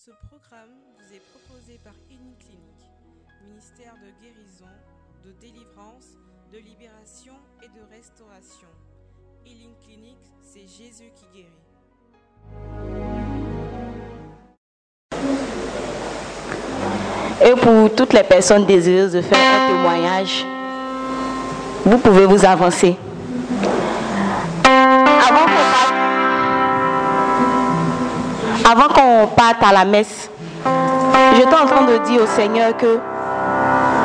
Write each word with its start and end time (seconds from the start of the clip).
Ce 0.00 0.12
programme 0.28 0.70
vous 0.96 1.12
est 1.12 1.22
proposé 1.32 1.80
par 1.82 1.92
Clinique, 2.06 2.46
ministère 3.44 3.94
de 3.94 4.22
guérison, 4.22 4.70
de 5.24 5.32
délivrance, 5.40 6.14
de 6.52 6.58
libération 6.58 7.32
et 7.64 7.66
de 7.66 7.82
restauration. 7.90 8.68
Healing 9.44 9.74
Clinic, 9.84 10.18
c'est 10.40 10.68
Jésus 10.68 11.10
qui 11.16 11.26
guérit. 11.34 11.50
Et 17.44 17.60
pour 17.60 17.92
toutes 17.96 18.12
les 18.12 18.22
personnes 18.22 18.66
désireuses 18.66 19.14
de 19.14 19.20
faire 19.20 19.36
un 19.36 19.66
témoignage, 19.66 20.46
vous 21.84 21.98
pouvez 21.98 22.24
vous 22.24 22.44
avancer. 22.44 22.96
Avant 28.70 28.88
qu'on 28.88 29.26
parte 29.28 29.62
à 29.62 29.72
la 29.72 29.84
messe, 29.84 30.30
j'étais 31.34 31.54
en 31.54 31.66
train 31.66 31.84
de 31.84 31.96
dire 32.04 32.22
au 32.22 32.26
Seigneur 32.26 32.76
que, 32.76 32.98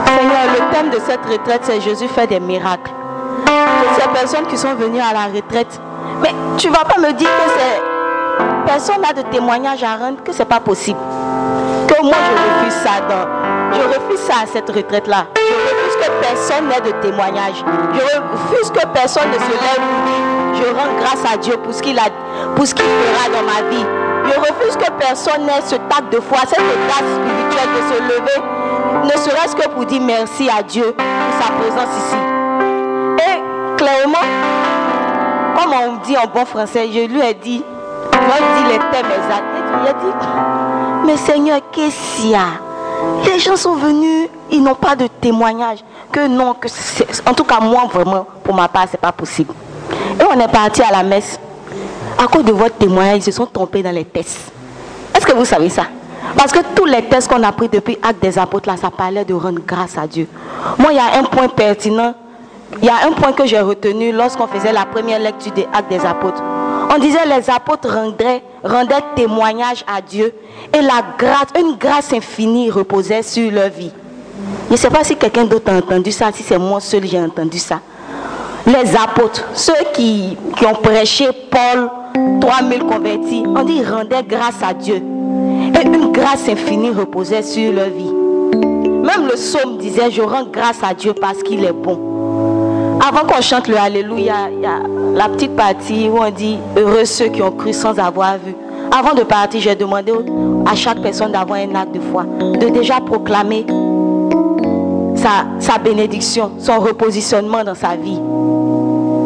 Seigneur, 0.05 0.44
le 0.54 0.73
thème 0.73 0.90
de 0.90 0.99
cette 1.05 1.26
retraite, 1.26 1.62
c'est 1.63 1.81
Jésus 1.81 2.08
fait 2.08 2.27
des 2.27 2.40
miracles. 2.40 2.91
Toutes 3.45 4.02
ces 4.02 4.09
personnes 4.09 4.48
qui 4.48 4.57
sont 4.57 4.73
venues 4.76 5.02
à 5.02 5.12
la 5.12 5.26
retraite, 5.26 5.80
mais 6.21 6.34
tu 6.57 6.70
ne 6.70 6.73
vas 6.73 6.85
pas 6.85 6.99
me 6.99 7.12
dire 7.12 7.27
que 7.27 8.66
personne 8.66 9.02
n'a 9.02 9.12
de 9.12 9.27
témoignage 9.30 9.84
à 9.84 9.98
rendre, 9.98 10.23
que 10.23 10.31
c'est 10.31 10.45
pas 10.45 10.62
possible. 10.62 10.99
Que 11.88 12.02
moi 12.02 12.16
je 12.16 12.66
refuse 12.66 12.82
ça 12.84 12.91
je 13.73 13.80
refuse 13.80 14.20
ça 14.20 14.43
à 14.43 14.45
cette 14.45 14.70
retraite-là. 14.70 15.26
Je 15.35 15.41
refuse 15.41 16.05
que 16.05 16.12
personne 16.21 16.68
n'ait 16.68 16.82
de 16.82 16.91
témoignage. 17.02 17.66
Je 17.93 17.99
refuse 17.99 18.70
que 18.70 18.88
personne 18.93 19.30
ne 19.30 19.40
se 19.40 19.52
lève 19.52 20.34
je 20.55 20.70
rends 20.70 20.93
grâce 20.99 21.34
à 21.34 21.38
Dieu 21.38 21.57
pour 21.57 21.73
ce 21.73 21.82
qu'il 21.82 21.99
pour 22.55 22.68
ce 22.68 22.73
qu'il 22.73 22.85
fera 22.85 23.30
dans 23.30 23.45
ma 23.45 23.70
vie. 23.70 24.02
Je 24.26 24.40
refuse 24.40 24.77
que 24.77 24.91
personne 25.00 25.45
n'ait 25.45 25.62
ce 25.66 25.76
tact 25.76 26.12
de 26.12 26.20
foi, 26.20 26.40
cette 26.48 26.59
grâce 26.59 27.09
spirituelle 27.16 27.70
de 27.76 27.82
se 27.94 28.02
lever, 28.02 28.40
ne 29.04 29.20
serait-ce 29.20 29.55
que 29.55 29.68
pour 29.70 29.85
dire 29.85 30.02
merci 30.02 30.49
à 30.49 30.63
Dieu 30.63 30.93
pour 30.93 31.46
sa 31.46 31.52
présence 31.52 31.90
ici. 31.98 32.16
Et 33.18 33.77
clairement, 33.77 34.27
comme 35.57 35.74
on 35.74 35.96
dit 36.05 36.18
en 36.18 36.27
bon 36.34 36.46
français, 36.46 36.88
je 36.91 37.07
lui 37.07 37.21
ai 37.21 37.34
dit, 37.34 37.63
je 38.13 38.18
lui 38.18 38.26
ai 38.26 38.41
dit 38.55 38.71
les 38.71 38.79
thèmes 38.91 39.12
exacts. 39.12 39.44
Il 39.84 39.90
a 39.90 39.94
dit, 39.94 41.05
mais 41.05 41.18
Seigneur, 41.18 41.60
qu'est-ce 41.71 42.21
qu'il 42.21 42.29
y 42.29 42.35
a? 42.35 42.62
Les 43.26 43.40
gens 43.40 43.57
sont 43.57 43.76
venus, 43.76 44.29
ils 44.49 44.63
n'ont 44.63 44.76
pas 44.76 44.96
de 44.96 45.07
témoignage. 45.07 45.79
Que 46.12 46.27
non, 46.27 46.54
que 46.54 46.68
en 47.27 47.34
tout 47.34 47.44
cas 47.44 47.60
moi 47.60 47.84
vraiment, 47.91 48.26
pour 48.44 48.55
ma 48.55 48.68
part, 48.68 48.85
c'est 48.90 48.99
pas 49.01 49.12
possible. 49.12 49.54
Et 50.20 50.24
on 50.24 50.40
est 50.40 50.48
parti 50.48 50.82
à 50.82 50.91
la 50.91 51.04
messe. 51.04 51.40
À 52.24 52.27
cause 52.27 52.46
de 52.46 52.54
votre 52.54 52.76
témoignage, 52.77 53.18
ils 53.18 53.24
se 53.24 53.32
sont 53.34 53.46
trompés 53.46 53.84
dans 53.84 53.91
les 53.91 54.05
tests. 54.05 54.54
Est-ce 55.13 55.26
que 55.26 55.34
vous 55.34 55.43
savez 55.43 55.68
ça? 55.68 55.88
Parce 56.38 56.54
que 56.54 56.60
tous 56.74 56.85
les 56.85 57.02
tests 57.02 57.27
qu'on 57.27 57.43
a 57.43 57.52
pris 57.52 57.68
depuis 57.68 57.98
Acte 58.02 58.21
des 58.21 58.40
Apôtres, 58.40 58.70
là, 58.70 58.77
ça 58.77 58.90
parlait 58.90 59.26
de 59.26 59.34
rendre 59.34 59.60
grâce 59.68 59.98
à 59.98 60.07
Dieu. 60.07 60.29
Moi, 60.77 60.94
il 60.94 60.96
y 60.96 60.99
a 60.99 61.20
un 61.20 61.24
point 61.24 61.49
pertinent. 61.49 62.13
Il 62.82 62.85
y 62.85 62.90
a 62.90 63.05
un 63.05 63.12
point 63.12 63.34
que 63.34 63.46
j'ai 63.46 63.60
retenu 63.60 64.13
lorsqu'on 64.13 64.47
faisait 64.47 64.72
la 64.72 64.85
première 64.85 65.19
lecture 65.19 65.51
des 65.51 65.68
Actes 65.74 65.90
des 65.90 66.06
Apôtres. 66.06 66.41
On 66.96 66.97
disait 66.97 67.25
les 67.25 67.50
apôtres 67.50 67.90
rendaient 67.90 69.03
témoignage 69.18 69.84
à 69.94 70.00
Dieu 70.00 70.34
et 70.74 70.81
la 70.81 71.03
grâce, 71.18 71.50
une 71.59 71.75
grâce 71.75 72.13
infinie 72.13 72.69
reposait 72.72 73.22
sur 73.22 73.51
leur 73.51 73.69
vie. 73.69 73.91
Je 74.68 74.72
ne 74.72 74.78
sais 74.78 74.90
pas 74.90 75.03
si 75.03 75.18
quelqu'un 75.18 75.44
d'autre 75.44 75.74
a 75.74 75.75
entendu 75.75 76.13
ça, 76.13 76.31
si 76.34 76.41
c'est 76.41 76.57
moi 76.57 76.79
seul 76.79 77.06
j'ai 77.06 77.19
entendu 77.19 77.59
ça. 77.59 77.81
Les 78.66 78.96
apôtres, 78.96 79.44
ceux 79.53 79.74
qui, 79.94 80.38
ont 80.66 80.75
prêché 80.75 81.28
Paul, 81.52 81.90
3000 82.40 82.80
convertis, 82.84 83.44
on 83.46 83.64
dit 83.64 83.84
rendaient 83.84 84.24
grâce 84.24 84.64
à 84.64 84.74
Dieu. 84.74 84.96
Et 84.96 85.86
une 85.86 86.12
grâce 86.14 86.47
infinie 86.47 86.91
reposait 86.91 87.41
sur 87.41 87.74
leur 87.74 87.90
vie. 87.90 88.12
Même 89.03 89.28
le 89.28 89.34
psaume 89.34 89.78
disait, 89.78 90.09
je 90.12 90.22
rends 90.22 90.46
grâce 90.46 90.81
à 90.81 90.94
Dieu 90.94 91.14
parce 91.14 91.44
qu'il 91.44 91.64
est 91.66 91.74
bon. 91.74 93.00
Avant 93.06 93.28
qu'on 93.28 93.41
chante 93.41 93.68
le 93.68 93.78
Alléluia, 93.78 94.50
il 94.50 94.62
y 94.62 94.66
a 94.66 94.79
la 95.13 95.28
petite 95.28 95.56
partie 95.57 96.07
où 96.07 96.19
on 96.19 96.31
dit 96.31 96.57
heureux 96.78 97.03
ceux 97.03 97.28
qui 97.28 97.41
ont 97.41 97.52
cru 97.52 97.73
sans 97.73 98.00
avoir 98.00 98.38
vu. 98.38 98.56
Avant 98.97 99.13
de 99.13 99.23
partir, 99.23 99.59
j'ai 99.59 99.75
demandé 99.75 100.13
à 100.66 100.75
chaque 100.75 101.02
personne 101.02 101.34
d'avoir 101.34 101.59
un 101.59 101.75
acte 101.75 101.94
de 101.94 102.00
foi, 102.00 102.23
de 102.23 102.69
déjà 102.69 103.02
proclamer 103.02 103.66
sa, 105.59 105.78
bénédiction, 105.78 106.51
son 106.59 106.79
repositionnement 106.79 107.63
dans 107.63 107.75
sa 107.75 107.95
vie. 107.95 108.19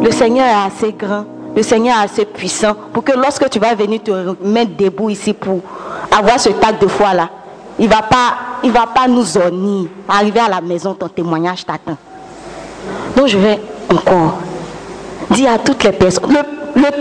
Le 0.03 0.11
Seigneur 0.11 0.45
est 0.45 0.67
assez 0.67 0.93
grand, 0.93 1.25
le 1.55 1.63
Seigneur 1.63 1.97
est 1.99 2.05
assez 2.05 2.25
puissant 2.25 2.75
pour 2.93 3.03
que 3.03 3.13
lorsque 3.13 3.49
tu 3.49 3.59
vas 3.59 3.73
venir 3.73 4.01
te 4.03 4.11
mettre 4.43 4.75
debout 4.77 5.09
ici 5.09 5.33
pour 5.33 5.61
avoir 6.15 6.39
ce 6.39 6.49
acte 6.49 6.81
de 6.81 6.87
foi 6.87 7.13
là, 7.13 7.29
il 7.79 7.85
ne 7.85 7.91
va, 7.93 8.01
pas, 8.01 8.37
va 8.63 8.87
pas 8.87 9.07
nous 9.07 9.37
ornir. 9.37 9.89
Arriver 10.09 10.39
à 10.39 10.49
la 10.49 10.61
maison, 10.61 10.93
ton 10.93 11.07
témoignage 11.07 11.65
t'attend. 11.65 11.97
Donc 13.15 13.27
je 13.27 13.37
vais 13.37 13.59
encore 13.91 14.37
dire 15.31 15.51
à 15.51 15.59
toutes 15.59 15.83
les 15.83 15.91
personnes, 15.91 16.37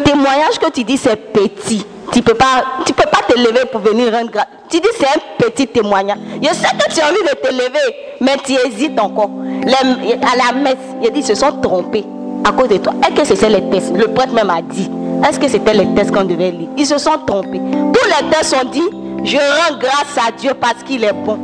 témoignage 0.05 0.59
que 0.61 0.71
tu 0.71 0.85
dis 0.85 0.97
c'est 0.97 1.17
petit. 1.17 1.85
Tu 2.13 2.21
ne 2.21 2.25
peux, 2.25 2.35
pas, 2.35 2.65
peux 2.85 2.93
pas 3.11 3.23
te 3.29 3.37
lever 3.37 3.67
pour 3.71 3.81
venir 3.81 4.13
rendre 4.13 4.31
grâce. 4.31 4.47
Tu 4.71 4.81
dis 4.81 4.89
c'est 4.99 5.07
un 5.07 5.21
petit 5.39 5.67
témoignage. 5.67 6.19
Je 6.41 6.49
sais 6.49 6.69
que 6.79 6.95
tu 6.95 7.01
as 7.01 7.07
envie 7.07 7.23
de 7.23 7.35
te 7.41 7.53
lever, 7.53 7.97
mais 8.21 8.37
tu 8.45 8.53
hésites 8.53 8.99
encore. 8.99 9.31
à 9.67 10.37
la 10.37 10.59
messe, 10.59 10.77
il 11.03 11.11
dit 11.13 11.21
ils 11.21 11.25
se 11.25 11.35
sont 11.35 11.53
trompés 11.61 12.05
à 12.45 12.53
cause 12.53 12.69
de 12.69 12.79
toi. 12.79 12.95
Est-ce 13.03 13.21
que 13.21 13.27
c'était 13.27 13.51
les 13.51 13.71
tests? 13.71 13.97
Le 13.97 14.07
prêtre 14.09 14.33
même 14.33 14.51
a 14.51 14.63
dit. 14.63 14.91
Est-ce 15.29 15.41
que 15.41 15.49
c'était 15.49 15.75
les 15.75 15.87
tests 15.95 16.13
qu'on 16.13 16.25
devait 16.25 16.51
lire? 16.51 16.69
Ils 16.77 16.87
se 16.87 16.99
sont 16.99 17.19
trompés. 17.27 17.61
Tous 17.61 18.07
les 18.07 18.31
tests 18.31 18.55
ont 18.55 18.69
dit, 18.69 18.83
je 19.25 19.37
rends 19.37 19.79
grâce 19.79 20.17
à 20.17 20.31
Dieu 20.31 20.53
parce 20.61 20.83
qu'il 20.85 21.05
est 21.05 21.13
bon. 21.13 21.39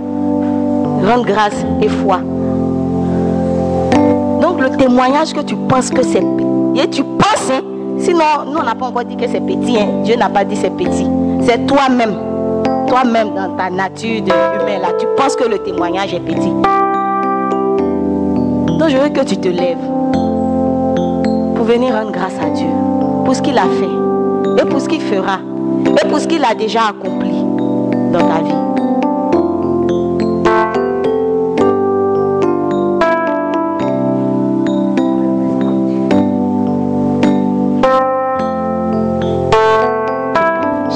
Rends 1.04 1.22
grâce 1.22 1.56
et 1.80 1.88
foi. 1.88 2.18
Donc 4.40 4.60
le 4.60 4.76
témoignage 4.76 5.32
que 5.32 5.40
tu 5.40 5.56
penses 5.56 5.90
que 5.90 6.02
c'est 6.02 6.22
et 6.74 6.88
sinon 7.98 8.44
nous 8.46 8.58
on 8.58 8.62
n'a 8.62 8.74
pas 8.74 8.86
encore 8.86 9.04
dit 9.04 9.16
que 9.16 9.26
c'est 9.28 9.40
petit, 9.40 9.78
hein. 9.78 10.02
Dieu 10.04 10.16
n'a 10.16 10.28
pas 10.28 10.44
dit 10.44 10.56
c'est 10.56 10.70
petit. 10.70 11.06
C'est 11.42 11.66
toi-même, 11.66 12.14
toi-même 12.86 13.34
dans 13.34 13.56
ta 13.56 13.70
nature 13.70 14.18
humaine 14.20 14.82
là, 14.82 14.88
tu 14.98 15.06
penses 15.16 15.36
que 15.36 15.48
le 15.48 15.58
témoignage 15.58 16.14
est 16.14 16.20
petit. 16.20 16.52
Donc 18.78 18.88
je 18.88 18.96
veux 18.96 19.08
que 19.10 19.24
tu 19.24 19.36
te 19.36 19.48
lèves 19.48 19.78
pour 21.54 21.64
venir 21.64 21.94
rendre 21.94 22.12
grâce 22.12 22.38
à 22.44 22.50
Dieu 22.50 22.66
pour 23.24 23.34
ce 23.34 23.42
qu'il 23.42 23.56
a 23.56 23.62
fait 23.62 24.62
et 24.62 24.64
pour 24.68 24.80
ce 24.80 24.88
qu'il 24.88 25.00
fera 25.00 25.38
et 25.86 26.08
pour 26.08 26.18
ce 26.18 26.26
qu'il 26.26 26.44
a 26.44 26.54
déjà 26.54 26.88
accompli 26.88 27.44
dans 28.12 28.18
ta 28.18 28.42
vie. 28.42 28.61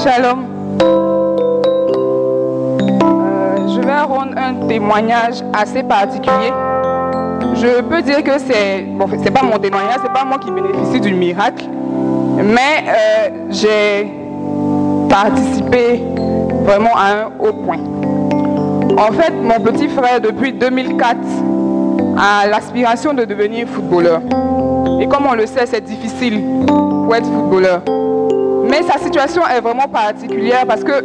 Euh, 0.07 0.33
je 3.75 3.81
vais 3.81 3.99
rendre 3.99 4.37
un 4.37 4.67
témoignage 4.67 5.43
assez 5.53 5.83
particulier. 5.83 6.53
Je 7.55 7.81
peux 7.81 8.01
dire 8.01 8.23
que 8.23 8.39
c'est 8.39 8.83
bon, 8.87 9.05
c'est 9.21 9.31
pas 9.31 9.43
mon 9.43 9.59
témoignage, 9.59 9.97
c'est 10.01 10.13
pas 10.13 10.23
moi 10.23 10.37
qui 10.39 10.49
bénéficie 10.49 11.01
du 11.01 11.13
miracle, 11.13 11.65
mais 12.37 12.85
euh, 12.87 13.29
j'ai 13.49 14.09
participé 15.09 16.01
vraiment 16.63 16.95
à 16.95 17.23
un 17.23 17.25
haut 17.39 17.53
point. 17.53 17.79
En 18.97 19.11
fait, 19.11 19.33
mon 19.33 19.59
petit 19.59 19.89
frère 19.89 20.21
depuis 20.21 20.53
2004 20.53 21.17
a 22.17 22.47
l'aspiration 22.47 23.13
de 23.13 23.25
devenir 23.25 23.67
footballeur. 23.67 24.21
Et 25.01 25.07
comme 25.07 25.25
on 25.29 25.33
le 25.33 25.45
sait, 25.47 25.65
c'est 25.65 25.83
difficile 25.83 26.41
pour 26.65 27.13
être 27.13 27.25
footballeur. 27.25 27.81
Mais 28.77 28.83
sa 28.83 28.99
situation 28.99 29.41
est 29.47 29.59
vraiment 29.59 29.87
particulière 29.87 30.67
parce 30.67 30.83
que 30.83 31.03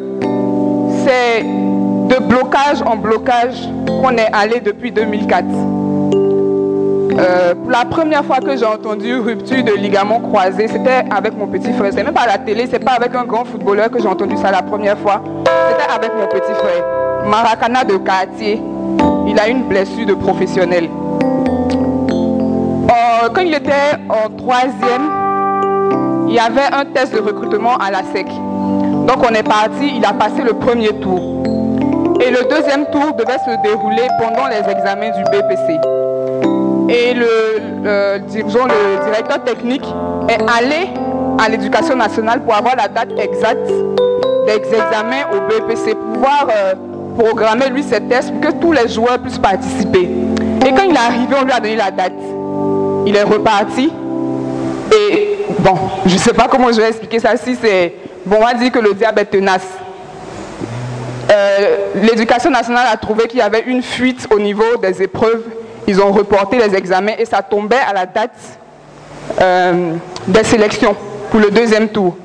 c'est 1.07 1.43
de 1.43 2.23
blocage 2.23 2.83
en 2.85 2.97
blocage 2.97 3.67
qu'on 3.87 4.15
est 4.19 4.29
allé 4.31 4.61
depuis 4.61 4.93
2004. 4.93 5.47
Euh, 7.19 7.55
la 7.71 7.85
première 7.87 8.27
fois 8.27 8.41
que 8.41 8.55
j'ai 8.59 8.67
entendu 8.67 9.15
rupture 9.17 9.65
de 9.65 9.73
ligament 9.73 10.21
croisé, 10.21 10.69
c'était 10.69 11.03
avec 11.11 11.35
mon 11.35 11.47
petit 11.47 11.73
frère. 11.73 11.91
C'est 11.95 12.03
même 12.03 12.13
pas 12.13 12.23
à 12.23 12.27
la 12.27 12.39
télé, 12.39 12.67
c'est 12.71 12.79
pas 12.79 12.93
avec 12.93 13.15
un 13.15 13.25
grand 13.25 13.47
footballeur 13.47 13.91
que 13.91 14.03
j'ai 14.03 14.09
entendu 14.09 14.37
ça 14.37 14.51
la 14.51 14.61
première 14.61 14.99
fois. 14.99 15.23
C'était 15.71 15.91
avec 15.91 16.13
mon 16.15 16.27
petit 16.27 16.53
frère. 16.53 16.85
Maracana 17.27 17.85
de 17.85 17.97
quartier. 17.97 18.61
Il 19.27 19.41
a 19.41 19.49
une 19.49 19.63
blessure 19.63 20.05
de 20.05 20.13
professionnel. 20.13 20.91
Euh, 22.91 23.29
quand 23.33 23.41
il 23.41 23.55
était 23.55 23.97
en 24.11 24.29
troisième, 24.37 25.23
il 26.29 26.35
y 26.35 26.39
avait 26.39 26.73
un 26.73 26.85
test 26.85 27.15
de 27.15 27.21
recrutement 27.21 27.77
à 27.77 27.91
la 27.91 28.03
SEC. 28.13 28.27
Donc 28.27 29.19
on 29.29 29.35
est 29.35 29.43
parti, 29.43 29.97
il 29.97 30.05
a 30.05 30.13
passé 30.13 30.43
le 30.45 30.53
premier 30.55 30.89
tour. 31.01 31.43
Et 32.21 32.31
le 32.31 32.45
deuxième 32.49 32.87
tour 32.87 33.13
devait 33.15 33.39
se 33.39 33.63
dérouler 33.63 34.07
pendant 34.19 34.47
les 34.49 34.59
examens 34.71 35.11
du 35.11 35.25
BPC. 35.25 35.81
Et 36.89 37.15
le, 37.15 37.27
le, 37.83 38.19
le 38.19 39.05
directeur 39.05 39.45
technique 39.45 39.85
est 40.29 40.41
allé 40.41 40.89
à 41.39 41.49
l'éducation 41.49 41.97
nationale 41.97 42.43
pour 42.43 42.55
avoir 42.55 42.77
la 42.77 42.89
date 42.89 43.11
exacte 43.19 43.71
d'examen 44.47 45.25
au 45.33 45.41
BPC, 45.49 45.95
pouvoir 45.95 46.47
euh, 46.55 46.75
programmer 47.19 47.69
lui 47.71 47.83
ses 47.83 48.01
tests 48.01 48.33
pour 48.33 48.41
que 48.41 48.53
tous 48.61 48.73
les 48.73 48.89
joueurs 48.89 49.19
puissent 49.19 49.39
participer. 49.39 50.09
Et 50.67 50.71
quand 50.73 50.83
il 50.85 50.95
est 50.95 50.99
arrivé, 50.99 51.35
on 51.41 51.45
lui 51.45 51.53
a 51.53 51.61
donné 51.61 51.77
la 51.77 51.91
date. 51.91 52.13
Il 53.07 53.17
est 53.17 53.23
reparti. 53.23 53.93
Et 54.93 55.32
bon, 55.63 55.75
je 56.07 56.15
ne 56.15 56.19
sais 56.19 56.33
pas 56.33 56.49
comment 56.49 56.71
je 56.73 56.81
vais 56.81 56.89
expliquer 56.89 57.19
ça. 57.19 57.37
Si 57.37 57.57
c'est. 57.61 57.95
Bon, 58.27 58.37
on 58.41 58.45
va 58.45 58.55
dire 58.55 58.71
que 58.71 58.79
le 58.79 58.95
diabète 58.95 59.31
tenace. 59.31 59.67
Euh, 61.31 61.77
l'éducation 61.95 62.51
nationale 62.51 62.87
a 62.93 62.97
trouvé 62.97 63.27
qu'il 63.27 63.39
y 63.39 63.43
avait 63.43 63.63
une 63.67 63.83
fuite 63.83 64.27
au 64.31 64.39
niveau 64.39 64.77
des 64.81 65.03
épreuves. 65.03 65.45
Ils 65.87 66.01
ont 66.01 66.13
reporté 66.13 66.59
les 66.59 66.75
examens 66.75 67.15
et 67.19 67.25
ça 67.25 67.43
tombait 67.43 67.77
à 67.89 67.93
la 67.93 68.07
date 68.07 68.37
euh, 69.41 69.95
des 70.27 70.45
sélections 70.45 70.95
pour 71.31 71.41
le 71.41 71.51
deuxième 71.51 71.89
tour. 71.89 72.17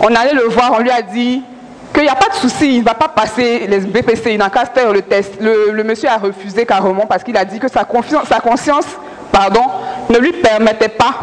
On 0.00 0.14
allait 0.14 0.34
le 0.34 0.44
voir, 0.44 0.74
on 0.78 0.82
lui 0.82 0.90
a 0.90 1.02
dit 1.02 1.42
qu'il 1.92 2.02
n'y 2.02 2.08
a 2.08 2.14
pas 2.14 2.28
de 2.28 2.34
souci, 2.34 2.76
il 2.76 2.80
ne 2.80 2.84
va 2.84 2.94
pas 2.94 3.08
passer 3.08 3.66
les 3.68 3.80
BPC, 3.80 4.32
il 4.32 4.38
n'a 4.38 4.50
qu'à 4.50 4.64
faire 4.66 4.92
le 4.92 5.02
test. 5.02 5.34
Le, 5.40 5.82
monsieur 5.84 6.08
a 6.08 6.16
refusé 6.18 6.64
carrément 6.64 7.06
parce 7.06 7.22
qu'il 7.22 7.36
a 7.36 7.44
dit 7.44 7.58
que 7.58 7.68
sa, 7.68 7.86
sa 8.28 8.40
conscience 8.40 8.86
pardon, 9.32 9.62
ne 10.10 10.18
lui 10.18 10.32
permettait 10.32 10.88
pas 10.88 11.14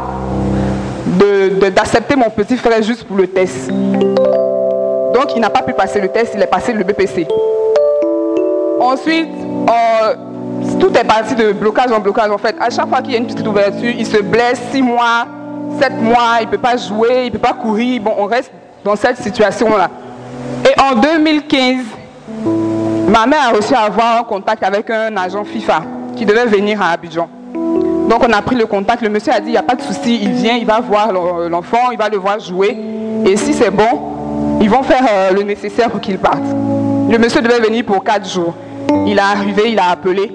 d'accepter 1.71 2.15
mon 2.15 2.29
petit 2.29 2.57
frère 2.57 2.81
juste 2.81 3.03
pour 3.03 3.17
le 3.17 3.27
test. 3.27 3.69
Donc 3.69 5.35
il 5.35 5.41
n'a 5.41 5.49
pas 5.49 5.61
pu 5.61 5.73
passer 5.73 5.99
le 5.99 6.07
test, 6.07 6.33
il 6.35 6.41
est 6.41 6.47
passé 6.47 6.73
le 6.73 6.83
BPC. 6.83 7.27
Ensuite, 8.79 9.29
tout 10.79 10.97
est 10.97 11.03
parti 11.03 11.35
de 11.35 11.51
blocage 11.51 11.91
en 11.91 11.99
blocage 11.99 12.31
en 12.31 12.37
fait. 12.37 12.55
À 12.59 12.69
chaque 12.69 12.87
fois 12.87 13.01
qu'il 13.01 13.11
y 13.11 13.15
a 13.15 13.17
une 13.19 13.27
petite 13.27 13.45
ouverture, 13.45 13.93
il 13.97 14.05
se 14.05 14.21
blesse 14.21 14.59
6 14.71 14.81
mois, 14.81 15.27
7 15.79 16.01
mois, 16.01 16.39
il 16.41 16.45
ne 16.45 16.51
peut 16.51 16.57
pas 16.57 16.77
jouer, 16.77 17.23
il 17.23 17.25
ne 17.25 17.31
peut 17.31 17.39
pas 17.39 17.53
courir. 17.53 18.01
Bon, 18.01 18.13
on 18.17 18.25
reste 18.25 18.51
dans 18.83 18.95
cette 18.95 19.17
situation-là. 19.17 19.89
Et 20.65 20.79
en 20.81 20.95
2015, 20.95 21.85
ma 23.07 23.27
mère 23.27 23.49
a 23.49 23.51
réussi 23.51 23.75
à 23.75 23.81
avoir 23.81 24.19
un 24.19 24.23
contact 24.23 24.63
avec 24.63 24.89
un 24.89 25.15
agent 25.17 25.43
FIFA 25.43 25.83
qui 26.15 26.25
devait 26.25 26.45
venir 26.45 26.81
à 26.81 26.91
Abidjan. 26.91 27.29
Donc 28.11 28.27
on 28.27 28.33
a 28.33 28.41
pris 28.41 28.57
le 28.57 28.65
contact, 28.65 29.01
le 29.01 29.07
monsieur 29.07 29.31
a 29.31 29.39
dit, 29.39 29.47
il 29.47 29.51
n'y 29.51 29.57
a 29.57 29.63
pas 29.63 29.75
de 29.75 29.81
souci, 29.81 30.19
il 30.21 30.33
vient, 30.33 30.57
il 30.57 30.65
va 30.65 30.81
voir 30.81 31.13
l'enfant, 31.49 31.91
il 31.93 31.97
va 31.97 32.09
le 32.09 32.17
voir 32.17 32.41
jouer. 32.41 32.77
Et 33.25 33.37
si 33.37 33.53
c'est 33.53 33.71
bon, 33.71 34.59
ils 34.59 34.69
vont 34.69 34.83
faire 34.83 35.05
euh, 35.09 35.31
le 35.31 35.43
nécessaire 35.43 35.89
pour 35.89 36.01
qu'il 36.01 36.17
parte. 36.17 36.43
Le 37.09 37.17
monsieur 37.17 37.41
devait 37.41 37.61
venir 37.61 37.85
pour 37.85 38.03
4 38.03 38.27
jours. 38.27 38.53
Il 39.07 39.17
est 39.17 39.21
arrivé, 39.21 39.71
il 39.71 39.79
a 39.79 39.91
appelé. 39.91 40.29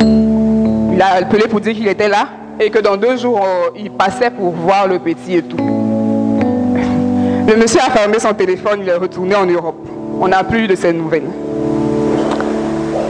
Il 0.00 1.02
a 1.02 1.16
appelé 1.16 1.46
pour 1.48 1.60
dire 1.60 1.74
qu'il 1.74 1.86
était 1.86 2.08
là 2.08 2.28
et 2.58 2.70
que 2.70 2.78
dans 2.78 2.96
deux 2.96 3.18
jours, 3.18 3.42
euh, 3.44 3.68
il 3.76 3.90
passait 3.90 4.30
pour 4.30 4.52
voir 4.52 4.88
le 4.88 4.98
petit 4.98 5.34
et 5.34 5.42
tout. 5.42 5.58
Le 5.58 7.56
monsieur 7.56 7.80
a 7.80 7.90
fermé 7.90 8.18
son 8.18 8.32
téléphone, 8.32 8.78
il 8.80 8.88
est 8.88 8.96
retourné 8.96 9.34
en 9.34 9.44
Europe. 9.44 9.86
On 10.18 10.28
n'a 10.28 10.42
plus 10.44 10.66
de 10.66 10.74
ses 10.74 10.94
nouvelles. 10.94 11.28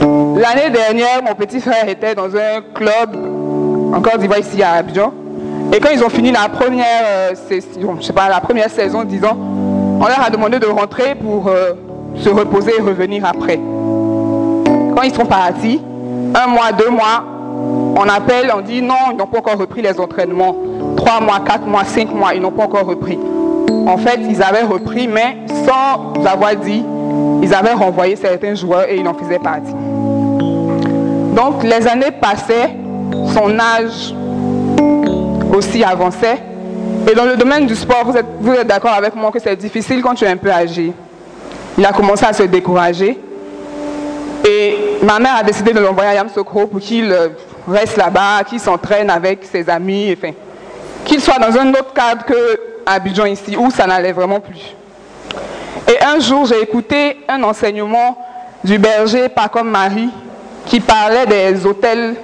L'année 0.01 0.71
dernière, 0.71 1.23
mon 1.23 1.35
petit 1.35 1.61
frère 1.61 1.87
était 1.87 2.15
dans 2.15 2.35
un 2.35 2.61
club 2.73 3.36
en 3.97 4.01
Côte 4.01 4.19
d'Ivoire 4.19 4.39
ici 4.39 4.61
à 4.61 4.73
Abidjan. 4.73 5.11
Et 5.73 5.79
quand 5.79 5.89
ils 5.91 6.03
ont 6.03 6.09
fini 6.09 6.31
la 6.31 6.47
première, 6.49 6.85
euh, 7.03 7.33
je 7.49 8.05
sais 8.05 8.13
pas, 8.13 8.29
la 8.29 8.39
première 8.39 8.69
saison, 8.69 9.03
disons, 9.03 9.35
on 9.99 10.05
leur 10.05 10.23
a 10.23 10.29
demandé 10.29 10.59
de 10.59 10.67
rentrer 10.67 11.15
pour 11.15 11.47
euh, 11.47 11.73
se 12.15 12.29
reposer 12.29 12.73
et 12.77 12.81
revenir 12.81 13.25
après. 13.25 13.57
Quand 13.57 15.01
ils 15.01 15.13
sont 15.13 15.25
partis, 15.25 15.81
un 16.35 16.47
mois, 16.47 16.71
deux 16.77 16.89
mois, 16.91 17.23
on 17.95 18.07
appelle, 18.07 18.51
on 18.55 18.61
dit 18.61 18.83
non, 18.83 19.11
ils 19.11 19.17
n'ont 19.17 19.25
pas 19.25 19.39
encore 19.39 19.57
repris 19.57 19.81
les 19.81 19.99
entraînements. 19.99 20.55
Trois 20.95 21.19
mois, 21.19 21.39
quatre 21.39 21.65
mois, 21.65 21.83
cinq 21.83 22.13
mois, 22.13 22.35
ils 22.35 22.41
n'ont 22.41 22.51
pas 22.51 22.63
encore 22.63 22.85
repris. 22.85 23.17
En 23.87 23.97
fait, 23.97 24.19
ils 24.29 24.43
avaient 24.43 24.63
repris, 24.63 25.07
mais 25.07 25.37
sans 25.65 26.23
avoir 26.23 26.55
dit, 26.55 26.83
ils 27.41 27.53
avaient 27.53 27.73
renvoyé 27.73 28.15
certains 28.15 28.53
joueurs 28.53 28.87
et 28.87 28.97
ils 28.97 29.07
en 29.07 29.15
faisaient 29.15 29.39
partie. 29.39 29.73
Donc, 31.35 31.63
les 31.63 31.87
années 31.87 32.11
passaient, 32.21 32.75
son 33.33 33.59
âge 33.59 34.13
aussi 35.55 35.83
avançait. 35.83 36.37
Et 37.09 37.15
dans 37.15 37.25
le 37.25 37.37
domaine 37.37 37.65
du 37.65 37.75
sport, 37.75 38.03
vous 38.05 38.17
êtes, 38.17 38.25
vous 38.39 38.53
êtes 38.53 38.67
d'accord 38.67 38.93
avec 38.93 39.15
moi 39.15 39.31
que 39.31 39.39
c'est 39.39 39.55
difficile 39.55 40.01
quand 40.01 40.13
tu 40.13 40.25
es 40.25 40.27
un 40.27 40.37
peu 40.37 40.51
âgé. 40.51 40.91
Il 41.77 41.85
a 41.85 41.93
commencé 41.93 42.25
à 42.25 42.33
se 42.33 42.43
décourager. 42.43 43.17
Et 44.47 44.77
ma 45.03 45.19
mère 45.19 45.37
a 45.37 45.43
décidé 45.43 45.73
de 45.73 45.79
l'envoyer 45.79 46.11
à 46.11 46.15
Yamsokro 46.15 46.67
pour 46.67 46.79
qu'il 46.79 47.11
euh, 47.11 47.29
reste 47.67 47.97
là-bas, 47.97 48.43
qu'il 48.45 48.59
s'entraîne 48.59 49.09
avec 49.09 49.43
ses 49.43 49.69
amis, 49.69 50.15
enfin, 50.17 50.33
qu'il 51.05 51.19
soit 51.21 51.39
dans 51.39 51.57
un 51.57 51.69
autre 51.71 51.93
cadre 51.93 52.23
que 52.25 52.59
Abidjan 52.85 53.25
ici, 53.25 53.57
où 53.57 53.69
ça 53.69 53.85
n'allait 53.85 54.13
vraiment 54.13 54.39
plus. 54.39 54.75
Et 55.87 56.03
un 56.03 56.19
jour, 56.19 56.45
j'ai 56.45 56.61
écouté 56.61 57.17
un 57.27 57.43
enseignement 57.43 58.17
du 58.63 58.77
berger 58.77 59.29
Pas 59.29 59.47
comme 59.47 59.69
Marie 59.69 60.09
qui 60.65 60.79
parlait 60.79 61.25
des 61.25 61.65
hôtels 61.65 62.15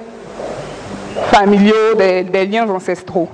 familiaux, 1.31 1.95
des, 1.97 2.45
liens 2.45 2.67
ancestraux. 2.69 3.29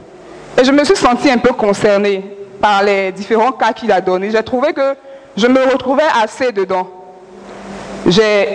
Et 0.58 0.64
je 0.64 0.72
me 0.72 0.84
suis 0.84 0.96
sentie 0.96 1.30
un 1.30 1.38
peu 1.38 1.54
concernée 1.54 2.24
par 2.62 2.84
les 2.84 3.12
différents 3.12 3.52
cas 3.52 3.72
qu'il 3.72 3.92
a 3.92 4.02
donnés. 4.02 4.31
J'ai 4.31 4.44
trouvé 4.44 4.74
que 4.74 4.96
je 5.38 5.48
me 5.48 5.62
retrouvais 5.72 6.04
assez 6.22 6.52
dedans. 6.52 6.88
J'ai 8.06 8.48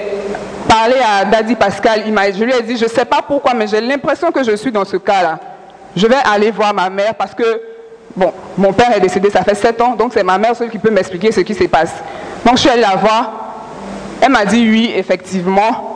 parlé 0.69 0.97
à 1.05 1.25
Daddy 1.25 1.55
Pascal, 1.55 2.03
je 2.05 2.45
lui 2.45 2.53
ai 2.53 2.63
dit, 2.63 2.77
je 2.77 2.85
ne 2.85 2.91
sais 2.91 3.05
pas 3.05 3.21
pourquoi, 3.27 3.55
mais 3.55 3.67
j'ai 3.67 3.81
l'impression 3.81 4.31
que 4.31 4.43
je 4.43 4.57
suis 4.57 4.73
dans 4.73 4.85
ce 4.85 4.97
cas-là. 4.97 5.39
Je 5.97 6.07
vais 6.07 6.17
aller 6.25 6.51
voir 6.51 6.75
ma 6.75 6.91
mère 6.91 7.15
parce 7.15 7.35
que, 7.35 7.45
bon, 8.17 8.33
mon 8.59 8.73
père 8.73 8.97
est 8.97 9.01
décédé, 9.01 9.31
ça 9.31 9.43
fait 9.43 9.55
7 9.55 9.81
ans, 9.81 9.95
donc 9.95 10.13
c'est 10.13 10.25
ma 10.25 10.39
mère 10.39 10.57
seule 10.57 10.71
qui 10.71 10.79
peut 10.79 10.91
m'expliquer 10.91 11.31
ce 11.31 11.41
qui 11.41 11.55
se 11.55 11.65
passe. 11.65 11.93
Donc 12.45 12.57
je 12.57 12.63
suis 12.63 12.71
allée 12.71 12.83
la 12.83 12.97
voir. 12.97 13.33
Elle 14.21 14.33
m'a 14.33 14.45
dit, 14.45 14.69
oui, 14.69 14.93
effectivement, 14.97 15.95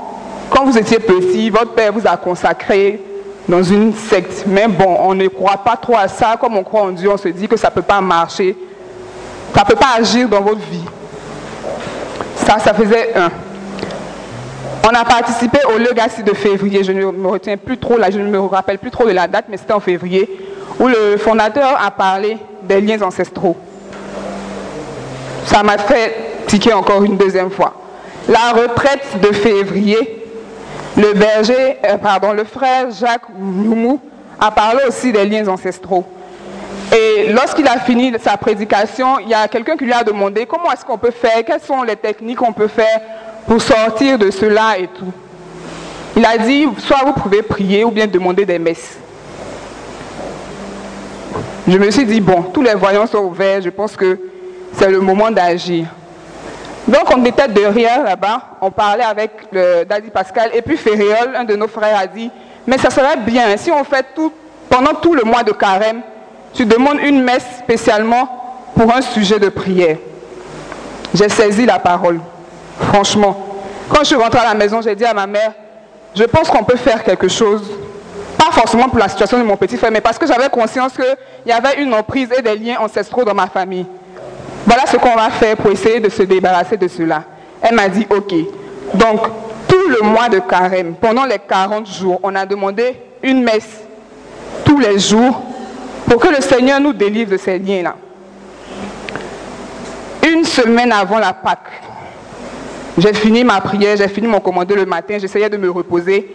quand 0.51 0.65
vous 0.65 0.79
étiez 0.79 0.99
petit, 0.99 1.51
votre 1.51 1.73
père 1.73 1.93
vous 1.93 2.07
a 2.07 2.17
consacré 2.17 3.01
dans 3.49 3.62
une 3.62 3.95
secte. 3.95 4.45
Mais 4.47 4.69
bon, 4.69 4.97
on 5.00 5.15
ne 5.15 5.27
croit 5.29 5.59
pas 5.59 5.77
trop 5.77 5.97
à 5.97 6.09
ça. 6.09 6.37
Comme 6.41 6.56
on 6.56 6.62
croit 6.62 6.83
en 6.83 6.91
Dieu, 6.91 7.11
on 7.11 7.17
se 7.17 7.29
dit 7.29 7.49
que 7.49 7.56
ça 7.56 7.69
ne 7.69 7.75
peut 7.75 7.83
pas 7.83 8.00
marcher. 8.00 8.56
Ça 9.55 9.62
ne 9.62 9.67
peut 9.67 9.77
pas 9.77 9.97
agir 9.99 10.29
dans 10.29 10.43
votre 10.43 10.61
vie. 10.61 10.85
Ça, 12.37 12.59
ça 12.59 12.75
faisait 12.75 13.17
un. 13.17 13.31
On 14.85 14.95
a 14.95 15.05
participé 15.05 15.59
au 15.75 15.79
Legacy 15.79 16.23
de 16.23 16.33
février, 16.33 16.83
je 16.83 16.93
ne 16.93 17.05
me 17.11 17.29
retiens 17.29 17.56
plus 17.59 17.77
trop, 17.77 17.99
là, 17.99 18.11
je 18.11 18.19
ne 18.19 18.31
me 18.31 18.41
rappelle 18.41 18.79
plus 18.79 18.91
trop 18.91 19.05
de 19.05 19.11
la 19.11 19.27
date, 19.27 19.47
mais 19.51 19.59
c'était 19.59 19.75
en 19.75 19.81
février, 19.81 20.27
où 20.81 20.87
le 20.87 21.19
fondateur 21.19 21.79
a 21.85 21.91
parlé 21.91 22.39
des 22.62 22.81
liens 22.81 23.03
ancestraux. 23.03 23.56
Ça 25.44 25.62
m'a 25.62 25.77
fait 25.77 26.15
tiquer 26.47 26.73
encore 26.73 27.03
une 27.03 27.19
deuxième 27.19 27.51
fois. 27.51 27.75
La 28.29 28.53
retraite 28.53 29.20
de 29.20 29.32
février, 29.32 30.18
le 30.97 31.13
berger, 31.13 31.77
euh, 31.85 31.97
pardon, 31.99 32.33
le 32.33 32.45
frère 32.45 32.91
Jacques 32.91 33.29
Loumou 33.39 34.01
a 34.41 34.51
parlé 34.51 34.81
aussi 34.89 35.13
des 35.13 35.25
liens 35.25 35.47
ancestraux. 35.49 36.05
Et 36.93 37.33
lorsqu'il 37.33 37.67
a 37.69 37.79
fini 37.79 38.13
sa 38.23 38.37
prédication, 38.37 39.19
il 39.19 39.29
y 39.29 39.35
a 39.35 39.47
quelqu'un 39.49 39.77
qui 39.77 39.85
lui 39.85 39.93
a 39.93 40.03
demandé 40.03 40.47
comment 40.47 40.73
est-ce 40.73 40.85
qu'on 40.85 40.97
peut 40.97 41.11
faire, 41.11 41.45
quelles 41.45 41.61
sont 41.61 41.83
les 41.83 41.97
techniques 41.97 42.39
qu'on 42.39 42.53
peut 42.53 42.69
faire 42.69 43.01
pour 43.47 43.61
sortir 43.61 44.19
de 44.19 44.31
cela 44.31 44.79
et 44.79 44.89
tout. 44.89 45.13
Il 46.17 46.25
a 46.25 46.39
dit, 46.39 46.67
soit 46.79 46.99
vous 47.05 47.13
pouvez 47.13 47.43
prier 47.43 47.85
ou 47.85 47.91
bien 47.91 48.07
demander 48.07 48.45
des 48.45 48.59
messes. 48.59 48.97
Je 51.67 51.77
me 51.77 51.91
suis 51.91 52.07
dit, 52.07 52.21
bon, 52.21 52.43
tous 52.43 52.63
les 52.63 52.75
voyants 52.75 53.07
sont 53.07 53.19
ouverts, 53.19 53.61
je 53.61 53.69
pense 53.69 53.95
que 53.95 54.19
c'est 54.73 54.91
le 54.91 55.01
moment 55.01 55.31
d'agir. 55.31 55.87
Donc 56.89 57.05
on 57.15 57.23
était 57.27 57.49
derrière 57.49 58.03
là-bas, 58.03 58.41
on 58.63 58.71
parlait 58.71 59.05
avec 59.05 59.31
le 59.53 59.85
Daddy 59.85 60.09
Pascal, 60.09 60.51
et 60.55 60.63
puis 60.63 60.79
Ferréol, 60.79 61.37
un 61.37 61.45
de 61.45 61.55
nos 61.55 61.69
frères, 61.69 61.99
a 61.99 62.07
dit, 62.07 62.31
mais 62.67 62.79
ça 62.79 62.89
serait 62.89 63.19
bien 63.19 63.57
si 63.59 63.71
on 63.71 63.85
fait 63.85 64.07
tout, 64.15 64.33
pendant 64.71 64.95
tout 64.95 65.15
le 65.15 65.23
mois 65.23 65.43
de 65.43 65.53
carême, 65.53 66.01
tu 66.55 66.65
demandes 66.65 66.99
une 67.01 67.23
messe 67.23 67.45
spécialement 67.59 68.67
pour 68.75 68.91
un 68.95 69.03
sujet 69.03 69.39
de 69.39 69.51
prière. 69.51 69.99
J'ai 71.13 71.29
saisi 71.29 71.67
la 71.67 71.79
parole. 71.79 72.21
Franchement, 72.81 73.47
quand 73.91 74.01
je 74.01 74.07
suis 74.07 74.17
rentrée 74.17 74.41
à 74.41 74.45
la 74.45 74.55
maison, 74.55 74.81
j'ai 74.81 74.95
dit 74.95 75.05
à 75.05 75.13
ma 75.13 75.27
mère, 75.27 75.53
je 76.15 76.25
pense 76.25 76.49
qu'on 76.49 76.65
peut 76.65 76.77
faire 76.77 77.05
quelque 77.05 77.29
chose. 77.29 77.71
Pas 78.39 78.51
forcément 78.51 78.89
pour 78.89 78.99
la 78.99 79.09
situation 79.09 79.39
de 79.39 79.43
mon 79.43 79.57
petit 79.57 79.77
frère, 79.77 79.91
mais 79.91 80.01
parce 80.01 80.19
que 80.19 80.27
j'avais 80.27 80.49
conscience 80.49 80.95
qu'il 80.95 81.17
y 81.45 81.53
avait 81.53 81.83
une 81.83 81.93
emprise 81.93 82.31
et 82.37 82.41
des 82.41 82.57
liens 82.57 82.79
ancestraux 82.81 83.25
dans 83.25 83.35
ma 83.35 83.47
famille. 83.47 83.87
Voilà 84.69 84.84
ce 84.84 84.98
qu'on 84.98 85.15
va 85.15 85.31
faire 85.31 85.56
pour 85.56 85.70
essayer 85.70 85.98
de 85.98 86.10
se 86.10 86.22
débarrasser 86.25 86.77
de 86.77 86.87
cela. 86.89 87.25
Elle 87.63 87.75
m'a 87.75 87.89
dit, 87.89 88.06
ok. 88.10 88.34
Donc, 88.93 89.27
tout 89.67 89.89
le 89.89 90.06
mois 90.06 90.29
de 90.29 90.41
carême, 90.41 90.94
pendant 91.01 91.25
les 91.25 91.39
40 91.39 91.87
jours, 91.87 92.20
on 92.22 92.34
a 92.34 92.44
demandé 92.44 92.94
une 93.22 93.43
messe 93.43 93.81
tous 94.67 94.79
les 94.79 94.98
jours 94.98 95.41
pour 96.06 96.20
que 96.20 96.29
le 96.29 96.43
Seigneur 96.43 96.81
nous 96.81 96.93
délivre 96.93 97.31
de 97.31 97.39
ces 97.39 97.58
liens-là. 97.58 97.94
Une 100.31 100.44
semaine 100.44 100.93
avant 100.93 101.19
la 101.19 101.32
Pâque, 101.32 101.70
j'ai 102.98 103.15
fini 103.15 103.44
ma 103.44 103.63
prière, 103.63 103.96
j'ai 103.96 104.08
fini 104.08 104.27
mon 104.27 104.41
commandeur 104.41 104.77
le 104.77 104.84
matin, 104.84 105.17
j'essayais 105.19 105.48
de 105.48 105.56
me 105.56 105.70
reposer. 105.70 106.31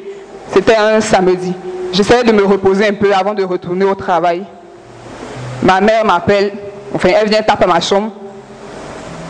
C'était 0.52 0.76
un 0.76 1.00
samedi. 1.02 1.54
J'essayais 1.92 2.24
de 2.24 2.32
me 2.32 2.44
reposer 2.44 2.88
un 2.88 2.94
peu 2.94 3.14
avant 3.14 3.36
de 3.36 3.44
retourner 3.44 3.86
au 3.86 3.94
travail. 3.94 4.44
Ma 5.62 5.80
mère 5.82 6.04
m'appelle, 6.04 6.52
enfin 6.96 7.10
elle 7.10 7.30
vient 7.30 7.44
taper 7.44 7.66
à 7.66 7.68
ma 7.68 7.80
chambre. 7.80 8.12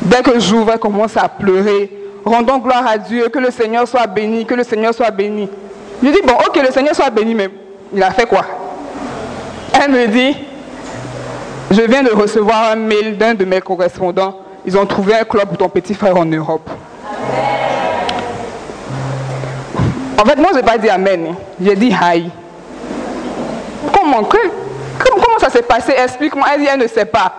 Dès 0.01 0.21
que 0.21 0.39
j'ouvre, 0.39 0.71
elle 0.73 0.79
commence 0.79 1.15
à 1.17 1.29
pleurer. 1.29 1.91
Rendons 2.25 2.57
gloire 2.57 2.85
à 2.88 2.97
Dieu, 2.97 3.29
que 3.29 3.39
le 3.39 3.51
Seigneur 3.51 3.88
soit 3.88 4.07
béni, 4.07 4.45
que 4.45 4.55
le 4.55 4.63
Seigneur 4.63 4.93
soit 4.93 5.12
béni. 5.12 5.50
Je 6.01 6.09
dis, 6.09 6.21
bon, 6.25 6.33
ok, 6.33 6.59
le 6.65 6.71
Seigneur 6.71 6.95
soit 6.95 7.09
béni, 7.09 7.35
mais 7.35 7.50
il 7.93 8.01
a 8.01 8.12
fait 8.12 8.25
quoi? 8.25 8.45
Elle 9.73 9.91
me 9.91 10.07
dit, 10.07 10.35
je 11.71 11.81
viens 11.81 12.03
de 12.03 12.12
recevoir 12.12 12.71
un 12.71 12.75
mail 12.75 13.17
d'un 13.17 13.33
de 13.33 13.45
mes 13.45 13.62
correspondants. 13.62 14.39
Ils 14.65 14.77
ont 14.77 14.85
trouvé 14.85 15.15
un 15.15 15.23
club 15.23 15.47
pour 15.50 15.57
ton 15.57 15.69
petit 15.69 15.93
frère 15.93 16.15
en 16.17 16.25
Europe. 16.25 16.69
En 20.17 20.25
fait, 20.25 20.35
moi, 20.38 20.50
je 20.51 20.57
n'ai 20.57 20.63
pas 20.63 20.77
dit 20.77 20.89
Amen. 20.89 21.35
J'ai 21.62 21.75
dit 21.75 21.93
Aïe. 22.01 22.29
Comment, 23.93 24.23
comment 24.23 25.39
ça 25.39 25.50
s'est 25.50 25.63
passé? 25.63 25.93
Explique-moi. 25.97 26.47
Elle 26.53 26.62
dit, 26.62 26.67
elle 26.71 26.79
ne 26.79 26.88
sait 26.88 27.05
pas. 27.05 27.33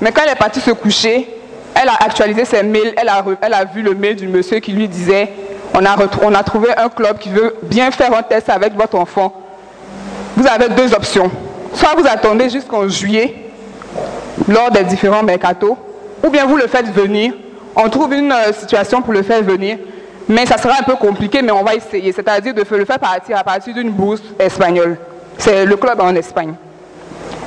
Mais 0.00 0.12
quand 0.12 0.22
elle 0.24 0.32
est 0.32 0.36
partie 0.36 0.60
se 0.60 0.70
coucher, 0.70 1.37
elle 1.74 1.88
a 1.88 1.96
actualisé 2.00 2.44
ses 2.44 2.62
mails. 2.62 2.94
Elle 2.96 3.54
a, 3.54 3.64
vu 3.64 3.82
le 3.82 3.94
mail 3.94 4.16
du 4.16 4.28
monsieur 4.28 4.58
qui 4.58 4.72
lui 4.72 4.88
disait 4.88 5.32
on 5.74 5.84
a, 5.84 5.96
on 6.22 6.34
a 6.34 6.42
trouvé 6.42 6.68
un 6.76 6.88
club 6.88 7.18
qui 7.18 7.28
veut 7.28 7.54
bien 7.62 7.90
faire 7.90 8.16
un 8.16 8.22
test 8.22 8.48
avec 8.48 8.74
votre 8.74 8.96
enfant. 8.96 9.32
Vous 10.36 10.46
avez 10.46 10.68
deux 10.68 10.92
options. 10.94 11.30
Soit 11.74 11.94
vous 11.96 12.06
attendez 12.06 12.48
jusqu'en 12.48 12.88
juillet, 12.88 13.34
lors 14.48 14.70
des 14.70 14.84
différents 14.84 15.22
mercatos, 15.22 15.76
ou 16.24 16.30
bien 16.30 16.46
vous 16.46 16.56
le 16.56 16.66
faites 16.66 16.92
venir. 16.92 17.32
On 17.76 17.88
trouve 17.88 18.12
une 18.14 18.32
euh, 18.32 18.52
situation 18.52 19.02
pour 19.02 19.12
le 19.12 19.22
faire 19.22 19.42
venir, 19.42 19.78
mais 20.28 20.46
ça 20.46 20.58
sera 20.58 20.74
un 20.80 20.82
peu 20.82 20.96
compliqué, 20.96 21.42
mais 21.42 21.52
on 21.52 21.62
va 21.62 21.74
essayer. 21.74 22.12
C'est-à-dire 22.12 22.54
de 22.54 22.64
le 22.70 22.84
faire 22.84 22.98
partir 22.98 23.36
à 23.38 23.44
partir 23.44 23.74
d'une 23.74 23.90
bourse 23.90 24.22
espagnole. 24.38 24.96
C'est 25.36 25.64
le 25.64 25.76
club 25.76 26.00
en 26.00 26.14
Espagne. 26.14 26.54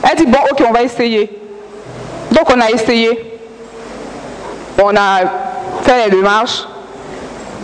Elle 0.10 0.18
dit, 0.18 0.26
bon, 0.26 0.40
ok, 0.52 0.64
on 0.68 0.72
va 0.72 0.84
essayer. 0.84 1.40
Donc 2.32 2.50
on 2.50 2.60
a 2.62 2.70
essayé. 2.72 3.31
On 4.78 4.96
a 4.96 5.20
fait 5.84 6.06
les 6.06 6.12
démarches. 6.12 6.66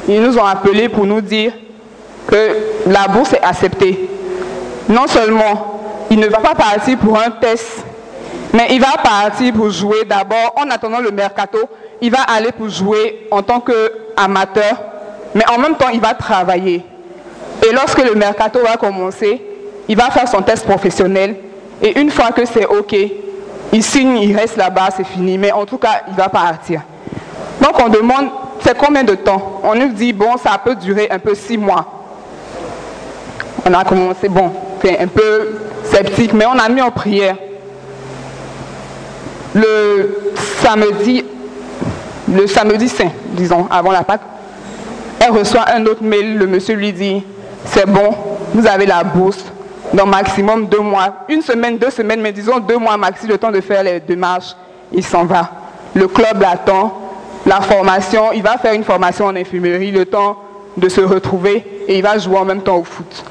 Ils 0.08 0.22
nous 0.22 0.38
ont 0.38 0.46
appelés 0.46 0.90
pour 0.90 1.06
nous 1.06 1.22
dire 1.22 1.52
que 2.28 2.58
la 2.88 3.08
bourse 3.08 3.34
est 3.34 3.44
acceptée. 3.44 4.10
Non 4.90 5.08
seulement 5.08 5.82
il 6.10 6.20
ne 6.20 6.28
va 6.28 6.40
pas 6.40 6.56
partir 6.56 6.98
pour 6.98 7.18
un 7.20 7.32
test, 7.32 7.84
mais 8.54 8.68
il 8.72 8.80
va 8.80 8.98
partir 9.04 9.54
pour 9.54 9.70
jouer 9.70 10.06
d'abord 10.06 10.54
en 10.56 10.70
attendant 10.70 11.00
le 11.00 11.12
mercato. 11.12 11.60
Il 12.02 12.12
va 12.12 12.22
aller 12.22 12.52
pour 12.52 12.70
jouer 12.70 13.28
en 13.32 13.42
tant 13.42 13.60
qu'amateur, 13.60 14.78
mais 15.36 15.44
en 15.50 15.60
même 15.60 15.76
temps 15.76 15.90
il 15.94 16.00
va 16.00 16.14
travailler. 16.14 16.84
Et 17.68 17.74
lorsque 17.74 18.04
le 18.04 18.16
mercato 18.16 18.60
va 18.62 18.78
commencer, 18.78 19.42
il 19.88 19.98
va 19.98 20.10
faire 20.12 20.28
son 20.28 20.42
test 20.42 20.66
professionnel. 20.66 21.36
Et 21.82 22.00
une 22.00 22.10
fois 22.10 22.32
que 22.32 22.46
c'est 22.46 22.66
OK, 22.66 22.96
il 23.74 23.84
signe, 23.84 24.18
il 24.18 24.36
reste 24.36 24.58
là-bas, 24.58 24.90
c'est 24.96 25.06
fini. 25.06 25.38
Mais 25.38 25.52
en 25.52 25.66
tout 25.66 25.78
cas, 25.78 26.02
il 26.08 26.14
va 26.14 26.30
partir. 26.30 26.82
Donc 27.62 27.80
on 27.84 27.90
demande, 27.90 28.28
c'est 28.62 28.78
combien 28.78 29.04
de 29.04 29.16
temps? 29.16 29.62
On 29.64 29.76
nous 29.76 29.90
dit, 29.90 30.14
bon, 30.14 30.38
ça 30.38 30.60
peut 30.64 30.76
durer 30.76 31.08
un 31.10 31.20
peu 31.20 31.36
six 31.36 31.58
mois. 31.58 31.86
On 33.66 33.74
a 33.74 33.84
commencé, 33.84 34.30
bon, 34.30 34.52
c'est 34.82 35.00
un 35.00 35.08
peu 35.08 35.60
sceptique, 35.84 36.34
mais 36.34 36.46
on 36.46 36.58
a 36.58 36.70
mis 36.70 36.82
en 36.82 36.92
prière. 36.92 37.36
Le 39.54 40.34
samedi, 40.62 41.26
le 42.32 42.46
samedi 42.48 42.88
saint, 42.88 43.12
disons, 43.32 43.68
avant 43.72 43.92
la 43.92 44.04
Pâque, 44.04 44.22
elle 45.20 45.32
reçoit 45.32 45.66
un 45.74 45.86
autre 45.86 46.04
mail, 46.04 46.38
le 46.38 46.46
monsieur 46.46 46.76
lui 46.76 46.94
dit, 46.94 47.24
c'est 47.66 47.88
bon, 47.88 48.14
vous 48.54 48.68
avez 48.68 48.86
la 48.86 49.04
bourse, 49.04 49.44
dans 49.94 50.06
maximum 50.06 50.68
deux 50.68 50.80
mois, 50.80 51.26
une 51.28 51.42
semaine, 51.42 51.78
deux 51.78 51.90
semaines, 51.90 52.22
mais 52.22 52.32
disons 52.32 52.60
deux 52.60 52.78
mois 52.78 52.98
maxi, 52.98 53.26
le 53.26 53.38
temps 53.38 53.52
de 53.52 53.62
faire 53.62 53.84
les 53.84 54.00
démarches, 54.00 54.56
il 54.92 55.04
s'en 55.04 55.26
va. 55.26 55.50
Le 55.96 56.08
club 56.08 56.42
l'attend, 56.42 56.94
la 57.48 57.62
formation, 57.62 58.34
il 58.34 58.44
va 58.44 58.58
faire 58.58 58.74
une 58.74 58.84
formation 58.84 59.25
en 59.25 59.36
infirmerie, 59.36 59.92
le 59.92 60.06
temps 60.06 60.38
de 60.75 60.89
se 60.89 61.01
retrouver 61.01 61.66
et 61.88 61.98
il 61.98 62.04
va 62.04 62.18
jouer 62.18 62.38
en 62.38 62.46
même 62.46 62.62
temps 62.62 62.77
au 62.77 62.84
foot. 62.84 63.24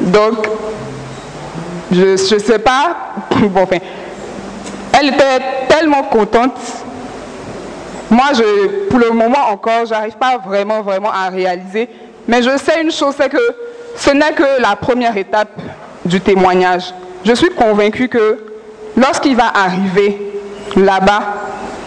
Donc, 0.00 0.46
je 1.92 2.34
ne 2.34 2.40
sais 2.40 2.58
pas, 2.58 2.96
bon, 3.30 3.62
enfin, 3.62 3.78
elle 4.92 5.08
était 5.08 5.40
tellement 5.68 6.02
contente. 6.02 6.58
Moi, 8.10 8.26
pour 8.90 8.98
le 8.98 9.10
moment 9.10 9.48
encore, 9.50 9.86
j'arrive 9.86 10.16
pas 10.16 10.36
vraiment, 10.38 10.82
vraiment 10.82 11.10
à 11.10 11.30
réaliser. 11.30 11.88
Mais 12.26 12.42
je 12.42 12.56
sais 12.58 12.82
une 12.82 12.90
chose, 12.90 13.14
c'est 13.16 13.28
que 13.28 13.38
ce 13.96 14.10
n'est 14.10 14.32
que 14.32 14.60
la 14.60 14.74
première 14.74 15.16
étape 15.16 15.60
du 16.04 16.20
témoignage. 16.20 16.92
Je 17.24 17.32
suis 17.32 17.50
convaincue 17.50 18.08
que 18.08 18.38
lorsqu'il 18.96 19.36
va 19.36 19.52
arriver 19.54 20.18
là-bas, 20.76 21.22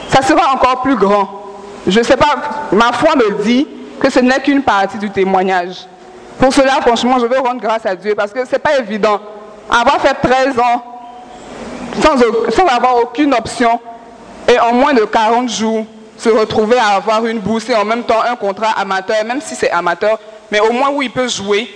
ça 0.10 0.22
sera 0.22 0.54
encore 0.54 0.82
plus 0.82 0.96
grand. 0.96 1.44
Je 1.86 2.00
ne 2.00 2.04
sais 2.04 2.18
pas, 2.18 2.36
ma 2.72 2.92
foi 2.92 3.16
me 3.16 3.44
dit 3.44 3.68
que 4.00 4.10
ce 4.10 4.20
n'est 4.20 4.42
qu'une 4.42 4.64
partie 4.64 4.98
du 4.98 5.10
témoignage. 5.10 5.88
Pour 6.40 6.54
cela, 6.54 6.80
franchement, 6.82 7.18
je 7.20 7.26
veux 7.26 7.40
rendre 7.40 7.62
grâce 7.62 7.86
à 7.86 7.96
Dieu 7.96 8.14
parce 8.16 8.32
que 8.32 8.46
ce 8.46 8.54
n'est 8.54 8.60
pas 8.60 8.78
évident. 8.78 9.20
Avoir 9.70 10.00
fait 10.00 10.14
13 10.14 10.60
ans 10.60 10.84
sans, 12.02 12.66
avoir 12.68 12.98
aucune 12.98 13.34
option 13.34 13.80
et 14.48 14.60
en 14.60 14.74
moins 14.74 14.94
de 14.94 15.04
40 15.04 15.50
jours 15.50 15.86
se 16.18 16.30
retrouver 16.30 16.78
à 16.78 16.96
avoir 16.96 17.26
une 17.26 17.40
bourse 17.40 17.70
et 17.70 17.76
en 17.76 17.86
même 17.86 18.04
temps 18.04 18.22
un 18.22 18.36
contrat 18.36 18.72
amateur, 18.72 19.24
même 19.26 19.42
si 19.42 19.56
c'est 19.56 19.72
amateur, 19.72 20.20
mais 20.52 20.60
au 20.60 20.72
moins 20.72 20.90
où 20.90 21.02
il 21.02 21.12
peut 21.12 21.28
jouer, 21.28 21.70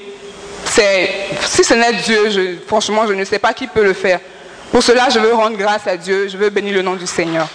si 0.65 1.63
ce 1.63 1.73
n'est 1.73 1.93
Dieu, 1.93 2.61
franchement, 2.67 3.05
je 3.07 3.13
ne 3.13 3.23
sais 3.23 3.39
pas 3.39 3.53
qui 3.53 3.67
peut 3.67 3.83
le 3.83 3.93
faire. 3.93 4.19
Pour 4.71 4.81
cela, 4.81 5.09
je 5.09 5.19
veux 5.19 5.33
rendre 5.33 5.57
grâce 5.57 5.85
à 5.85 5.97
Dieu, 5.97 6.27
je 6.27 6.37
veux 6.37 6.49
bénir 6.49 6.75
le 6.75 6.81
nom 6.81 6.95
du 6.95 7.05
Seigneur. 7.05 7.47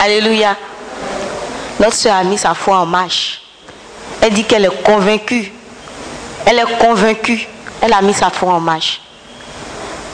Alléluia. 0.00 0.56
Notre 1.80 1.94
soeur 1.94 2.14
a 2.14 2.24
mis 2.24 2.38
sa 2.38 2.54
foi 2.54 2.78
en 2.78 2.86
marche. 2.86 3.42
Elle 4.20 4.32
dit 4.32 4.44
qu'elle 4.44 4.64
est 4.64 4.82
convaincue. 4.82 5.52
Elle 6.46 6.58
est 6.60 6.78
convaincue. 6.78 7.48
Elle 7.80 7.92
a 7.92 8.00
mis 8.00 8.14
sa 8.14 8.30
foi 8.30 8.54
en 8.54 8.60
marche. 8.60 9.00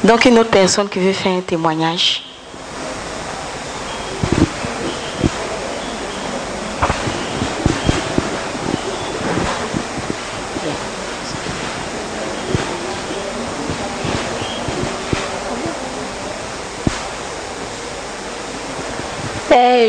Donc 0.03 0.25
une 0.25 0.39
autre 0.39 0.51
personne 0.51 0.89
qui 0.89 0.99
veut 0.99 1.13
faire 1.13 1.33
un 1.33 1.41
témoignage. 1.41 2.23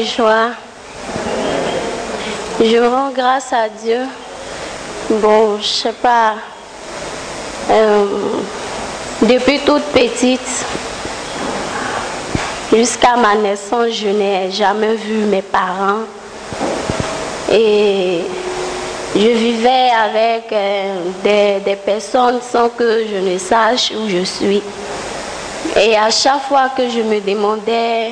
Joie. 0.03 0.51
Je 2.60 2.77
rends 2.77 3.10
grâce 3.10 3.51
à 3.51 3.67
Dieu. 3.67 4.01
Bon, 5.10 5.57
je 5.60 5.65
sais 5.65 5.93
pas. 5.93 6.36
Euh, 7.72 8.05
depuis 9.24 9.60
toute 9.60 9.84
petite, 9.86 10.65
jusqu'à 12.72 13.15
ma 13.15 13.36
naissance, 13.36 13.89
je 13.91 14.10
n'ai 14.10 14.51
jamais 14.51 14.95
vu 14.95 15.25
mes 15.25 15.41
parents. 15.41 16.03
Et 17.51 18.22
je 19.15 19.27
vivais 19.27 19.89
avec 19.89 20.51
euh, 20.51 21.60
des 21.63 21.75
personnes 21.75 22.39
sans 22.41 22.69
que 22.69 23.03
je 23.12 23.17
ne 23.17 23.38
sache 23.39 23.91
où 23.91 24.07
je 24.07 24.24
suis. 24.24 24.62
Et 25.75 25.98
à 25.98 26.10
chaque 26.12 26.43
fois 26.48 26.69
que 26.77 26.88
je 26.88 27.00
me 27.01 27.19
demandais 27.19 28.12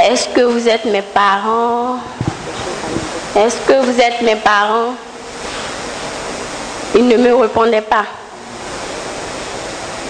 est-ce 0.00 0.28
que 0.28 0.40
vous 0.40 0.68
êtes 0.68 0.84
mes 0.86 1.02
parents? 1.02 1.98
Est-ce 3.36 3.56
que 3.66 3.84
vous 3.84 4.00
êtes 4.00 4.22
mes 4.22 4.36
parents? 4.36 4.94
Il 6.94 7.08
ne 7.08 7.16
me 7.16 7.34
répondait 7.34 7.82
pas. 7.82 8.04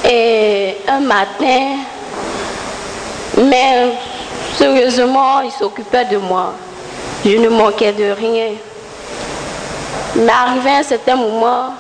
Et 0.08 0.76
un 0.88 1.00
matin, 1.00 1.76
mais 3.36 3.92
sérieusement, 4.56 5.40
il 5.40 5.50
s'occupait 5.52 6.04
de 6.06 6.16
moi. 6.16 6.54
Je 7.24 7.36
ne 7.36 7.48
manquais 7.48 7.92
de 7.92 8.10
rien. 8.10 8.50
Mais 10.16 10.32
arrivé 10.32 10.70
à 10.70 10.78
un 10.78 10.82
certain 10.82 11.16
moment, 11.16 11.74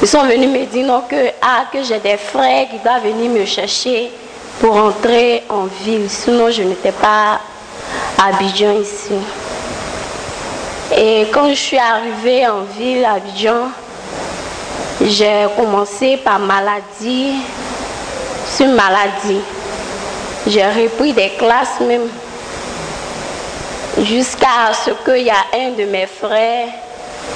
ils 0.00 0.08
sont 0.08 0.22
venus 0.24 0.48
me 0.48 0.64
dire 0.66 0.86
non, 0.86 1.02
que, 1.08 1.32
ah, 1.42 1.64
que 1.72 1.82
j'ai 1.82 1.98
des 1.98 2.16
frères 2.16 2.68
qui 2.68 2.78
doivent 2.78 3.02
venir 3.02 3.30
me 3.30 3.44
chercher 3.44 4.10
pour 4.60 4.76
entrer 4.76 5.44
en 5.48 5.64
ville. 5.84 6.08
Sinon, 6.08 6.50
je 6.50 6.62
n'étais 6.62 6.92
pas 6.92 7.40
à 8.18 8.28
Abidjan 8.28 8.72
ici. 8.72 9.14
Et 10.96 11.26
quand 11.32 11.48
je 11.50 11.54
suis 11.54 11.78
arrivée 11.78 12.46
en 12.46 12.62
ville, 12.76 13.04
à 13.04 13.14
Abidjan, 13.14 13.68
j'ai 15.00 15.46
commencé 15.56 16.16
par 16.18 16.38
maladie 16.38 17.34
sur 18.56 18.66
maladie. 18.68 19.40
J'ai 20.46 20.66
repris 20.66 21.12
des 21.12 21.30
classes 21.38 21.80
même. 21.80 22.08
Jusqu'à 24.02 24.72
ce 24.72 24.90
qu'il 25.04 25.24
y 25.24 25.30
a 25.30 25.44
un 25.54 25.70
de 25.70 25.84
mes 25.84 26.06
frères 26.06 26.68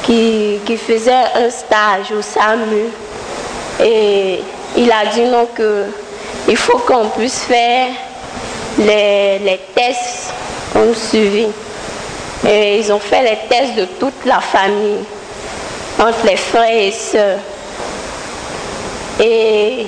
qui, 0.05 0.61
qui 0.65 0.77
faisait 0.77 1.25
un 1.35 1.51
stage 1.51 2.13
au 2.17 2.23
SAMU 2.23 2.87
Et 3.81 4.41
il 4.77 4.91
a 4.93 5.07
dit 5.13 5.25
non 5.25 5.47
que 5.55 5.87
il 6.49 6.57
faut 6.57 6.79
qu'on 6.79 7.09
puisse 7.09 7.41
faire 7.41 7.89
les, 8.79 9.39
les 9.39 9.61
tests 9.75 10.33
qu'on 10.73 10.95
suivi. 10.95 11.47
Et 12.47 12.79
ils 12.79 12.93
ont 12.93 12.99
fait 12.99 13.23
les 13.23 13.39
tests 13.49 13.77
de 13.77 13.85
toute 14.01 14.25
la 14.25 14.41
famille, 14.41 15.05
entre 15.99 16.27
les 16.27 16.37
frères 16.37 16.75
et 16.75 16.91
sœurs. 16.91 17.39
Et 19.21 19.87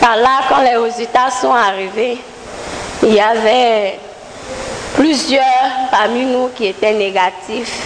par 0.00 0.16
là, 0.16 0.40
quand 0.48 0.62
les 0.62 0.76
résultats 0.76 1.30
sont 1.30 1.52
arrivés, 1.52 2.18
il 3.02 3.14
y 3.14 3.20
avait 3.20 3.98
plusieurs 4.94 5.42
parmi 5.90 6.24
nous 6.24 6.50
qui 6.56 6.66
étaient 6.66 6.94
négatifs. 6.94 7.82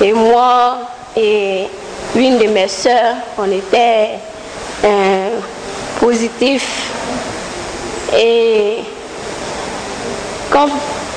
Et 0.00 0.12
moi 0.12 0.78
et 1.16 1.66
une 2.14 2.38
de 2.38 2.46
mes 2.46 2.68
soeurs, 2.68 3.16
on 3.38 3.50
était 3.50 4.10
euh, 4.84 5.38
positifs. 6.00 6.90
Et 8.14 8.78
quand 10.50 10.68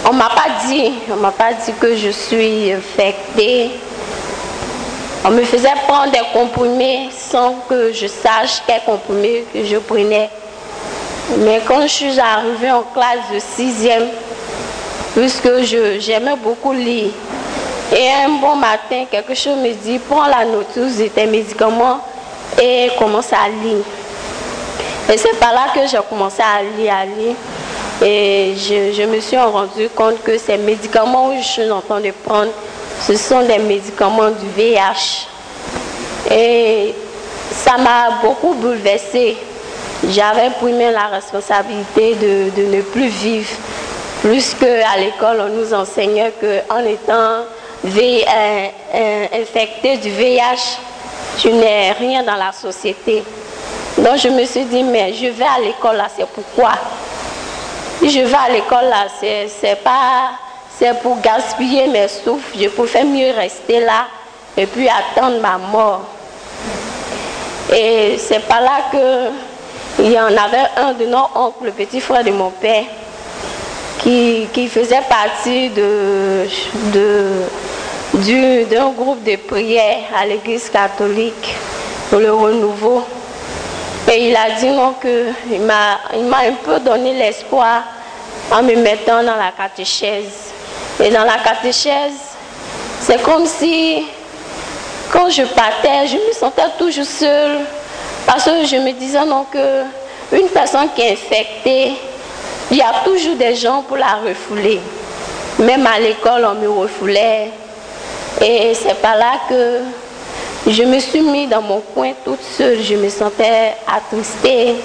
on 0.08 0.13
m'a 0.13 0.29
pas 0.29 0.67
dit, 0.67 0.94
on 1.12 1.17
m'a 1.17 1.32
pas 1.32 1.53
dit 1.53 1.74
que 1.79 1.96
je 1.96 2.10
suis 2.10 2.72
infectée. 2.72 3.72
On 5.25 5.32
me 5.32 5.44
faisait 5.44 5.74
prendre 5.88 6.12
des 6.12 6.22
comprimés 6.34 7.10
sans 7.12 7.55
que 7.67 7.91
je 7.91 8.08
sache 8.08 8.62
quel 8.67 8.82
comprimé 8.84 9.46
que 9.51 9.65
je 9.65 9.77
prenais. 9.77 10.29
Mais 11.39 11.62
quand 11.67 11.82
je 11.82 11.88
suis 11.88 12.20
arrivée 12.20 12.72
en 12.72 12.84
classe 12.84 13.34
de 13.34 13.39
sixième, 13.39 14.08
puisque 15.15 15.63
j'aimais 16.00 16.36
beaucoup 16.36 16.74
lire, 16.74 17.10
et 17.91 18.10
un 18.25 18.29
bon 18.39 18.55
matin, 18.55 19.05
quelque 19.10 19.34
chose 19.34 19.58
me 19.58 19.74
dit, 19.74 20.00
prends 20.00 20.27
la 20.27 20.46
notice 20.46 20.98
de 20.98 21.08
tes 21.08 21.25
médicaments 21.25 22.00
et 22.62 22.89
commence 22.98 23.32
à 23.34 23.48
lire. 23.48 23.84
Et 25.12 25.17
c'est 25.17 25.38
par 25.39 25.53
là 25.53 25.67
que 25.74 25.88
j'ai 25.88 26.00
commencé 26.09 26.41
à 26.41 26.63
lire, 26.63 26.93
à 26.93 27.05
lire. 27.05 27.35
Et 28.01 28.55
je, 28.57 29.03
me 29.05 29.19
suis 29.19 29.38
rendu 29.38 29.88
compte 29.95 30.21
que 30.24 30.38
ces 30.38 30.57
médicaments 30.57 31.29
que 31.29 31.38
je 31.38 31.47
suis 31.47 31.71
en 31.71 31.81
train 31.81 32.01
de 32.01 32.12
prendre, 32.12 32.51
ce 33.05 33.15
sont 33.15 33.41
des 33.41 33.59
médicaments 33.59 34.31
du 34.31 34.47
VIH. 34.57 35.27
Et 36.31 36.95
ça 37.51 37.77
m'a 37.77 38.19
beaucoup 38.24 38.55
bouleversée. 38.55 39.38
J'avais 40.09 40.50
pris 40.59 40.74
la 40.74 41.07
responsabilité 41.07 42.15
de, 42.15 42.75
ne 42.75 42.81
plus 42.81 43.07
vivre. 43.07 43.50
Plus 44.21 44.55
qu'à 44.55 44.97
l'école, 44.97 45.38
on 45.41 45.55
nous 45.55 45.74
enseignait 45.74 46.33
qu'en 46.41 46.79
étant 46.79 47.43
euh, 47.85 48.67
euh, 48.95 49.25
infecté 49.33 49.97
du 49.97 50.09
VIH, 50.09 50.79
tu 51.38 51.51
n'es 51.51 51.91
rien 51.91 52.24
dans 52.24 52.35
la 52.35 52.51
société. 52.51 53.24
Donc 53.97 54.17
je 54.17 54.27
me 54.29 54.45
suis 54.45 54.65
dit, 54.65 54.83
mais 54.83 55.13
je 55.13 55.27
vais 55.27 55.45
à 55.45 55.59
l'école 55.59 55.97
là, 55.97 56.07
c'est 56.15 56.27
pourquoi 56.27 56.73
je 58.01 58.19
vais 58.19 58.35
à 58.35 58.49
l'école 58.51 58.85
là, 58.85 59.07
c'est 59.19 59.83
pas 59.83 60.31
c'est 60.77 60.99
pour 61.01 61.19
gaspiller 61.21 61.87
mes 61.87 62.07
souffles. 62.07 62.57
Je 62.59 62.67
préfère 62.67 63.05
mieux 63.05 63.31
rester 63.31 63.79
là 63.79 64.07
et 64.57 64.65
puis 64.65 64.89
attendre 64.89 65.39
ma 65.41 65.57
mort. 65.57 66.01
Et 67.73 68.17
c'est 68.17 68.45
pas 68.45 68.59
là 68.61 68.89
que 68.91 69.31
il 69.99 70.11
y 70.11 70.19
en 70.19 70.25
avait 70.25 70.67
un 70.75 70.91
de 70.93 71.05
nos 71.05 71.29
oncles, 71.35 71.65
le 71.65 71.71
petit 71.71 72.01
frère 72.01 72.23
de 72.23 72.31
mon 72.31 72.49
père, 72.49 72.83
qui, 73.99 74.67
faisait 74.69 75.01
partie 75.09 75.69
de, 75.69 76.45
d'un 78.13 78.89
groupe 78.89 79.23
de 79.23 79.37
prière 79.37 80.03
à 80.15 80.25
l'église 80.25 80.69
catholique 80.69 81.55
pour 82.09 82.19
le 82.19 82.33
renouveau. 82.33 83.05
Et 84.12 84.29
il 84.29 84.35
a 84.35 84.51
dit 84.59 84.69
non 84.69 84.93
que 85.01 85.27
il 85.51 85.62
m'a 85.62 86.00
un 86.13 86.53
peu 86.63 86.79
donné 86.79 87.13
l'espoir 87.13 87.83
en 88.51 88.62
me 88.62 88.75
mettant 88.75 89.24
dans 89.24 89.35
la 89.35 89.51
catéchèse. 89.57 90.51
Et 91.03 91.09
dans 91.09 91.24
la 91.24 91.37
catéchèse, 91.44 92.35
c'est 93.01 93.22
comme 93.22 93.46
si 93.46 94.05
quand 95.11 95.29
je 95.29 95.44
partais, 95.44 96.07
je 96.07 96.18
me 96.18 96.33
sentais 96.33 96.63
toujours 96.77 97.05
seule. 97.05 97.59
Parce 98.25 98.46
que 98.46 98.65
je 98.65 98.77
me 98.77 98.91
disais 98.91 99.25
non 99.25 99.46
que 99.51 99.83
une 100.31 100.48
personne 100.50 100.89
qui 100.96 101.01
est 101.01 101.13
infectée, 101.13 101.94
il 102.72 102.77
y 102.77 102.81
a 102.81 103.03
toujours 103.03 103.35
des 103.35 103.55
gens 103.55 103.83
pour 103.83 103.98
la 103.98 104.15
refouler. 104.27 104.79
Même 105.59 105.85
à 105.87 106.00
l'école, 106.00 106.46
on 106.46 106.55
me 106.55 106.68
refoulait. 106.70 107.51
Et 108.41 108.74
c'est 108.74 108.96
par 109.01 109.15
là 109.15 109.33
que 109.48 109.81
je 110.67 110.83
me 110.83 110.99
suis 110.99 111.21
mis 111.21 111.47
dans 111.47 111.61
mon 111.61 111.79
coin 111.79 112.11
toute 112.23 112.41
seule. 112.41 112.81
Je 112.81 112.95
me 112.95 113.09
sentais 113.09 113.75
attristée. 113.87 114.75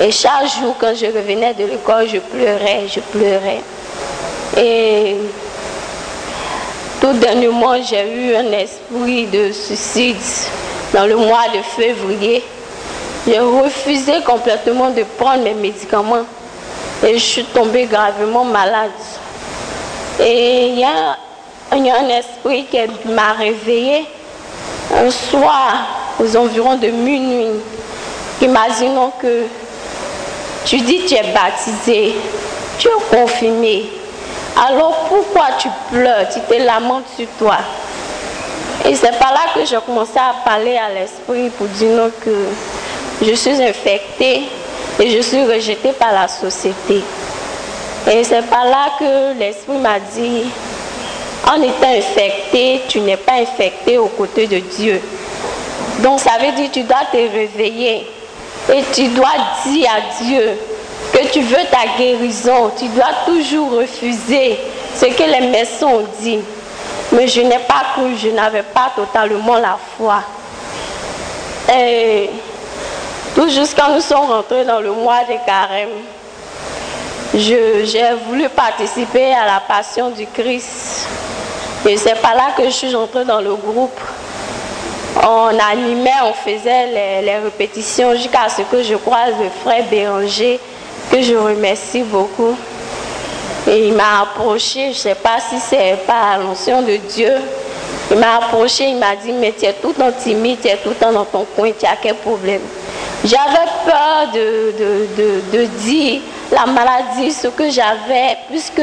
Et 0.00 0.12
chaque 0.12 0.46
jour, 0.60 0.76
quand 0.78 0.94
je 0.94 1.06
revenais 1.06 1.54
de 1.54 1.64
l'école, 1.64 2.08
je 2.08 2.18
pleurais, 2.18 2.86
je 2.86 3.00
pleurais. 3.00 3.60
Et 4.56 5.16
tout 7.00 7.12
dernièrement, 7.14 7.82
j'ai 7.82 8.30
eu 8.30 8.34
un 8.36 8.52
esprit 8.52 9.26
de 9.26 9.50
suicide 9.50 10.16
dans 10.94 11.06
le 11.06 11.16
mois 11.16 11.48
de 11.54 11.62
février. 11.62 12.44
J'ai 13.26 13.40
refusé 13.40 14.20
complètement 14.24 14.90
de 14.90 15.02
prendre 15.18 15.42
mes 15.42 15.54
médicaments 15.54 16.24
et 17.04 17.14
je 17.14 17.24
suis 17.24 17.44
tombée 17.44 17.86
gravement 17.86 18.44
malade. 18.44 18.90
Et 20.20 20.68
il 20.68 20.78
y 20.78 20.84
a, 20.84 21.16
un 21.70 22.08
esprit 22.08 22.64
qui 22.66 22.78
m'a 23.10 23.32
réveillée 23.32 24.06
un 24.94 25.10
soir 25.10 25.86
aux 26.18 26.36
environs 26.36 26.76
de 26.76 26.88
minuit 26.88 27.60
qui 28.38 28.48
m'a 28.48 28.68
dit 28.70 28.88
non 28.88 29.12
que 29.20 29.44
tu 30.64 30.78
dis 30.78 31.04
tu 31.06 31.14
es 31.14 31.32
baptisé, 31.32 32.14
tu 32.78 32.88
es 32.88 33.16
confirmé. 33.16 33.84
Alors 34.56 35.06
pourquoi 35.08 35.46
tu 35.58 35.68
pleures, 35.90 36.28
tu 36.32 36.40
te 36.40 36.62
lamentes 36.62 37.06
sur 37.16 37.26
toi? 37.38 37.58
Et 38.84 38.94
c'est 38.94 39.18
par 39.18 39.32
là 39.32 39.40
que 39.54 39.64
j'ai 39.64 39.78
commencé 39.84 40.18
à 40.18 40.34
parler 40.44 40.76
à 40.76 40.88
l'esprit 40.88 41.50
pour 41.50 41.66
dire 41.68 42.10
que 42.24 42.46
je 43.22 43.34
suis 43.34 43.62
infectée 43.62 44.44
et 45.00 45.10
je 45.10 45.20
suis 45.20 45.44
rejetée 45.44 45.92
par 45.92 46.12
la 46.12 46.28
société. 46.28 47.02
Et 48.10 48.24
c'est 48.24 48.42
par 48.42 48.64
là 48.64 48.90
que 48.98 49.38
l'esprit 49.38 49.76
m'a 49.76 49.98
dit, 49.98 50.44
en 51.50 51.62
étant 51.62 51.88
infecté, 51.88 52.82
tu 52.88 53.00
n'es 53.00 53.16
pas 53.16 53.34
infecté 53.34 53.96
aux 53.96 54.08
côtés 54.08 54.46
de 54.46 54.58
Dieu. 54.58 55.00
Donc 56.00 56.20
ça 56.20 56.32
veut 56.40 56.52
dire 56.52 56.68
que 56.68 56.74
tu 56.74 56.82
dois 56.82 57.06
te 57.10 57.16
réveiller 57.16 58.06
et 58.72 58.82
tu 58.92 59.08
dois 59.08 59.32
dire 59.66 59.90
à 59.90 60.22
Dieu 60.22 60.58
que 61.12 61.26
tu 61.28 61.40
veux 61.40 61.64
ta 61.70 61.96
guérison. 61.96 62.70
Tu 62.78 62.88
dois 62.88 63.12
toujours 63.24 63.72
refuser 63.72 64.58
ce 64.94 65.06
que 65.06 65.22
les 65.22 65.46
médecins 65.48 65.86
ont 65.86 66.06
dit. 66.20 66.38
Mais 67.12 67.26
je 67.26 67.40
n'ai 67.40 67.58
pas 67.60 67.82
cru, 67.94 68.14
je 68.22 68.28
n'avais 68.28 68.62
pas 68.62 68.92
totalement 68.94 69.56
la 69.56 69.78
foi. 69.96 70.22
Et 71.74 72.28
tout 73.34 73.48
jusqu'à 73.48 73.88
nous 73.88 74.00
sommes 74.00 74.30
rentrés 74.30 74.64
dans 74.64 74.80
le 74.80 74.92
mois 74.92 75.20
de 75.24 75.34
carême, 75.46 75.88
j'ai 77.34 78.12
voulu 78.26 78.48
participer 78.50 79.32
à 79.32 79.46
la 79.46 79.60
passion 79.60 80.10
du 80.10 80.26
Christ. 80.26 81.08
Et 81.86 81.96
c'est 81.96 82.20
pas 82.20 82.34
là 82.34 82.48
que 82.56 82.64
je 82.64 82.70
suis 82.70 82.94
entrée 82.94 83.24
dans 83.24 83.40
le 83.40 83.54
groupe 83.54 84.00
on 85.22 85.58
animait, 85.58 86.10
on 86.24 86.32
faisait 86.32 87.22
les, 87.22 87.36
répétitions 87.38 88.14
jusqu'à 88.14 88.48
ce 88.48 88.62
que 88.62 88.82
je 88.82 88.94
croise 88.94 89.32
le 89.40 89.48
frère 89.62 89.84
Béranger, 89.90 90.60
que 91.10 91.20
je 91.22 91.34
remercie 91.34 92.02
beaucoup. 92.02 92.54
Et 93.66 93.88
il 93.88 93.94
m'a 93.94 94.22
approché, 94.22 94.84
je 94.84 94.88
ne 94.88 94.94
sais 94.94 95.14
pas 95.14 95.38
si 95.40 95.58
c'est 95.58 95.98
par 96.06 96.38
l'onction 96.38 96.82
de 96.82 96.96
Dieu. 96.96 97.32
Il 98.10 98.16
m'a 98.16 98.36
approché, 98.36 98.84
il 98.84 98.96
m'a 98.96 99.16
dit, 99.16 99.32
mais 99.32 99.52
tu 99.58 99.66
es 99.66 99.74
tout 99.74 99.88
le 99.88 99.94
temps 99.94 100.12
timide, 100.12 100.60
tu 100.62 100.68
es 100.68 100.76
tout 100.76 100.90
le 100.90 100.94
temps 100.94 101.12
dans 101.12 101.24
ton 101.24 101.44
coin, 101.56 101.70
tu 101.78 101.84
as 101.84 101.96
quel 102.00 102.14
problème? 102.14 102.62
J'avais 103.24 103.68
peur 103.84 104.30
de, 104.32 105.52
de, 105.52 105.64
dire 105.64 106.20
la 106.50 106.66
maladie, 106.66 107.32
ce 107.32 107.48
que 107.48 107.70
j'avais, 107.70 108.36
puisque 108.48 108.82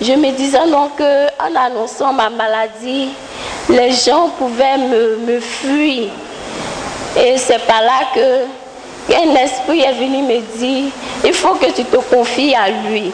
je 0.00 0.12
me 0.12 0.30
disais 0.32 0.66
non 0.66 0.90
qu'en 0.96 1.54
annonçant 1.54 2.12
ma 2.12 2.30
maladie, 2.30 3.10
les 3.68 3.92
gens 3.92 4.30
pouvaient 4.38 4.78
me, 4.78 5.40
fuir. 5.40 6.10
Et 7.16 7.36
c'est 7.36 7.64
par 7.66 7.82
là 7.82 8.08
que 8.14 9.14
un 9.14 9.34
esprit 9.36 9.80
est 9.80 9.92
venu 9.92 10.22
me 10.22 10.40
dire, 10.56 10.90
il 11.24 11.34
faut 11.34 11.54
que 11.54 11.70
tu 11.70 11.84
te 11.84 11.96
confies 11.96 12.54
à 12.54 12.70
lui. 12.70 13.12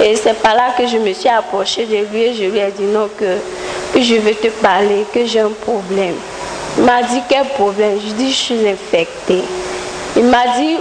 Et 0.00 0.14
c'est 0.14 0.34
par 0.34 0.54
là 0.54 0.74
que 0.76 0.86
je 0.86 0.96
me 0.96 1.12
suis 1.12 1.28
approchée 1.28 1.84
de 1.84 1.96
lui 2.12 2.22
et 2.22 2.34
je 2.34 2.44
lui 2.44 2.58
ai 2.58 2.70
dit 2.70 2.84
non 2.84 3.08
que, 3.18 3.38
que 3.92 4.00
je 4.00 4.14
veux 4.14 4.34
te 4.34 4.46
parler, 4.62 5.04
que 5.12 5.26
j'ai 5.26 5.40
un 5.40 5.50
problème. 5.50 6.14
Il 6.76 6.84
m'a 6.84 7.02
dit 7.02 7.20
quel 7.28 7.44
problème? 7.46 7.98
Je 8.06 8.12
dis 8.12 8.30
je 8.30 8.36
suis 8.36 8.68
infectée. 8.68 9.42
Il 10.16 10.24
m'a 10.24 10.46
dit 10.56 10.76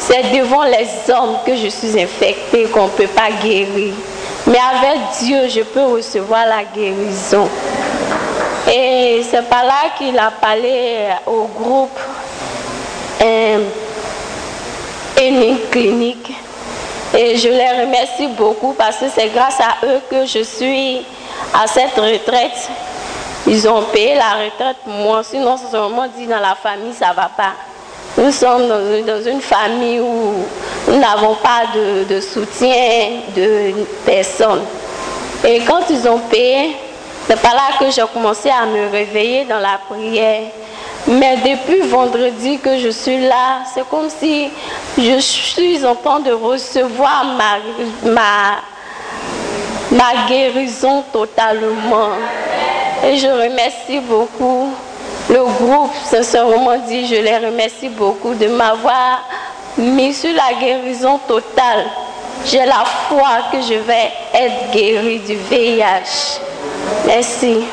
c'est 0.00 0.32
devant 0.32 0.64
les 0.64 1.12
hommes 1.12 1.36
que 1.44 1.54
je 1.54 1.68
suis 1.68 2.00
infectée 2.00 2.64
qu'on 2.64 2.84
ne 2.84 2.88
peut 2.88 3.06
pas 3.06 3.30
guérir. 3.42 3.92
Mais 4.46 4.58
avec 4.58 4.98
Dieu, 5.20 5.48
je 5.48 5.60
peux 5.60 5.84
recevoir 5.84 6.46
la 6.46 6.64
guérison. 6.64 7.48
Et 8.72 9.22
c'est 9.30 9.46
par 9.48 9.64
là 9.64 9.90
qu'il 9.98 10.18
a 10.18 10.30
parlé 10.30 11.10
au 11.26 11.44
groupe. 11.44 11.98
une 15.20 15.58
clinique. 15.70 16.32
Et 17.12 17.36
je 17.36 17.48
les 17.48 17.82
remercie 17.82 18.28
beaucoup 18.28 18.72
parce 18.72 18.96
que 18.96 19.06
c'est 19.14 19.28
grâce 19.28 19.60
à 19.60 19.84
eux 19.86 20.00
que 20.08 20.24
je 20.24 20.42
suis 20.42 21.02
à 21.52 21.66
cette 21.66 21.96
retraite. 21.96 22.70
Ils 23.46 23.68
ont 23.68 23.82
payé 23.92 24.14
la 24.14 24.44
retraite 24.44 24.76
pour 24.84 24.92
moi, 24.92 25.22
sinon 25.24 25.56
c'est 25.56 25.76
moment 25.76 26.06
dit 26.16 26.26
dans 26.26 26.38
la 26.38 26.54
famille 26.54 26.94
ça 26.94 27.10
ne 27.10 27.14
va 27.14 27.30
pas. 27.36 27.52
Nous 28.22 28.32
sommes 28.32 28.68
dans 29.06 29.22
une, 29.24 29.40
famille 29.40 29.98
où 29.98 30.34
nous 30.88 30.98
n'avons 30.98 31.36
pas 31.36 31.62
de, 31.74 32.20
soutien 32.20 33.22
de 33.34 33.72
personne. 34.04 34.60
Et 35.42 35.60
quand 35.60 35.80
ils 35.88 36.06
ont 36.06 36.18
payé, 36.18 36.76
c'est 37.26 37.40
par 37.40 37.54
là 37.54 37.78
que 37.78 37.90
j'ai 37.90 38.02
commencé 38.12 38.50
à 38.50 38.66
me 38.66 38.90
réveiller 38.90 39.46
dans 39.46 39.58
la 39.58 39.80
prière. 39.88 40.42
Mais 41.06 41.38
depuis 41.38 41.80
vendredi 41.80 42.58
que 42.58 42.76
je 42.76 42.90
suis 42.90 43.26
là, 43.26 43.62
c'est 43.72 43.88
comme 43.88 44.10
si 44.10 44.50
je 44.98 45.18
suis 45.18 45.86
en 45.86 45.94
train 45.94 46.20
de 46.20 46.32
recevoir 46.32 47.24
ma, 47.24 48.10
ma, 48.10 48.58
ma 49.92 50.26
guérison 50.28 51.04
totalement. 51.10 52.10
Et 53.02 53.16
je 53.16 53.28
remercie 53.28 54.00
beaucoup 54.00 54.74
le 55.30 55.44
groupe, 55.44 55.92
sincèrement 56.04 56.76
dit, 56.88 57.06
je 57.06 57.14
les 57.14 57.38
remercie 57.38 57.88
beaucoup 57.88 58.34
de 58.34 58.48
m'avoir 58.48 59.22
mis 59.78 60.12
sur 60.12 60.32
la 60.34 60.52
guérison 60.58 61.18
totale. 61.18 61.86
J'ai 62.44 62.64
la 62.64 62.84
foi 63.08 63.48
que 63.52 63.58
je 63.62 63.74
vais 63.74 64.10
être 64.34 64.70
guérie 64.72 65.20
du 65.20 65.36
VIH. 65.36 66.40
Merci. 67.06 67.64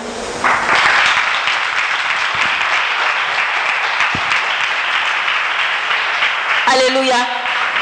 Alléluia. 6.72 7.15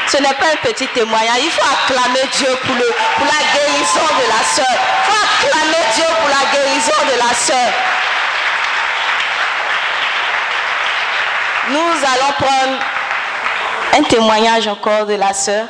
Ce 0.06 0.16
n'est 0.18 0.34
pas 0.34 0.52
un 0.52 0.56
petit 0.62 0.86
témoignage. 0.88 1.40
Il 1.42 1.50
faut 1.50 1.60
acclamer 1.60 2.26
Dieu 2.38 2.48
pour, 2.62 2.76
pour 2.76 3.26
la 3.26 3.42
guérison 3.52 4.06
de 4.16 4.28
la 4.28 4.44
sœur. 4.54 4.64
Il 4.70 5.12
faut 5.12 5.48
acclamer 5.48 5.84
Dieu 5.94 6.04
pour 6.20 6.28
la 6.28 6.50
guérison 6.52 7.12
de 7.12 7.18
la 7.18 7.34
sœur. 7.34 7.95
Nous 11.68 11.78
allons 11.78 12.32
prendre 12.38 12.78
un 13.98 14.02
témoignage 14.04 14.68
encore 14.68 15.04
de 15.04 15.14
la 15.14 15.32
sœur 15.32 15.66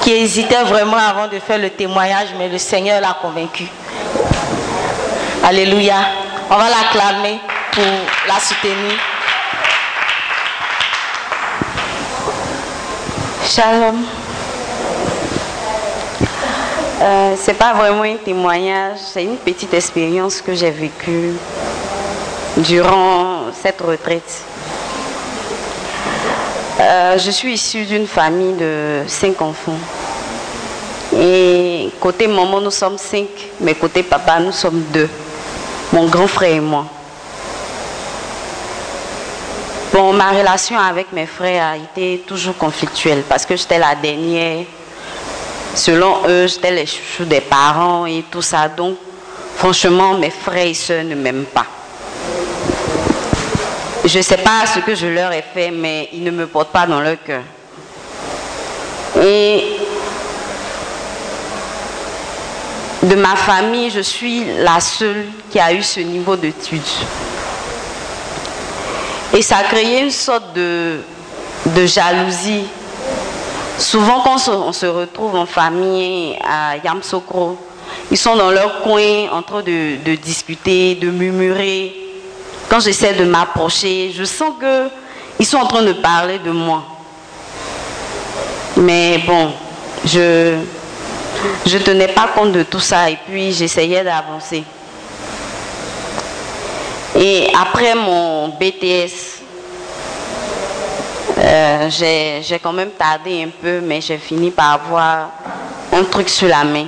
qui 0.00 0.10
hésitait 0.12 0.64
vraiment 0.64 0.96
avant 0.96 1.28
de 1.28 1.38
faire 1.38 1.58
le 1.58 1.70
témoignage, 1.70 2.28
mais 2.36 2.48
le 2.48 2.58
Seigneur 2.58 3.00
l'a 3.00 3.16
convaincu. 3.22 3.64
Alléluia. 5.44 5.94
On 6.50 6.56
va 6.56 6.64
l'acclamer 6.68 7.38
pour 7.70 7.84
la 8.26 8.40
soutenir. 8.40 8.98
Shalom. 13.46 14.04
Euh, 17.02 17.34
c'est 17.36 17.54
pas 17.54 17.72
vraiment 17.72 18.02
un 18.02 18.16
témoignage, 18.16 18.98
c'est 19.12 19.22
une 19.22 19.36
petite 19.36 19.72
expérience 19.72 20.42
que 20.42 20.54
j'ai 20.54 20.70
vécue 20.70 21.32
durant 22.56 23.52
cette 23.52 23.80
retraite. 23.80 24.42
Euh, 26.80 27.18
je 27.18 27.30
suis 27.30 27.54
issue 27.54 27.84
d'une 27.84 28.06
famille 28.06 28.54
de 28.54 29.02
cinq 29.06 29.40
enfants. 29.42 29.78
Et 31.14 31.90
côté 32.00 32.26
maman, 32.26 32.60
nous 32.60 32.70
sommes 32.70 32.96
cinq, 32.96 33.28
mais 33.60 33.74
côté 33.74 34.02
papa, 34.02 34.40
nous 34.40 34.52
sommes 34.52 34.82
deux. 34.92 35.08
Mon 35.92 36.06
grand 36.06 36.26
frère 36.26 36.54
et 36.54 36.60
moi. 36.60 36.86
Bon, 39.92 40.12
ma 40.12 40.30
relation 40.30 40.78
avec 40.78 41.12
mes 41.12 41.26
frères 41.26 41.72
a 41.72 41.76
été 41.76 42.22
toujours 42.26 42.56
conflictuelle 42.56 43.24
parce 43.28 43.44
que 43.44 43.56
j'étais 43.56 43.78
la 43.78 43.94
dernière. 43.96 44.64
Selon 45.74 46.18
eux, 46.28 46.46
j'étais 46.46 46.70
les 46.70 46.86
chouchous 46.86 47.24
des 47.24 47.40
parents 47.40 48.06
et 48.06 48.24
tout 48.30 48.42
ça. 48.42 48.68
Donc, 48.68 48.96
franchement, 49.56 50.14
mes 50.14 50.30
frères 50.30 50.66
et 50.66 50.74
soeurs 50.74 51.04
ne 51.04 51.16
m'aiment 51.16 51.44
pas. 51.44 51.66
Je 54.04 54.16
ne 54.16 54.22
sais 54.22 54.38
pas 54.38 54.64
ce 54.66 54.78
que 54.80 54.94
je 54.94 55.06
leur 55.06 55.30
ai 55.30 55.42
fait, 55.42 55.70
mais 55.70 56.08
ils 56.14 56.24
ne 56.24 56.30
me 56.30 56.46
portent 56.46 56.72
pas 56.72 56.86
dans 56.86 57.00
leur 57.00 57.22
cœur. 57.22 57.42
Et 59.22 59.76
de 63.02 63.14
ma 63.14 63.36
famille, 63.36 63.90
je 63.90 64.00
suis 64.00 64.44
la 64.58 64.80
seule 64.80 65.26
qui 65.50 65.60
a 65.60 65.72
eu 65.74 65.82
ce 65.82 66.00
niveau 66.00 66.34
d'études. 66.34 66.80
Et 69.36 69.42
ça 69.42 69.58
a 69.58 69.64
créé 69.64 70.00
une 70.00 70.10
sorte 70.10 70.54
de, 70.54 71.00
de 71.66 71.84
jalousie. 71.84 72.64
Souvent, 73.76 74.20
quand 74.22 74.48
on 74.48 74.72
se 74.72 74.86
retrouve 74.86 75.36
en 75.36 75.46
famille 75.46 76.36
à 76.42 76.78
Yamsokro, 76.82 77.58
ils 78.10 78.16
sont 78.16 78.36
dans 78.36 78.50
leur 78.50 78.80
coin 78.80 79.28
en 79.30 79.42
train 79.42 79.62
de, 79.62 80.02
de 80.02 80.14
discuter, 80.14 80.94
de 80.94 81.10
murmurer 81.10 82.09
quand 82.70 82.78
j'essaie 82.78 83.14
de 83.14 83.24
m'approcher, 83.24 84.12
je 84.16 84.22
sens 84.22 84.52
qu'ils 85.36 85.44
sont 85.44 85.56
en 85.56 85.66
train 85.66 85.82
de 85.82 85.92
parler 85.94 86.38
de 86.38 86.52
moi. 86.52 86.84
Mais 88.76 89.18
bon, 89.26 89.50
je 90.04 90.54
ne 91.66 91.78
tenais 91.80 92.08
pas 92.08 92.28
compte 92.28 92.52
de 92.52 92.62
tout 92.62 92.78
ça 92.78 93.10
et 93.10 93.18
puis 93.26 93.52
j'essayais 93.52 94.04
d'avancer. 94.04 94.62
Et 97.18 97.48
après 97.60 97.96
mon 97.96 98.50
BTS, 98.50 99.40
euh, 101.38 101.90
j'ai 101.90 102.58
quand 102.62 102.72
même 102.72 102.90
tardé 102.90 103.42
un 103.42 103.50
peu, 103.60 103.80
mais 103.80 104.00
j'ai 104.00 104.18
fini 104.18 104.52
par 104.52 104.74
avoir 104.74 105.30
un 105.92 106.04
truc 106.04 106.28
sur 106.28 106.46
la 106.46 106.62
main. 106.62 106.86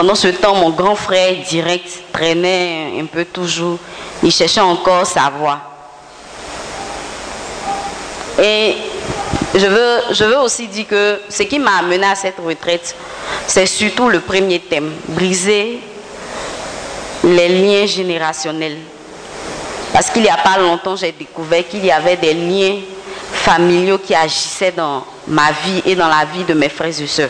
Pendant 0.00 0.14
ce 0.14 0.28
temps, 0.28 0.54
mon 0.54 0.70
grand 0.70 0.94
frère 0.94 1.34
direct 1.46 1.86
traînait 2.10 2.98
un 2.98 3.04
peu 3.04 3.26
toujours. 3.26 3.76
Il 4.22 4.32
cherchait 4.32 4.62
encore 4.62 5.04
sa 5.04 5.28
voix. 5.28 5.60
Et 8.42 8.76
je 9.54 9.66
veux, 9.66 9.98
je 10.12 10.24
veux 10.24 10.38
aussi 10.38 10.68
dire 10.68 10.86
que 10.86 11.20
ce 11.28 11.42
qui 11.42 11.58
m'a 11.58 11.80
amené 11.80 12.06
à 12.06 12.14
cette 12.14 12.38
retraite, 12.38 12.96
c'est 13.46 13.66
surtout 13.66 14.08
le 14.08 14.20
premier 14.20 14.60
thème, 14.60 14.90
briser 15.08 15.80
les 17.22 17.48
liens 17.48 17.84
générationnels. 17.84 18.78
Parce 19.92 20.08
qu'il 20.08 20.22
n'y 20.22 20.30
a 20.30 20.38
pas 20.38 20.56
longtemps, 20.56 20.96
j'ai 20.96 21.12
découvert 21.12 21.68
qu'il 21.68 21.84
y 21.84 21.92
avait 21.92 22.16
des 22.16 22.32
liens 22.32 22.78
familiaux 23.34 23.98
qui 23.98 24.14
agissaient 24.14 24.72
dans 24.72 25.04
ma 25.28 25.52
vie 25.52 25.82
et 25.84 25.94
dans 25.94 26.08
la 26.08 26.24
vie 26.24 26.44
de 26.44 26.54
mes 26.54 26.70
frères 26.70 26.88
et 26.88 27.06
sœurs. 27.06 27.28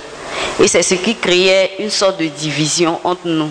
Et 0.61 0.68
c'est 0.68 0.83
ce 0.83 0.94
qui 0.94 1.16
créait 1.16 1.77
une 1.79 1.90
sorte 1.90 2.20
de 2.20 2.27
division 2.27 3.01
entre 3.03 3.27
nous. 3.27 3.51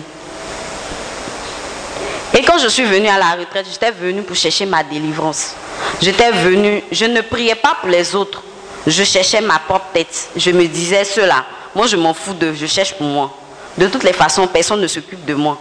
Et 2.32 2.42
quand 2.42 2.58
je 2.58 2.68
suis 2.68 2.84
venue 2.84 3.08
à 3.08 3.18
la 3.18 3.32
retraite, 3.32 3.66
j'étais 3.70 3.90
venue 3.90 4.22
pour 4.22 4.36
chercher 4.36 4.64
ma 4.64 4.84
délivrance. 4.84 5.54
J'étais 6.00 6.30
venue, 6.30 6.84
je 6.92 7.04
ne 7.06 7.20
priais 7.22 7.56
pas 7.56 7.76
pour 7.80 7.88
les 7.88 8.14
autres. 8.14 8.42
Je 8.86 9.02
cherchais 9.02 9.40
ma 9.40 9.58
propre 9.58 9.86
tête. 9.92 10.30
Je 10.36 10.52
me 10.52 10.66
disais 10.66 11.04
cela. 11.04 11.44
Moi, 11.74 11.88
je 11.88 11.96
m'en 11.96 12.14
fous 12.14 12.32
d'eux. 12.32 12.54
Je 12.54 12.66
cherche 12.66 12.94
pour 12.94 13.06
moi. 13.06 13.30
De 13.76 13.88
toutes 13.88 14.04
les 14.04 14.12
façons, 14.12 14.46
personne 14.46 14.80
ne 14.80 14.86
s'occupe 14.86 15.24
de 15.24 15.34
moi. 15.34 15.58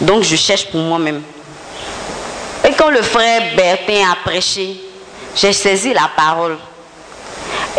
Donc, 0.00 0.22
je 0.22 0.36
cherche 0.36 0.66
pour 0.66 0.80
moi-même. 0.80 1.22
Et 2.66 2.72
quand 2.72 2.88
le 2.88 3.02
frère 3.02 3.54
Bertin 3.54 4.10
a 4.10 4.16
prêché, 4.24 4.80
j'ai 5.36 5.52
saisi 5.52 5.92
la 5.92 6.10
parole. 6.16 6.56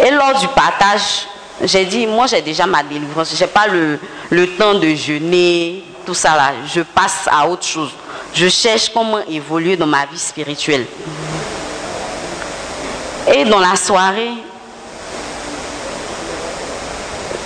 Et 0.05 0.11
lors 0.11 0.39
du 0.39 0.47
partage, 0.49 1.27
j'ai 1.63 1.85
dit, 1.85 2.05
moi 2.05 2.27
j'ai 2.27 2.41
déjà 2.41 2.65
ma 2.67 2.83
délivrance, 2.83 3.33
je 3.35 3.43
n'ai 3.43 3.49
pas 3.49 3.67
le, 3.67 3.99
le, 4.29 4.47
temps 4.55 4.75
de 4.75 4.93
jeûner, 4.93 5.83
tout 6.05 6.13
ça 6.13 6.35
là. 6.35 6.53
Je 6.73 6.81
passe 6.81 7.27
à 7.31 7.47
autre 7.47 7.65
chose. 7.65 7.91
Je 8.33 8.47
cherche 8.47 8.89
comment 8.93 9.19
évoluer 9.27 9.75
dans 9.75 9.87
ma 9.87 10.05
vie 10.05 10.19
spirituelle. 10.19 10.85
Et 13.33 13.43
dans 13.45 13.59
la 13.59 13.75
soirée, 13.75 14.31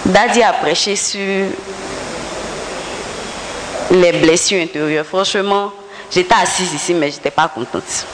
Daddy 0.06 0.44
a 0.44 0.54
prêché 0.54 0.96
sur 0.96 1.48
les 3.92 4.12
blessures 4.14 4.62
intérieures. 4.62 5.06
Franchement, 5.06 5.72
j'étais 6.12 6.36
assise 6.36 6.74
ici, 6.74 6.94
mais 6.94 7.10
je 7.10 7.16
n'étais 7.16 7.32
pas 7.32 7.48
contente. 7.48 8.06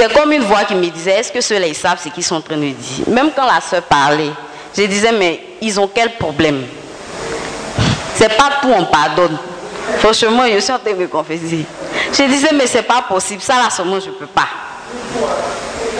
C'est 0.00 0.10
comme 0.14 0.32
une 0.32 0.44
voix 0.44 0.64
qui 0.64 0.74
me 0.74 0.88
disait, 0.88 1.10
est-ce 1.10 1.30
que 1.30 1.42
ceux-là, 1.42 1.66
ils 1.66 1.74
savent 1.74 2.00
ce 2.02 2.08
qu'ils 2.08 2.24
sont 2.24 2.36
en 2.36 2.40
train 2.40 2.56
de 2.56 2.70
dire? 2.70 3.06
Même 3.08 3.32
quand 3.36 3.44
la 3.44 3.60
soeur 3.60 3.82
parlait, 3.82 4.30
je 4.74 4.84
disais, 4.84 5.12
mais 5.12 5.38
ils 5.60 5.78
ont 5.78 5.90
quel 5.94 6.14
problème? 6.14 6.64
C'est 8.14 8.34
pas 8.34 8.50
tout, 8.62 8.70
on 8.74 8.86
pardonne. 8.86 9.36
Franchement, 9.98 10.44
je 10.50 10.58
suis 10.58 10.72
en 10.72 10.78
train 10.78 10.92
de 10.92 11.00
me 11.00 11.06
confesser. 11.06 11.66
Je 12.14 12.22
disais, 12.22 12.48
mais 12.54 12.66
c'est 12.66 12.84
pas 12.84 13.02
possible. 13.02 13.42
Ça, 13.42 13.56
là, 13.56 13.68
seulement, 13.68 14.00
je 14.00 14.08
peux 14.08 14.24
pas. 14.24 14.48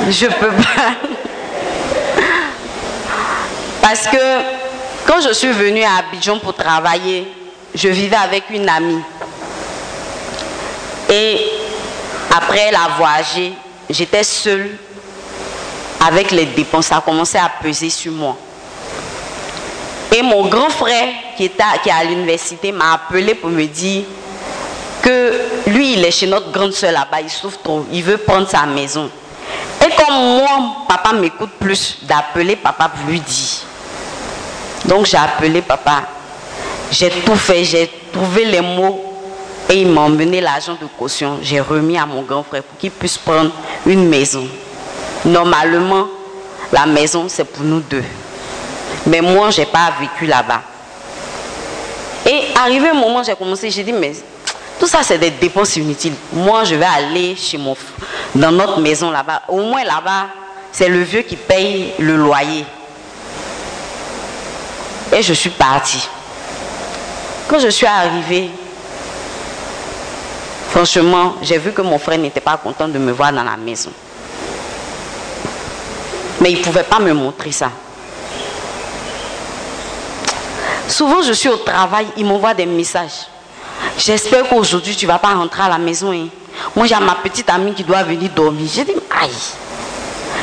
Je 0.08 0.28
peux 0.28 0.48
pas. 0.48 0.94
Parce 3.82 4.06
que 4.06 4.16
quand 5.06 5.20
je 5.20 5.34
suis 5.34 5.52
venue 5.52 5.82
à 5.82 5.98
Abidjan 5.98 6.38
pour 6.38 6.54
travailler, 6.54 7.30
je 7.74 7.88
vivais 7.88 8.16
avec 8.16 8.44
une 8.48 8.66
amie. 8.66 9.02
Et 11.10 11.38
Après 12.30 12.70
l'avoir 12.70 13.16
âgé, 13.18 13.52
j'étais 13.92 14.24
seule 14.24 14.70
avec 16.00 16.30
les 16.30 16.46
dépenses. 16.46 16.86
Ça 16.86 16.96
a 16.96 17.00
commencé 17.00 17.38
à 17.38 17.50
peser 17.62 17.90
sur 17.90 18.12
moi. 18.12 18.36
Et 20.16 20.22
mon 20.22 20.46
grand 20.48 20.70
frère 20.70 21.08
qui, 21.36 21.44
est 21.44 21.60
à 21.60 22.04
l'université 22.04 22.72
m'a 22.72 22.94
appelé 22.94 23.34
pour 23.34 23.50
me 23.50 23.64
dire 23.66 24.04
que 25.02 25.32
lui, 25.68 25.94
il 25.94 26.04
est 26.04 26.10
chez 26.10 26.26
notre 26.26 26.50
grande 26.50 26.72
soeur 26.72 26.92
là-bas, 26.92 27.20
il 27.22 27.30
souffre 27.30 27.60
trop, 27.62 27.86
il 27.92 28.02
veut 28.02 28.18
prendre 28.18 28.48
sa 28.48 28.66
maison. 28.66 29.08
Et 29.80 29.88
comme 29.96 30.14
moi, 30.36 30.84
papa 30.88 31.12
m'écoute 31.12 31.52
plus, 31.58 31.98
d'appeler 32.02 32.56
papa 32.56 32.88
pour 32.88 33.08
lui 33.08 33.20
dire. 33.20 33.60
Donc 34.84 35.06
j'ai 35.06 35.16
appelé 35.16 35.62
papa. 35.62 36.02
J'ai 36.90 37.10
tout 37.24 37.36
fait, 37.36 37.64
j'ai 37.64 37.90
trouvé 38.12 38.44
les 38.46 38.60
mots 38.60 39.09
et 39.70 39.82
il 39.82 39.88
m'a 39.88 40.00
emmené 40.02 40.40
l'argent 40.40 40.76
de 40.80 40.86
caution. 40.98 41.38
J'ai 41.42 41.60
remis 41.60 41.96
à 41.96 42.04
mon 42.04 42.22
grand 42.22 42.42
frère 42.42 42.62
pour 42.64 42.76
qu'il 42.78 42.90
puisse 42.90 43.16
prendre 43.16 43.52
une 43.86 44.08
maison. 44.08 44.46
Normalement, 45.24 46.08
la 46.72 46.86
maison, 46.86 47.26
c'est 47.28 47.44
pour 47.44 47.62
nous 47.62 47.80
deux. 47.80 48.02
Mais 49.06 49.20
moi, 49.20 49.50
je 49.50 49.60
n'ai 49.60 49.66
pas 49.66 49.92
vécu 50.00 50.26
là-bas. 50.26 50.62
Et 52.26 52.42
arrivé 52.56 52.88
un 52.88 52.94
moment, 52.94 53.22
j'ai 53.22 53.34
commencé, 53.34 53.70
j'ai 53.70 53.84
dit, 53.84 53.92
mais 53.92 54.12
tout 54.78 54.86
ça, 54.88 55.02
c'est 55.02 55.18
des 55.18 55.30
dépenses 55.30 55.76
inutiles. 55.76 56.14
Moi, 56.32 56.64
je 56.64 56.74
vais 56.74 56.86
aller 56.86 57.36
chez 57.36 57.56
mon 57.56 57.76
dans 58.34 58.50
notre 58.50 58.80
maison 58.80 59.10
là-bas. 59.10 59.42
Au 59.48 59.60
moins 59.60 59.84
là-bas, 59.84 60.26
c'est 60.72 60.88
le 60.88 61.02
vieux 61.02 61.22
qui 61.22 61.36
paye 61.36 61.92
le 61.98 62.16
loyer. 62.16 62.64
Et 65.12 65.22
je 65.22 65.32
suis 65.32 65.50
partie. 65.50 66.08
Quand 67.48 67.58
je 67.58 67.68
suis 67.68 67.86
arrivée, 67.86 68.50
franchement, 70.70 71.34
j'ai 71.42 71.58
vu 71.58 71.72
que 71.72 71.82
mon 71.82 71.98
frère 71.98 72.18
n'était 72.18 72.40
pas 72.40 72.56
content 72.56 72.88
de 72.88 72.98
me 72.98 73.12
voir 73.12 73.32
dans 73.32 73.42
la 73.42 73.56
maison. 73.56 73.90
Mais 76.40 76.52
il 76.52 76.58
ne 76.58 76.64
pouvait 76.64 76.84
pas 76.84 76.98
me 76.98 77.12
montrer 77.12 77.52
ça. 77.52 77.70
Souvent, 80.88 81.22
je 81.22 81.32
suis 81.32 81.48
au 81.48 81.56
travail, 81.56 82.06
il 82.16 82.24
m'envoie 82.24 82.54
des 82.54 82.66
messages. 82.66 83.26
J'espère 83.96 84.48
qu'aujourd'hui, 84.48 84.96
tu 84.96 85.06
ne 85.06 85.10
vas 85.12 85.18
pas 85.18 85.34
rentrer 85.34 85.62
à 85.62 85.68
la 85.68 85.78
maison. 85.78 86.12
Hein. 86.12 86.28
Moi, 86.74 86.86
j'ai 86.86 86.96
ma 86.96 87.14
petite 87.16 87.48
amie 87.50 87.74
qui 87.74 87.84
doit 87.84 88.02
venir 88.02 88.30
dormir. 88.30 88.68
J'ai 88.72 88.84
dit, 88.84 88.94
aïe. 89.20 89.30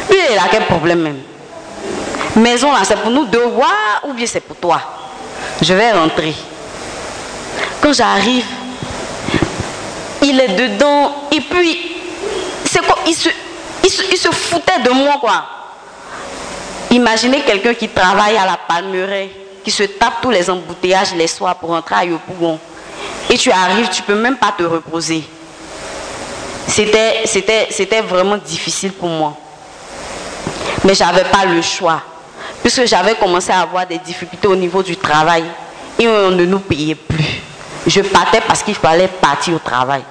Lui, 0.10 0.18
il 0.32 0.38
a 0.38 0.48
quel 0.50 0.66
problème 0.66 1.02
même? 1.02 1.20
Maison 2.36 2.72
là, 2.72 2.80
c'est 2.84 2.98
pour 2.98 3.12
nous 3.12 3.26
deux, 3.26 3.44
ou 4.08 4.13
bien 4.13 4.26
c'est 4.26 4.42
pour 4.42 4.56
toi? 4.58 4.80
Je 5.62 5.74
vais 5.74 5.92
rentrer. 5.92 6.36
Quand 7.82 7.94
j'arrive, 7.94 8.46
il 10.21 10.39
est 10.39 10.56
dedans, 10.56 11.27
et 11.32 11.41
puis, 11.41 11.95
c'est 12.65 12.86
quoi 12.86 12.97
il 13.06 13.15
se, 13.15 14.30
foutait 14.32 14.80
de 14.84 14.89
moi, 14.89 15.17
quoi. 15.19 15.45
Imaginez 16.91 17.41
quelqu'un 17.41 17.73
qui 17.73 17.89
travaille 17.89 18.38
à 18.38 18.45
la 18.45 18.58
palmeraie 18.67 19.30
qui 19.63 19.71
se 19.71 19.84
tape 19.84 20.21
tous 20.21 20.30
les 20.30 20.49
embouteillages 20.49 21.13
les 21.15 21.27
soirs 21.27 21.56
pour 21.56 21.69
rentrer 21.69 21.95
à 21.95 22.06
Yopougon. 22.06 22.60
Et 23.30 23.38
tu 23.38 23.51
arrives, 23.51 23.89
tu 23.89 24.01
ne 24.01 24.08
peux 24.08 24.15
même 24.15 24.38
pas 24.38 24.53
te 24.58 24.63
reposer. 24.63 25.23
C'était, 26.67 28.01
vraiment 28.01 28.38
difficile 28.38 28.93
pour 28.93 29.10
moi. 29.10 29.36
Mais 30.84 30.93
je 30.93 31.03
n'avais 31.03 31.25
pas 31.25 31.45
le 31.45 31.62
choix. 31.62 32.01
Puisque 32.62 32.86
j'avais 32.86 33.15
commencé 33.15 33.51
à 33.51 33.62
avoir 33.62 33.86
des 33.86 33.97
difficultés 33.97 34.47
au 34.47 34.56
niveau 34.56 34.82
du 34.82 34.95
travail. 34.95 35.43
Et 35.99 36.08
on 36.08 36.32
ne 36.32 36.45
nous 36.45 36.60
payait 36.60 36.95
plus. 36.95 37.37
Je 37.86 38.02
partais 38.02 38.42
parce 38.42 38.63
qu'il 38.63 38.76
fallait 38.76 39.08
partir 39.08 39.56
au 39.56 39.60
travail. 39.60 40.02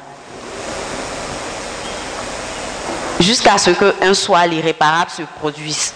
Jusqu'à 3.18 3.56
ce 3.58 3.70
qu'un 3.70 4.14
soir 4.14 4.46
l'irréparable 4.46 5.10
se 5.10 5.22
produise. 5.40 5.92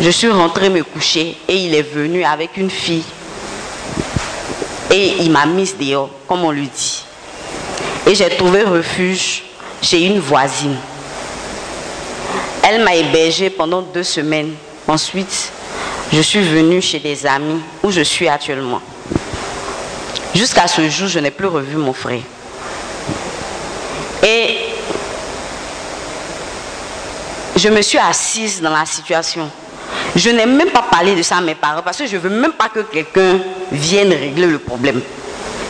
Je 0.00 0.10
suis 0.10 0.30
rentrée 0.30 0.68
me 0.68 0.82
coucher 0.82 1.36
et 1.48 1.56
il 1.56 1.74
est 1.74 1.82
venu 1.82 2.24
avec 2.24 2.56
une 2.56 2.70
fille. 2.70 3.04
Et 4.90 5.16
il 5.20 5.30
m'a 5.30 5.46
mise 5.46 5.76
dehors, 5.76 6.10
comme 6.28 6.44
on 6.44 6.50
lui 6.50 6.68
dit. 6.68 7.04
Et 8.06 8.14
j'ai 8.14 8.28
trouvé 8.36 8.62
refuge 8.62 9.42
chez 9.80 10.04
une 10.04 10.20
voisine. 10.20 10.76
Elle 12.62 12.82
m'a 12.82 12.94
hébergée 12.94 13.50
pendant 13.50 13.82
deux 13.82 14.02
semaines. 14.02 14.54
Ensuite, 14.86 15.50
je 16.12 16.20
suis 16.20 16.40
venue 16.40 16.82
chez 16.82 16.98
des 16.98 17.26
amis 17.26 17.60
où 17.82 17.90
je 17.90 18.02
suis 18.02 18.28
actuellement. 18.28 18.80
Jusqu'à 20.34 20.66
ce 20.66 20.88
jour, 20.88 21.08
je 21.08 21.18
n'ai 21.20 21.30
plus 21.30 21.46
revu 21.46 21.76
mon 21.76 21.92
frère. 21.92 22.20
Et 24.22 24.56
je 27.56 27.68
me 27.68 27.80
suis 27.82 27.98
assise 27.98 28.60
dans 28.60 28.70
la 28.70 28.84
situation. 28.84 29.48
Je 30.16 30.30
n'ai 30.30 30.46
même 30.46 30.70
pas 30.70 30.82
parlé 30.82 31.14
de 31.14 31.22
ça 31.22 31.36
à 31.36 31.40
mes 31.40 31.54
parents 31.54 31.82
parce 31.82 31.98
que 31.98 32.06
je 32.06 32.16
ne 32.16 32.20
veux 32.20 32.30
même 32.30 32.52
pas 32.52 32.68
que 32.68 32.80
quelqu'un 32.80 33.38
vienne 33.70 34.10
régler 34.10 34.46
le 34.46 34.58
problème. 34.58 35.00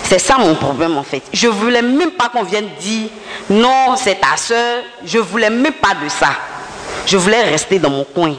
C'est 0.03 0.18
ça 0.18 0.37
mon 0.38 0.55
problème 0.55 0.96
en 0.96 1.03
fait. 1.03 1.22
Je 1.33 1.46
ne 1.46 1.53
voulais 1.53 1.83
même 1.83 2.12
pas 2.12 2.29
qu'on 2.29 2.42
vienne 2.42 2.68
dire 2.79 3.09
non, 3.50 3.96
c'est 3.96 4.20
ta 4.20 4.37
soeur. 4.37 4.83
Je 5.05 5.18
ne 5.18 5.22
voulais 5.22 5.50
même 5.50 5.72
pas 5.72 5.94
de 6.03 6.09
ça. 6.09 6.31
Je 7.07 7.16
voulais 7.16 7.42
rester 7.42 7.79
dans 7.79 7.90
mon 7.90 8.05
coin. 8.05 8.35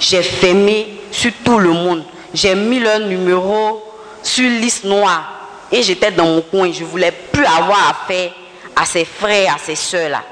J'ai 0.00 0.22
fermé 0.22 1.00
sur 1.10 1.32
tout 1.44 1.58
le 1.58 1.70
monde. 1.70 2.04
J'ai 2.34 2.54
mis 2.54 2.80
leur 2.80 3.00
numéro 3.00 3.82
sur 4.22 4.48
liste 4.48 4.84
noire. 4.84 5.37
Et 5.70 5.82
j'étais 5.82 6.10
dans 6.10 6.26
mon 6.26 6.40
coin. 6.40 6.70
Je 6.72 6.82
ne 6.82 6.88
voulais 6.88 7.12
plus 7.12 7.44
avoir 7.44 7.90
affaire 7.90 8.30
à 8.74 8.84
ses 8.84 9.04
frères, 9.04 9.54
à 9.54 9.58
ses 9.58 9.74
soeurs 9.74 10.08
là. 10.08 10.22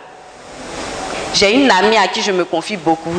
J'ai 1.34 1.52
une 1.52 1.70
amie 1.70 1.98
à 1.98 2.08
qui 2.08 2.22
je 2.22 2.32
me 2.32 2.44
confie 2.44 2.78
beaucoup. 2.78 3.12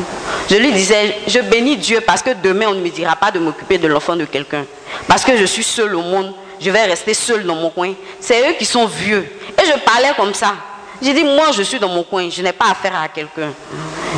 Je 0.50 0.56
lui 0.56 0.72
disais, 0.72 1.18
je 1.28 1.38
bénis 1.38 1.76
Dieu 1.76 2.00
parce 2.00 2.20
que 2.20 2.30
demain 2.42 2.66
on 2.68 2.74
ne 2.74 2.80
me 2.80 2.88
dira 2.88 3.14
pas 3.14 3.30
de 3.30 3.38
m'occuper 3.38 3.78
de 3.78 3.86
l'enfant 3.86 4.16
de 4.16 4.24
quelqu'un. 4.24 4.64
Parce 5.06 5.24
que 5.24 5.36
je 5.36 5.44
suis 5.44 5.62
seule 5.62 5.94
au 5.94 6.02
monde, 6.02 6.32
je 6.60 6.70
vais 6.70 6.84
rester 6.84 7.14
seule 7.14 7.44
dans 7.44 7.54
mon 7.54 7.70
coin. 7.70 7.92
C'est 8.18 8.50
eux 8.50 8.54
qui 8.58 8.64
sont 8.64 8.86
vieux. 8.86 9.24
Et 9.56 9.66
je 9.66 9.78
parlais 9.84 10.10
comme 10.16 10.34
ça. 10.34 10.54
J'ai 11.00 11.14
dit, 11.14 11.22
moi 11.22 11.52
je 11.52 11.62
suis 11.62 11.78
dans 11.78 11.88
mon 11.88 12.02
coin, 12.02 12.28
je 12.28 12.42
n'ai 12.42 12.52
pas 12.52 12.70
affaire 12.72 13.00
à 13.00 13.06
quelqu'un. 13.06 13.52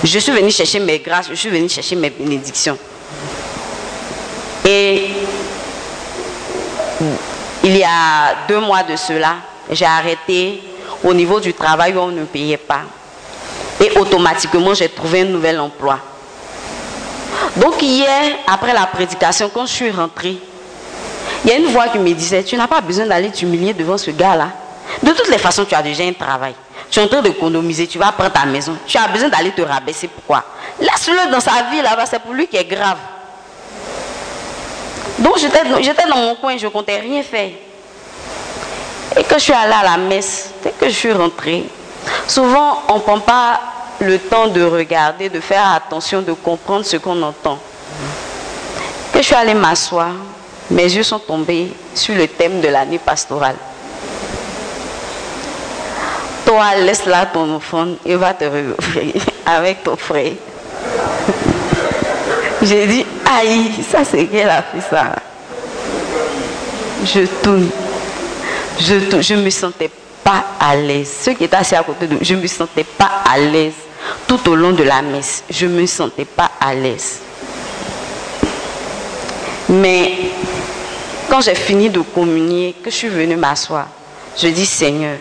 Je 0.03 0.19
suis 0.19 0.33
venue 0.33 0.51
chercher 0.51 0.81
mes 0.81 0.99
grâces, 0.99 1.27
je 1.29 1.35
suis 1.35 1.51
venue 1.51 1.69
chercher 1.69 1.97
mes 1.97 2.09
bénédictions. 2.09 2.79
Et 4.65 5.00
il 7.63 7.77
y 7.77 7.85
a 7.85 8.35
deux 8.49 8.61
mois 8.61 8.83
de 8.83 8.97
cela, 8.97 9.37
j'ai 9.71 9.85
arrêté 9.85 10.63
au 11.05 11.13
niveau 11.13 11.41
du 11.41 11.53
travail 11.55 11.95
où 11.95 12.01
on 12.01 12.09
ne 12.09 12.25
payait 12.25 12.57
pas. 12.57 12.83
Et 13.81 13.91
automatiquement, 13.99 14.75
j'ai 14.75 14.89
trouvé 14.89 15.23
un 15.23 15.25
nouvel 15.25 15.59
emploi. 15.59 15.99
Donc 17.57 17.81
hier, 17.83 18.33
après 18.47 18.73
la 18.73 18.87
prédication, 18.87 19.51
quand 19.53 19.67
je 19.67 19.73
suis 19.73 19.91
rentrée, 19.91 20.37
il 21.45 21.51
y 21.51 21.53
a 21.53 21.57
une 21.57 21.67
voix 21.67 21.89
qui 21.89 21.99
me 21.99 22.13
disait, 22.13 22.43
tu 22.43 22.57
n'as 22.57 22.67
pas 22.67 22.81
besoin 22.81 23.07
d'aller 23.07 23.31
t'humilier 23.31 23.73
devant 23.73 23.97
ce 23.97 24.11
gars-là. 24.11 24.49
De 25.03 25.13
toutes 25.13 25.29
les 25.29 25.39
façons, 25.39 25.65
tu 25.65 25.75
as 25.75 25.83
déjà 25.83 26.05
un 26.05 26.13
travail. 26.13 26.55
Tu 26.91 26.99
es 26.99 27.03
en 27.03 27.09
train 27.09 27.23
d'économiser, 27.23 27.87
tu 27.87 27.99
vas 27.99 28.13
prendre 28.13 28.33
ta 28.33 28.45
maison. 28.45 28.77
Tu 28.87 28.99
as 28.99 29.09
besoin 29.09 29.29
d'aller 29.29 29.53
te 29.53 29.63
rabaisser. 29.63 30.09
Pourquoi? 30.09 30.45
Laisse-le 30.81 31.31
dans 31.31 31.41
sa 31.41 31.63
vie 31.71 31.81
là-bas, 31.83 32.05
c'est 32.07 32.19
pour 32.19 32.35
lui 32.35 32.47
qui 32.47 32.57
est 32.57 32.65
grave. 32.65 32.99
Donc 35.21 35.39
j'étais 35.39 36.09
dans 36.09 36.17
mon 36.17 36.35
coin, 36.35 36.57
je 36.57 36.65
ne 36.65 36.71
comptais 36.71 36.99
rien 36.99 37.23
faire. 37.23 37.51
Et 39.17 39.25
quand 39.25 39.37
je 39.37 39.45
suis 39.45 39.53
allée 39.53 39.73
à 39.73 39.83
la 39.83 39.97
messe, 39.97 40.51
dès 40.63 40.71
que 40.71 40.87
je 40.87 40.95
suis 40.95 41.13
rentrée, 41.13 41.65
souvent 42.27 42.83
on 42.89 42.95
ne 42.97 43.01
prend 43.01 43.21
pas 43.21 43.61
le 44.01 44.19
temps 44.19 44.47
de 44.49 44.63
regarder, 44.63 45.29
de 45.29 45.41
faire 45.41 45.75
attention, 45.75 46.23
de 46.23 46.33
comprendre 46.33 46.85
ce 46.85 46.97
qu'on 46.97 47.21
entend. 47.23 47.59
Que 49.13 49.19
je 49.21 49.27
suis 49.27 49.35
allée 49.35 49.55
m'asseoir, 49.55 50.13
mes 50.71 50.85
yeux 50.85 51.03
sont 51.03 51.19
tombés 51.19 51.71
sur 51.95 52.15
le 52.15 52.27
thème 52.27 52.61
de 52.61 52.69
l'année 52.69 52.99
pastorale. 52.99 53.57
Toi, 56.47 56.77
laisse 56.77 57.05
là 57.05 57.27
ton 57.27 57.57
enfant 57.57 57.89
et 58.07 58.17
va 58.17 58.33
te 58.33 58.45
réveiller 58.45 59.21
avec 59.47 59.83
ton 59.83 59.97
frère. 59.97 60.33
J'ai 62.63 62.87
dit, 62.87 63.07
aïe, 63.25 63.71
ça 63.91 64.05
c'est 64.05 64.27
qu'elle 64.27 64.51
a 64.51 64.63
fait 64.63 64.81
ça? 64.89 65.15
Je 67.05 67.21
tourne. 67.43 67.69
Je, 68.79 68.95
tourne. 69.09 69.23
je 69.23 69.35
me 69.35 69.49
sentais 69.51 69.91
pas 70.23 70.45
à 70.61 70.77
l'aise. 70.77 71.11
Ceux 71.23 71.33
qui 71.33 71.45
étaient 71.45 71.57
assis 71.57 71.75
à 71.75 71.83
côté 71.83 72.07
de 72.07 72.13
moi, 72.15 72.21
je 72.23 72.35
me 72.35 72.47
sentais 72.47 72.85
pas 72.85 73.23
à 73.31 73.39
l'aise 73.39 73.73
tout 74.27 74.49
au 74.51 74.55
long 74.55 74.73
de 74.73 74.83
la 74.83 75.01
messe. 75.01 75.43
Je 75.49 75.67
me 75.67 75.87
sentais 75.87 76.27
pas 76.27 76.51
à 76.61 76.75
l'aise. 76.75 77.21
Mais 79.71 80.13
quand 81.31 81.41
j'ai 81.41 81.55
fini 81.55 81.89
de 81.89 82.01
communier, 82.01 82.75
que 82.83 82.91
je 82.91 82.97
suis 82.97 83.09
venue 83.09 83.37
m'asseoir, 83.37 83.87
je 84.37 84.49
dis 84.49 84.67
Seigneur, 84.67 85.17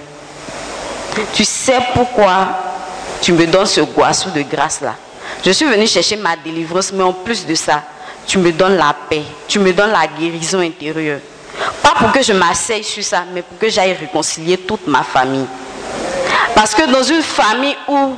tu 1.33 1.45
sais 1.45 1.79
pourquoi 1.93 2.47
tu 3.21 3.31
me 3.31 3.45
donnes 3.47 3.65
ce 3.65 3.81
goisseau 3.81 4.29
de 4.31 4.41
grâce-là? 4.41 4.95
Je 5.45 5.51
suis 5.51 5.65
venue 5.65 5.87
chercher 5.87 6.17
ma 6.17 6.35
délivrance, 6.35 6.91
mais 6.91 7.03
en 7.03 7.13
plus 7.13 7.45
de 7.45 7.55
ça, 7.55 7.81
tu 8.27 8.37
me 8.37 8.51
donnes 8.51 8.75
la 8.75 8.93
paix, 9.09 9.23
tu 9.47 9.59
me 9.59 9.71
donnes 9.71 9.91
la 9.91 10.05
guérison 10.07 10.59
intérieure. 10.59 11.21
Pas 11.81 11.93
pour 11.97 12.11
que 12.11 12.21
je 12.21 12.33
m'asseye 12.33 12.83
sur 12.83 13.03
ça, 13.03 13.23
mais 13.33 13.41
pour 13.41 13.57
que 13.57 13.69
j'aille 13.69 13.93
réconcilier 13.93 14.57
toute 14.57 14.85
ma 14.87 15.01
famille. 15.01 15.47
Parce 16.53 16.75
que 16.75 16.91
dans 16.91 17.03
une 17.03 17.21
famille 17.21 17.75
où 17.87 18.15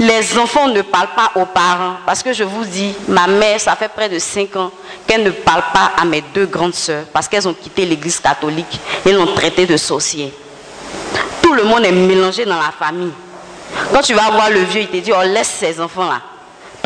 les 0.00 0.38
enfants 0.38 0.68
ne 0.68 0.80
parlent 0.80 1.14
pas 1.14 1.30
aux 1.34 1.44
parents, 1.44 1.96
parce 2.06 2.22
que 2.22 2.32
je 2.32 2.42
vous 2.42 2.64
dis, 2.64 2.94
ma 3.06 3.26
mère, 3.26 3.60
ça 3.60 3.76
fait 3.76 3.88
près 3.88 4.08
de 4.08 4.18
5 4.18 4.56
ans 4.56 4.70
qu'elle 5.06 5.24
ne 5.24 5.30
parle 5.30 5.62
pas 5.74 5.92
à 6.00 6.06
mes 6.06 6.22
deux 6.34 6.46
grandes 6.46 6.74
sœurs, 6.74 7.04
parce 7.12 7.28
qu'elles 7.28 7.46
ont 7.46 7.54
quitté 7.54 7.84
l'église 7.84 8.18
catholique 8.18 8.80
et 9.04 9.12
l'ont 9.12 9.34
traité 9.34 9.66
de 9.66 9.76
sorcière. 9.76 10.30
Tout 11.42 11.52
le 11.52 11.64
monde 11.64 11.84
est 11.84 11.92
mélangé 11.92 12.46
dans 12.46 12.56
la 12.56 12.72
famille. 12.76 13.12
Quand 13.92 14.00
tu 14.00 14.14
vas 14.14 14.30
voir 14.30 14.48
le 14.48 14.60
vieux, 14.60 14.80
il 14.80 14.88
te 14.88 14.96
dit, 14.96 15.12
on 15.12 15.20
oh, 15.20 15.22
laisse 15.22 15.54
ces 15.60 15.78
enfants-là. 15.80 16.20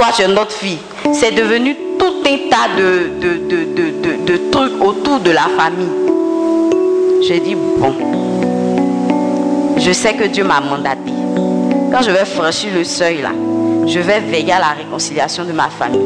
Toi, 0.00 0.26
notre 0.28 0.52
fille. 0.52 0.78
C'est 1.12 1.32
devenu 1.32 1.76
tout 1.98 2.22
un 2.24 2.48
tas 2.48 2.74
de, 2.74 3.10
de, 3.20 4.50
trucs 4.50 4.82
autour 4.82 5.20
de 5.20 5.30
la 5.30 5.42
famille. 5.58 5.90
J'ai 7.28 7.38
dit, 7.38 7.54
bon, 7.54 7.94
je 9.76 9.92
sais 9.92 10.14
que 10.14 10.24
Dieu 10.24 10.42
m'a 10.42 10.58
mandaté. 10.62 11.12
Quand 11.92 12.00
je 12.00 12.12
vais 12.12 12.24
franchir 12.24 12.70
le 12.74 12.82
seuil 12.82 13.20
là, 13.20 13.32
je 13.86 13.98
vais 14.00 14.20
veiller 14.20 14.52
à 14.52 14.60
la 14.60 14.68
réconciliation 14.68 15.44
de 15.44 15.52
ma 15.52 15.68
famille. 15.68 16.00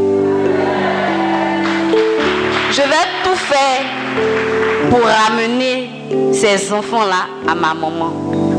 Je 2.72 2.82
vais 2.82 3.06
tout 3.22 3.36
faire 3.36 4.90
pour 4.90 5.02
ramener 5.02 5.88
ces 6.32 6.72
enfants-là 6.72 7.28
à 7.46 7.54
ma 7.54 7.74
maman, 7.74 8.12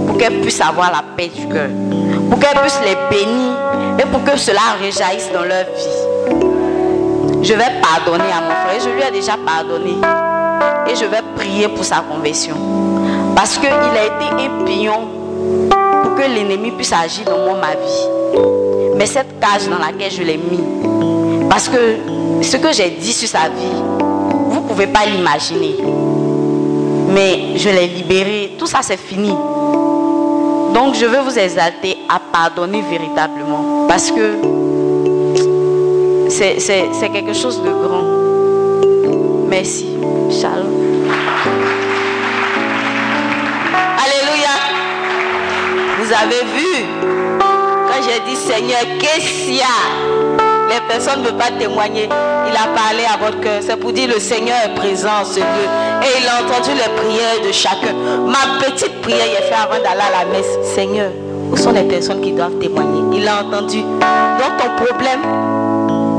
pour 0.08 0.18
qu'elle 0.18 0.40
puisse 0.40 0.62
avoir 0.62 0.94
la 0.94 1.04
paix 1.18 1.28
du 1.28 1.46
cœur, 1.50 1.68
pour 2.30 2.40
qu'elle 2.40 2.60
puisse 2.60 2.80
les 2.84 2.96
bénir 3.10 3.54
et 4.00 4.06
pour 4.06 4.24
que 4.24 4.38
cela 4.38 4.62
réjaillisse 4.82 5.32
dans 5.34 5.44
leur 5.44 5.66
vie. 5.66 7.44
Je 7.44 7.54
vais 7.54 7.80
pardonner 7.82 8.32
à 8.32 8.42
mon 8.42 8.56
frère, 8.66 8.80
je 8.84 8.90
lui 8.90 9.02
ai 9.02 9.12
déjà 9.12 9.34
pardonné 9.46 9.96
et 10.88 10.96
je 10.96 11.06
vais 11.06 11.22
prier 11.36 11.68
pour 11.68 11.86
sa 11.86 11.98
conversion. 11.98 12.56
Parce 13.36 13.58
qu'il 13.58 13.68
a 13.70 14.06
été 14.06 14.46
un 14.46 14.66
pion 14.66 15.08
pour 16.04 16.16
que 16.16 16.22
l'ennemi 16.22 16.72
puisse 16.72 16.94
agir 16.94 17.26
dans 17.26 17.56
ma 17.56 17.72
vie. 17.72 18.46
Mais 18.96 19.06
cette 19.06 19.40
cage 19.40 19.68
dans 19.70 19.78
laquelle 19.78 20.12
je 20.12 20.24
l'ai 20.24 20.38
mis, 20.38 20.64
parce 21.50 21.68
que 21.68 21.98
ce 22.42 22.58
que 22.58 22.72
j'ai 22.72 22.92
dit 22.92 23.12
sur 23.14 23.28
sa 23.28 23.50
vie, 23.50 23.84
vous 24.50 24.62
ne 24.62 24.68
pouvez 24.68 24.88
pas 24.88 25.06
l'imaginer. 25.06 25.76
Mais 27.10 27.58
je 27.58 27.70
l'ai 27.70 27.88
libéré, 27.88 28.56
tout 28.58 28.68
ça 28.68 28.80
c'est 28.82 28.98
fini. 28.98 29.34
Donc 30.76 30.94
je 30.96 31.06
veux 31.06 31.22
vous 31.22 31.40
exalter 31.40 31.98
à 32.10 32.20
pardonner 32.20 32.82
véritablement. 32.82 33.88
Parce 33.88 34.12
que 34.12 34.36
c'est 36.28 37.10
quelque 37.14 37.34
chose 37.34 37.62
de 37.64 37.70
grand. 37.70 38.04
Merci. 39.48 39.88
Shalom. 40.30 40.74
Vous 45.98 46.12
avez 46.12 46.44
vu, 46.56 46.86
quand 47.40 48.02
j'ai 48.04 48.20
dit 48.30 48.36
Seigneur, 48.36 48.82
qu'est-ce 49.00 49.46
qu'il 49.46 49.56
y 49.56 49.62
a? 49.62 49.64
Les 50.70 50.82
personnes 50.90 51.22
ne 51.22 51.28
veulent 51.28 51.38
pas 51.38 51.52
témoigner. 51.58 52.10
Il 52.48 52.56
a 52.56 52.68
parlé 52.76 53.06
à 53.12 53.18
votre 53.18 53.40
cœur. 53.40 53.62
C'est 53.62 53.78
pour 53.78 53.94
dire 53.94 54.10
le 54.14 54.20
Seigneur 54.20 54.58
est 54.66 54.76
présent 54.76 55.22
en 55.22 55.26
ce 55.26 55.40
lieu. 55.40 55.95
Et 56.06 56.20
il 56.22 56.28
a 56.28 56.44
entendu 56.44 56.70
les 56.76 57.02
prières 57.02 57.42
de 57.44 57.52
chacun. 57.52 57.94
Ma 58.28 58.64
petite 58.64 59.02
prière, 59.02 59.26
il 59.28 59.38
a 59.38 59.42
fait 59.42 59.56
avant 59.56 59.82
d'aller 59.82 60.02
à 60.02 60.24
la 60.24 60.26
messe. 60.32 60.46
Seigneur, 60.76 61.10
où 61.52 61.58
sont 61.58 61.72
les 61.72 61.84
personnes 61.84 62.22
qui 62.22 62.32
doivent 62.32 62.60
témoigner? 62.60 63.18
Il 63.18 63.28
a 63.28 63.42
entendu. 63.42 63.82
Donc 63.82 64.58
ton 64.60 64.86
problème, 64.86 65.22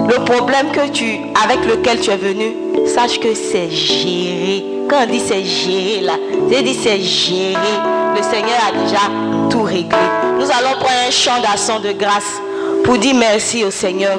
le 0.09 0.25
problème 0.25 0.73
que 0.73 0.89
tu, 0.89 1.21
avec 1.45 1.65
lequel 1.67 2.01
tu 2.01 2.11
es 2.11 2.17
venu, 2.17 2.57
sache 2.87 3.21
que 3.21 3.33
c'est 3.33 3.71
géré. 3.71 4.65
Quand 4.91 5.05
on 5.05 5.07
dit 5.07 5.21
c'est 5.21 5.45
géré 5.45 6.01
là, 6.01 6.15
j'ai 6.51 6.63
dit 6.63 6.75
c'est 6.75 7.01
géré. 7.01 7.77
Le 8.17 8.23
Seigneur 8.23 8.59
a 8.69 8.73
déjà 8.85 9.03
tout 9.51 9.63
réglé. 9.63 9.97
Nous 10.39 10.51
allons 10.51 10.79
prendre 10.81 11.07
un 11.07 11.11
chant 11.13 11.41
d'action 11.41 11.79
de 11.79 11.93
grâce 11.93 12.41
pour 12.83 12.99
dire 12.99 13.15
merci 13.15 13.65
au 13.65 13.71
Seigneur 13.71 14.19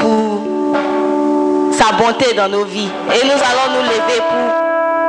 pour 0.00 0.40
sa 1.72 1.92
bonté 1.96 2.34
dans 2.34 2.48
nos 2.48 2.64
vies. 2.64 2.88
Et 3.08 3.24
nous 3.26 3.32
allons 3.32 3.76
nous 3.76 3.82
lever 3.82 4.20
pour 4.30 4.61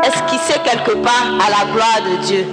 esquisser 0.05 0.59
quelque 0.63 0.95
part 0.97 1.27
à 1.39 1.49
la 1.49 1.71
gloire 1.71 2.01
de 2.03 2.15
Dieu. 2.25 2.45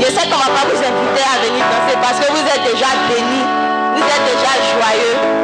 Je 0.00 0.06
sais 0.06 0.26
qu'on 0.28 0.36
ne 0.36 0.44
va 0.44 0.50
pas 0.50 0.66
vous 0.66 0.76
inviter 0.76 1.22
à 1.22 1.36
venir 1.44 1.64
danser 1.70 1.96
parce 2.00 2.18
que 2.18 2.32
vous 2.32 2.44
êtes 2.46 2.64
déjà 2.72 2.90
bénis, 3.08 3.46
vous 3.94 4.02
êtes 4.02 4.26
déjà 4.32 4.52
joyeux. 4.74 5.40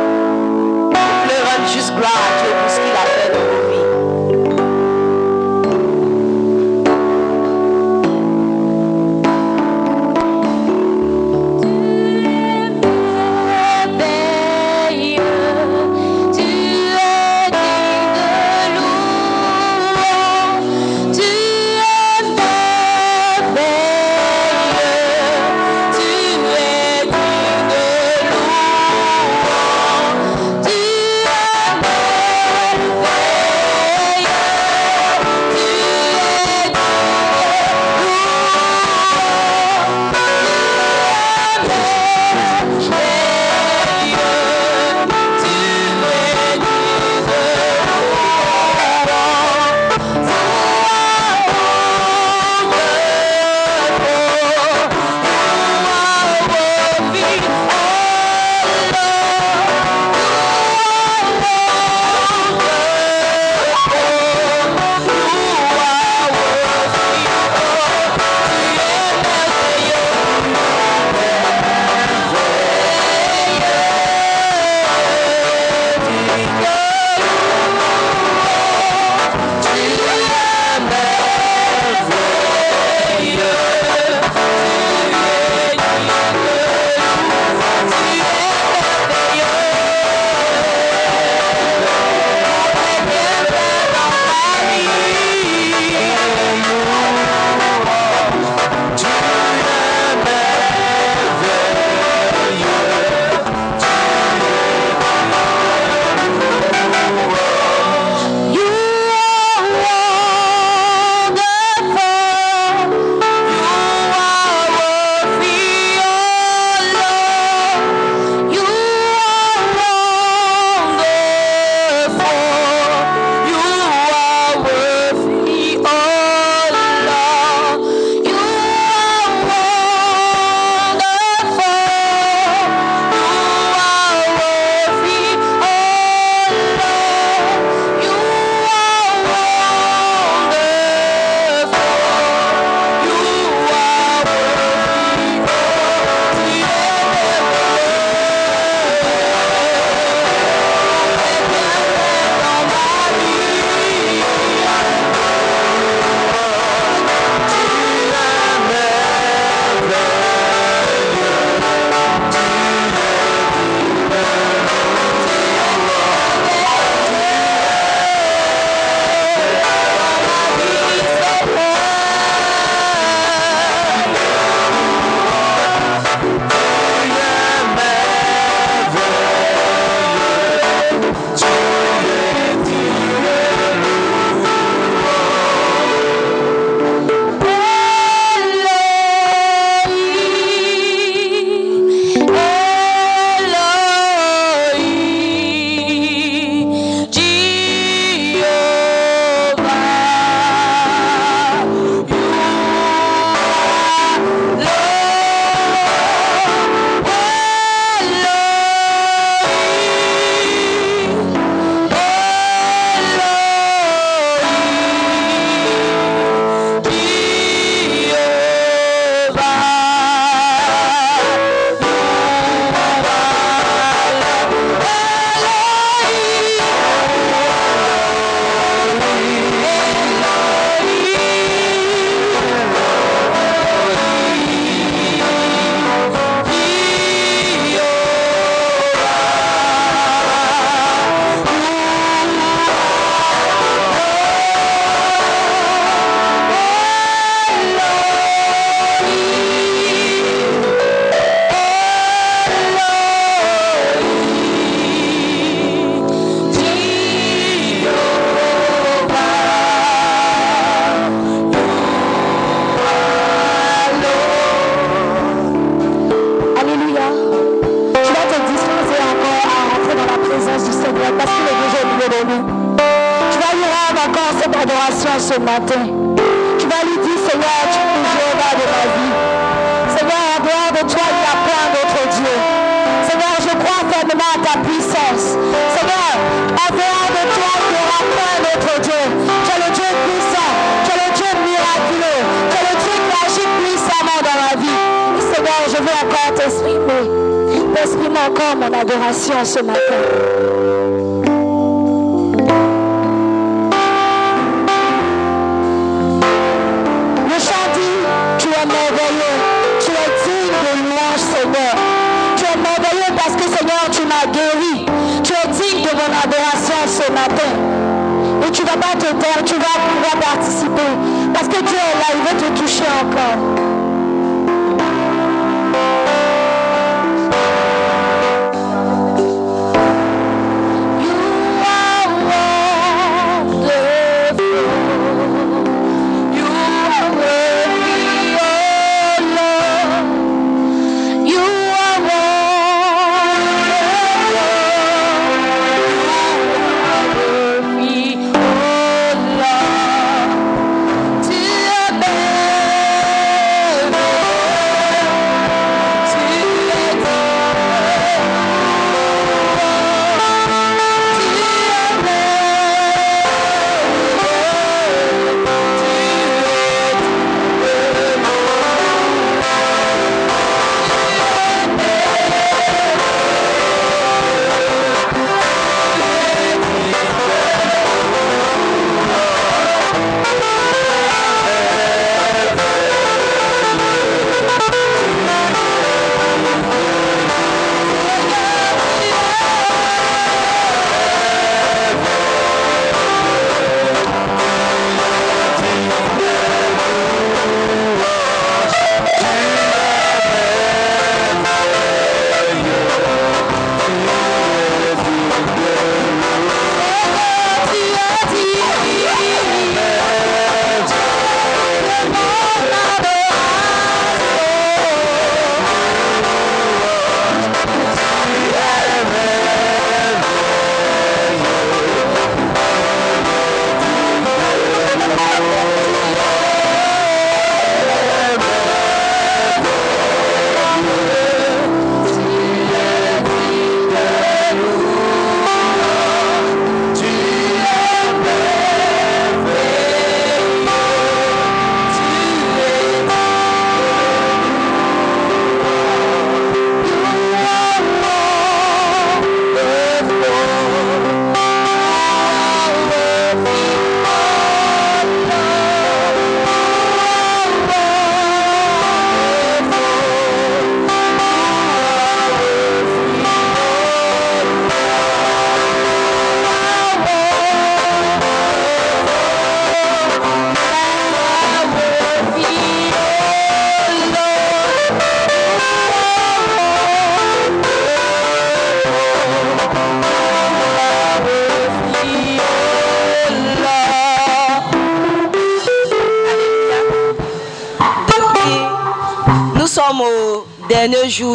Vous 1.56 1.72
juste 1.72 1.94
gloire 1.96 2.12
à 2.12 2.42
Dieu 2.42 2.52
pour 2.60 2.70
ce 2.70 2.76
qu'il 2.76 2.92
a 2.92 3.06
fait 3.06 3.15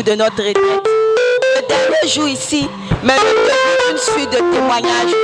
de 0.04 0.14
notre 0.16 0.38
retraite. 0.38 0.58
Le 1.56 1.68
dernier 1.68 2.08
jour 2.08 2.28
ici, 2.28 2.68
mais 3.04 3.14
devons 3.14 3.92
une 3.92 3.98
suite 3.98 4.30
de 4.32 4.38
témoignages 4.38 5.16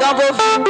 dans 0.00 0.14
vos 0.14 0.32
vies. 0.32 0.64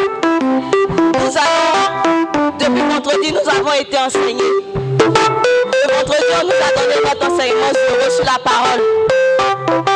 Nous 1.19 1.37
avons, 1.37 2.53
depuis 2.59 2.83
vendredi, 2.83 3.33
nous 3.33 3.51
avons 3.51 3.73
été 3.79 3.97
enseignés. 3.97 4.43
Le 4.65 5.95
vendredi, 5.95 6.25
on 6.41 6.47
nous 6.47 6.53
a 6.53 6.81
donné 6.81 6.97
notre 7.05 7.33
enseignement 7.33 7.73
sur, 8.17 8.25
la 8.25 8.39
parole. 8.43 8.83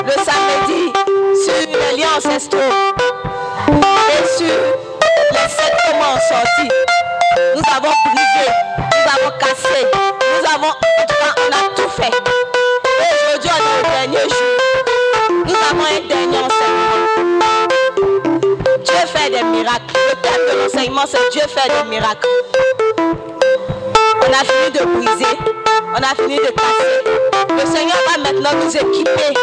Le 0.06 0.12
samedi, 0.12 0.92
sur 1.44 1.54
les 1.66 1.96
liens 1.98 2.16
ancestraux. 2.16 2.58
Et 3.70 4.38
sur 4.38 4.46
les 5.32 5.48
sept 5.48 5.72
comment 5.86 6.12
en 6.12 6.20
sortir. 6.20 6.72
Nous 7.56 7.62
avons 7.74 7.94
brisé, 8.04 8.50
nous 8.78 9.26
avons 9.26 9.38
cassé, 9.38 9.86
nous 9.94 10.54
avons, 10.54 10.72
on 10.72 11.52
a 11.52 11.74
tout 11.74 11.90
fait. 11.90 12.47
Le 19.60 20.14
thème 20.22 20.44
de 20.52 20.62
l'enseignement, 20.62 21.02
c'est 21.06 21.18
Dieu 21.32 21.42
fait 21.48 21.68
des 21.68 21.90
miracles. 21.90 22.28
On 24.22 24.30
a 24.30 24.44
fini 24.44 24.70
de 24.72 24.84
briser, 24.86 25.36
on 25.90 25.96
a 25.96 26.14
fini 26.14 26.36
de 26.36 26.50
casser. 26.52 27.02
Le 27.50 27.66
Seigneur 27.66 27.96
va 28.08 28.22
maintenant 28.22 28.50
nous 28.62 28.70
équiper. 28.70 29.34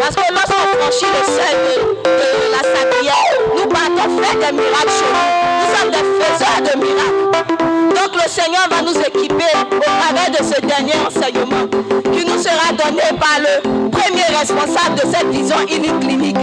Parce 0.00 0.16
que 0.16 0.32
lorsqu'on 0.32 0.66
franchit 0.76 1.06
le 1.06 1.22
seuil 1.32 1.54
de, 1.68 1.74
de 2.02 2.50
la 2.50 2.62
sablière, 2.80 3.32
nous 3.54 3.68
partons 3.68 4.20
faire 4.20 4.34
des 4.34 4.56
miracles 4.56 4.90
chez 4.90 5.10
nous. 5.14 5.30
Nous 5.60 5.70
sommes 5.78 5.90
des 5.92 6.04
faiseurs 6.24 6.60
de 6.60 6.78
miracles. 6.84 7.94
Donc 7.94 8.22
le 8.22 8.28
Seigneur 8.28 8.66
va 8.70 8.82
nous 8.82 8.98
équiper 9.00 9.52
au 9.70 9.80
travers 9.80 10.30
de 10.32 10.44
ce 10.44 10.60
dernier 10.62 10.94
enseignement 11.06 11.66
qui 12.12 12.26
nous 12.26 12.42
sera 12.42 12.72
donné 12.72 13.02
par 13.20 13.38
le 13.38 13.90
premier 13.90 14.24
responsable 14.36 14.96
de 14.96 15.16
cette 15.16 15.28
vision 15.28 15.56
clinique 16.00 16.36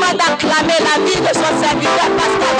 d'acclamer 0.00 0.74
la 0.80 1.04
vie 1.04 1.20
de 1.20 1.34
son 1.34 1.62
serviteur 1.62 2.10
Pascal 2.16 2.54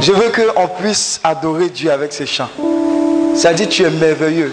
Je 0.00 0.12
veux 0.12 0.30
qu'on 0.30 0.68
puisse 0.68 1.20
adorer 1.24 1.68
Dieu 1.68 1.90
avec 1.90 2.12
ces 2.12 2.26
chants. 2.26 2.50
Ça 3.34 3.52
dit, 3.52 3.66
tu 3.66 3.82
es 3.82 3.90
merveilleux. 3.90 4.52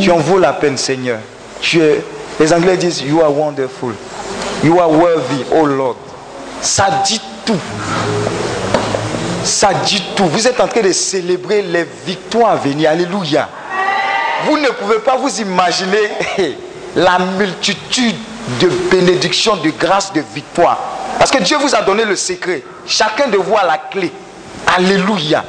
Tu 0.00 0.10
en 0.10 0.16
vaux 0.18 0.38
la 0.38 0.52
peine, 0.52 0.76
Seigneur. 0.76 1.18
Tu 1.60 1.80
es 1.80 2.02
les 2.40 2.52
Anglais 2.52 2.76
disent, 2.76 3.02
You 3.02 3.20
are 3.20 3.32
wonderful. 3.32 3.94
You 4.62 4.78
are 4.80 4.90
worthy, 4.90 5.44
oh 5.52 5.66
Lord. 5.66 5.96
Ça 6.60 6.86
dit 7.04 7.20
tout. 7.44 7.58
Ça 9.44 9.74
dit 9.84 10.02
tout. 10.16 10.24
Vous 10.24 10.48
êtes 10.48 10.60
en 10.60 10.66
train 10.66 10.80
de 10.80 10.92
célébrer 10.92 11.62
les 11.62 11.84
victoires 12.06 12.52
à 12.52 12.56
venir. 12.56 12.90
Alléluia. 12.90 13.48
Vous 14.46 14.58
ne 14.58 14.68
pouvez 14.68 14.98
pas 14.98 15.16
vous 15.16 15.40
imaginer 15.40 16.56
la 16.96 17.18
multitude 17.38 18.16
de 18.60 18.68
bénédictions, 18.90 19.56
de 19.56 19.70
grâces, 19.70 20.12
de 20.12 20.22
victoires. 20.34 20.78
Parce 21.18 21.30
que 21.30 21.42
Dieu 21.42 21.56
vous 21.58 21.74
a 21.74 21.82
donné 21.82 22.04
le 22.04 22.16
secret. 22.16 22.62
Chacun 22.86 23.28
de 23.28 23.36
vous 23.36 23.56
a 23.56 23.64
la 23.64 23.78
clé. 23.78 24.10
Alléluia. 24.76 25.44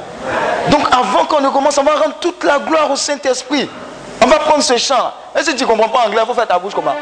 Donc 0.70 0.88
avant 0.92 1.26
qu'on 1.26 1.42
ne 1.42 1.50
commence, 1.50 1.78
on 1.78 1.84
va 1.84 1.96
rendre 1.96 2.16
toute 2.20 2.44
la 2.44 2.60
gloire 2.60 2.92
au 2.92 2.96
Saint-Esprit. 2.96 3.70
On 4.26 4.28
va 4.28 4.40
prendre 4.40 4.64
ce 4.64 4.76
chant. 4.78 5.14
Et 5.38 5.44
si 5.44 5.56
tu 5.56 5.64
ne 5.64 5.70
comprends 5.70 5.88
pas 5.88 6.08
anglais, 6.08 6.22
il 6.24 6.26
faut 6.26 6.34
faire 6.34 6.48
ta 6.48 6.58
bouche 6.58 6.74
comment 6.74 6.96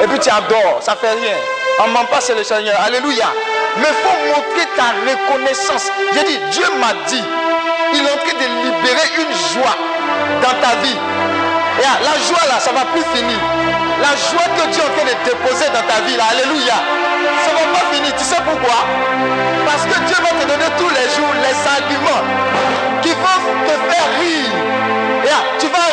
Et 0.00 0.06
puis 0.06 0.18
tu 0.20 0.30
adores, 0.30 0.78
ça 0.80 0.94
fait 0.94 1.10
rien. 1.10 1.34
On 1.82 1.88
ne 1.88 1.92
ment 1.92 2.04
pas, 2.04 2.20
c'est 2.20 2.36
le 2.36 2.44
Seigneur. 2.44 2.78
Alléluia. 2.86 3.26
Mais 3.78 3.88
il 3.90 3.98
faut 3.98 4.16
montrer 4.30 4.66
ta 4.78 4.94
reconnaissance. 5.02 5.90
J'ai 6.14 6.22
dit, 6.22 6.38
Dieu 6.52 6.66
m'a 6.78 6.94
dit, 7.08 7.24
il 7.94 7.98
est 7.98 8.12
en 8.12 8.16
train 8.22 8.38
de 8.38 8.46
libérer 8.62 9.08
une 9.18 9.34
joie 9.58 9.74
dans 10.40 10.54
ta 10.62 10.76
vie. 10.86 10.94
Et 11.78 11.82
la 11.82 12.14
joie 12.14 12.46
là, 12.46 12.60
ça 12.60 12.70
ne 12.70 12.78
va 12.78 12.84
plus 12.94 13.02
finir. 13.12 13.40
La 14.00 14.14
joie 14.14 14.46
que 14.54 14.70
Dieu 14.70 14.82
est 14.82 14.86
en 14.86 14.94
train 14.94 15.04
de 15.04 15.18
déposer 15.26 15.66
dans 15.74 15.82
ta 15.82 15.98
vie 16.06 16.16
là, 16.16 16.30
alléluia. 16.30 16.78
Ça 17.42 17.50
ne 17.50 17.58
va 17.58 17.66
pas 17.74 17.86
finir. 17.90 18.14
Tu 18.14 18.22
sais 18.22 18.38
pourquoi? 18.46 18.86
Parce 19.66 19.82
que 19.82 19.98
Dieu 20.06 20.16
va 20.22 20.30
te 20.30 20.46
donner 20.46 20.70
tous 20.78 20.90
les 20.94 21.10
jours 21.10 21.32
les 21.42 21.58
arguments 21.66 22.22
qui 23.02 23.10
vont 23.10 23.42
te 23.66 23.74
faire 23.90 24.08
rire. 24.22 24.76
Et 25.26 25.58
tu 25.58 25.66
vas 25.66 25.85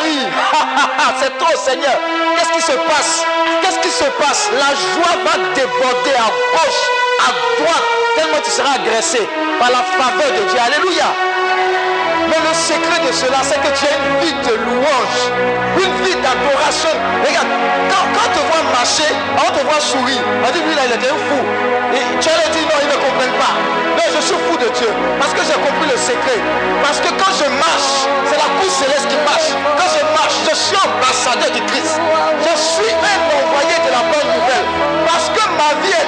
rire. 0.84 1.16
C'est 1.20 1.38
trop 1.38 1.56
Seigneur. 1.58 1.98
Qu'est-ce 2.36 2.54
qui 2.54 2.62
se 2.62 2.78
passe? 2.78 3.26
Qu'est-ce 3.62 3.80
qui 3.80 3.90
se 3.90 4.06
passe? 4.22 4.50
La 4.54 4.74
joie 4.76 5.16
va 5.24 5.54
déborder 5.54 6.16
à 6.18 6.30
gauche, 6.54 6.84
à 7.20 7.62
droite, 7.62 7.84
tellement 8.16 8.42
tu 8.44 8.52
seras 8.52 8.76
agressé 8.76 9.28
par 9.60 9.70
la 9.70 9.84
faveur 9.84 10.32
de 10.32 10.50
Dieu. 10.50 10.60
Alléluia. 10.60 11.06
Mais 12.30 12.40
le 12.40 12.54
secret 12.54 13.00
de 13.06 13.12
cela, 13.12 13.40
c'est 13.44 13.60
que 13.60 13.72
tu 13.76 13.84
as 13.86 13.96
une 14.00 14.18
vie 14.24 14.36
de 14.48 14.54
louange, 14.56 15.22
une 15.78 15.96
vie 16.06 16.16
d'adoration. 16.24 16.94
Regarde, 17.26 17.52
quand, 17.90 18.06
quand 18.16 18.28
on 18.28 18.34
te 18.36 18.42
voit 18.48 18.64
marcher, 18.72 19.10
on 19.38 19.50
te 19.52 19.62
voit 19.68 19.82
sourire, 19.82 20.24
on 20.46 20.50
dit, 20.52 20.62
lui 20.64 20.76
là, 20.76 20.84
il 20.88 20.94
était 20.94 21.12
un 21.12 21.20
fou. 21.28 21.42
Et 21.94 22.04
tu 22.20 22.28
allais 22.30 22.50
dire, 22.50 22.66
non, 22.70 22.78
ils 22.82 22.92
ne 22.92 23.00
comprennent 23.00 23.40
pas. 23.40 23.54
Non, 23.94 24.06
je 24.10 24.22
suis 24.22 24.40
fou 24.50 24.56
de 24.58 24.70
Dieu, 24.74 24.90
parce 25.20 25.34
que 25.34 25.42
j'ai 25.46 25.58
compris 25.60 25.88
le 25.90 25.98
secret. 25.98 26.40
Parce 26.82 27.00
que 27.00 27.10
quand 27.14 27.34
je 27.38 27.48
marche, 27.62 27.94
c'est 28.26 28.40
la 28.40 28.50
cour 28.58 28.72
céleste 28.72 29.08
qui 29.08 29.20
marche. 29.28 29.54
Quand 29.78 29.90
je 29.94 30.02
marche, 30.18 30.38
je 30.50 30.56
suis 30.56 30.78
ambassadeur 30.82 31.52
du 31.54 31.62
Christ. 31.70 32.00
Je 32.42 32.54
suis 32.58 32.94
un 32.94 33.20
envoyé 33.30 33.76
de 33.86 33.90
la 33.94 34.04
bonne 34.10 34.30
nouvelle. 34.34 34.68
Parce 35.06 35.30
que 35.30 35.44
ma 35.60 35.72
vie 35.86 35.94
est 35.94 36.03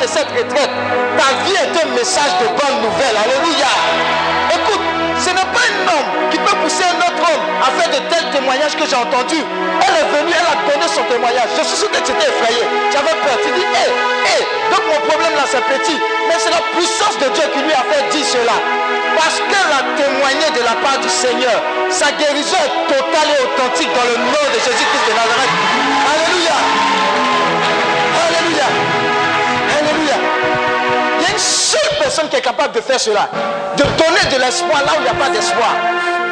de 0.00 0.06
cette 0.06 0.30
retraite, 0.30 0.70
ta 1.18 1.28
vie 1.42 1.58
est 1.58 1.74
un 1.74 1.88
message 1.94 2.32
de 2.40 2.46
bonne 2.46 2.78
nouvelle. 2.82 3.16
Alléluia. 3.18 3.70
Écoute, 4.54 4.84
ce 5.18 5.30
n'est 5.30 5.50
pas 5.50 5.64
un 5.66 5.78
homme 5.90 6.10
qui 6.30 6.38
peut 6.38 6.56
pousser 6.62 6.84
un 6.86 6.98
autre 7.02 7.22
homme 7.26 7.44
à 7.58 7.68
faire 7.74 7.90
de 7.90 8.00
tels 8.06 8.30
témoignages 8.30 8.76
que 8.78 8.86
j'ai 8.86 8.96
entendus. 8.96 9.42
Elle 9.42 9.96
est 9.98 10.08
venue, 10.14 10.34
elle 10.34 10.50
a 10.50 10.56
donné 10.70 10.86
son 10.86 11.02
témoignage. 11.10 11.50
Je 11.58 11.64
suis 11.66 11.78
sûr 11.82 11.90
que 11.90 11.98
tu 11.98 12.12
étais 12.14 12.30
effrayé. 12.30 12.62
Tu 12.90 12.96
avais 12.96 13.18
peur. 13.26 13.36
Tu 13.42 13.50
dis, 13.58 13.66
hé, 13.66 13.86
hé, 13.90 14.38
donc 14.70 14.82
mon 14.86 15.00
problème 15.10 15.34
là 15.34 15.44
c'est 15.50 15.64
petit. 15.66 15.98
Mais 16.30 16.38
c'est 16.38 16.54
la 16.54 16.62
puissance 16.78 17.18
de 17.18 17.28
Dieu 17.34 17.46
qui 17.50 17.60
lui 17.66 17.74
a 17.74 17.82
fait 17.90 18.02
dire 18.14 18.26
cela. 18.26 18.56
Parce 19.18 19.42
qu'elle 19.50 19.72
a 19.74 19.82
témoigné 19.98 20.46
de 20.54 20.62
la 20.62 20.78
part 20.78 20.98
du 21.02 21.10
Seigneur. 21.10 21.58
Sa 21.90 22.12
guérison 22.14 22.60
est 22.62 22.76
totale 22.86 23.28
et 23.34 23.38
authentique 23.42 23.90
dans 23.90 24.06
le 24.06 24.16
nom 24.30 24.44
de 24.46 24.58
Jésus-Christ 24.62 25.04
de 25.10 25.14
Nazareth. 25.18 25.54
Alléluia. 26.06 27.27
Personne 32.08 32.28
qui 32.30 32.36
est 32.36 32.48
capable 32.52 32.72
de 32.72 32.80
faire 32.80 32.98
cela. 32.98 33.28
De 33.76 33.84
donner 33.84 34.24
de 34.32 34.40
l'espoir 34.40 34.80
là 34.80 34.96
où 34.96 35.00
il 35.00 35.04
n'y 35.04 35.12
a 35.12 35.20
pas 35.20 35.28
d'espoir. 35.28 35.76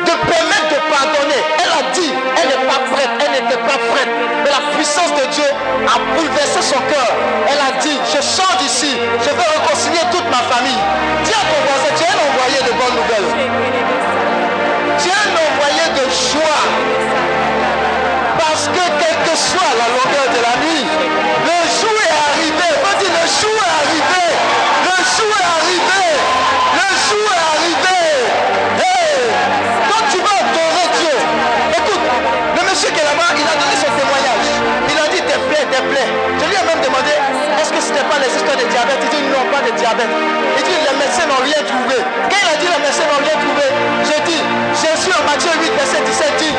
De 0.08 0.14
permettre 0.24 0.68
de 0.72 0.80
pardonner. 0.88 1.40
Elle 1.60 1.74
a 1.76 1.82
dit, 1.92 2.12
elle 2.40 2.48
n'est 2.48 2.64
pas 2.64 2.80
prête, 2.88 3.12
elle 3.20 3.32
n'était 3.36 3.60
pas 3.60 3.76
prête. 3.92 4.08
Mais 4.40 4.48
la 4.56 4.62
puissance 4.72 5.12
de 5.20 5.24
Dieu 5.36 5.44
a 5.84 5.96
bouleversé 6.16 6.62
son 6.64 6.80
cœur. 6.88 7.10
Elle 7.44 7.60
a 7.60 7.76
dit, 7.84 7.98
je 8.08 8.20
sors 8.24 8.56
d'ici, 8.56 8.96
je 9.20 9.30
vais 9.36 9.48
réconcilier 9.52 10.00
toute 10.10 10.24
ma 10.32 10.40
famille. 10.48 10.80
Dis 11.28 11.36
à 11.36 11.44
ton 11.44 11.60
voisin, 11.68 11.92
tu 11.92 12.02
es 12.04 12.08
un 12.08 12.20
envoyé 12.24 12.58
de 12.64 12.72
bonnes 12.80 12.96
nouvelles. 12.96 13.30
Tu 14.96 15.12
es 15.12 15.18
un 15.28 15.32
envoyé 15.44 15.84
de 15.92 16.04
joie. 16.08 16.64
Parce 18.40 18.64
que 18.72 18.84
quelle 18.96 19.20
que 19.28 19.36
soit 19.36 19.72
la 19.76 19.88
longueur 19.92 20.26
de 20.32 20.40
la 20.40 20.54
nuit, 20.64 20.65
Il 39.88 40.62
dit 40.64 40.70
les 40.82 40.98
médecins 40.98 41.26
n'ont 41.30 41.44
rien 41.44 41.62
trouvé. 41.62 41.94
Quand 42.26 42.36
il 42.42 42.48
a 42.50 42.58
dit 42.58 42.66
les 42.66 42.82
médecins 42.82 43.06
n'ont 43.06 43.22
rien 43.22 43.38
trouvé, 43.38 43.70
j'ai 44.02 44.20
dit, 44.26 44.42
Jésus 44.74 45.14
en 45.14 45.22
Matthieu 45.30 45.50
8, 45.62 45.70
verset 45.78 46.02
17 46.04 46.26
dit, 46.38 46.54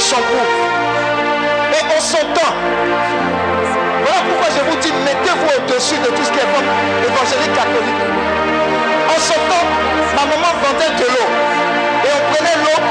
du 0.00 0.06
shampoo. 0.06 0.44
Et 1.76 1.84
on 1.96 2.00
s'entend. 2.00 2.52
Voilà 4.04 4.20
pourquoi 4.28 4.48
je 4.56 4.70
vous 4.70 4.78
dis, 4.80 4.92
mettez-vous 5.04 5.50
au-dessus 5.58 5.98
de 5.98 6.06
tout 6.16 6.24
ce 6.24 6.30
qui 6.32 6.38
est 6.38 6.50
comme 6.54 6.70
évangélique 7.04 7.54
catholique. 7.54 8.02
En 9.14 9.20
s'entend, 9.20 9.64
ma 10.16 10.24
maman 10.24 10.52
vendait 10.62 10.96
de 10.96 11.04
l'eau. 11.04 11.59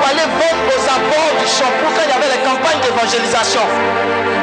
Aller 0.10 0.26
vendre 0.26 0.66
aux 0.74 0.86
abords 0.89 1.36
du 1.38 1.45
shampoo 1.45 1.86
quand 1.93 2.01
il 2.01 2.10
y 2.10 2.18
avait 2.18 2.34
les 2.34 2.41
campagnes 2.41 2.82
d'évangélisation. 2.82 3.62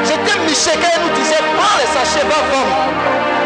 J'étais 0.07 0.39
miché 0.47 0.71
quand 0.79 0.87
elle 0.95 1.03
nous 1.03 1.15
disait, 1.19 1.43
prends 1.59 1.75
les 1.83 1.91
sachets, 1.91 2.23
va 2.23 2.39
vendre. 2.55 2.79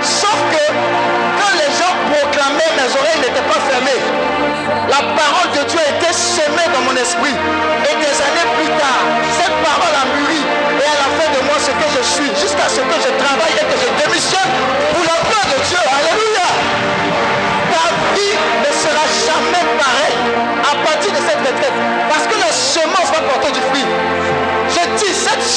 Sauf 0.04 0.36
que 0.52 0.64
quand 0.68 1.54
les 1.56 1.72
gens 1.80 1.96
proclamaient, 2.12 2.76
mes 2.76 2.92
oreilles 2.92 3.24
n'étaient 3.24 3.48
pas 3.48 3.60
fermées. 3.72 4.04
La 4.92 5.00
parole 5.16 5.48
de 5.56 5.64
Dieu 5.64 5.80
était 5.80 6.12
semée 6.12 6.68
dans 6.68 6.84
mon 6.84 6.96
esprit. 7.00 7.32
Et 7.88 7.94
des 7.96 8.14
années 8.20 8.48
plus 8.52 8.68
tard, 8.76 9.00
cette 9.40 9.56
parole 9.64 9.96
a 9.96 10.04
mûri 10.12 10.44
et 10.44 10.84
elle 10.84 11.00
a 11.00 11.10
fait 11.16 11.30
de 11.32 11.40
moi 11.48 11.56
ce 11.56 11.72
que 11.72 11.88
je 11.88 12.02
suis, 12.04 12.30
jusqu'à 12.36 12.68
ce 12.68 12.84
que 12.84 12.96
je 13.00 13.10
travaille 13.16 13.56
et 13.56 13.64
que 13.64 13.76
je 13.80 13.88
démissionne 13.96 14.52
pour 14.92 15.04
la 15.08 15.16
gloire 15.24 15.48
de 15.56 15.58
Dieu. 15.64 15.89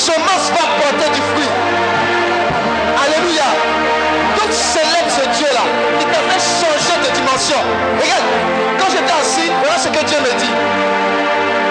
Semence 0.04 0.52
va 0.52 0.66
porter 0.84 1.10
du 1.16 1.22
fruit. 1.32 1.52
Alléluia. 3.04 3.48
Donc 4.38 4.52
célèbre 4.52 5.10
ce 5.10 5.26
Dieu-là 5.38 5.66
qui 6.00 6.06
t'a 6.12 6.22
fait 6.28 6.44
changer 6.60 6.96
de 7.08 7.10
dimension. 7.16 7.60
Regarde, 8.02 8.28
quand 8.80 8.90
j'étais 8.92 9.18
assis, 9.22 9.50
voilà 9.62 9.78
ce 9.78 9.88
que 9.88 10.04
Dieu 10.04 10.18
me 10.20 10.34
dit. 10.40 10.54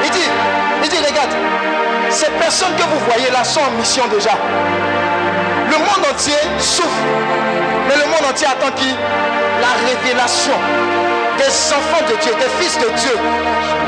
Il 0.04 0.10
dit, 0.10 0.30
il 0.82 0.88
dit, 0.88 0.96
regarde, 0.96 1.34
ces 2.08 2.30
personnes 2.40 2.74
que 2.76 2.82
vous 2.82 3.00
voyez 3.10 3.30
là 3.30 3.44
sont 3.44 3.60
en 3.60 3.70
mission 3.78 4.04
déjà. 4.08 4.34
Le 5.70 5.76
monde 5.76 6.04
entier 6.10 6.40
souffre. 6.58 7.02
Mais 7.88 7.96
le 7.96 8.06
monde 8.06 8.30
entier 8.30 8.46
attend 8.46 8.72
qui? 8.76 8.96
La 9.60 9.72
révélation 9.86 10.56
des 11.38 11.52
enfants 11.70 12.04
de 12.08 12.16
Dieu, 12.18 12.32
des 12.34 12.50
fils 12.58 12.78
de 12.78 12.88
Dieu. 12.98 13.16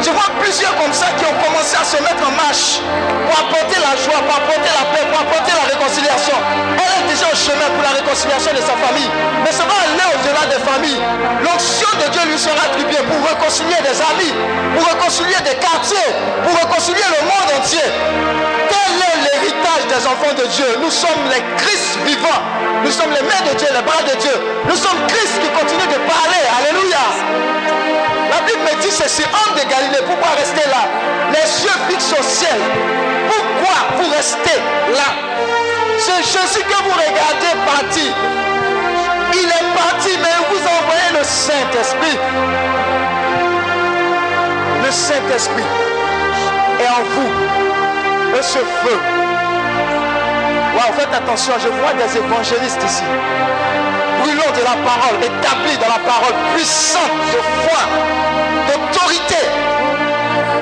Je 0.03 0.11
vois 0.11 0.31
plusieurs 0.41 0.75
comme 0.77 0.93
ça 0.93 1.11
qui 1.19 1.25
ont 1.25 1.39
commencé 1.43 1.75
à 1.81 1.85
se 1.85 1.99
mettre 2.03 2.23
en 2.23 2.35
marche 2.39 2.79
pour 3.27 3.35
apporter 3.41 3.81
la 3.81 3.97
joie, 3.99 4.21
pour 4.23 4.37
apporter 4.37 4.71
la 4.71 4.85
paix, 4.93 5.05
pour 5.11 5.21
apporter 5.21 5.53
la 5.57 5.67
réconciliation. 5.73 6.37
Elle 6.79 6.93
est 7.03 7.07
déjà 7.11 7.27
au 7.33 7.37
chemin 7.37 7.69
pour 7.75 7.83
la 7.83 7.97
réconciliation 7.97 8.53
de 8.53 8.63
sa 8.63 8.77
famille. 8.79 9.11
Mais 9.43 9.53
ça 9.53 9.65
va 9.65 9.75
aller 9.83 10.07
au-delà 10.15 10.45
père 10.45 10.59
de 10.59 10.65
famille. 10.65 11.01
L'onction 11.43 11.89
de 11.99 12.11
Dieu 12.11 12.23
lui 12.31 12.39
sera 12.39 12.65
attribuée 12.67 13.03
pour 13.09 13.29
réconcilier 13.29 13.77
des 13.83 13.97
amis, 14.01 14.33
pour 14.75 14.87
réconcilier 14.87 15.41
des 15.45 15.57
quartiers, 15.57 16.11
pour 16.45 16.55
réconcilier 16.57 17.07
le 17.09 17.21
monde 17.25 17.49
entier. 17.59 17.89
Quel 18.69 18.95
est 18.99 19.19
l'héritage 19.25 19.85
des 19.89 20.07
enfants 20.07 20.35
de 20.37 20.47
Dieu 20.47 20.67
Nous 20.83 20.91
sommes 20.91 21.25
les 21.31 21.43
Christ 21.57 21.99
vivants. 22.05 22.43
Nous 22.85 22.91
sommes 22.91 23.11
les 23.11 23.23
mains 23.23 23.45
de 23.51 23.57
Dieu, 23.57 23.69
les 23.73 23.83
bras 23.83 24.03
de 24.03 24.17
Dieu. 24.21 24.35
Nous 24.69 24.77
sommes 24.77 25.01
Christ 25.09 25.41
qui 25.41 25.49
continue 25.49 25.87
de 25.87 26.01
parler. 26.05 26.43
Alléluia. 26.59 27.34
La 28.31 28.41
Bible 28.47 28.63
me 28.63 28.83
dit 28.83 28.91
ceci, 28.91 29.23
homme 29.23 29.55
de 29.55 29.69
Galilée, 29.71 30.03
pourquoi 30.07 30.31
rester 30.37 30.69
là 30.69 30.85
Les 31.33 31.65
yeux 31.65 31.79
fixés 31.89 32.17
au 32.19 32.23
ciel. 32.23 32.61
Pourquoi 33.29 33.77
vous 33.97 34.11
restez 34.11 34.61
là? 34.93 35.11
C'est 35.99 36.23
Jésus 36.23 36.65
que 36.65 36.83
vous 36.83 36.91
regardez 36.93 37.55
partir. 37.65 38.13
Il 39.33 39.49
est 39.49 39.69
parti, 39.75 40.11
mais 40.23 40.37
vous 40.51 40.61
envoyez 40.61 41.19
le 41.19 41.25
Saint-Esprit. 41.25 42.19
Le 44.85 44.91
Saint-Esprit 44.91 45.69
est 46.81 46.89
en 46.89 47.03
vous. 47.15 48.39
Et 48.39 48.43
ce 48.43 48.59
feu. 48.59 48.99
Faites 50.97 51.13
attention, 51.13 51.55
je 51.59 51.69
vois 51.69 51.93
des 51.95 52.17
évangélistes 52.19 52.83
ici. 52.85 53.03
Brûlons 54.25 54.53
de 54.57 54.65
la 54.65 54.77
parole, 54.89 55.21
établis 55.21 55.77
dans 55.77 55.93
la 55.93 56.01
parole, 56.01 56.33
puissante 56.55 57.13
de 57.31 57.41
foi, 57.61 57.81
d'autorité, 58.67 59.37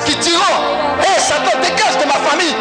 qui 0.04 0.16
diront, 0.16 0.58
hé 1.00 1.20
Satan, 1.20 1.60
dégage 1.62 1.96
de 2.02 2.06
ma 2.06 2.18
famille. 2.28 2.56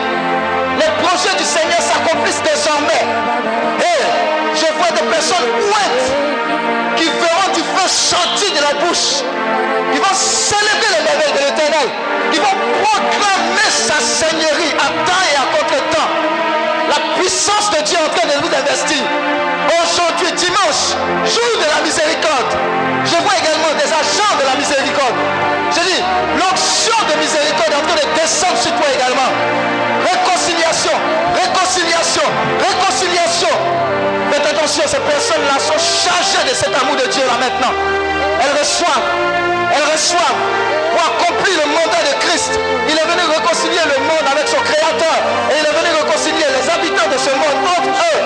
Les 0.78 0.92
projets 1.02 1.36
du 1.40 1.44
Seigneur 1.44 1.82
s'accomplissent 1.82 2.44
désormais. 2.44 3.02
Et 3.82 4.02
je 4.54 4.72
vois 4.78 4.92
des 4.92 5.08
personnes 5.10 5.50
ouettes 5.74 6.98
qui 6.98 7.06
feront 7.06 7.52
du 7.52 7.62
feu 7.62 7.88
sortir 7.88 8.52
de 8.54 8.62
la 8.62 8.86
bouche, 8.86 9.26
qui 9.92 9.98
vont 9.98 10.14
célébrer 10.14 11.00
les 11.00 11.04
merveilles 11.04 11.34
de 11.34 11.46
l'éternel, 11.50 11.90
qui 12.32 12.38
vont 12.38 12.58
proclamer 12.86 13.70
sa 13.72 14.00
seigneurie 14.00 14.76
à 14.78 14.88
temps 15.08 15.24
et 15.26 15.36
à 15.36 15.58
contre-temps. 15.58 16.21
La 16.92 17.00
puissance 17.16 17.72
de 17.72 17.82
Dieu 17.88 17.96
est 17.96 18.04
en 18.04 18.12
train 18.12 18.28
de 18.28 18.36
nous 18.44 18.52
investir. 18.52 19.00
Aujourd'hui, 19.80 20.28
dimanche, 20.36 20.92
jour 21.24 21.54
de 21.64 21.68
la 21.72 21.80
miséricorde, 21.88 22.52
je 23.06 23.16
vois 23.16 23.38
également 23.40 23.72
des 23.80 23.88
agents 23.88 24.36
de 24.36 24.44
la 24.44 24.56
miséricorde. 24.60 25.16
Je 25.72 25.80
dis, 25.88 26.04
l'onction 26.36 27.00
de 27.08 27.16
miséricorde 27.16 27.72
est 27.72 27.80
en 27.80 27.88
train 27.88 27.96
de 27.96 28.20
descendre 28.20 28.58
sur 28.60 28.76
toi 28.76 28.92
également. 28.92 29.32
Réconciliation, 30.04 30.92
réconciliation, 31.32 32.28
réconciliation. 32.60 33.56
Ces 34.72 35.04
personnes-là 35.04 35.60
sont 35.60 35.76
chargées 35.76 36.48
de 36.48 36.56
cet 36.56 36.72
amour 36.72 36.96
de 36.96 37.04
Dieu 37.12 37.28
là 37.28 37.36
maintenant. 37.36 37.76
Elles 38.40 38.56
reçoivent, 38.56 39.04
elles 39.68 39.84
reçoivent 39.84 40.42
pour 40.96 41.02
accomplir 41.12 41.60
le 41.60 41.68
mandat 41.76 42.00
de 42.08 42.16
Christ. 42.24 42.56
Il 42.88 42.96
est 42.96 43.04
venu 43.04 43.20
réconcilier 43.36 43.84
le 43.84 44.00
monde 44.08 44.24
avec 44.32 44.48
son 44.48 44.64
Créateur 44.64 45.20
et 45.52 45.60
il 45.60 45.66
est 45.68 45.76
venu 45.76 45.92
réconcilier 45.92 46.48
les 46.56 46.64
habitants 46.72 47.12
de 47.12 47.20
ce 47.20 47.36
monde 47.36 47.60
entre 47.68 47.92
eux. 47.92 48.20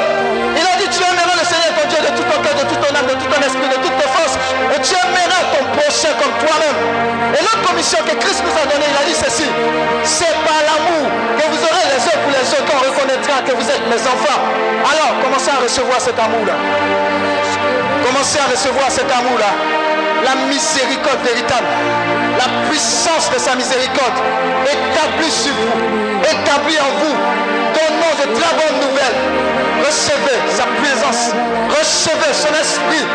Il 0.53 0.65
a 0.69 0.77
dit, 0.77 0.89
tu 0.93 1.01
aimeras 1.01 1.33
le 1.33 1.45
Seigneur 1.49 1.73
ton 1.81 1.85
Dieu 1.89 2.01
de 2.05 2.11
tout 2.13 2.27
ton 2.29 2.37
cœur, 2.37 2.53
de 2.53 2.65
toute 2.69 2.77
ton 2.77 2.93
âme, 2.93 3.09
de 3.09 3.17
tout 3.17 3.25
ton 3.25 3.41
esprit, 3.41 3.65
de 3.65 3.79
toutes 3.81 3.94
aimeras 4.93 5.43
ton 5.55 5.63
prochain 5.73 6.13
comme 6.21 6.35
toi-même. 6.43 6.79
Et 7.33 7.41
l'autre 7.41 7.63
commission 7.65 7.97
que 8.05 8.15
Christ 8.21 8.43
nous 8.45 8.53
a 8.53 8.65
donnée, 8.69 8.85
il 8.85 8.97
a 8.97 9.05
dit 9.07 9.17
ceci, 9.17 9.47
c'est 10.03 10.35
par 10.45 10.59
l'amour 10.61 11.09
que 11.37 11.45
vous 11.49 11.61
aurez 11.65 11.85
les 11.89 12.01
uns 12.05 12.17
pour 12.21 12.31
les 12.31 12.45
autres 12.53 12.65
qu'on 12.69 12.81
reconnaîtra 12.83 13.41
que 13.41 13.53
vous 13.53 13.67
êtes 13.69 13.85
mes 13.89 14.01
enfants. 14.05 14.39
Alors, 14.85 15.19
commencez 15.23 15.49
à 15.49 15.59
recevoir 15.63 15.99
cet 15.99 16.17
amour-là. 16.19 16.53
Commencez 18.05 18.39
à 18.39 18.51
recevoir 18.51 18.89
cet 18.89 19.09
amour-là. 19.11 19.51
La 20.23 20.35
miséricorde 20.47 21.21
véritable. 21.25 21.67
La 22.37 22.69
puissance 22.69 23.29
de 23.33 23.39
sa 23.39 23.55
miséricorde 23.55 24.17
établie 24.65 25.31
sur 25.31 25.53
vous, 25.53 25.77
établie 26.23 26.79
en 26.79 26.91
vous. 27.01 27.15
Donnons 27.73 28.15
de 28.21 28.39
très 28.39 28.51
bonnes 28.55 28.79
nouvelles. 28.89 29.54
Recevez 29.85 30.41
sa 30.49 30.65
présence. 30.81 31.33
Recevez 31.69 32.33
son 32.33 32.53
esprit. 32.59 33.05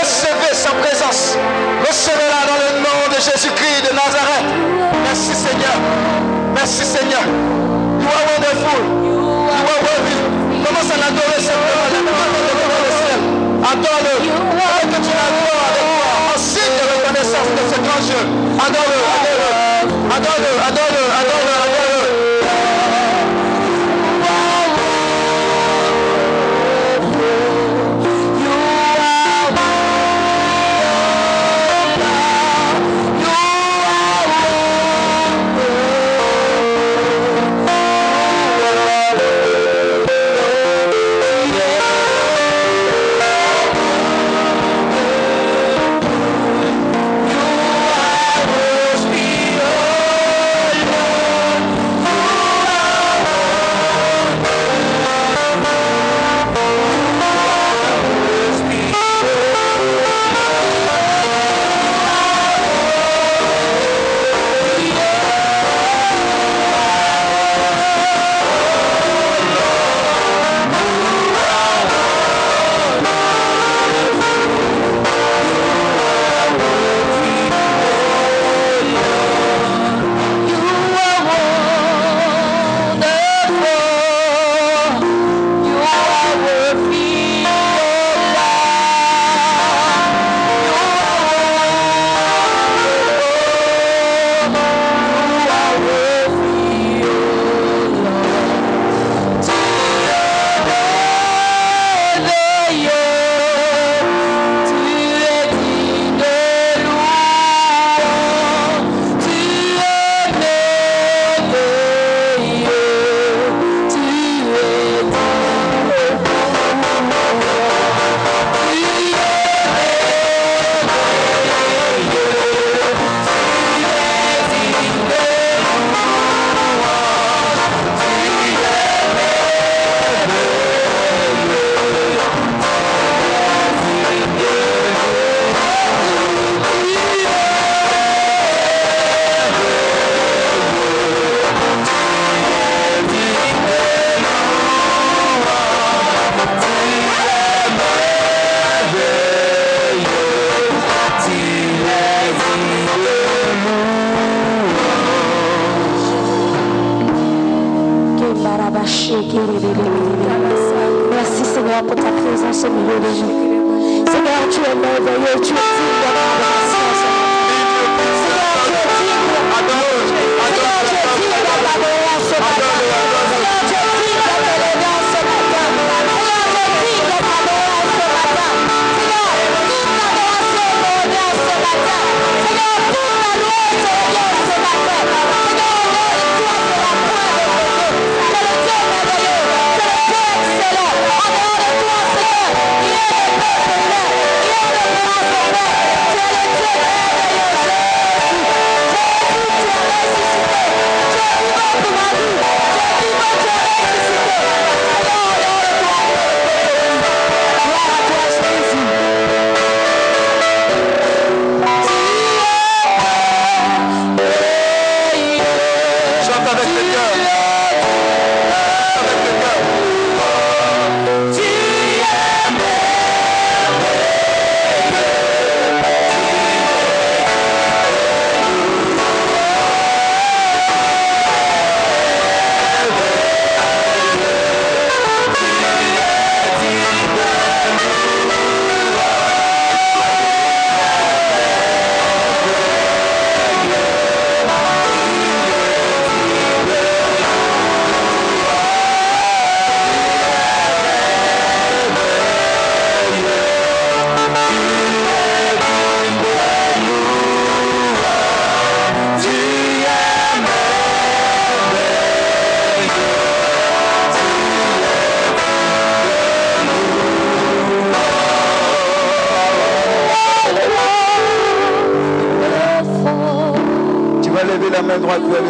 Recevez 0.00 0.54
sa 0.54 0.70
présence. 0.70 1.36
Recevez-la 1.86 2.46
dans 2.46 2.60
le 2.64 2.80
nom 2.80 3.08
de 3.08 3.16
Jésus-Christ 3.16 3.90
de 3.90 3.94
Nazareth. 3.94 4.46
Merci 5.04 5.34
Seigneur. 5.34 5.76
Merci 6.54 6.84
Seigneur. 6.84 7.24
You 8.00 8.06
are 8.06 8.26
wonderful. 8.30 8.80
You 9.02 9.18
are 9.50 9.80
worthy. 9.82 10.16
Commence 10.64 10.90
à 10.92 10.98
l'adorer 11.02 11.40
simplement. 11.40 11.90
Adore-le. 13.72 14.59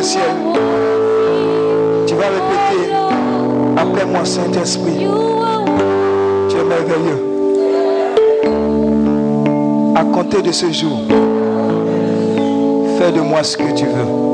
ciel. 0.03 0.23
Tu 2.07 2.15
vas 2.15 2.27
répéter 2.27 2.93
après 3.77 4.07
moi, 4.07 4.25
Saint-Esprit. 4.25 5.07
Tu 6.49 6.57
es 6.57 6.65
merveilleux. 6.65 7.27
À 9.95 10.05
compter 10.05 10.43
de 10.43 10.53
ce 10.53 10.71
jour, 10.73 10.99
fais 12.99 13.13
de 13.13 13.21
moi 13.21 13.43
ce 13.43 13.57
que 13.57 13.75
tu 13.75 13.85
veux. 13.85 14.31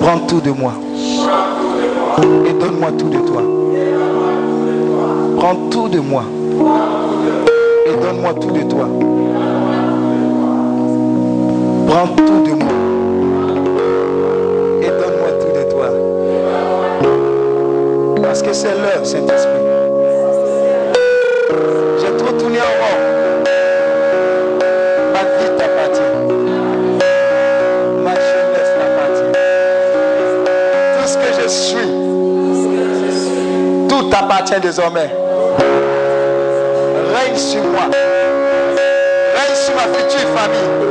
Prends 0.00 0.18
tout 0.26 0.40
de 0.40 0.50
moi. 0.50 0.72
Et 2.46 2.52
donne-moi 2.52 2.90
tout 2.98 3.08
de 3.08 3.18
toi. 3.18 3.42
Prends 5.36 5.56
tout 5.70 5.88
de 5.88 6.00
moi. 6.00 6.24
Et 7.86 7.96
donne-moi 8.02 8.34
tout 8.34 8.50
de 8.50 8.62
toi. 8.62 8.88
Prends 11.86 12.08
tout 12.16 12.42
de 12.44 12.54
moi. 12.54 12.81
c'est 18.62 18.74
l'heure, 18.76 19.04
Saint-Esprit. 19.04 19.50
J'ai 21.98 22.16
trop 22.16 22.32
tourné 22.38 22.60
en 22.60 22.72
rond. 22.80 22.98
Ma 25.12 25.22
vie 25.24 25.50
t'appartient. 25.58 26.12
Ma 28.04 28.14
jeunesse 28.14 28.72
t'appartient. 28.78 29.32
Tout 30.96 31.08
ce 31.08 31.16
que 31.18 31.30
je 31.42 31.48
suis, 31.48 31.90
tout 33.88 34.04
t'appartient 34.10 34.60
désormais. 34.60 35.10
Règne 37.14 37.36
sur 37.36 37.64
moi. 37.64 37.86
Règne 39.34 39.56
sur 39.56 39.74
ma 39.74 39.86
future 39.92 40.28
famille. 40.36 40.81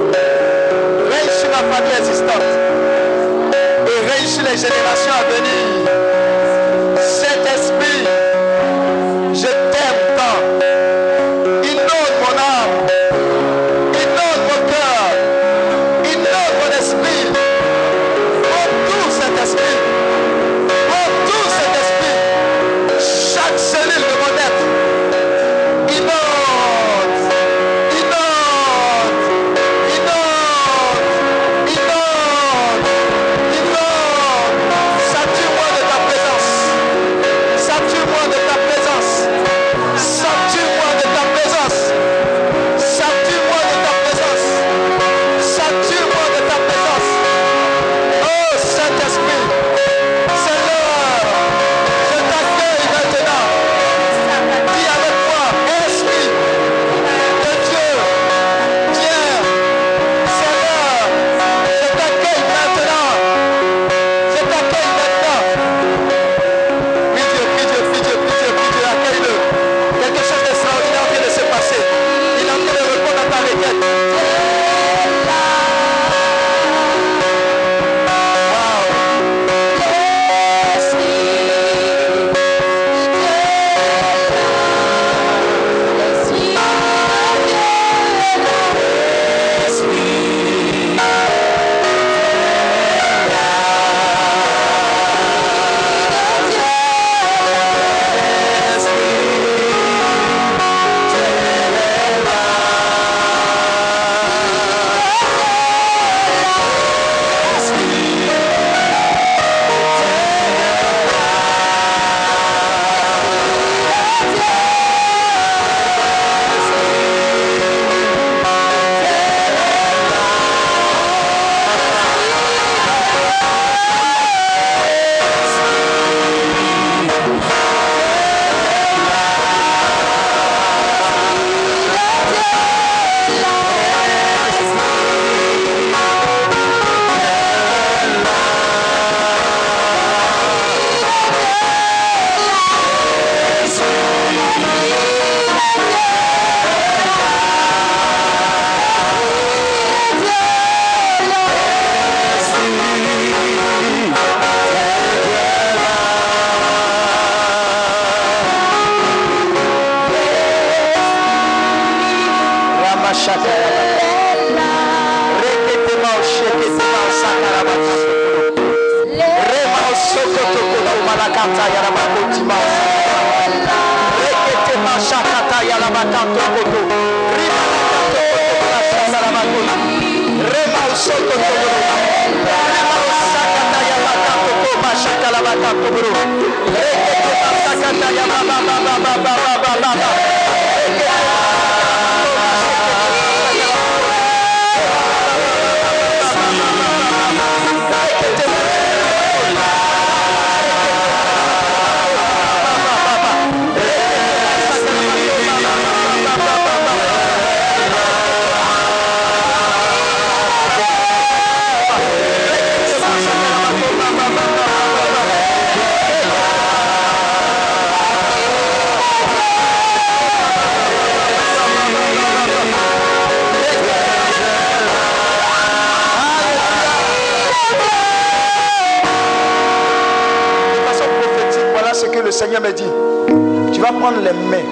prendre 234.02 234.22
les 234.22 234.34
mains 234.34 234.66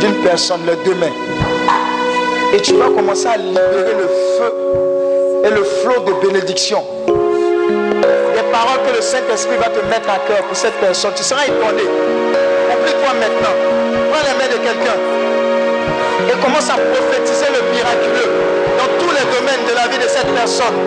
d'une 0.00 0.14
personne, 0.22 0.60
les 0.64 0.76
deux 0.84 0.94
mains, 0.94 1.12
et 2.54 2.60
tu 2.60 2.74
vas 2.74 2.86
commencer 2.86 3.26
à 3.26 3.36
libérer 3.36 3.94
le 3.98 4.06
feu 4.38 4.52
et 5.44 5.50
le 5.50 5.64
flot 5.64 6.00
de 6.06 6.12
bénédiction. 6.24 6.84
Les 7.08 8.46
paroles 8.52 8.78
que 8.86 8.94
le 8.94 9.02
Saint-Esprit 9.02 9.56
va 9.56 9.68
te 9.70 9.84
mettre 9.90 10.08
à 10.08 10.18
cœur 10.28 10.44
pour 10.46 10.56
cette 10.56 10.74
personne, 10.74 11.10
tu 11.16 11.24
seras 11.24 11.42
étonné. 11.44 11.82
Oublie-toi 12.70 13.12
maintenant. 13.18 13.54
Prends 14.12 14.22
les 14.22 14.36
mains 14.38 14.52
de 14.54 14.60
quelqu'un 14.62 14.98
et 16.28 16.38
commence 16.40 16.70
à 16.70 16.78
prophétiser 16.78 17.50
le 17.50 17.74
miraculeux 17.74 18.30
dans 18.78 18.90
tous 19.02 19.10
les 19.10 19.26
domaines 19.34 19.66
de 19.66 19.74
la 19.74 19.88
vie 19.90 19.98
de 19.98 20.08
cette 20.08 20.30
personne. 20.38 20.78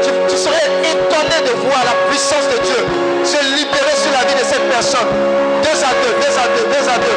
Tu, 0.00 0.08
tu 0.32 0.36
serais 0.36 0.64
étonné 0.80 1.36
de 1.44 1.52
voir 1.60 1.84
la 1.84 2.08
puissance 2.08 2.48
de 2.48 2.58
Dieu 2.64 2.80
se 3.22 3.38
libérer 3.52 3.96
sur 4.00 4.12
la 4.12 4.24
vie 4.24 4.34
de 4.40 4.46
cette 4.48 4.64
personne. 4.72 5.12
Deux 5.62 5.78
à 5.84 5.92
deux 6.02 6.31
à 6.94 6.98
Dieu. 6.98 7.16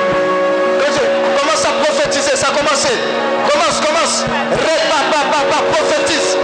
Commence 1.37 1.65
à 1.65 1.71
prophétiser, 1.83 2.35
ça 2.35 2.47
a 2.47 2.51
commencé. 2.51 2.89
Commence, 3.51 3.81
commence. 3.81 4.25
Répa, 4.51 4.99
papa, 5.11 5.63
prophétise. 5.71 6.37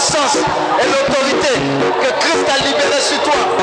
Puissance 0.00 0.36
et 0.36 0.86
l'autorité 0.86 1.60
que 2.00 2.20
Christ 2.20 2.46
a 2.48 2.64
libérée 2.64 3.00
sur 3.00 3.22
toi. 3.22 3.59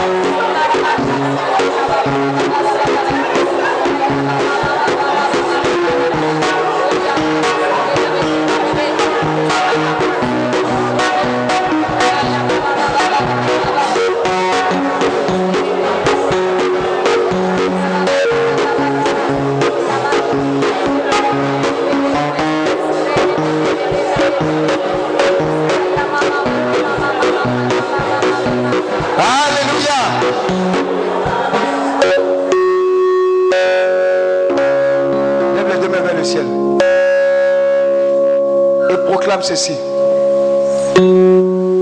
Ceci. 39.41 39.73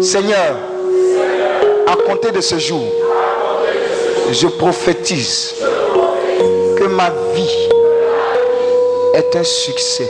Seigneur, 0.01 0.55
à 1.87 1.95
compter 1.95 2.31
de 2.31 2.41
ce 2.41 2.57
jour, 2.59 2.83
je 4.31 4.47
prophétise 4.47 5.55
que 6.77 6.83
ma 6.85 7.09
vie 7.33 7.69
est 9.13 9.35
un 9.35 9.43
succès. 9.43 10.09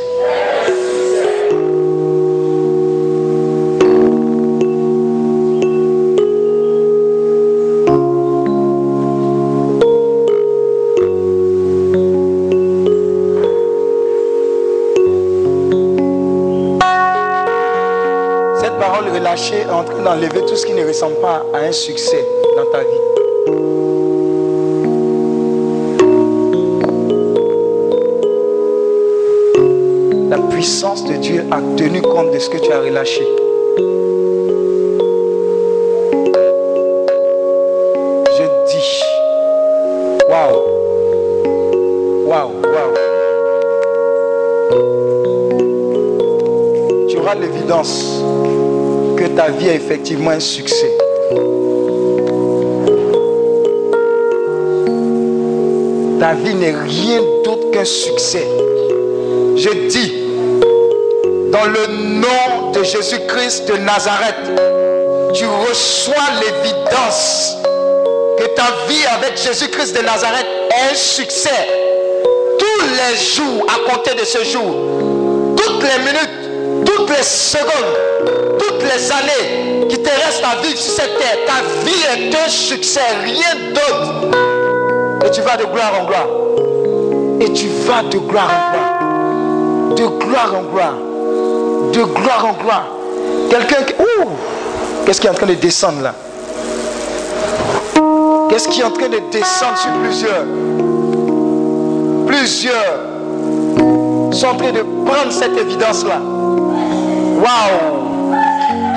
D'enlever 20.06 20.46
tout 20.46 20.56
ce 20.56 20.68
qui 20.68 20.74
ne 20.74 20.86
ressemble 20.86 21.16
pas 21.16 21.44
à 21.52 21.58
un 21.58 21.72
succès 21.72 22.24
dans 22.56 22.66
ta 22.72 22.82
vie. 22.82 22.86
La 30.30 30.38
puissance 30.52 31.06
de 31.06 31.16
Dieu 31.16 31.44
a 31.50 31.60
tenu 31.76 32.04
compte 32.04 32.32
de 32.32 32.38
ce 32.38 32.52
que 32.52 32.58
tu 32.58 32.72
as 32.72 32.82
relâché. 32.82 33.28
Je 38.38 38.44
dis, 38.70 39.02
waouh, 40.30 40.62
waouh, 42.28 42.52
waouh. 42.62 42.94
Tu 47.10 47.18
auras 47.18 47.34
l'évidence 47.34 48.05
ta 49.46 49.52
vie 49.52 49.68
est 49.68 49.76
effectivement 49.76 50.32
un 50.32 50.40
succès. 50.40 50.92
Ta 56.20 56.34
vie 56.34 56.56
n'est 56.56 56.74
rien 56.74 57.22
d'autre 57.44 57.70
qu'un 57.72 57.86
succès. 57.86 58.48
Je 59.56 59.70
dis, 59.88 60.14
dans 61.52 61.66
le 61.66 61.88
nom 62.22 62.72
de 62.72 62.84
Jésus-Christ 62.84 63.68
de 63.68 63.78
Nazareth, 63.78 64.36
tu 65.36 65.46
reçois 65.46 66.16
l'évidence 66.42 67.56
que 68.40 68.46
ta 68.56 68.72
vie 68.90 69.06
avec 69.16 69.38
Jésus-Christ 69.38 69.96
de 69.96 70.02
Nazareth 70.02 70.48
est 70.72 70.92
un 70.92 70.96
succès. 70.96 71.68
Tous 72.58 72.82
les 72.82 73.16
jours, 73.16 73.64
à 73.68 73.92
compter 73.92 74.16
de 74.16 74.26
ce 74.26 74.44
jour, 74.44 75.56
toutes 75.56 75.84
les 75.84 76.00
minutes, 76.00 76.84
toutes 76.84 77.10
les 77.16 77.24
secondes, 77.24 78.05
toutes 78.58 78.84
les 78.84 79.12
années 79.12 79.88
qui 79.90 79.98
te 79.98 80.10
restent 80.10 80.44
à 80.44 80.62
vivre 80.62 80.78
sur 80.78 80.94
cette 80.94 81.18
terre, 81.18 81.38
ta 81.46 81.62
vie 81.86 82.04
est 82.18 82.36
un 82.36 82.50
succès, 82.50 83.02
rien 83.24 83.72
d'autre. 83.74 84.38
Et 85.26 85.32
tu 85.32 85.42
vas 85.42 85.58
de 85.58 85.66
gloire 85.66 85.94
en 86.02 86.06
gloire. 86.06 86.28
Et 87.42 87.52
tu 87.54 87.68
vas 87.86 88.04
de 88.04 88.18
gloire 88.18 88.50
en 88.50 88.72
gloire. 88.72 89.96
De 89.96 90.06
gloire 90.26 90.56
en 90.56 90.64
gloire. 90.64 90.96
De 91.94 92.04
gloire 92.04 92.46
en 92.46 92.54
gloire. 92.62 92.88
Quelqu'un 93.50 93.84
qui... 93.84 93.94
Ouh 93.94 94.30
Qu'est-ce 95.06 95.22
qui 95.22 95.28
est 95.28 95.30
en 95.30 95.34
train 95.34 95.46
de 95.46 95.54
descendre 95.54 96.02
là? 96.02 96.14
Qu'est-ce 98.50 98.68
qui 98.68 98.82
est 98.82 98.84
en 98.84 98.92
train 98.92 99.10
de 99.10 99.20
descendre 99.32 99.78
sur 99.78 99.92
plusieurs? 100.02 100.46
Plusieurs 102.26 103.00
sont 104.32 104.48
en 104.48 104.56
train 104.56 104.72
de 104.72 104.82
prendre 105.06 105.32
cette 105.32 105.58
évidence-là. 105.58 106.20
Waouh 107.38 107.95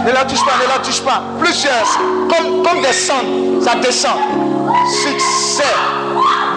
Ne 0.07 0.13
la 0.13 0.25
touche 0.25 0.45
pas, 0.45 0.53
ne 0.63 0.69
la 0.69 0.79
touche 0.85 1.01
pas. 1.01 1.23
Plusieurs, 1.39 1.99
comme, 2.29 2.63
comme 2.63 2.81
des 2.83 2.93
ça 2.93 3.75
descend. 3.83 4.19
Succès 5.03 5.65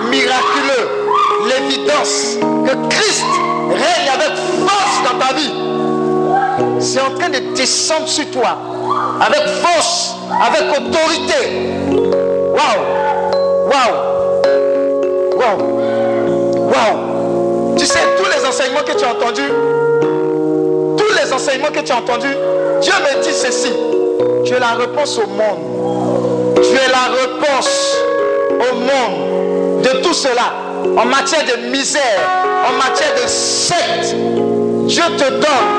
miraculeux. 0.09 0.89
L'évidence 1.47 2.37
que 2.39 2.87
Christ 2.89 3.25
règne 3.69 4.09
avec 4.13 4.37
force 4.67 5.11
dans 5.11 5.17
ta 5.17 5.33
vie. 5.33 5.51
C'est 6.79 7.01
en 7.01 7.17
train 7.17 7.29
de 7.29 7.53
descendre 7.55 8.07
sur 8.07 8.29
toi. 8.31 8.57
Avec 9.19 9.47
force, 9.61 10.15
avec 10.41 10.69
autorité. 10.77 11.71
Waouh 12.51 12.81
Waouh 13.67 13.95
Waouh 15.37 15.59
Waouh 16.69 17.75
Tu 17.77 17.85
sais, 17.85 17.99
tous 18.17 18.29
les 18.37 18.45
enseignements 18.47 18.83
que 18.83 18.93
tu 18.97 19.05
as 19.05 19.11
entendus, 19.11 19.51
tous 20.97 21.13
les 21.23 21.33
enseignements 21.33 21.71
que 21.71 21.79
tu 21.79 21.91
as 21.91 21.97
entendus, 21.97 22.35
Dieu 22.81 22.93
me 22.93 23.21
dit 23.21 23.33
ceci. 23.33 23.71
Tu 24.45 24.53
es 24.53 24.59
la 24.59 24.73
réponse 24.73 25.19
au 25.19 25.27
monde. 25.27 26.55
Tu 26.55 26.75
es 26.75 26.89
la 26.89 27.13
réponse 27.13 27.97
au 28.59 28.75
monde 28.75 29.81
de 29.83 30.01
tout 30.01 30.13
cela. 30.13 30.53
En 30.97 31.05
matière 31.05 31.43
de 31.45 31.69
misère, 31.69 32.01
en 32.67 32.77
matière 32.77 33.13
de 33.13 33.27
secte, 33.27 34.15
Dieu 34.87 35.03
te 35.17 35.29
donne 35.29 35.69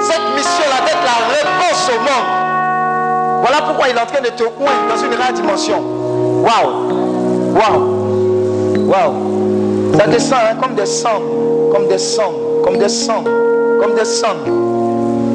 cette 0.00 0.36
mission-là 0.36 0.84
d'être 0.86 1.02
la 1.04 1.34
réponse 1.34 1.90
au 1.90 1.98
monde. 2.00 3.42
Voilà 3.42 3.62
pourquoi 3.66 3.88
il 3.88 3.96
est 3.96 4.00
en 4.00 4.06
train 4.06 4.20
de 4.20 4.28
te 4.28 4.44
oindre 4.44 4.88
dans 4.88 5.02
une 5.02 5.14
rare 5.20 5.32
dimension. 5.32 5.82
Waouh! 6.42 7.54
Waouh! 7.54 8.88
Waouh! 8.88 9.98
Ça 9.98 10.06
descend 10.06 10.38
hein, 10.42 10.56
comme 10.60 10.74
des 10.74 10.86
cendres, 10.86 11.70
comme 11.72 11.88
des 11.88 11.98
cendres, 11.98 12.62
comme 12.64 12.78
des 12.78 12.88
cendres, 12.88 13.30
comme 13.80 13.94
des 13.94 14.04
cendres. 14.04 14.61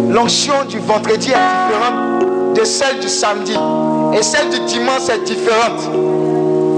L'onction 0.10 0.66
du 0.66 0.80
vendredi 0.80 1.32
est 1.32 1.34
différente 1.34 2.56
de 2.56 2.64
celle 2.64 3.00
du 3.00 3.08
samedi. 3.08 3.56
Et 4.18 4.24
celle 4.24 4.50
du 4.50 4.60
dimanche 4.62 5.10
est 5.10 5.24
différente. 5.24 5.82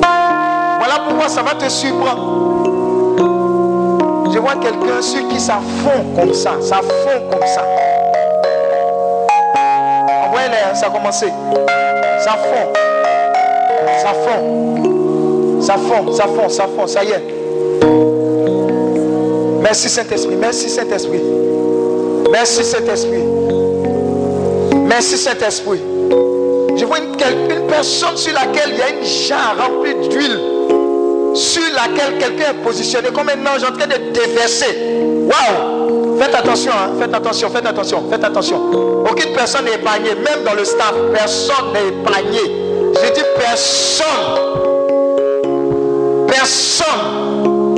Voilà 0.01 0.99
pourquoi 1.07 1.30
ça 1.30 1.41
va 1.41 1.53
te 1.55 1.69
surprendre. 1.69 2.65
Je 4.34 4.39
vois 4.39 4.55
quelqu'un 4.55 5.01
sur 5.01 5.27
qui 5.27 5.39
ça 5.39 5.59
fond 5.84 6.03
comme 6.15 6.34
ça. 6.34 6.53
Ça 6.61 6.77
fond 6.77 7.30
comme 7.32 7.47
ça. 7.47 7.63
Envoyez-les, 10.25 10.71
hein, 10.71 10.75
ça 10.75 10.88
a 10.88 10.89
commencé. 10.89 11.27
Ça 12.23 12.32
fond. 12.32 12.73
Ça 14.01 14.13
fond. 14.13 14.69
Ça 15.61 15.75
fond, 15.75 16.11
ça 16.13 16.23
fond, 16.23 16.49
ça 16.49 16.67
fond, 16.67 16.88
ça 16.88 17.03
y 17.03 17.11
est. 17.11 17.23
Merci 19.61 19.89
Saint-Esprit, 19.89 20.36
merci 20.36 20.69
Saint-Esprit. 20.69 21.21
Merci 22.32 22.63
Saint-Esprit. 22.63 23.23
Merci 24.88 25.17
Saint-Esprit. 25.17 25.80
Je 26.77 26.86
vois 26.86 26.99
une, 26.99 27.15
personne 27.67 28.15
sur 28.15 28.34
laquelle 28.34 28.71
il 28.71 28.77
y 28.77 28.82
a 28.82 28.89
une 28.89 29.05
jarre 29.05 29.55
remplie 29.57 29.95
d'huile. 30.07 30.39
Sur 31.34 31.61
laquelle 31.75 32.17
quelqu'un 32.17 32.51
est 32.51 32.63
positionné 32.63 33.09
comme 33.13 33.30
un 33.30 33.45
ange 33.45 33.63
en 33.63 33.71
train 33.75 33.88
de 33.88 34.11
déverser. 34.11 34.77
Waouh! 35.25 36.17
Faites 36.19 36.36
attention, 36.36 36.71
hein? 36.73 36.91
faites 36.99 37.13
attention, 37.13 37.49
faites 37.49 37.65
attention, 37.65 38.03
faites 38.09 38.23
attention. 38.23 39.05
Aucune 39.09 39.33
personne 39.33 39.66
n'est 39.66 39.75
épargnée, 39.75 40.16
même 40.16 40.43
dans 40.43 40.54
le 40.54 40.66
staff, 40.66 40.93
personne 41.13 41.74
n'est 41.74 41.89
épargné. 41.89 42.39
Je 42.95 43.13
dis 43.13 43.25
personne. 43.37 44.05
Personne 46.28 47.70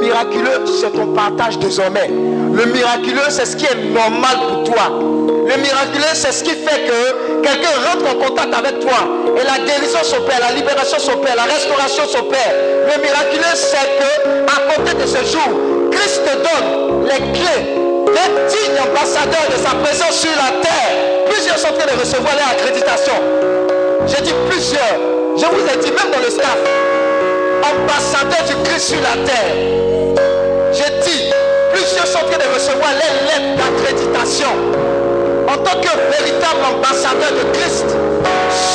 miraculeux, 0.00 0.64
c'est 0.66 0.92
ton 0.92 1.12
partage 1.14 1.58
désormais. 1.58 2.10
Le 2.52 2.66
miraculeux, 2.66 3.30
c'est 3.30 3.46
ce 3.46 3.56
qui 3.56 3.64
est 3.64 3.74
normal 3.74 4.36
pour 4.48 4.64
toi. 4.64 4.84
Le 4.90 5.56
miraculeux, 5.60 6.14
c'est 6.14 6.32
ce 6.32 6.44
qui 6.44 6.50
fait 6.50 6.84
que 6.86 7.42
quelqu'un 7.42 7.74
rentre 7.90 8.04
en 8.10 8.14
contact 8.24 8.54
avec 8.54 8.80
toi 8.80 9.08
et 9.36 9.44
la 9.44 9.64
guérison 9.64 10.02
s'opère, 10.02 10.38
la 10.40 10.54
libération 10.54 10.98
s'opère, 10.98 11.34
la 11.34 11.44
restauration 11.44 12.06
s'opère. 12.06 12.52
Le 12.86 13.02
miraculeux, 13.02 13.54
c'est 13.54 13.88
que 13.98 14.44
à 14.46 14.74
côté 14.74 14.94
de 14.94 15.06
ce 15.06 15.18
jour, 15.32 15.48
Christ 15.90 16.22
te 16.24 16.34
donne 16.36 17.04
les 17.04 17.18
clés 17.32 17.64
d'être 18.12 18.46
digne 18.48 18.78
ambassadeur 18.80 19.48
de 19.48 19.56
sa 19.56 19.74
présence 19.82 20.20
sur 20.20 20.30
la 20.36 20.60
terre. 20.60 21.26
Plusieurs 21.30 21.58
sont 21.58 21.68
en 21.68 21.78
train 21.78 21.94
de 21.94 22.00
recevoir 22.00 22.34
leur 22.36 22.48
accréditation. 22.52 23.14
J'ai 24.06 24.22
dit 24.22 24.34
plusieurs. 24.48 24.98
Je 25.36 25.46
vous 25.46 25.66
ai 25.66 25.76
dit, 25.82 25.90
même 25.90 26.10
dans 26.12 26.20
le 26.20 26.30
staff, 26.30 26.58
ambassadeur 27.62 28.44
du 28.46 28.68
Christ 28.68 28.88
sur 28.88 29.00
la 29.00 29.24
terre. 29.24 30.01
Plusieurs 31.82 32.06
sont 32.06 32.18
en 32.18 32.30
train 32.30 32.38
de 32.38 32.54
recevoir 32.54 32.90
les 32.92 33.26
lettres 33.26 33.56
d'accréditation 33.56 34.46
en 35.48 35.56
tant 35.56 35.80
que 35.80 35.88
véritable 36.16 36.62
ambassadeur 36.76 37.32
de 37.32 37.58
Christ 37.58 37.86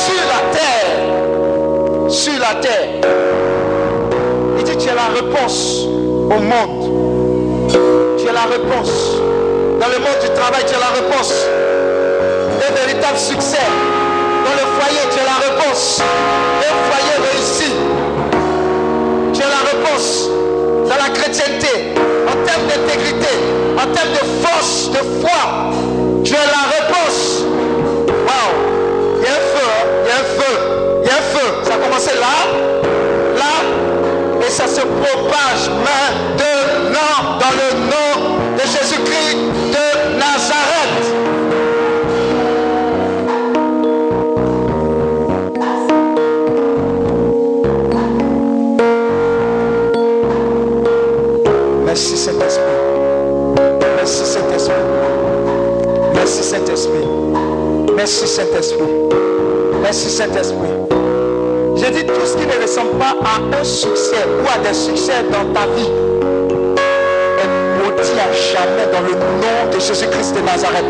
sur 0.04 0.22
la 0.28 0.40
terre. 0.52 2.10
Sur 2.10 2.38
la 2.38 2.60
terre. 2.60 2.88
Il 4.58 4.64
dit, 4.64 4.76
tu 4.76 4.90
as 4.90 4.94
la 4.94 5.08
réponse 5.14 5.86
au 5.86 6.38
monde. 6.38 7.70
Tu 8.18 8.28
as 8.28 8.32
la 8.32 8.42
réponse. 8.42 9.16
Dans 9.80 9.88
le 9.88 10.00
monde 10.00 10.20
du 10.20 10.28
travail, 10.38 10.64
tu 10.66 10.74
as 10.74 10.78
la 10.78 10.92
réponse. 11.00 11.32
Un 12.68 12.74
véritable 12.74 13.16
succès. 13.16 13.56
Dans 14.44 14.52
le 14.52 14.66
foyer, 14.78 15.00
tu 15.10 15.18
as 15.18 15.24
la 15.24 15.38
réponse. 15.48 16.02
Un 16.60 16.74
foyer 16.90 17.16
réussi 17.32 17.72
tu 19.32 19.42
as 19.42 19.48
la 19.48 19.70
réponse 19.70 20.28
dans 20.88 20.96
la 20.96 21.10
chrétienté, 21.10 21.87
en 21.87 21.87
termes 22.48 22.66
d'intégrité, 22.66 23.34
en 23.76 23.92
termes 23.92 24.12
de 24.12 24.46
force, 24.46 24.90
de 24.90 25.02
foi. 25.20 25.70
Tu 26.24 26.34
as 26.34 26.46
la 26.46 26.87
à 64.52 64.58
des 64.58 64.74
succès 64.74 65.24
dans 65.30 65.52
ta 65.52 65.66
vie 65.74 65.90
est 67.42 67.48
maudit 67.78 68.12
à 68.18 68.32
jamais 68.32 68.86
dans 68.92 69.00
le 69.00 69.14
nom 69.14 69.72
de 69.72 69.78
Jésus-Christ 69.78 70.34
de 70.34 70.40
Nazareth. 70.40 70.84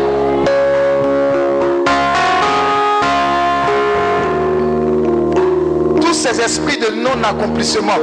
Tous 6.01 6.13
ces 6.13 6.41
esprits 6.41 6.77
de 6.77 6.95
non-accomplissement 6.95 7.99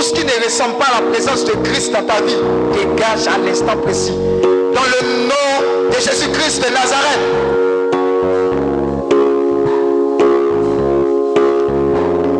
tout 0.00 0.06
ce 0.06 0.12
qui 0.14 0.24
ne 0.24 0.44
ressemble 0.44 0.76
pas 0.76 0.86
à 0.96 1.02
la 1.02 1.10
présence 1.10 1.44
de 1.44 1.52
Christ 1.62 1.92
dans 1.92 2.02
ta 2.02 2.22
vie, 2.22 2.38
dégage 2.72 3.26
à 3.26 3.36
l'instant 3.36 3.76
précis. 3.82 4.14
Dans 4.42 4.80
le 4.80 5.26
nom 5.26 5.90
de 5.90 5.94
Jésus-Christ 5.94 6.64
de 6.66 6.72
Nazareth. 6.72 7.20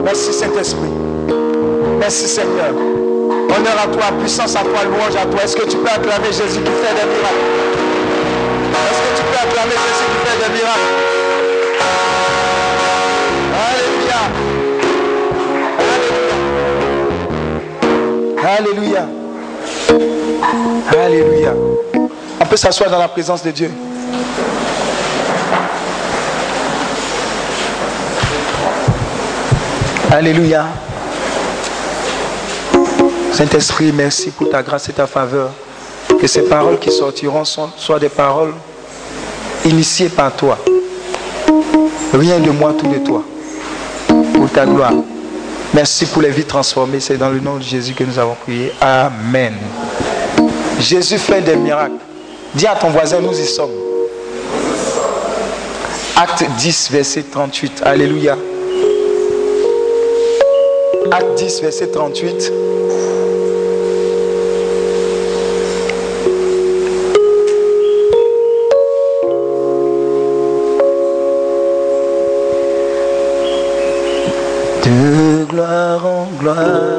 Merci 0.05 0.33
Saint-Esprit. 0.33 1.10
Merci 2.01 2.27
Seigneur. 2.27 2.71
Honneur 2.71 3.77
à 3.85 3.87
toi, 3.89 4.05
puissance 4.19 4.57
à 4.57 4.61
toi, 4.61 4.85
louange 4.85 5.17
à 5.17 5.27
toi. 5.27 5.43
Est-ce 5.45 5.55
que 5.55 5.69
tu 5.69 5.77
peux 5.77 5.87
acclamer 5.87 6.33
Jésus 6.33 6.61
qui 6.61 6.71
fait 6.71 6.95
des 6.95 7.05
miracles? 7.05 7.45
Est-ce 8.73 9.01
que 9.03 9.13
tu 9.19 9.23
peux 9.23 9.37
acclamer 9.37 9.77
Jésus 9.77 10.07
qui 10.11 10.19
fait 10.27 10.39
des 10.43 10.51
miracles? 10.57 10.91
Alléluia. 18.57 19.05
Alléluia. 19.05 19.05
Alléluia. 21.05 21.53
On 22.41 22.47
peut 22.47 22.57
s'asseoir 22.57 22.89
dans 22.91 22.99
la 22.99 23.09
présence 23.09 23.43
de 23.43 23.51
Dieu. 23.51 23.71
Alléluia. 30.11 30.65
Saint-Esprit, 33.33 33.93
merci 33.93 34.31
pour 34.31 34.51
ta 34.51 34.63
grâce 34.63 34.89
et 34.89 34.93
ta 34.93 35.07
faveur. 35.07 35.51
Que 36.21 36.27
ces 36.27 36.43
paroles 36.43 36.79
qui 36.79 36.91
sortiront 36.91 37.45
soient 37.45 37.99
des 37.99 38.09
paroles 38.09 38.53
initiées 39.65 40.09
par 40.09 40.35
toi. 40.35 40.59
Rien 42.13 42.41
de 42.41 42.51
moi, 42.51 42.75
tout 42.79 42.87
de 42.87 42.99
toi. 42.99 43.23
Pour 44.35 44.51
ta 44.51 44.67
gloire. 44.67 44.93
Merci 45.73 46.07
pour 46.07 46.23
les 46.23 46.31
vies 46.31 46.45
transformées. 46.45 47.01
C'est 47.01 47.17
dans 47.17 47.31
le 47.31 47.41
nom 47.41 47.57
de 47.57 47.63
Jésus 47.63 47.95
que 47.95 48.05
nous 48.05 48.19
avons 48.19 48.35
prié. 48.35 48.73
Amen. 48.81 49.55
Jésus 50.81 51.19
fait 51.19 51.41
des 51.41 51.57
miracles. 51.57 51.95
Dis 52.55 52.67
à 52.67 52.75
ton 52.75 52.91
voisin, 52.91 53.21
nous 53.21 53.39
y 53.39 53.47
sommes. 53.47 53.71
Acte 56.17 56.45
10, 56.59 56.91
verset 56.91 57.23
38. 57.31 57.83
Alléluia. 57.85 58.37
Acte 61.13 61.35
10, 61.37 61.63
verset 61.63 61.87
38. 61.87 62.70
Gloire 76.41 76.90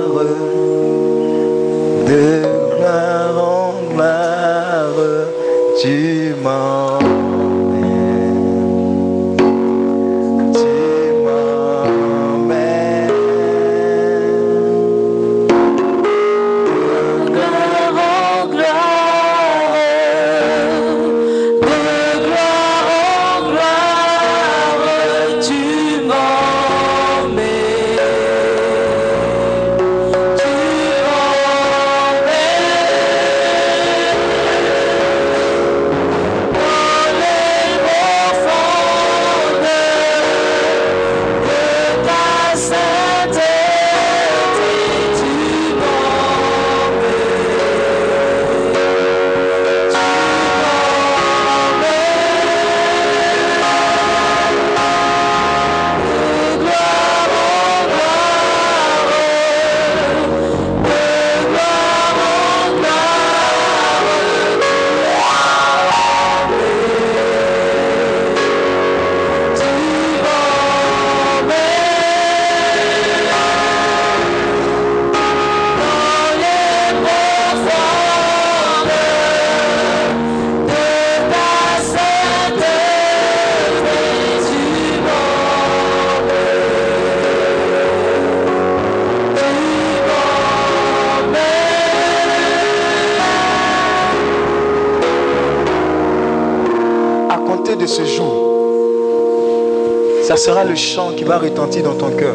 le 100.72 100.78
chant 100.78 101.12
qui 101.18 101.26
va 101.26 101.38
retentir 101.38 101.84
dans 101.84 101.96
ton 101.96 102.12
cœur. 102.12 102.34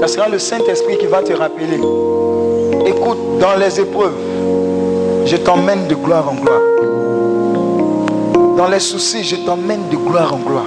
Ça 0.00 0.08
sera 0.08 0.28
le 0.28 0.40
Saint-Esprit 0.40 0.98
qui 0.98 1.06
va 1.06 1.22
te 1.22 1.32
rappeler. 1.32 1.78
Écoute, 2.84 3.38
dans 3.38 3.54
les 3.54 3.80
épreuves, 3.80 4.16
je 5.24 5.36
t'emmène 5.36 5.86
de 5.86 5.94
gloire 5.94 6.28
en 6.28 6.34
gloire. 6.34 6.60
Dans 8.56 8.66
les 8.66 8.80
soucis, 8.80 9.22
je 9.22 9.36
t'emmène 9.36 9.88
de 9.88 9.96
gloire 9.96 10.34
en 10.34 10.38
gloire. 10.38 10.66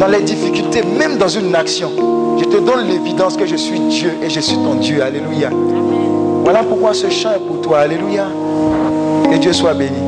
Dans 0.00 0.08
les 0.08 0.22
difficultés, 0.22 0.82
même 0.82 1.18
dans 1.18 1.28
une 1.28 1.54
action, 1.54 1.92
je 2.38 2.44
te 2.44 2.56
donne 2.56 2.88
l'évidence 2.88 3.36
que 3.36 3.46
je 3.46 3.56
suis 3.56 3.78
Dieu 3.78 4.10
et 4.24 4.28
je 4.28 4.40
suis 4.40 4.56
ton 4.56 4.74
Dieu. 4.74 5.04
Alléluia. 5.04 5.50
Voilà 6.42 6.64
pourquoi 6.64 6.94
ce 6.94 7.08
chant 7.10 7.30
est 7.30 7.46
pour 7.46 7.60
toi. 7.60 7.78
Alléluia. 7.78 8.26
Que 9.30 9.36
Dieu 9.36 9.52
soit 9.52 9.74
béni. 9.74 10.02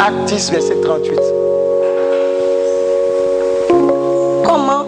Acte 0.00 0.26
10, 0.26 0.50
verset 0.50 0.76
38. 0.82 1.37
Comment? 4.48 4.86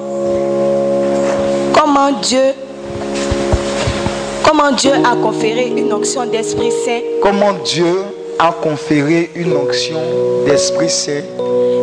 Comment 1.74 2.12
Dieu 2.22 2.54
Comment 4.42 4.72
Dieu 4.72 4.92
a 5.04 5.14
conféré 5.16 5.66
une 5.76 5.92
onction 5.92 6.24
d'Esprit 6.24 6.72
Saint? 6.84 7.00
Comment 7.22 7.52
Dieu 7.64 7.98
a 8.38 8.52
conféré 8.52 9.30
une 9.34 9.54
onction 9.54 10.00
d'Esprit 10.46 10.88
Saint? 10.88 11.22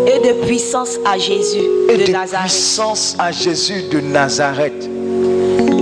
Et 0.07 0.19
de 0.27 0.33
puissance 0.45 0.97
à 1.05 1.19
Jésus 1.19 1.61
et 1.89 1.97
de, 1.97 2.05
de 2.07 2.11
Nazareth, 2.11 2.47
puissance 2.47 3.15
à 3.19 3.31
Jésus 3.31 3.83
de 3.91 3.99
Nazareth. 3.99 4.89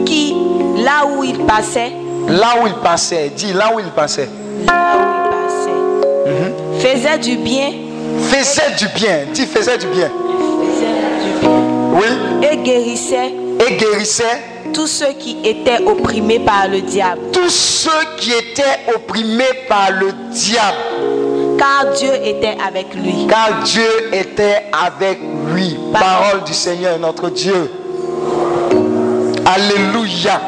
qui, 0.06 0.36
là 0.84 1.08
où 1.18 1.24
il 1.24 1.38
passait, 1.46 1.94
Là 2.28 2.56
où 2.62 2.68
il 2.68 2.74
passait, 2.74 3.32
dis 3.38 3.54
là 3.54 3.72
où 3.74 3.80
il 3.80 3.86
passait, 3.92 4.28
là 4.68 4.98
où 4.98 5.02
il 5.22 6.34
passait, 6.82 6.88
faisait 6.88 7.20
du 7.20 7.38
bien, 7.38 7.72
faisait 8.32 8.76
du 8.80 8.88
bien, 8.96 9.20
dis 9.32 9.46
faisait 9.46 9.78
du 9.78 9.86
bien. 9.88 10.10
Oui, 11.96 12.48
et 12.52 12.58
guérissait 12.58 13.34
et 13.66 13.76
guérissait 13.78 14.42
tous 14.74 14.88
ceux 14.88 15.14
qui 15.14 15.38
étaient 15.46 15.82
opprimés 15.86 16.40
par 16.40 16.68
le 16.68 16.82
diable, 16.82 17.22
tous 17.32 17.50
ceux 17.50 17.90
qui 18.18 18.32
étaient 18.32 18.94
opprimés 18.94 19.46
par 19.70 19.92
le 19.92 20.12
diable, 20.32 21.58
car 21.58 21.94
Dieu 21.94 22.12
était 22.22 22.58
avec 22.68 22.94
lui. 22.96 23.28
car 23.30 23.64
Dieu 23.64 23.90
était 24.12 24.64
avec 24.74 25.20
lui. 25.54 25.78
Parole 25.94 26.44
du 26.44 26.54
Seigneur 26.54 27.00
notre 27.00 27.30
Dieu. 27.30 27.72
Alléluia. 29.46 30.42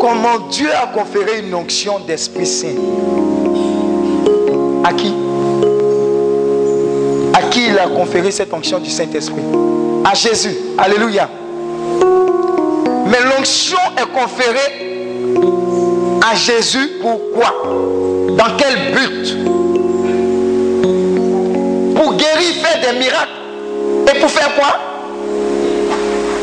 Comment 0.00 0.38
Dieu 0.50 0.70
a 0.72 0.86
conféré 0.86 1.40
une 1.40 1.54
onction 1.54 1.98
d'Esprit 1.98 2.46
Saint? 2.46 2.76
À 4.84 4.92
qui? 4.94 5.12
Qui 7.50 7.68
il 7.68 7.78
a 7.78 7.88
conféré 7.88 8.30
cette 8.30 8.52
onction 8.52 8.78
du 8.78 8.90
Saint-Esprit 8.90 9.42
À 10.04 10.14
Jésus. 10.14 10.56
Alléluia. 10.76 11.28
Mais 13.06 13.18
l'onction 13.36 13.78
est 13.96 14.12
conférée 14.12 14.88
à 16.30 16.34
Jésus 16.34 16.98
pourquoi? 17.00 17.54
Dans 18.36 18.56
quel 18.56 18.92
but? 18.92 19.36
Pour 21.94 22.14
guérir, 22.14 22.54
faire 22.62 22.92
des 22.92 22.98
miracles. 22.98 23.30
Et 24.14 24.18
pour 24.20 24.30
faire 24.30 24.54
quoi? 24.54 24.78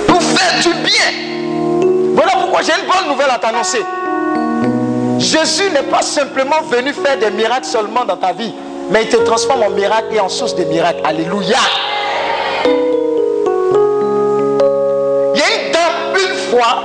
Pour 0.08 0.22
faire 0.22 0.62
du 0.62 0.74
bien. 0.84 1.26
Voilà 2.16 2.32
pourquoi 2.42 2.62
j'ai 2.62 2.72
une 2.72 2.88
bonne 2.88 3.12
nouvelle 3.12 3.30
à 3.30 3.38
t'annoncer. 3.38 3.84
Jésus 5.20 5.70
n'est 5.72 5.90
pas 5.90 6.02
simplement 6.02 6.62
venu 6.70 6.94
faire 6.94 7.18
des 7.18 7.32
miracles 7.32 7.66
seulement 7.66 8.06
dans 8.06 8.18
ta 8.18 8.34
vie, 8.34 8.54
mais 8.90 9.04
il 9.04 9.10
te 9.10 9.18
transforme 9.18 9.64
en 9.64 9.70
miracle 9.70 10.08
et 10.14 10.20
en 10.20 10.30
source 10.30 10.56
de 10.56 10.64
miracles. 10.64 11.02
Alléluia. 11.04 11.58
Il 15.34 15.40
y 15.40 15.42
a 15.42 15.46
une 15.46 15.76
une 16.20 16.36
fois, 16.50 16.84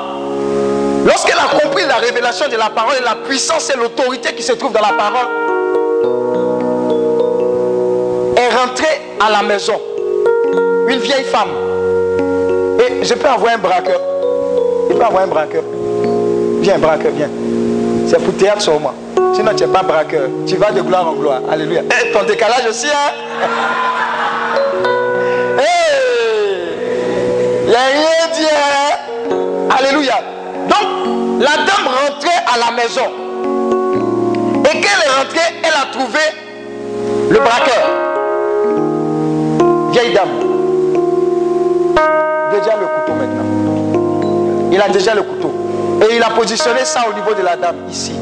lorsqu'elle 1.06 1.39
a 1.39 1.59
compris 1.62 1.85
la 1.86 1.97
révélation 1.97 2.48
de 2.48 2.56
la 2.56 2.70
parole 2.70 2.97
et 3.01 3.05
la 3.05 3.16
puissance 3.27 3.70
et 3.70 3.77
l'autorité 3.77 4.35
qui 4.35 4.43
se 4.43 4.52
trouve 4.52 4.72
dans 4.72 4.81
la 4.81 4.94
parole, 4.94 5.28
est 8.36 8.55
rentrée 8.56 9.01
à 9.20 9.31
la 9.31 9.43
maison. 9.43 9.81
Une 10.89 10.98
vieille 10.98 11.24
femme. 11.24 11.51
Et 12.81 13.05
je 13.05 13.14
peux 13.14 13.28
avoir 13.28 13.55
un 13.55 13.59
braqueur. 13.59 14.01
Je 14.89 14.94
peux 14.94 15.05
avoir 15.05 15.22
un 15.22 15.28
braqueur. 15.28 15.62
Viens, 16.60 16.78
braqueur, 16.78 17.12
viens. 17.14 17.31
C'est 18.09 18.18
pour 18.18 18.35
théâtre 18.36 18.62
sur 18.62 18.81
moi. 18.81 18.94
Sinon, 19.41 19.55
tu 19.57 19.65
n'es 19.65 19.73
pas 19.73 19.83
braqueur. 19.83 20.29
Tu 20.47 20.57
vas 20.57 20.71
de 20.71 20.83
gloire 20.83 21.09
en 21.09 21.15
gloire. 21.15 21.41
Alléluia. 21.51 21.81
Eh, 21.89 22.12
ton 22.12 22.25
décalage 22.25 22.67
aussi, 22.69 22.89
hein? 22.89 23.12
Hey! 25.59 25.65
N'y 27.67 27.75
a 27.75 27.79
rien 27.79 28.29
dit, 28.35 28.45
hein? 28.45 28.97
Alléluia. 29.79 30.21
Donc, 30.69 30.87
la 31.41 31.57
dame 31.57 31.89
rentrait 31.89 32.45
à 32.53 32.59
la 32.59 32.71
maison. 32.77 33.09
Et 34.67 34.75
qu'elle 34.79 35.03
est 35.07 35.15
rentrée, 35.19 35.55
elle 35.62 35.73
a 35.73 35.87
trouvé 35.91 36.21
le 37.31 37.39
braqueur. 37.39 37.89
Vieille 39.93 40.12
dame. 40.12 40.29
Déjà 42.53 42.77
le 42.77 42.87
couteau 42.89 43.15
maintenant. 43.15 43.47
Il 44.71 44.83
a 44.83 44.89
déjà 44.91 45.15
le 45.15 45.23
couteau. 45.23 45.51
Et 46.03 46.17
il 46.17 46.23
a 46.23 46.29
positionné 46.29 46.85
ça 46.85 47.07
au 47.11 47.15
niveau 47.15 47.33
de 47.33 47.43
la 47.43 47.57
dame 47.57 47.77
ici. 47.89 48.12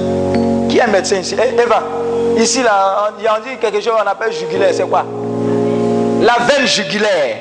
Qui 0.68 0.78
est 0.78 0.86
médecin 0.86 1.16
ici? 1.16 1.34
Eh, 1.38 1.60
Eva, 1.60 1.82
ici 2.36 2.62
là, 2.62 3.10
on, 3.18 3.40
dit 3.48 3.56
quelque 3.60 3.80
chose 3.80 3.94
qu'on 3.98 4.08
appelle 4.08 4.32
jugulaire. 4.32 4.70
C'est 4.72 4.88
quoi? 4.88 5.04
La 6.20 6.36
veine 6.44 6.66
jugulaire. 6.66 7.36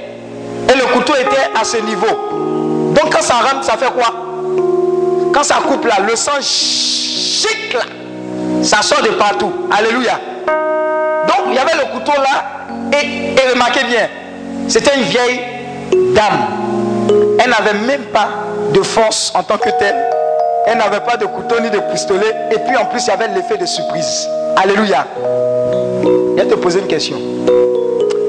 Et 0.69 0.77
le 0.77 0.93
couteau 0.93 1.13
était 1.15 1.49
à 1.59 1.63
ce 1.63 1.77
niveau. 1.77 2.93
Donc 2.93 3.13
quand 3.13 3.21
ça 3.21 3.35
rentre, 3.35 3.63
ça 3.63 3.77
fait 3.77 3.91
quoi? 3.91 4.13
Quand 5.33 5.43
ça 5.43 5.55
coupe 5.67 5.85
là, 5.85 5.95
le 6.07 6.15
sang 6.15 6.39
chic 6.41 7.73
là, 7.73 7.81
ça 8.63 8.81
sort 8.81 9.01
de 9.01 9.09
partout. 9.09 9.51
Alléluia. 9.71 10.19
Donc 11.27 11.47
il 11.49 11.55
y 11.55 11.59
avait 11.59 11.75
le 11.75 11.97
couteau 11.97 12.13
là. 12.17 12.43
Et, 12.93 13.33
et 13.33 13.51
remarquez 13.53 13.83
bien, 13.83 14.07
c'était 14.67 14.95
une 14.95 15.03
vieille 15.03 15.41
dame. 16.13 16.47
Elle 17.39 17.49
n'avait 17.49 17.77
même 17.77 18.03
pas 18.05 18.29
de 18.73 18.81
force 18.81 19.31
en 19.35 19.43
tant 19.43 19.57
que 19.57 19.69
telle. 19.77 20.09
Elle 20.69 20.79
n'avait 20.79 20.99
pas 20.99 21.15
de 21.15 21.25
couteau 21.25 21.61
ni 21.61 21.69
de 21.69 21.79
pistolet. 21.91 22.35
Et 22.51 22.59
puis 22.59 22.75
en 22.75 22.85
plus, 22.85 23.05
il 23.05 23.07
y 23.07 23.11
avait 23.11 23.29
l'effet 23.29 23.57
de 23.57 23.65
surprise. 23.65 24.27
Alléluia. 24.57 25.07
Je 26.03 26.43
vais 26.43 26.45
te 26.45 26.55
poser 26.55 26.79
une 26.79 26.87
question. 26.87 27.17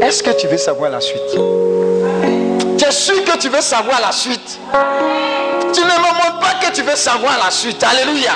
Est-ce 0.00 0.22
que 0.22 0.30
tu 0.30 0.46
veux 0.46 0.56
savoir 0.56 0.92
la 0.92 1.00
suite? 1.00 1.20
Tu 2.78 2.84
es 2.84 2.92
sûr 2.92 3.24
que 3.24 3.36
tu 3.38 3.48
veux 3.48 3.60
savoir 3.60 4.00
la 4.00 4.12
suite 4.12 4.60
Tu 5.72 5.80
ne 5.80 5.86
me 5.86 5.98
montres 5.98 6.38
pas 6.38 6.64
que 6.64 6.72
tu 6.72 6.82
veux 6.82 6.94
savoir 6.94 7.32
la 7.44 7.50
suite. 7.50 7.82
Alléluia. 7.82 8.30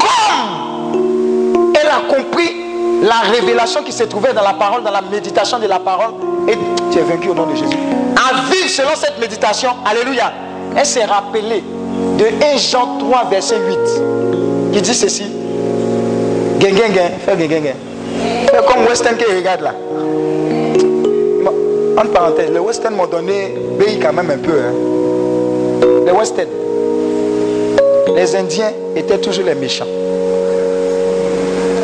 Comme 0.00 1.74
elle 1.78 1.88
a 1.88 2.00
compris 2.08 2.56
la 3.02 3.30
révélation 3.30 3.82
qui 3.82 3.92
se 3.92 4.04
trouvait 4.04 4.32
dans 4.32 4.42
la 4.42 4.54
parole, 4.54 4.82
dans 4.82 4.90
la 4.90 5.02
méditation 5.02 5.58
de 5.58 5.66
la 5.66 5.78
parole, 5.78 6.14
et 6.48 6.56
tu 6.90 6.98
es 6.98 7.02
vaincu 7.02 7.28
au 7.28 7.34
nom 7.34 7.44
de 7.44 7.54
Jésus. 7.54 7.76
À 8.16 8.50
vivre 8.50 8.70
selon 8.70 8.96
cette 8.96 9.18
méditation, 9.20 9.76
Alléluia, 9.84 10.32
elle 10.76 10.86
s'est 10.86 11.04
rappelée 11.04 11.62
de 12.18 12.24
1 12.24 12.56
Jean 12.58 12.98
3, 12.98 13.28
verset 13.30 13.56
8, 13.56 14.72
qui 14.72 14.82
dit 14.82 14.94
ceci. 14.94 15.24
Gen, 16.60 16.72
comme 18.66 18.86
Western 18.88 19.16
qui 19.16 19.24
regarde 19.24 19.62
là. 19.62 19.74
Entre 21.96 22.10
parenthèses, 22.12 22.50
les 22.52 22.58
Western 22.58 22.94
m'ont 22.94 23.06
donné 23.06 23.54
pays 23.78 23.98
quand 23.98 24.12
même 24.12 24.30
un 24.30 24.38
peu. 24.38 24.52
Hein. 24.52 24.72
Les 26.06 26.12
Western. 26.12 26.48
Les 28.14 28.36
Indiens 28.36 28.72
étaient 28.96 29.18
toujours 29.18 29.44
les 29.44 29.54
méchants. 29.54 29.86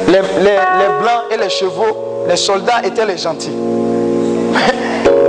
Les, 0.09 0.15
les, 0.43 0.51
les 0.51 1.01
blancs 1.01 1.25
et 1.33 1.37
les 1.37 1.49
chevaux, 1.51 2.25
les 2.29 2.37
soldats 2.37 2.83
étaient 2.85 3.07
les 3.07 3.19
gentils. 3.19 3.51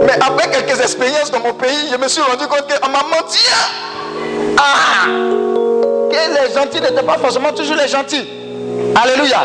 Mais 0.06 0.14
après 0.22 0.49
quelques 0.52 0.80
expériences 0.82 1.32
dans 1.32 1.40
mon 1.40 1.53
pays, 1.53 1.90
je 1.91 1.98
me 1.98 2.07
suis 2.07 2.22
rendu 2.22 2.45
compte 2.48 2.65
qu'on 2.68 2.90
m'a 2.90 3.03
menti. 3.03 3.45
Ah 4.57 5.07
Que 5.07 6.15
les 6.15 6.53
gentils 6.53 6.82
n'étaient 6.82 7.06
pas 7.06 7.18
forcément 7.18 7.52
toujours 7.52 7.76
les 7.76 7.88
gentils. 7.88 8.26
Alléluia. 8.95 9.44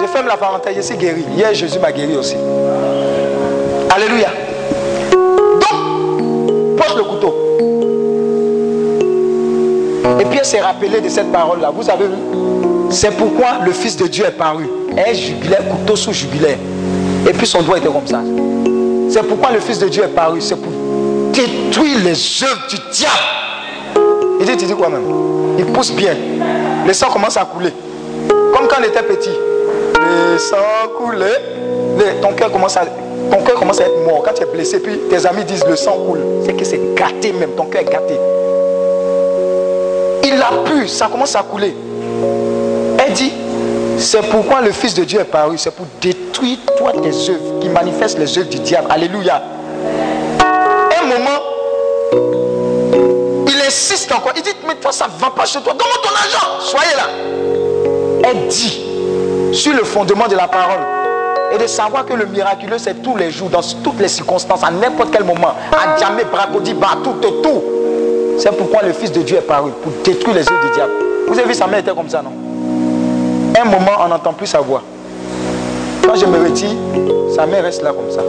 Je 0.00 0.06
ferme 0.06 0.26
la 0.26 0.36
parenthèse, 0.36 0.76
je 0.76 0.82
suis 0.82 0.96
guéri. 0.96 1.24
Hier, 1.34 1.54
Jésus 1.54 1.78
m'a 1.78 1.90
guéri 1.92 2.16
aussi. 2.16 2.36
Alléluia. 3.94 4.28
Donc, 5.12 6.76
pose 6.76 6.96
le 6.96 7.04
couteau. 7.04 7.34
Et 10.20 10.24
puis 10.24 10.38
elle 10.38 10.44
s'est 10.44 10.60
rappelée 10.60 11.00
de 11.00 11.08
cette 11.08 11.32
parole-là. 11.32 11.70
Vous 11.74 11.88
avez 11.88 12.06
vu? 12.06 12.16
C'est 12.90 13.10
pourquoi 13.16 13.58
le 13.64 13.72
Fils 13.72 13.96
de 13.96 14.06
Dieu 14.06 14.24
est 14.26 14.30
paru. 14.30 14.68
Un 14.96 15.12
jugulaire, 15.12 15.66
couteau 15.68 15.96
sous 15.96 16.12
jugulaire. 16.12 16.58
Et 17.28 17.32
puis 17.32 17.46
son 17.46 17.62
doigt 17.62 17.78
était 17.78 17.88
comme 17.88 18.06
ça. 18.06 18.20
C'est 19.08 19.22
pourquoi 19.22 19.52
le 19.52 19.60
Fils 19.60 19.78
de 19.78 19.88
Dieu 19.88 20.04
est 20.04 20.08
paru. 20.08 20.40
C'est 20.40 20.56
pour 20.56 20.72
détruire 21.32 21.98
les 22.04 22.42
œuvres 22.42 22.66
du 22.68 22.76
diable. 22.92 23.14
Il 24.40 24.46
dit, 24.46 24.56
tu 24.56 24.66
dis 24.66 24.74
quoi 24.74 24.88
même? 24.88 25.04
Il 25.58 25.66
pousse 25.66 25.92
bien. 25.92 26.14
Le 26.86 26.92
sang 26.92 27.08
commence 27.10 27.36
à 27.36 27.44
couler. 27.44 27.72
quand 28.28 28.76
on 28.78 28.82
était 28.82 29.02
petit, 29.02 29.30
le 29.98 30.38
sang 30.38 30.56
coulait, 30.96 31.40
ton 32.20 32.32
cœur 32.32 32.52
commence 32.52 32.78
ton 33.30 33.42
cœur 33.42 33.58
commence 33.58 33.80
à 33.80 33.84
être 33.84 34.06
mort. 34.06 34.22
Quand 34.24 34.34
tu 34.34 34.42
es 34.42 34.46
blessé, 34.46 34.80
puis 34.80 34.98
tes 35.10 35.26
amis 35.26 35.44
disent 35.44 35.64
le 35.66 35.76
sang 35.76 35.98
coule. 36.06 36.20
C'est 36.44 36.52
que 36.52 36.64
c'est 36.64 36.94
gâté 36.94 37.32
même, 37.32 37.50
ton 37.50 37.64
cœur 37.64 37.82
est 37.82 37.90
gâté. 37.90 38.14
Il 40.24 40.40
a 40.40 40.62
pu, 40.64 40.86
ça 40.88 41.08
commence 41.08 41.34
à 41.34 41.42
couler. 41.42 41.74
Elle 42.98 43.12
dit, 43.12 43.32
c'est 43.98 44.22
pourquoi 44.28 44.60
le 44.60 44.70
Fils 44.70 44.94
de 44.94 45.04
Dieu 45.04 45.20
est 45.20 45.24
paru, 45.24 45.56
c'est 45.58 45.70
pour 45.70 45.86
détruire 46.00 46.25
toi 46.76 46.92
tes 46.92 47.30
œuvres 47.30 47.60
qui 47.60 47.68
manifestent 47.68 48.18
les 48.18 48.38
œuvres 48.38 48.48
du 48.48 48.58
diable. 48.58 48.88
Alléluia. 48.90 49.42
Un 50.40 51.06
moment, 51.06 51.40
il 53.46 53.62
insiste 53.66 54.12
encore. 54.12 54.32
Il 54.36 54.42
dit, 54.42 54.50
mais 54.66 54.74
toi, 54.76 54.92
ça 54.92 55.06
ne 55.06 55.20
va 55.20 55.30
pas 55.30 55.44
chez 55.44 55.60
toi. 55.60 55.72
Donne-moi 55.72 55.98
ton 56.02 56.10
argent. 56.10 56.60
Soyez 56.60 56.94
là. 56.96 57.08
Elle 58.24 58.48
dit, 58.48 58.82
sur 59.52 59.72
le 59.72 59.84
fondement 59.84 60.26
de 60.26 60.36
la 60.36 60.48
parole, 60.48 60.80
et 61.52 61.58
de 61.58 61.66
savoir 61.66 62.04
que 62.04 62.12
le 62.12 62.26
miraculeux, 62.26 62.78
c'est 62.78 63.02
tous 63.02 63.16
les 63.16 63.30
jours, 63.30 63.48
dans 63.48 63.60
toutes 63.84 64.00
les 64.00 64.08
circonstances, 64.08 64.64
à 64.64 64.70
n'importe 64.70 65.10
quel 65.12 65.24
moment, 65.24 65.54
à 65.72 65.96
jamais, 65.98 66.24
bracodi, 66.24 66.74
tout, 67.04 67.30
tout. 67.42 67.62
C'est 68.38 68.50
pourquoi 68.56 68.82
le 68.82 68.92
Fils 68.92 69.12
de 69.12 69.22
Dieu 69.22 69.38
est 69.38 69.42
paru, 69.42 69.70
pour 69.82 69.92
détruire 70.04 70.34
les 70.34 70.42
œuvres 70.42 70.66
du 70.66 70.70
diable. 70.72 70.92
Vous 71.28 71.38
avez 71.38 71.48
vu, 71.48 71.54
sa 71.54 71.66
mère 71.66 71.78
était 71.78 71.94
comme 71.94 72.08
ça, 72.08 72.20
non? 72.20 72.32
Un 73.58 73.64
moment, 73.64 73.92
on 74.04 74.08
n'entend 74.08 74.32
plus 74.32 74.46
sa 74.46 74.58
voix. 74.58 74.82
Je 76.18 76.24
me 76.24 76.48
retire, 76.48 76.70
sa 77.34 77.44
mère 77.44 77.62
reste 77.62 77.82
là 77.82 77.92
comme 77.92 78.10
ça. 78.10 78.22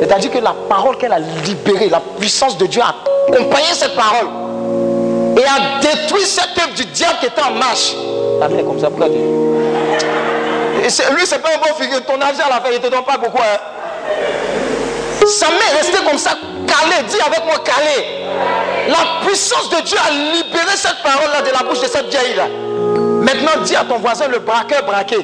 C'est-à-dire 0.00 0.30
que 0.30 0.38
la 0.38 0.54
parole 0.68 0.98
qu'elle 0.98 1.12
a 1.12 1.18
libérée, 1.18 1.88
la 1.88 2.00
puissance 2.18 2.58
de 2.58 2.66
Dieu 2.66 2.82
a 2.82 2.94
accompagné 3.32 3.68
cette 3.72 3.96
parole 3.96 4.26
et 5.38 5.42
a 5.42 5.80
détruit 5.80 6.26
cette 6.26 6.58
œuvre 6.62 6.74
du 6.74 6.84
diable 6.84 7.16
qui 7.20 7.26
était 7.26 7.40
en 7.40 7.52
marche. 7.52 7.96
La 8.38 8.48
mère 8.48 8.60
est 8.60 8.64
comme 8.64 8.78
ça, 8.78 8.90
pourquoi 8.90 9.08
tu... 9.08 9.14
Et 9.16 11.14
lui, 11.14 11.24
c'est 11.24 11.38
pas 11.38 11.48
un 11.54 11.58
bon 11.58 11.74
figure. 11.80 12.04
Ton 12.04 12.20
argent 12.20 12.44
la 12.50 12.60
fin, 12.60 12.68
il 12.70 12.80
te 12.80 12.88
donne 12.88 13.04
pas 13.04 13.16
beaucoup. 13.16 13.38
Hein. 13.38 13.58
Sa 15.26 15.46
mère 15.46 15.58
est 15.72 15.78
restée 15.78 16.04
comme 16.04 16.18
ça, 16.18 16.32
calée. 16.66 17.02
Dis 17.08 17.20
avec 17.20 17.44
moi, 17.46 17.56
calée. 17.64 18.26
La 18.88 19.26
puissance 19.26 19.70
de 19.70 19.80
Dieu 19.82 19.96
a 20.06 20.10
libéré 20.10 20.76
cette 20.76 21.02
parole-là 21.02 21.40
de 21.40 21.50
la 21.50 21.66
bouche 21.66 21.80
de 21.80 21.88
cette 21.88 22.08
vieille-là. 22.08 22.48
Maintenant, 23.22 23.62
dis 23.64 23.74
à 23.74 23.84
ton 23.84 23.98
voisin, 23.98 24.28
le 24.28 24.38
braqueur 24.38 24.84
braqué. 24.84 25.16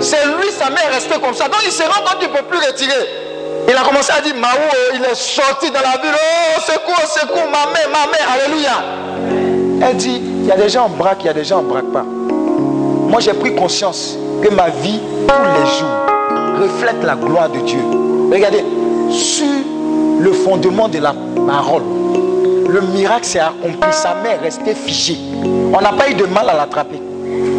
C'est 0.00 0.24
lui, 0.24 0.50
sa 0.50 0.70
mère 0.70 0.90
est 0.90 0.94
restée 0.94 1.20
comme 1.20 1.34
ça. 1.34 1.44
Donc 1.44 1.60
il 1.64 1.72
se 1.72 1.82
rend 1.82 2.02
compte 2.04 2.18
qu'il 2.18 2.28
ne 2.28 2.36
peut 2.36 2.44
plus 2.48 2.58
retirer. 2.58 3.30
Il 3.68 3.76
a 3.76 3.82
commencé 3.82 4.10
à 4.16 4.20
dire, 4.20 4.34
Maou, 4.34 4.48
euh, 4.50 4.96
il 4.96 5.04
est 5.04 5.14
sorti 5.14 5.70
dans 5.70 5.80
la 5.80 6.00
ville. 6.02 6.14
Oh, 6.56 6.60
secours, 6.60 7.06
secours, 7.06 7.44
ma 7.50 7.70
mère, 7.72 7.88
ma 7.92 8.10
mère, 8.10 8.28
alléluia. 8.34 8.82
Elle 9.82 9.96
dit, 9.96 10.20
il 10.20 10.46
y 10.46 10.50
a 10.52 10.56
des 10.56 10.68
gens 10.68 10.86
en 10.86 10.88
braque, 10.88 11.18
il 11.20 11.26
y 11.26 11.30
a 11.30 11.34
des 11.34 11.44
gens 11.44 11.58
en 11.58 11.62
braque 11.62 11.90
pas. 11.92 12.02
Moi, 12.02 13.20
j'ai 13.20 13.34
pris 13.34 13.54
conscience 13.54 14.16
que 14.42 14.48
ma 14.48 14.68
vie, 14.70 15.00
tous 15.28 15.34
les 15.34 15.66
jours, 15.78 16.62
reflète 16.62 17.02
la 17.04 17.14
gloire 17.14 17.48
de 17.50 17.60
Dieu. 17.60 17.80
Regardez, 18.32 18.64
sur 19.10 19.46
le 20.20 20.32
fondement 20.32 20.88
de 20.88 20.98
la 20.98 21.14
parole, 21.46 21.82
le 22.68 22.80
miracle 22.80 23.24
s'est 23.24 23.40
accompli. 23.40 23.92
Sa 23.92 24.14
mère 24.14 24.40
est 24.40 24.44
restée 24.44 24.74
figée. 24.74 25.18
On 25.44 25.80
n'a 25.80 25.92
pas 25.92 26.08
eu 26.08 26.14
de 26.14 26.24
mal 26.26 26.48
à 26.48 26.54
l'attraper. 26.54 27.00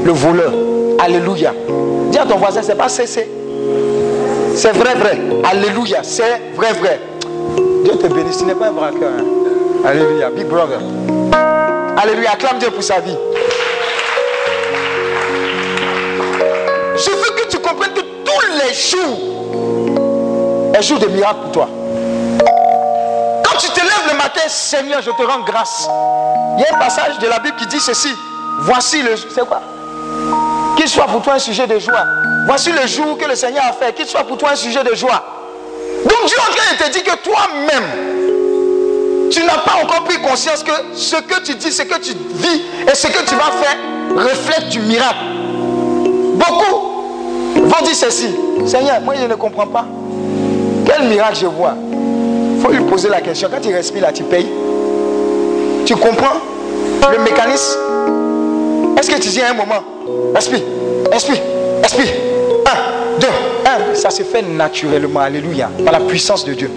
Le 0.04 0.12
voleur. 0.12 0.54
Alléluia. 1.00 1.54
À 2.22 2.26
ton 2.26 2.38
voisin, 2.38 2.62
c'est 2.62 2.76
pas 2.76 2.88
cessé. 2.88 3.28
C'est 4.56 4.74
vrai, 4.74 4.94
vrai. 4.94 5.18
Alléluia. 5.44 6.04
C'est 6.04 6.40
vrai, 6.56 6.72
vrai. 6.74 7.02
Dieu 7.84 7.94
te 7.98 8.06
bénisse. 8.14 8.38
Tu 8.38 8.44
n'es 8.46 8.54
pas 8.54 8.68
un 8.68 8.72
braqueur. 8.72 9.10
hein. 9.20 9.24
Alléluia. 9.84 10.30
Big 10.30 10.46
brother. 10.46 10.80
Alléluia. 11.98 12.32
Acclame 12.34 12.60
Dieu 12.60 12.70
pour 12.70 12.84
sa 12.84 13.00
vie. 13.00 13.18
Je 16.96 17.10
veux 17.10 17.32
que 17.42 17.48
tu 17.50 17.58
comprennes 17.58 17.94
que 17.94 18.02
tous 18.02 18.48
les 18.60 18.74
jours 18.76 20.72
est 20.78 20.84
jour 20.84 21.00
de 21.00 21.08
miracle 21.08 21.40
pour 21.46 21.52
toi. 21.54 21.70
Quand 23.44 23.58
tu 23.58 23.68
te 23.72 23.80
lèves 23.80 24.12
le 24.12 24.18
matin, 24.18 24.42
Seigneur, 24.48 25.02
je 25.02 25.10
te 25.10 25.24
rends 25.24 25.40
grâce. 25.44 25.88
Il 26.58 26.62
y 26.62 26.66
a 26.66 26.76
un 26.76 26.80
passage 26.80 27.18
de 27.18 27.28
la 27.28 27.40
Bible 27.40 27.56
qui 27.58 27.66
dit 27.66 27.80
ceci. 27.80 28.10
Voici 28.60 29.02
le... 29.02 29.16
C'est 29.18 29.48
quoi? 29.48 29.62
Qu'il 30.82 30.90
soit 30.90 31.06
pour 31.06 31.22
toi 31.22 31.34
un 31.34 31.40
sujet 31.40 31.68
de 31.68 31.78
joie. 31.78 32.08
Voici 32.48 32.72
le 32.72 32.88
jour 32.88 33.16
que 33.16 33.26
le 33.26 33.36
Seigneur 33.36 33.66
a 33.70 33.74
fait. 33.74 33.94
Qu'il 33.94 34.08
soit 34.08 34.24
pour 34.24 34.36
toi 34.36 34.54
un 34.54 34.56
sujet 34.56 34.84
de 34.84 34.96
joie. 34.96 35.24
Donc 36.06 36.26
Dieu 36.26 36.38
en 36.40 36.52
train 36.56 36.74
de 36.74 36.84
te 36.84 36.92
dire 36.92 37.04
que 37.04 37.18
toi-même, 37.20 37.84
tu 39.30 39.44
n'as 39.44 39.60
pas 39.60 39.76
encore 39.84 40.06
pris 40.06 40.18
conscience 40.18 40.64
que 40.64 40.72
ce 40.96 41.18
que 41.18 41.40
tu 41.44 41.54
dis, 41.54 41.72
ce 41.72 41.84
que 41.84 42.00
tu 42.00 42.14
vis 42.34 42.64
et 42.92 42.96
ce 42.96 43.06
que 43.06 43.24
tu 43.30 43.36
vas 43.36 43.52
faire 43.62 43.78
reflète 44.16 44.70
du 44.70 44.80
miracle. 44.80 45.20
Beaucoup 46.34 46.76
vont 47.58 47.86
dire 47.86 47.96
ceci. 47.96 48.36
Seigneur, 48.66 49.02
moi 49.02 49.14
je 49.22 49.28
ne 49.28 49.36
comprends 49.36 49.68
pas. 49.68 49.86
Quel 50.88 51.04
miracle 51.04 51.38
je 51.42 51.46
vois? 51.46 51.76
Il 52.56 52.60
faut 52.60 52.72
lui 52.72 52.82
poser 52.86 53.10
la 53.10 53.22
question. 53.22 53.50
Quand 53.54 53.62
tu 53.62 53.72
respires 53.72 54.02
là, 54.02 54.12
tu 54.12 54.24
payes. 54.24 54.50
Tu 55.86 55.96
comprends 55.96 56.42
le 57.12 57.20
mécanisme? 57.20 57.78
Est-ce 58.98 59.12
que 59.12 59.20
tu 59.20 59.30
dis 59.30 59.42
à 59.42 59.52
un 59.52 59.54
moment, 59.54 59.84
respire, 60.34 60.62
respire, 61.12 61.42
respire. 61.82 62.14
Un, 62.66 63.20
deux, 63.20 63.28
un. 63.66 63.96
Ça 63.96 64.10
se 64.10 64.24
fait 64.24 64.42
naturellement. 64.42 65.22
Alléluia. 65.22 65.70
Par 65.84 65.94
la 65.94 66.00
puissance 66.00 66.46
de 66.46 66.54
Dieu. 66.54 66.72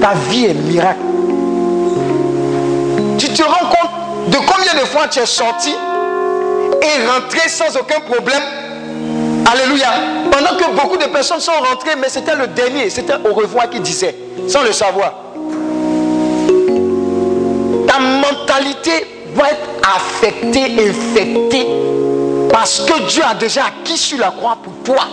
Ta 0.00 0.14
vie 0.28 0.46
est 0.46 0.54
miracle. 0.54 1.00
Tu 3.18 3.28
te 3.28 3.42
rends 3.42 3.68
compte 3.68 4.30
de 4.30 4.36
combien 4.36 4.80
de 4.80 4.86
fois 4.86 5.08
tu 5.08 5.18
es 5.20 5.26
sorti 5.26 5.74
et 6.82 7.06
rentré 7.10 7.48
sans 7.48 7.76
aucun 7.76 8.00
problème 8.00 8.42
Alléluia. 9.50 9.88
Pendant 10.30 10.56
que 10.56 10.70
beaucoup 10.80 10.96
de 10.96 11.06
personnes 11.06 11.40
sont 11.40 11.52
rentrées, 11.52 11.96
mais 12.00 12.08
c'était 12.08 12.36
le 12.36 12.46
dernier, 12.46 12.88
c'était 12.88 13.14
au 13.28 13.34
revoir 13.34 13.68
qui 13.68 13.80
disait, 13.80 14.14
sans 14.48 14.62
le 14.62 14.72
savoir. 14.72 15.14
Ta 17.86 17.98
mentalité 17.98 19.06
doit 19.34 19.48
être 19.50 19.68
affectée, 19.96 20.88
infectée, 20.88 21.66
parce 22.52 22.80
que 22.80 23.00
Dieu 23.08 23.22
a 23.28 23.34
déjà 23.34 23.66
acquis 23.66 23.96
sur 23.96 24.18
la 24.18 24.30
croix 24.30 24.56
pour 24.62 24.72
toi. 24.84 25.06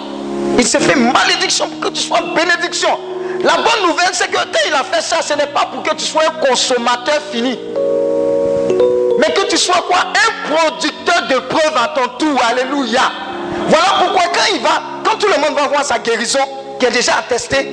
Il 0.58 0.66
s'est 0.66 0.80
fait 0.80 0.96
malédiction 0.96 1.68
pour 1.70 1.80
que 1.80 1.96
tu 1.96 2.02
sois 2.02 2.22
bénédiction. 2.36 2.90
La 3.44 3.56
bonne 3.58 3.90
nouvelle, 3.90 4.10
c'est 4.14 4.28
que 4.28 4.38
quand 4.38 4.60
il 4.68 4.74
a 4.74 4.84
fait 4.84 5.02
ça, 5.02 5.22
ce 5.22 5.34
n'est 5.34 5.48
pas 5.48 5.70
pour 5.72 5.84
que 5.84 5.94
tu 5.96 6.06
sois 6.06 6.24
un 6.24 6.48
consommateur 6.48 7.22
fini. 7.32 7.58
Mais 9.20 9.34
que 9.34 9.48
tu 9.48 9.58
sois 9.58 9.84
quoi? 9.88 9.98
Un 10.00 10.52
producteur 10.52 11.28
de 11.30 11.40
preuves 11.48 11.78
à 11.78 11.90
ton 11.90 12.08
tour. 12.18 12.40
Alléluia. 12.50 13.12
Voilà 13.68 13.88
pourquoi 14.00 14.24
quand 14.34 14.56
il 14.56 14.62
va, 14.62 14.82
quand 15.04 15.18
tout 15.18 15.28
le 15.28 15.40
monde 15.42 15.56
va 15.56 15.68
voir 15.68 15.84
sa 15.84 16.00
guérison, 16.00 16.40
qui 16.80 16.86
est 16.86 16.92
déjà 16.92 17.18
attestée, 17.18 17.68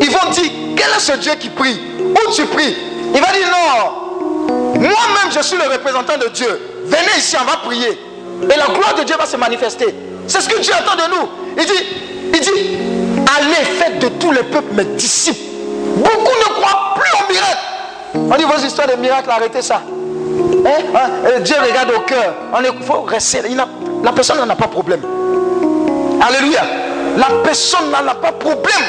ils 0.00 0.10
vont 0.10 0.30
dire, 0.30 0.50
quel 0.76 0.90
est 0.96 1.00
ce 1.00 1.12
Dieu 1.12 1.32
qui 1.34 1.48
prie? 1.48 1.80
Où 1.98 2.32
tu 2.32 2.44
pries? 2.46 2.76
Il 3.14 3.20
va 3.20 3.32
dire, 3.32 3.48
non, 3.50 4.80
moi-même 4.80 5.32
je 5.34 5.40
suis 5.42 5.56
le 5.56 5.64
représentant 5.72 6.18
de 6.18 6.28
Dieu. 6.28 6.82
Venez 6.84 7.18
ici, 7.18 7.36
on 7.40 7.44
va 7.44 7.56
prier. 7.58 7.98
Et 8.42 8.56
la 8.56 8.66
gloire 8.66 8.94
de 8.98 9.04
Dieu 9.04 9.16
va 9.18 9.26
se 9.26 9.36
manifester. 9.36 9.94
C'est 10.26 10.40
ce 10.40 10.48
que 10.48 10.60
Dieu 10.60 10.72
attend 10.74 10.96
de 10.96 11.16
nous. 11.16 11.28
Il 11.58 11.64
dit, 11.64 11.72
il 12.34 12.40
dit, 12.40 13.26
allez, 13.38 13.64
faites 13.78 13.98
de 13.98 14.08
tous 14.20 14.32
les 14.32 14.42
peuples 14.42 14.74
mes 14.74 14.84
disciples. 14.84 15.38
Beaucoup 15.96 16.34
ne 16.38 16.54
croient 16.54 16.94
plus 16.94 17.10
au 17.12 17.32
miracle. 17.32 17.58
On 18.14 18.36
dit 18.36 18.44
vos 18.44 18.66
histoires 18.66 18.88
de 18.88 18.94
miracles, 18.96 19.30
arrêtez 19.30 19.62
ça. 19.62 19.82
Hein? 20.66 20.70
Hein? 20.94 21.40
Dieu 21.40 21.56
regarde 21.60 21.90
au 21.96 22.00
cœur. 22.00 22.34
On 22.52 22.62
est, 22.62 22.84
faut 22.84 23.02
rester. 23.02 23.42
La 24.02 24.12
personne 24.12 24.38
n'en 24.38 24.50
a 24.50 24.56
pas 24.56 24.68
problème. 24.68 25.00
Alléluia. 26.20 26.62
La 27.16 27.42
personne 27.42 27.90
n'en 27.90 28.06
a 28.10 28.14
pas 28.14 28.32
problème. 28.32 28.84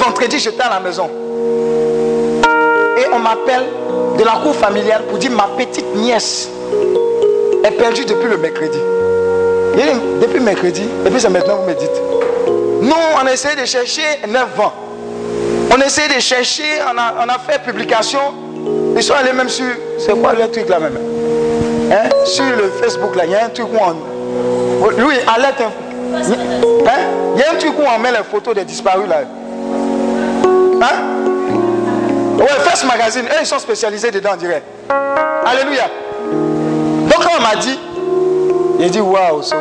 Vendredi, 0.00 0.38
j'étais 0.38 0.62
à 0.62 0.70
la 0.70 0.80
maison. 0.80 1.08
Et 2.98 3.06
on 3.12 3.18
m'appelle 3.18 3.64
de 4.18 4.24
la 4.24 4.32
cour 4.42 4.54
familiale 4.54 5.02
pour 5.08 5.18
dire 5.18 5.30
ma 5.30 5.48
petite 5.56 5.94
nièce 5.94 6.48
est 7.64 7.70
perdue 7.72 8.04
depuis 8.04 8.28
le 8.28 8.36
mercredi. 8.36 8.78
Depuis 10.20 10.40
mercredi, 10.40 10.82
et 11.06 11.10
puis 11.10 11.20
c'est 11.20 11.30
maintenant 11.30 11.56
vous 11.56 11.68
me 11.68 11.74
dites. 11.74 12.02
Nous, 12.82 12.94
on 13.22 13.26
a 13.26 13.32
essayé 13.32 13.54
de 13.60 13.64
chercher 13.64 14.02
9 14.28 14.60
ans. 14.60 14.72
On 15.74 15.80
a 15.80 15.86
essayé 15.86 16.08
de 16.08 16.20
chercher, 16.20 16.64
on 16.92 16.98
a, 16.98 17.24
on 17.24 17.28
a 17.28 17.38
fait 17.38 17.62
publication. 17.62 18.18
Ils 18.96 19.02
sont 19.02 19.14
allés 19.14 19.32
même 19.32 19.48
sur, 19.48 19.66
c'est 19.98 20.20
quoi 20.20 20.32
le 20.32 20.50
truc 20.50 20.68
là 20.68 20.80
même? 20.80 20.98
Hein? 21.92 22.08
Sur 22.24 22.44
le 22.44 22.70
Facebook 22.82 23.14
là, 23.16 23.24
il 23.26 23.32
y 23.32 23.34
a 23.34 23.44
un 23.44 23.48
truc 23.48 23.68
où 23.72 23.76
on... 23.80 24.90
Lui, 24.90 25.16
alerte. 25.34 25.60
Hein? 25.60 25.70
Il 27.36 27.40
y 27.40 27.42
a 27.42 27.52
un 27.52 27.56
truc 27.58 27.72
où 27.78 27.82
on 27.82 27.98
met 28.00 28.10
les 28.10 28.24
photos 28.30 28.54
des 28.54 28.64
disparus 28.64 29.08
là. 29.08 29.22
Hein? 30.80 32.38
Ouais, 32.38 32.46
First 32.64 32.84
Magazine, 32.86 33.24
eux, 33.26 33.40
ils 33.40 33.46
sont 33.46 33.58
spécialisés 33.58 34.10
dedans, 34.10 34.30
on 34.34 34.36
dirait. 34.36 34.62
Alléluia. 35.44 35.84
Donc 36.30 37.22
quand 37.22 37.30
on 37.38 37.42
m'a 37.42 37.56
dit, 37.60 37.78
il 38.78 38.90
dit 38.90 39.00
waouh, 39.00 39.42
Soro. 39.42 39.60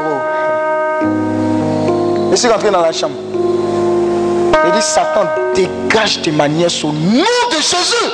Je 2.32 2.36
suis 2.36 2.48
rentré 2.48 2.72
dans 2.72 2.82
la 2.82 2.92
chambre. 2.92 3.16
Il 4.66 4.72
dit, 4.72 4.82
Satan, 4.82 5.26
dégage 5.56 6.22
tes 6.22 6.32
manières 6.32 6.70
au 6.84 6.88
nom 6.88 7.24
de 7.52 7.56
Jésus. 7.56 8.12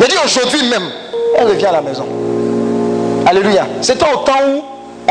Il 0.00 0.06
dit, 0.06 0.16
aujourd'hui 0.24 0.68
même, 0.68 0.88
elle 1.36 1.48
revient 1.48 1.66
à 1.66 1.72
la 1.72 1.80
maison. 1.80 2.06
Alléluia. 3.26 3.66
C'était 3.80 4.04
au 4.04 4.18
temps 4.18 4.40
où 4.48 4.62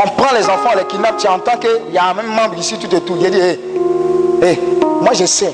on 0.02 0.08
prend 0.10 0.34
les 0.34 0.44
enfants, 0.44 0.70
on 0.72 0.78
les 0.78 0.84
kidnappe, 0.84 1.18
tu 1.18 1.28
entends 1.28 1.58
qu'il 1.58 1.92
y 1.92 1.98
a 1.98 2.06
un 2.06 2.14
même 2.14 2.26
membre 2.26 2.58
ici, 2.58 2.76
tout 2.78 2.94
et 2.94 3.00
tout. 3.00 3.16
Il 3.20 3.30
dit, 3.30 3.38
hé, 3.38 3.60
hé, 4.42 4.60
moi 5.00 5.12
je 5.12 5.26
sais, 5.26 5.52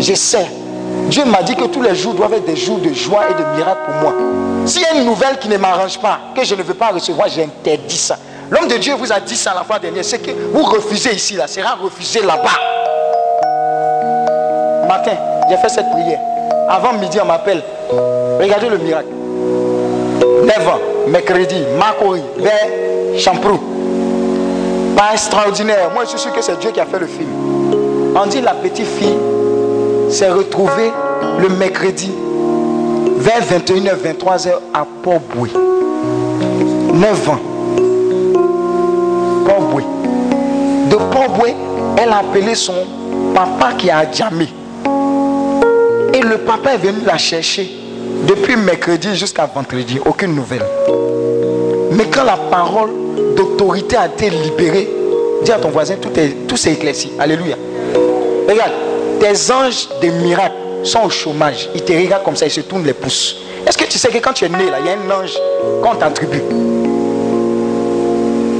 je 0.00 0.14
sais. 0.14 0.46
Dieu 1.08 1.24
m'a 1.24 1.42
dit 1.42 1.54
que 1.54 1.64
tous 1.64 1.82
les 1.82 1.94
jours 1.94 2.14
doivent 2.14 2.34
être 2.34 2.46
des 2.46 2.56
jours 2.56 2.78
de 2.78 2.92
joie 2.92 3.24
et 3.30 3.34
de 3.34 3.56
miracle 3.56 3.80
pour 3.86 3.94
moi. 4.02 4.14
S'il 4.66 4.82
y 4.82 4.84
a 4.84 4.94
une 4.94 5.04
nouvelle 5.04 5.38
qui 5.38 5.48
ne 5.48 5.56
m'arrange 5.56 5.98
pas, 5.98 6.18
que 6.34 6.44
je 6.44 6.54
ne 6.54 6.62
veux 6.62 6.74
pas 6.74 6.88
recevoir, 6.88 7.28
j'interdis 7.28 7.96
ça. 7.96 8.18
L'homme 8.50 8.68
de 8.68 8.76
Dieu 8.76 8.94
vous 8.94 9.12
a 9.12 9.20
dit 9.20 9.36
ça 9.36 9.52
la 9.54 9.64
fois 9.64 9.78
dernière. 9.78 10.04
C'est 10.04 10.18
que 10.18 10.30
vous 10.52 10.62
refusez 10.64 11.14
ici, 11.14 11.34
là, 11.34 11.46
sera 11.46 11.74
refusé 11.74 12.20
là-bas. 12.22 12.50
Matin, 14.88 15.16
j'ai 15.48 15.56
fait 15.56 15.68
cette 15.68 15.90
prière. 15.90 16.20
Avant 16.68 16.92
midi, 16.94 17.18
on 17.22 17.26
m'appelle. 17.26 17.62
Regardez 18.40 18.68
le 18.68 18.78
miracle. 18.78 19.08
9 20.44 20.68
ans, 20.68 20.78
mercredi, 21.08 21.62
Makori, 21.78 22.22
vers 22.38 23.18
Champrou. 23.18 23.60
Pas 24.96 25.12
extraordinaire. 25.12 25.90
Moi, 25.92 26.04
je 26.04 26.10
suis 26.10 26.18
sûr 26.18 26.32
que 26.32 26.42
c'est 26.42 26.58
Dieu 26.58 26.70
qui 26.70 26.80
a 26.80 26.86
fait 26.86 26.98
le 26.98 27.06
film. 27.06 28.14
On 28.16 28.26
dit 28.26 28.40
la 28.40 28.54
petite 28.54 28.86
fille 28.86 29.18
s'est 30.08 30.30
retrouvée 30.30 30.92
le 31.40 31.48
mercredi 31.48 32.10
vers 33.18 33.40
21h, 33.40 33.96
23h 34.04 34.50
à 34.72 34.86
Port-Boué. 35.02 35.50
9 36.94 37.28
ans. 37.30 37.40
Port-Boué. 39.46 39.84
De 40.90 40.96
Port-Boué, 40.96 41.54
elle 41.98 42.10
a 42.10 42.18
appelé 42.18 42.54
son 42.54 42.74
papa 43.34 43.74
qui 43.76 43.90
a 43.90 44.10
Djamé. 44.10 44.48
Et 46.14 46.20
le 46.20 46.38
papa 46.38 46.74
est 46.74 46.78
venu 46.78 47.04
la 47.04 47.18
chercher 47.18 47.70
depuis 48.26 48.56
mercredi 48.56 49.14
jusqu'à 49.14 49.46
vendredi. 49.46 49.98
Aucune 50.04 50.34
nouvelle. 50.34 50.64
Mais 51.92 52.04
quand 52.04 52.24
la 52.24 52.36
parole 52.36 52.90
d'autorité 53.36 53.96
a 53.96 54.06
été 54.06 54.30
libérée, 54.30 54.88
dis 55.42 55.52
à 55.52 55.58
ton 55.58 55.70
voisin, 55.70 55.96
tout, 56.00 56.18
est, 56.18 56.46
tout 56.46 56.56
s'est 56.56 56.72
éclairci. 56.72 57.12
Alléluia. 57.18 57.56
Regarde, 58.48 58.72
tes 59.20 59.52
anges 59.52 59.88
des 60.00 60.10
miracles 60.10 60.54
sont 60.84 61.04
au 61.04 61.10
chômage. 61.10 61.68
Ils 61.74 61.82
te 61.82 61.92
regardent 61.92 62.24
comme 62.24 62.36
ça, 62.36 62.46
ils 62.46 62.50
se 62.50 62.60
tournent 62.60 62.84
les 62.84 62.92
pouces. 62.92 63.36
Est-ce 63.66 63.76
que 63.76 63.84
tu 63.84 63.98
sais 63.98 64.08
que 64.08 64.18
quand 64.18 64.32
tu 64.32 64.44
es 64.44 64.48
né, 64.48 64.70
là, 64.70 64.78
il 64.80 64.86
y 64.86 64.90
a 64.90 64.92
un 64.92 65.20
ange 65.20 65.34
qu'on 65.82 65.96
t'attribue? 65.96 66.42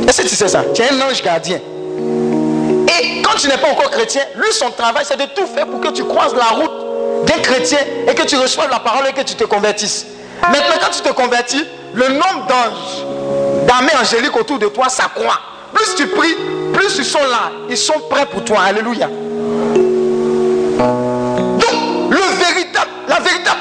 Est-ce 0.09 0.23
que 0.23 0.29
tu 0.29 0.35
sais 0.35 0.49
ça? 0.49 0.65
Tu 0.75 0.83
es 0.83 0.91
un 0.91 1.01
ange 1.01 1.23
gardien. 1.23 1.59
Et 1.59 3.23
quand 3.23 3.37
tu 3.39 3.49
n'es 3.49 3.57
pas 3.59 3.69
encore 3.69 3.91
chrétien, 3.91 4.23
lui, 4.37 4.53
son 4.53 4.71
travail, 4.71 5.05
c'est 5.07 5.17
de 5.17 5.27
tout 5.35 5.47
faire 5.47 5.67
pour 5.67 5.81
que 5.81 5.89
tu 5.89 6.05
croises 6.05 6.35
la 6.35 6.57
route 6.57 7.27
d'un 7.27 7.39
chrétien 7.41 7.79
et 8.09 8.15
que 8.15 8.23
tu 8.23 8.37
reçoives 8.37 8.71
la 8.71 8.81
parole 8.81 9.07
et 9.09 9.13
que 9.13 9.23
tu 9.23 9.35
te 9.35 9.45
convertisses. 9.45 10.07
Maintenant, 10.43 10.77
quand 10.81 10.91
tu 10.91 11.01
te 11.01 11.13
convertis, 11.13 11.65
le 11.95 12.09
nombre 12.09 12.47
d'anges, 12.49 13.67
d'armées 13.67 13.93
angéliques 14.01 14.37
autour 14.37 14.59
de 14.59 14.67
toi 14.67 14.89
s'accroît. 14.89 15.41
Plus 15.73 15.95
tu 15.97 16.07
pries, 16.09 16.37
plus 16.73 16.99
ils 16.99 17.05
sont 17.05 17.19
là. 17.19 17.53
Ils 17.69 17.77
sont 17.77 18.01
prêts 18.09 18.27
pour 18.27 18.45
toi. 18.45 18.61
Alléluia. 18.67 19.09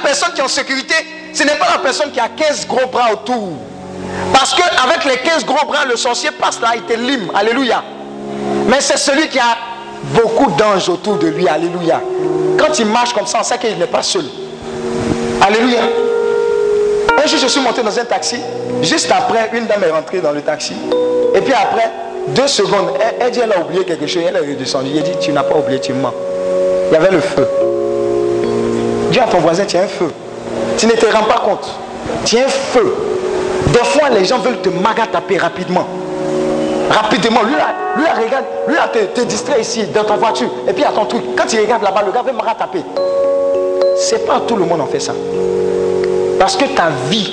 Personne 0.06 0.34
qui 0.34 0.40
est 0.41 0.44
en 0.44 0.48
sécurité, 0.48 0.94
ce 1.34 1.44
n'est 1.44 1.56
pas 1.56 1.68
la 1.72 1.80
personne 1.80 2.11
qui 2.11 2.19
a 2.19 2.30
15 2.30 2.68
gros 2.68 2.88
bras 2.88 3.11
autour. 3.14 3.53
Parce 4.32 4.53
qu'avec 4.53 5.03
les 5.06 5.18
15 5.18 5.45
gros 5.45 5.65
bras, 5.65 5.86
le 5.90 5.95
sorcier 5.95 6.30
passe 6.32 6.61
là, 6.61 6.69
il 6.76 6.84
te 6.84 6.94
lime. 6.94 7.32
Alléluia. 7.34 7.84
Mais 8.68 8.80
c'est 8.80 8.98
celui 8.98 9.27
qui 9.27 9.40
a 9.40 9.57
beaucoup 10.03 10.52
d'anges 10.52 10.90
autour 10.90 11.18
de 11.18 11.27
lui. 11.27 11.48
Alléluia. 11.48 12.02
Quand 12.57 12.77
il 12.77 12.86
marche 12.86 13.14
comme 13.14 13.26
ça, 13.26 13.40
on 13.41 13.44
sait 13.44 13.57
qu'il 13.57 13.77
n'est 13.77 13.88
pas 13.88 14.03
seul. 14.03 14.26
Alléluia. 15.41 15.82
Un 17.23 17.27
jour, 17.27 17.40
je 17.40 17.48
suis 17.48 17.61
monté 17.61 17.82
dans 17.82 17.98
un 17.98 18.06
taxi. 18.06 18.38
Juste 18.82 19.11
après, 19.11 19.49
une 19.53 19.65
dame 19.65 19.84
est 19.84 19.91
rentrée 19.91 20.19
dans 20.19 20.32
le 20.32 20.41
taxi. 20.41 20.73
Et 21.34 21.41
puis 21.41 21.53
après, 21.53 21.90
deux 22.30 22.48
secondes, 22.48 22.91
elle, 23.19 23.32
dit 23.32 23.40
elle 23.40 23.53
a 23.53 23.60
oublié 23.60 23.84
quelque 23.84 24.06
chose. 24.06 24.23
Elle 24.27 24.36
est 24.36 24.40
redescendue. 24.40 24.91
Il 24.94 25.03
dit 25.03 25.11
Tu 25.19 25.32
n'as 25.32 25.44
pas 25.44 25.56
oublié, 25.56 25.80
tu 25.80 25.94
mens. 25.94 26.14
Il 26.90 26.94
y 26.94 26.95
avait 26.95 27.11
le 27.11 27.22
feu. 27.22 27.48
À 29.19 29.27
ton 29.27 29.39
voisin 29.39 29.65
Tu 29.65 29.77
as 29.77 29.83
un 29.83 29.87
feu. 29.87 30.11
Tu 30.77 30.87
ne 30.87 30.93
te 30.93 31.05
rends 31.05 31.23
pas 31.23 31.39
compte. 31.39 31.69
Tu 32.25 32.37
as 32.37 32.45
un 32.45 32.47
feu. 32.47 32.95
Des 33.67 33.83
fois, 33.83 34.09
les 34.09 34.25
gens 34.25 34.39
veulent 34.39 34.61
te 34.61 34.69
magataper 34.69 35.37
rapidement. 35.37 35.85
Rapidement. 36.89 37.41
Lui, 37.43 37.55
là, 37.55 37.73
lui, 37.97 38.05
regarde, 38.05 38.45
lui, 38.67 38.75
là, 38.75 38.89
te, 38.89 39.21
distrait 39.21 39.61
ici, 39.61 39.85
dans 39.87 40.03
ta 40.03 40.15
voiture. 40.15 40.49
Et 40.67 40.73
puis, 40.73 40.83
à 40.83 40.89
ton 40.89 41.05
truc. 41.05 41.23
Quand 41.35 41.51
il 41.51 41.61
regarde 41.61 41.83
là-bas, 41.83 42.03
le 42.05 42.11
gars 42.11 42.21
veut 42.21 42.33
me 42.33 42.41
rataper. 42.41 42.83
C'est 43.97 44.25
pas 44.25 44.41
tout 44.45 44.55
le 44.55 44.65
monde 44.65 44.81
en 44.81 44.87
fait 44.87 44.99
ça. 44.99 45.13
Parce 46.37 46.57
que 46.57 46.65
ta 46.65 46.89
vie 47.09 47.31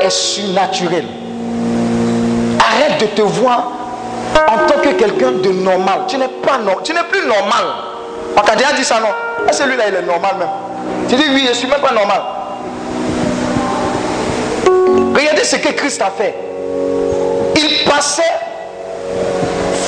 est 0.00 0.10
surnaturelle. 0.10 1.06
Arrête 2.58 3.00
de 3.00 3.06
te 3.06 3.22
voir 3.22 3.70
en 4.34 4.66
tant 4.66 4.80
que 4.80 4.88
quelqu'un 4.94 5.32
de 5.32 5.50
normal. 5.50 6.00
Tu 6.08 6.16
n'es 6.16 6.28
pas 6.28 6.56
normal. 6.56 6.82
Tu 6.82 6.92
n'es 6.92 7.04
plus 7.10 7.26
normal. 7.26 7.93
On 8.36 8.40
t'a 8.40 8.54
dit 8.54 8.84
ça, 8.84 9.00
non 9.00 9.08
Et 9.48 9.52
celui-là, 9.52 9.84
il 9.88 9.94
est 9.94 10.02
normal 10.02 10.36
même? 10.38 10.48
Tu 11.08 11.16
dis, 11.16 11.24
oui, 11.32 11.42
je 11.44 11.50
ne 11.50 11.54
suis 11.54 11.68
même 11.68 11.80
pas 11.80 11.92
normal. 11.92 12.20
Regardez 15.14 15.44
ce 15.44 15.56
que 15.56 15.72
Christ 15.72 16.02
a 16.02 16.10
fait. 16.10 16.34
Il 17.56 17.88
passait, 17.88 18.22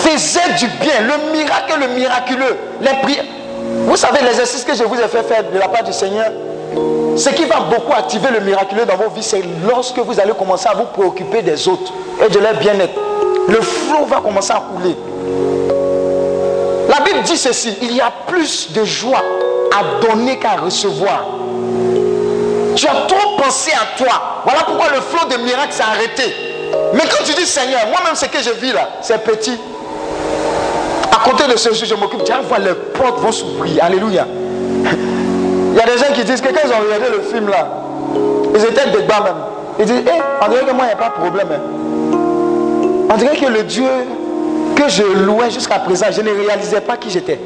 faisait 0.04 0.54
du 0.58 0.66
bien, 0.78 1.00
le 1.00 1.32
miracle 1.32 1.80
le 1.80 1.88
miraculeux. 1.88 2.56
Les 2.80 2.94
prières. 3.02 3.24
Vous 3.86 3.96
savez, 3.96 4.20
l'exercice 4.22 4.64
que 4.64 4.74
je 4.74 4.84
vous 4.84 5.00
ai 5.00 5.08
fait 5.08 5.22
faire 5.24 5.44
de 5.50 5.58
la 5.58 5.68
part 5.68 5.82
du 5.82 5.92
Seigneur, 5.92 6.30
ce 7.16 7.30
qui 7.30 7.44
va 7.44 7.60
beaucoup 7.60 7.92
activer 7.92 8.28
le 8.32 8.40
miraculeux 8.40 8.84
dans 8.84 8.96
vos 8.96 9.08
vies, 9.08 9.22
c'est 9.22 9.42
lorsque 9.66 9.98
vous 9.98 10.20
allez 10.20 10.32
commencer 10.32 10.68
à 10.68 10.74
vous 10.74 10.84
préoccuper 10.84 11.42
des 11.42 11.66
autres 11.66 11.92
et 12.24 12.28
de 12.28 12.38
leur 12.38 12.54
bien-être. 12.54 12.94
Le 13.48 13.60
flot 13.60 14.04
va 14.06 14.20
commencer 14.20 14.52
à 14.52 14.62
couler. 14.74 14.96
La 16.88 17.00
Bible 17.04 17.22
dit 17.24 17.36
ceci, 17.36 17.76
il 17.82 17.94
y 17.96 18.00
a 18.00 18.12
plus 18.26 18.72
de 18.72 18.84
joie 18.84 19.22
à 19.76 20.06
donner 20.06 20.38
qu'à 20.38 20.56
recevoir. 20.62 21.24
Tu 22.74 22.86
as 22.86 23.06
trop 23.08 23.36
pensé 23.42 23.72
à 23.72 23.96
toi. 23.96 24.42
Voilà 24.44 24.60
pourquoi 24.64 24.86
le 24.94 25.00
flot 25.00 25.26
de 25.28 25.36
miracles 25.42 25.72
s'est 25.72 25.82
arrêté. 25.82 26.34
Mais 26.94 27.00
quand 27.02 27.24
tu 27.24 27.32
dis 27.34 27.46
Seigneur, 27.46 27.80
moi-même 27.90 28.14
ce 28.14 28.26
que 28.26 28.38
je 28.42 28.50
vis 28.50 28.72
là, 28.72 28.88
c'est 29.00 29.22
petit. 29.24 29.58
À 31.12 31.28
côté 31.28 31.50
de 31.50 31.56
ce 31.56 31.72
jour, 31.72 31.84
je 31.86 31.94
m'occupe. 31.94 32.22
Tu 32.24 32.32
vas 32.32 32.58
les 32.58 32.74
portes 32.74 33.20
vont 33.20 33.32
s'ouvrir. 33.32 33.82
Alléluia. 33.82 34.26
Il 34.84 35.76
y 35.78 35.80
a 35.80 35.86
des 35.86 35.98
gens 35.98 36.12
qui 36.14 36.24
disent 36.24 36.40
que 36.40 36.48
quand 36.48 36.60
ils 36.64 36.70
ont 36.72 36.80
regardé 36.84 37.14
le 37.14 37.20
film 37.22 37.48
là, 37.50 37.68
ils 38.54 38.62
étaient 38.64 38.90
des 38.90 39.02
bas 39.06 39.20
même. 39.24 39.34
Ils 39.78 39.84
disent, 39.84 39.98
hé, 40.06 40.22
on 40.42 40.48
dirait 40.48 40.64
que 40.64 40.72
moi, 40.72 40.84
il 40.84 40.88
n'y 40.88 40.92
a 40.94 40.96
pas 40.96 41.08
de 41.10 41.22
problème. 41.22 41.48
hein. 41.52 43.08
On 43.12 43.16
dirait 43.18 43.36
que 43.36 43.44
le 43.46 43.62
Dieu 43.64 43.84
que 44.76 44.88
je 44.88 45.02
louais 45.02 45.50
jusqu'à 45.50 45.78
présent, 45.80 46.06
je 46.12 46.20
ne 46.20 46.30
réalisais 46.30 46.80
pas 46.80 46.96
qui 46.96 47.10
j'étais. 47.10 47.40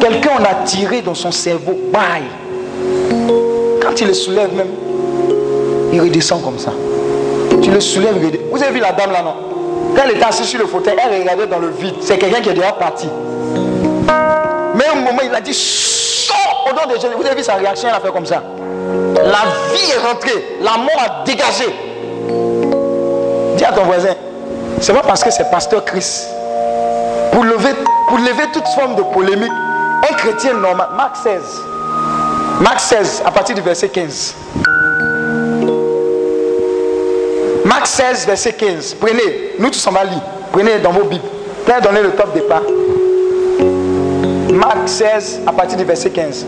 Quelqu'un 0.00 0.30
en 0.40 0.44
a 0.44 0.64
tiré 0.64 1.02
dans 1.02 1.14
son 1.14 1.30
cerveau. 1.30 1.78
Bye. 1.92 2.22
Quand 3.82 4.00
il 4.00 4.08
le 4.08 4.14
soulève 4.14 4.54
même, 4.54 4.70
il 5.92 6.00
redescend 6.00 6.42
comme 6.42 6.58
ça. 6.58 6.72
Tu 7.62 7.70
le 7.70 7.80
soulèves, 7.80 8.14
il 8.18 8.26
redescend. 8.26 8.46
Vous 8.50 8.62
avez 8.62 8.72
vu 8.72 8.80
la 8.80 8.92
dame 8.92 9.12
là, 9.12 9.22
non? 9.22 9.34
Quand 9.94 10.02
elle 10.04 10.16
était 10.16 10.24
assise 10.24 10.46
sur 10.46 10.58
le 10.58 10.66
fauteuil, 10.66 10.94
elle 10.98 11.20
regardait 11.20 11.46
dans 11.46 11.58
le 11.58 11.68
vide. 11.68 11.96
C'est 12.00 12.16
quelqu'un 12.16 12.40
qui 12.40 12.48
est 12.48 12.54
déjà 12.54 12.72
parti. 12.72 13.08
Mais 14.74 14.84
un 14.86 15.00
moment, 15.00 15.20
il 15.22 15.34
a 15.34 15.40
dit 15.40 15.52
Sors 15.54 16.66
au 16.70 16.74
nom 16.74 16.92
de 16.94 16.98
Jésus. 16.98 17.14
Vous 17.16 17.26
avez 17.26 17.36
vu 17.36 17.42
sa 17.42 17.54
réaction, 17.54 17.88
elle 17.88 17.96
a 17.96 18.00
fait 18.00 18.12
comme 18.12 18.26
ça. 18.26 18.42
La 19.16 19.74
vie 19.74 19.90
est 19.90 20.06
rentrée, 20.06 20.56
la 20.62 20.78
mort 20.78 20.98
a 20.98 21.24
dégagé. 21.24 21.66
Dis 23.56 23.64
à 23.64 23.72
ton 23.72 23.82
voisin, 23.84 24.14
c'est 24.82 24.92
pas 24.92 25.02
parce 25.02 25.22
que 25.22 25.30
c'est 25.30 25.48
pasteur 25.48 25.84
Christ. 25.84 26.28
Pour 27.30 27.44
lever, 27.44 27.70
pour 28.08 28.18
lever 28.18 28.50
toute 28.52 28.66
forme 28.74 28.96
de 28.96 29.02
polémique, 29.02 29.52
un 30.10 30.14
chrétien 30.14 30.54
normal, 30.54 30.88
Marc 30.96 31.16
16. 31.16 31.40
Marc 32.60 32.80
16, 32.80 33.22
à 33.24 33.30
partir 33.30 33.54
du 33.54 33.60
verset 33.60 33.88
15. 33.88 34.34
Marc 37.64 37.86
16, 37.86 38.26
verset 38.26 38.52
15. 38.54 38.94
Prenez, 38.94 39.54
nous 39.60 39.70
tous 39.70 39.86
on 39.86 39.92
va 39.92 40.02
lire. 40.02 40.20
Prenez 40.50 40.80
dans 40.80 40.90
vos 40.90 41.04
Bibles. 41.04 41.22
Père, 41.64 41.80
donnez 41.80 42.02
le 42.02 42.10
top 42.10 42.34
départ. 42.34 42.62
Marc 44.52 44.88
16, 44.88 45.42
à 45.46 45.52
partir 45.52 45.78
du 45.78 45.84
verset 45.84 46.10
15. 46.10 46.44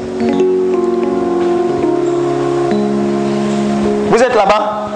Vous 4.11 4.23
êtes 4.23 4.35
là-bas? 4.35 4.89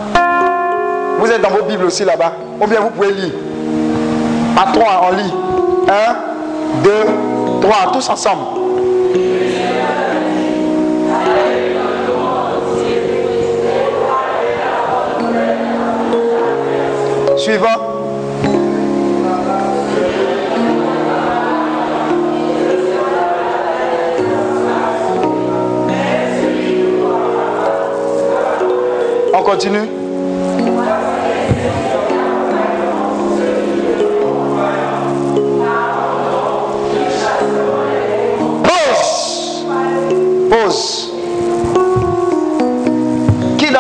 Vous 1.21 1.31
êtes 1.31 1.41
dans 1.41 1.51
vos 1.51 1.63
Bibles 1.63 1.85
aussi 1.85 2.05
là-bas? 2.05 2.33
ou 2.61 2.67
bien 2.67 2.81
vous 2.81 2.91
pouvez 2.91 3.13
lire. 3.13 3.33
À 4.57 4.73
trois, 4.73 5.09
on 5.11 5.17
lit. 5.17 5.33
Un, 5.89 6.83
deux, 6.83 7.61
trois, 7.61 7.93
tous 7.93 8.09
ensemble. 8.09 8.43
Suivant. 17.37 17.67
On 29.33 29.43
continue. 29.43 29.98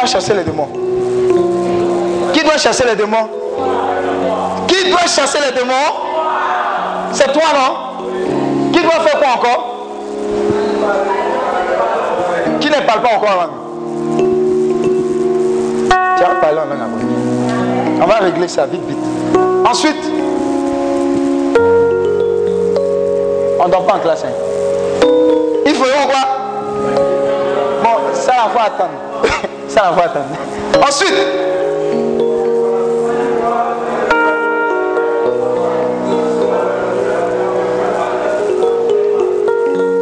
Chasser 0.08 0.32
les 0.34 0.42
démons 0.42 0.68
Qui 2.32 2.42
doit 2.42 2.56
chasser 2.56 2.84
les 2.88 2.96
démons? 2.96 3.28
Qui 4.66 4.90
doit 4.90 5.06
chasser 5.06 5.38
les 5.46 5.52
démons? 5.58 5.92
C'est 7.12 7.30
toi, 7.32 7.42
non? 7.54 8.10
Qui 8.72 8.80
doit 8.80 9.00
faire 9.00 9.18
quoi 9.20 9.28
encore? 9.36 9.74
Qui 12.60 12.68
ne 12.68 12.86
parle 12.86 13.02
pas 13.02 13.16
encore 13.16 13.50
Tu 16.16 16.24
en. 16.24 16.28
On 18.00 18.06
va 18.06 18.14
régler 18.16 18.48
ça 18.48 18.64
vite, 18.66 18.82
vite. 18.88 18.98
Ensuite, 19.68 20.04
on 23.60 23.66
ne 23.66 23.70
dort 23.70 23.86
pas 23.86 23.94
en 23.94 23.98
classe. 23.98 24.24
hein. 24.24 24.32
Il 25.66 25.74
faut 25.74 25.84
quoi? 26.06 26.24
Bon, 27.82 27.90
ça, 28.14 28.32
la 28.32 28.48
faut 28.50 28.58
attendre. 28.64 29.07
Ensuite, 29.80 31.14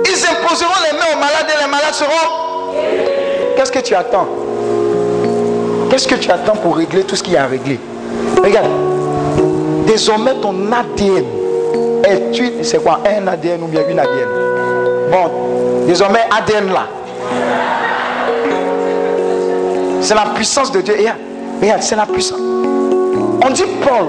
ils 0.07 0.27
imposeront 0.27 0.73
les 0.85 0.99
mains 0.99 1.13
aux 1.13 1.19
malades 1.19 1.47
et 1.55 1.63
les 1.63 1.71
malades 1.71 1.93
seront. 1.93 2.11
Qu'est-ce 3.57 3.73
que 3.73 3.81
tu 3.81 3.95
attends? 3.95 4.29
Qu'est-ce 5.91 6.09
que 6.09 6.15
tu 6.15 6.31
attends 6.31 6.57
pour 6.57 6.77
régler 6.77 7.05
tout 7.05 7.17
ce 7.17 7.23
qu'il 7.23 7.35
y 7.35 7.37
a 7.37 7.45
à 7.45 7.47
régler? 7.47 7.79
Regarde, 8.43 8.71
désormais 9.87 10.35
ton 10.41 10.55
ADN 10.73 11.25
est 12.05 12.39
une, 12.39 12.65
c'est 12.65 12.83
quoi? 12.83 13.01
Un 13.07 13.27
ADN 13.27 13.63
ou 13.63 13.67
bien 13.67 13.83
une 13.89 13.99
ADN 13.99 14.29
Bon, 15.11 15.31
désormais 15.87 16.21
ADN 16.31 16.73
là. 16.73 16.87
C'est 20.07 20.15
la 20.15 20.27
puissance 20.27 20.71
de 20.71 20.83
Dieu. 20.83 20.95
Regarde, 20.97 21.19
regarde, 21.61 21.83
c'est 21.83 21.97
la 21.97 22.07
puissance. 22.07 22.39
On 22.39 23.51
dit 23.51 23.65
Paul. 23.83 24.07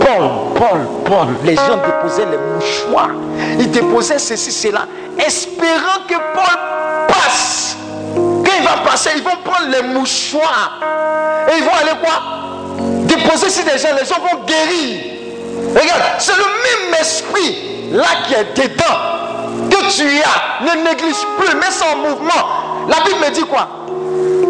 Paul, 0.00 0.28
Paul, 0.54 0.80
Paul. 1.06 1.28
Les 1.44 1.56
gens 1.56 1.78
déposaient 1.82 2.26
les 2.26 2.36
mouchoirs. 2.36 3.12
Ils 3.58 3.70
déposaient 3.70 4.18
ceci, 4.18 4.52
cela, 4.52 4.80
espérant 5.16 6.04
que 6.06 6.14
Paul 6.34 7.08
passe. 7.08 7.78
Quand 8.14 8.52
il 8.58 8.62
va 8.62 8.90
passer, 8.90 9.08
ils 9.16 9.22
vont 9.22 9.30
prendre 9.42 9.70
les 9.70 9.82
mouchoirs. 9.94 10.78
Et 11.48 11.56
ils 11.56 11.64
vont 11.64 11.72
aller 11.80 11.98
quoi? 12.02 12.76
Déposer 13.06 13.48
sur 13.48 13.64
des 13.64 13.78
gens. 13.78 13.88
Les 13.98 14.04
gens 14.04 14.20
vont 14.20 14.44
guérir. 14.44 15.00
Regarde, 15.70 16.02
c'est 16.18 16.36
le 16.36 16.90
même 16.90 17.00
esprit 17.00 17.92
là 17.92 18.08
qui 18.26 18.34
est 18.34 18.54
dedans 18.54 19.70
que 19.70 19.90
tu 19.90 20.04
as. 20.20 20.64
Ne 20.66 20.84
néglige 20.84 21.24
plus, 21.38 21.54
mets 21.56 21.70
ça 21.70 21.86
en 21.94 22.10
mouvement. 22.10 22.44
La 22.90 22.96
Bible 23.06 23.20
me 23.24 23.30
dit 23.30 23.44
quoi? 23.44 23.68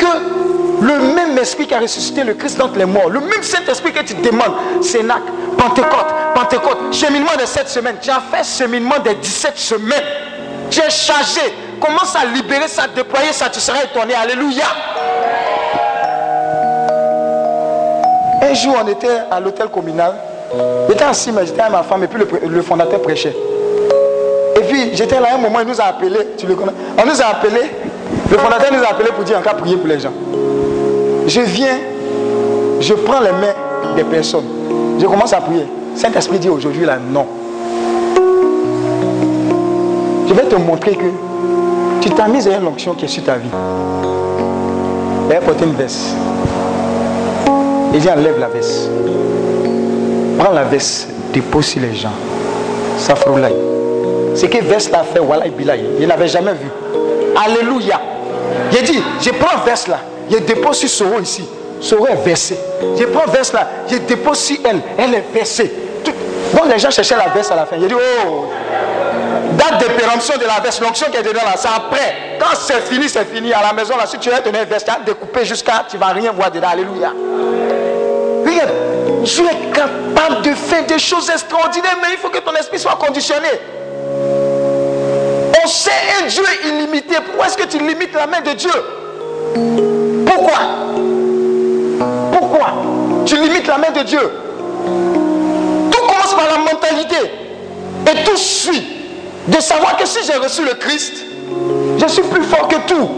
Que 0.01 0.38
le 0.81 1.15
même 1.15 1.37
esprit 1.39 1.67
qui 1.67 1.75
a 1.75 1.81
ressuscité 1.81 2.25
le 2.25 2.35
Christ 2.35 2.59
d'entre 2.59 2.79
les 2.79 2.85
morts, 2.85 3.09
le 3.09 3.21
même 3.21 3.43
Saint-Esprit 3.43 3.93
que 3.93 4.03
tu 4.03 4.15
demandes, 4.15 4.55
Sénac, 4.83 5.23
Pentecôte, 5.57 6.15
Pentecôte, 6.35 6.95
cheminement 6.95 7.37
de 7.39 7.47
7 7.47 7.69
semaines. 7.69 7.97
Tu 8.01 8.11
as 8.11 8.21
fait 8.21 8.45
cheminement 8.45 8.99
des 9.05 9.15
17 9.15 9.59
semaines. 9.59 10.05
Tu 10.71 10.81
es 10.81 10.91
chargé. 10.91 11.41
Commence 11.81 12.15
à 12.17 12.25
libérer 12.27 12.69
ça, 12.69 12.87
déployer 12.95 13.33
ça, 13.33 13.49
tu 13.49 13.61
seras 13.61 13.83
étonné. 13.85 14.15
Alléluia. 14.15 14.65
Un 18.43 18.55
jour, 18.55 18.77
on 18.83 18.89
était 18.89 19.23
à 19.31 19.41
l'hôtel 19.41 19.69
communal. 19.69 20.15
J'étais 20.89 21.05
assis, 21.05 21.33
mais 21.33 21.45
j'étais 21.45 21.61
avec 21.61 21.73
ma 21.73 21.83
femme, 21.83 22.05
et 22.05 22.07
puis 22.07 22.23
le, 22.47 22.63
fondateur 22.63 23.01
prêchait. 23.03 23.37
Et 24.57 24.61
puis, 24.61 24.91
j'étais 24.95 25.21
là, 25.21 25.35
un 25.35 25.39
moment, 25.39 25.61
il 25.61 25.67
nous 25.67 25.81
a 25.81 25.85
appelés. 25.85 26.29
Tu 26.37 26.47
le 26.47 26.55
connais? 26.55 26.73
On 26.97 27.07
nous 27.07 27.21
a 27.21 27.27
appelés. 27.27 27.71
Le 28.31 28.39
fondateur 28.39 28.73
nous 28.73 28.83
a 28.83 28.91
appelés 28.91 29.11
pour 29.11 29.25
dire 29.25 29.39
encore 29.39 29.57
prier 29.57 29.77
pour 29.77 29.89
les 29.89 30.01
gens. 30.01 30.13
Je 31.29 31.43
viens, 31.43 31.79
je 32.81 32.95
prends 32.95 33.21
les 33.21 33.33
mains 33.33 33.55
des 33.95 34.05
personnes. 34.05 34.47
Je 34.99 35.05
commence 35.05 35.35
à 35.35 35.43
prier. 35.43 35.67
Saint-Esprit 35.95 36.39
dit 36.39 36.49
aujourd'hui 36.49 36.87
là, 36.87 36.97
non. 36.99 37.27
Je 40.27 40.33
vais 40.33 40.45
te 40.45 40.57
montrer 40.57 40.93
que 40.93 41.05
tu 42.01 42.09
t'as 42.09 42.29
mis 42.29 42.49
à 42.49 42.57
une 42.57 42.67
onction 42.67 42.95
qui 42.95 43.05
est 43.05 43.09
sur 43.09 43.25
ta 43.25 43.35
vie. 43.35 43.51
Elle 45.29 45.37
a 45.37 45.41
porté 45.41 45.67
une 45.67 45.75
veste. 45.75 46.15
Il 47.93 48.01
dit 48.01 48.09
enlève 48.09 48.39
la 48.39 48.49
veste. 48.49 48.89
Prends 50.39 50.53
la 50.53 50.65
veste, 50.65 51.11
dépose 51.35 51.67
sur 51.67 51.83
les 51.83 51.95
gens. 51.95 52.09
Ça 52.97 53.15
froulaille. 53.15 53.55
Ce 54.35 54.47
que 54.47 54.65
veste 54.65 54.95
a 54.95 55.03
fait, 55.03 55.19
voilà, 55.19 55.45
il 55.47 56.07
n'avait 56.09 56.29
jamais 56.29 56.53
vu. 56.53 56.71
Alléluia. 57.37 58.01
Il 58.73 58.83
dit, 58.83 59.03
je 59.21 59.31
prends 59.31 59.63
veste 59.67 59.89
là, 59.89 60.01
je 60.31 60.39
dépose 60.39 60.77
sur 60.79 60.89
Soro 60.89 61.21
ici. 61.21 61.45
Soro 61.81 62.07
est 62.07 62.17
versé. 62.25 62.59
Je 62.99 63.05
prends 63.05 63.31
veste 63.31 63.53
là, 63.55 63.69
je 63.91 63.97
dépose 63.99 64.39
sur 64.39 64.57
elle, 64.65 64.81
elle 64.99 65.15
est 65.15 65.25
versée. 65.33 65.73
Tout- 66.05 66.13
Bon, 66.53 66.63
les 66.69 66.79
gens 66.79 66.91
cherchaient 66.91 67.17
la 67.17 67.29
veste 67.29 67.53
à 67.53 67.57
la 67.57 67.67
fin. 67.67 67.77
Il 67.77 67.87
dit, 67.89 67.95
oh, 67.95 68.47
date 69.53 69.81
de 69.81 69.93
péremption 70.01 70.35
de 70.39 70.45
la 70.47 70.61
veste, 70.61 70.81
l'onction 70.81 71.07
qui 71.11 71.19
est 71.19 71.23
dedans 71.23 71.41
là, 71.45 71.55
c'est 71.57 71.69
après. 71.69 72.39
Quand 72.41 72.57
c'est 72.59 72.81
fini, 72.83 73.09
c'est 73.09 73.25
fini. 73.27 73.53
À 73.53 73.63
la 73.63 73.73
maison 73.73 73.97
là, 73.97 74.07
si 74.07 74.19
tu 74.19 74.31
as 74.33 74.41
donné 74.41 74.61
une 74.61 74.65
veste, 74.65 74.87
tu 74.87 74.91
as 74.93 74.99
découpé 75.05 75.45
jusqu'à, 75.45 75.85
tu 75.89 75.97
ne 75.97 76.01
vas 76.01 76.09
rien 76.09 76.33
voir 76.33 76.51
dedans. 76.51 76.69
Alléluia. 76.73 77.13
Regarde, 78.47 78.71
Dieu 79.25 79.45
est 79.45 79.73
capable 79.75 80.43
de 80.43 80.55
faire 80.55 80.87
des 80.87 80.99
choses 80.99 81.29
extraordinaires, 81.31 81.99
mais 82.01 82.09
il 82.13 82.19
faut 82.19 82.31
que 82.31 82.39
ton 82.39 82.55
esprit 82.55 82.79
soit 82.79 82.97
conditionné. 82.97 83.49
On 85.63 85.67
sait 85.69 85.91
un 86.23 86.27
Dieu 86.27 86.45
illimité. 86.65 87.17
Pourquoi 87.27 87.47
est-ce 87.47 87.59
que 87.59 87.65
tu 87.65 87.79
limites 87.79 88.15
la 88.15 88.27
main 88.27 88.41
de 88.41 88.53
Dieu? 88.53 88.71
Pourquoi? 90.49 90.67
Pourquoi? 92.33 92.67
Tu 93.27 93.37
limites 93.37 93.67
la 93.67 93.79
main 93.79 93.91
de 93.91 94.03
Dieu 94.03 94.21
Tout 95.91 96.01
commence 96.07 96.35
par 96.35 96.47
la 96.49 96.59
mentalité. 96.59 97.17
Et 98.07 98.25
tout 98.25 98.37
suit. 98.37 98.95
De 99.49 99.61
savoir 99.61 99.97
que 99.97 100.07
si 100.07 100.19
j'ai 100.25 100.37
reçu 100.39 100.63
le 100.63 100.75
Christ, 100.75 101.25
je 101.99 102.07
suis 102.07 102.23
plus 102.23 102.45
fort 102.45 102.69
que 102.69 102.77
tout. 102.87 103.09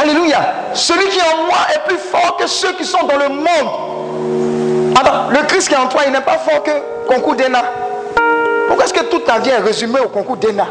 Alléluia. 0.00 0.54
Celui 0.72 1.08
qui 1.08 1.18
est 1.18 1.22
en 1.22 1.46
moi 1.46 1.58
est 1.72 1.88
plus 1.88 1.98
fort 1.98 2.36
que 2.36 2.46
ceux 2.46 2.72
qui 2.72 2.84
sont 2.84 3.04
dans 3.06 3.18
le 3.18 3.28
monde. 3.28 4.96
Attends, 4.96 5.30
le 5.30 5.46
Christ 5.46 5.68
qui 5.68 5.74
est 5.74 5.78
en 5.78 5.86
toi, 5.86 6.02
il 6.06 6.12
n'est 6.12 6.20
pas 6.20 6.38
fort 6.38 6.62
que 6.62 6.70
concours 7.08 7.36
d'ENA. 7.36 7.62
Pourquoi 8.66 8.84
est-ce 8.84 8.94
que 8.94 9.04
toute 9.04 9.24
ta 9.24 9.38
vie 9.38 9.50
est 9.50 10.00
au 10.00 10.08
concours 10.08 10.36
d'ENA 10.36 10.66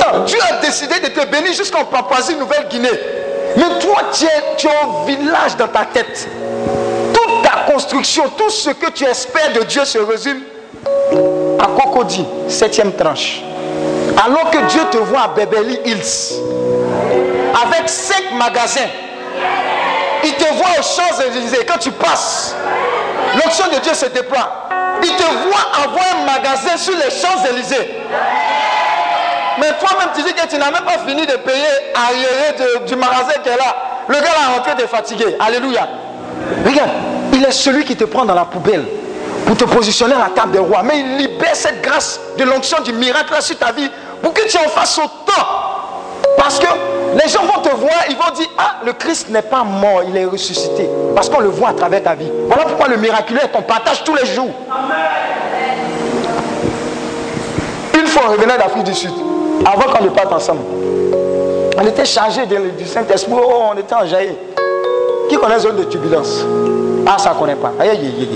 Attends, 0.00 0.20
Dieu 0.20 0.38
a 0.50 0.56
décidé 0.56 1.00
de 1.00 1.08
te 1.08 1.26
bénir 1.26 1.52
jusqu'en 1.52 1.84
Papouasie-Nouvelle-Guinée. 1.84 2.88
Mais 3.56 3.78
toi, 3.80 4.02
tu 4.12 4.24
es, 4.24 4.56
tu 4.56 4.68
au 4.68 5.04
village 5.04 5.56
dans 5.56 5.68
ta 5.68 5.84
tête. 5.84 6.28
Toute 7.12 7.42
ta 7.42 7.72
construction, 7.72 8.24
tout 8.36 8.50
ce 8.50 8.70
que 8.70 8.90
tu 8.90 9.04
espères 9.04 9.52
de 9.52 9.62
Dieu 9.64 9.84
se 9.84 9.98
résume 9.98 10.42
à 11.58 11.66
Cocody, 11.66 12.24
septième 12.48 12.92
tranche. 12.92 13.42
Alors 14.24 14.50
que 14.50 14.58
Dieu 14.68 14.82
te 14.90 14.98
voit 14.98 15.22
à 15.22 15.28
Beverly 15.28 15.80
Hills, 15.84 16.38
avec 17.62 17.88
cinq 17.88 18.32
magasins. 18.38 18.88
Il 20.22 20.34
te 20.34 20.44
voit 20.54 20.78
aux 20.78 20.82
Champs-Élysées 20.82 21.64
quand 21.66 21.78
tu 21.78 21.90
passes. 21.92 22.54
L'onction 23.34 23.64
de 23.72 23.78
Dieu 23.80 23.94
se 23.94 24.06
déploie. 24.06 24.68
Il 25.02 25.16
te 25.16 25.22
voit 25.22 25.84
avoir 25.84 26.04
un 26.20 26.26
magasin 26.26 26.76
sur 26.76 26.94
les 26.94 27.10
Champs-Élysées. 27.10 27.90
Mais 29.60 29.68
toi-même, 29.78 30.08
tu 30.14 30.22
dis 30.22 30.32
que 30.32 30.46
tu 30.48 30.56
n'as 30.56 30.70
même 30.70 30.84
pas 30.84 30.98
fini 31.06 31.26
de 31.26 31.36
payer 31.36 31.66
arriéré 31.94 32.80
du 32.86 32.96
magasin 32.96 33.38
qui 33.42 33.48
est 33.48 33.56
là. 33.56 33.76
Le 34.08 34.14
gars 34.14 34.22
là 34.22 34.54
rentré, 34.56 34.72
t'es 34.76 34.86
fatigué. 34.86 35.36
Alléluia. 35.38 35.86
Regarde, 36.66 36.90
il 37.32 37.44
est 37.44 37.52
celui 37.52 37.84
qui 37.84 37.96
te 37.96 38.04
prend 38.04 38.24
dans 38.24 38.34
la 38.34 38.44
poubelle 38.44 38.84
pour 39.46 39.56
te 39.56 39.64
positionner 39.64 40.14
à 40.14 40.18
la 40.18 40.28
table 40.34 40.52
des 40.52 40.58
rois. 40.58 40.82
Mais 40.82 41.00
il 41.00 41.16
libère 41.18 41.54
cette 41.54 41.82
grâce 41.82 42.20
de 42.38 42.44
l'onction 42.44 42.82
du 42.82 42.92
miracle 42.92 43.34
sur 43.40 43.58
ta 43.58 43.72
vie 43.72 43.90
pour 44.22 44.32
que 44.32 44.46
tu 44.48 44.56
en 44.56 44.68
fasses 44.68 44.98
autant. 44.98 45.46
Parce 46.36 46.58
que 46.58 46.66
les 47.22 47.28
gens 47.28 47.42
vont 47.44 47.60
te 47.60 47.68
voir, 47.68 48.04
ils 48.08 48.16
vont 48.16 48.30
dire 48.34 48.48
Ah, 48.56 48.76
le 48.84 48.92
Christ 48.92 49.28
n'est 49.28 49.42
pas 49.42 49.62
mort, 49.62 50.02
il 50.08 50.16
est 50.16 50.24
ressuscité. 50.24 50.88
Parce 51.14 51.28
qu'on 51.28 51.40
le 51.40 51.48
voit 51.48 51.70
à 51.70 51.74
travers 51.74 52.02
ta 52.02 52.14
vie. 52.14 52.30
Voilà 52.46 52.64
pourquoi 52.64 52.88
le 52.88 52.96
miraculeux 52.96 53.40
est 53.44 53.48
ton 53.48 53.62
partage 53.62 54.04
tous 54.04 54.14
les 54.14 54.26
jours. 54.26 54.50
Une 57.98 58.06
fois, 58.06 58.22
on 58.28 58.32
revenait 58.32 58.56
d'Afrique 58.56 58.84
du 58.84 58.94
Sud, 58.94 59.12
avant 59.64 59.92
qu'on 59.92 60.04
ne 60.04 60.08
parte 60.10 60.32
ensemble. 60.32 60.60
On 61.78 61.86
était 61.86 62.04
chargé 62.04 62.42
du 62.46 62.86
Saint-Esprit, 62.86 63.32
oh, 63.34 63.62
on 63.72 63.78
était 63.78 63.94
enjaillé. 63.94 64.36
Qui 65.28 65.36
connaît 65.36 65.58
zone 65.60 65.76
de 65.76 65.84
turbulence? 65.84 66.44
Ah, 67.06 67.16
ça 67.18 67.30
ne 67.30 67.38
connaît 67.38 67.54
pas. 67.54 67.72
Aïe, 67.78 67.90
aïe, 67.90 67.98
aïe. 67.98 68.28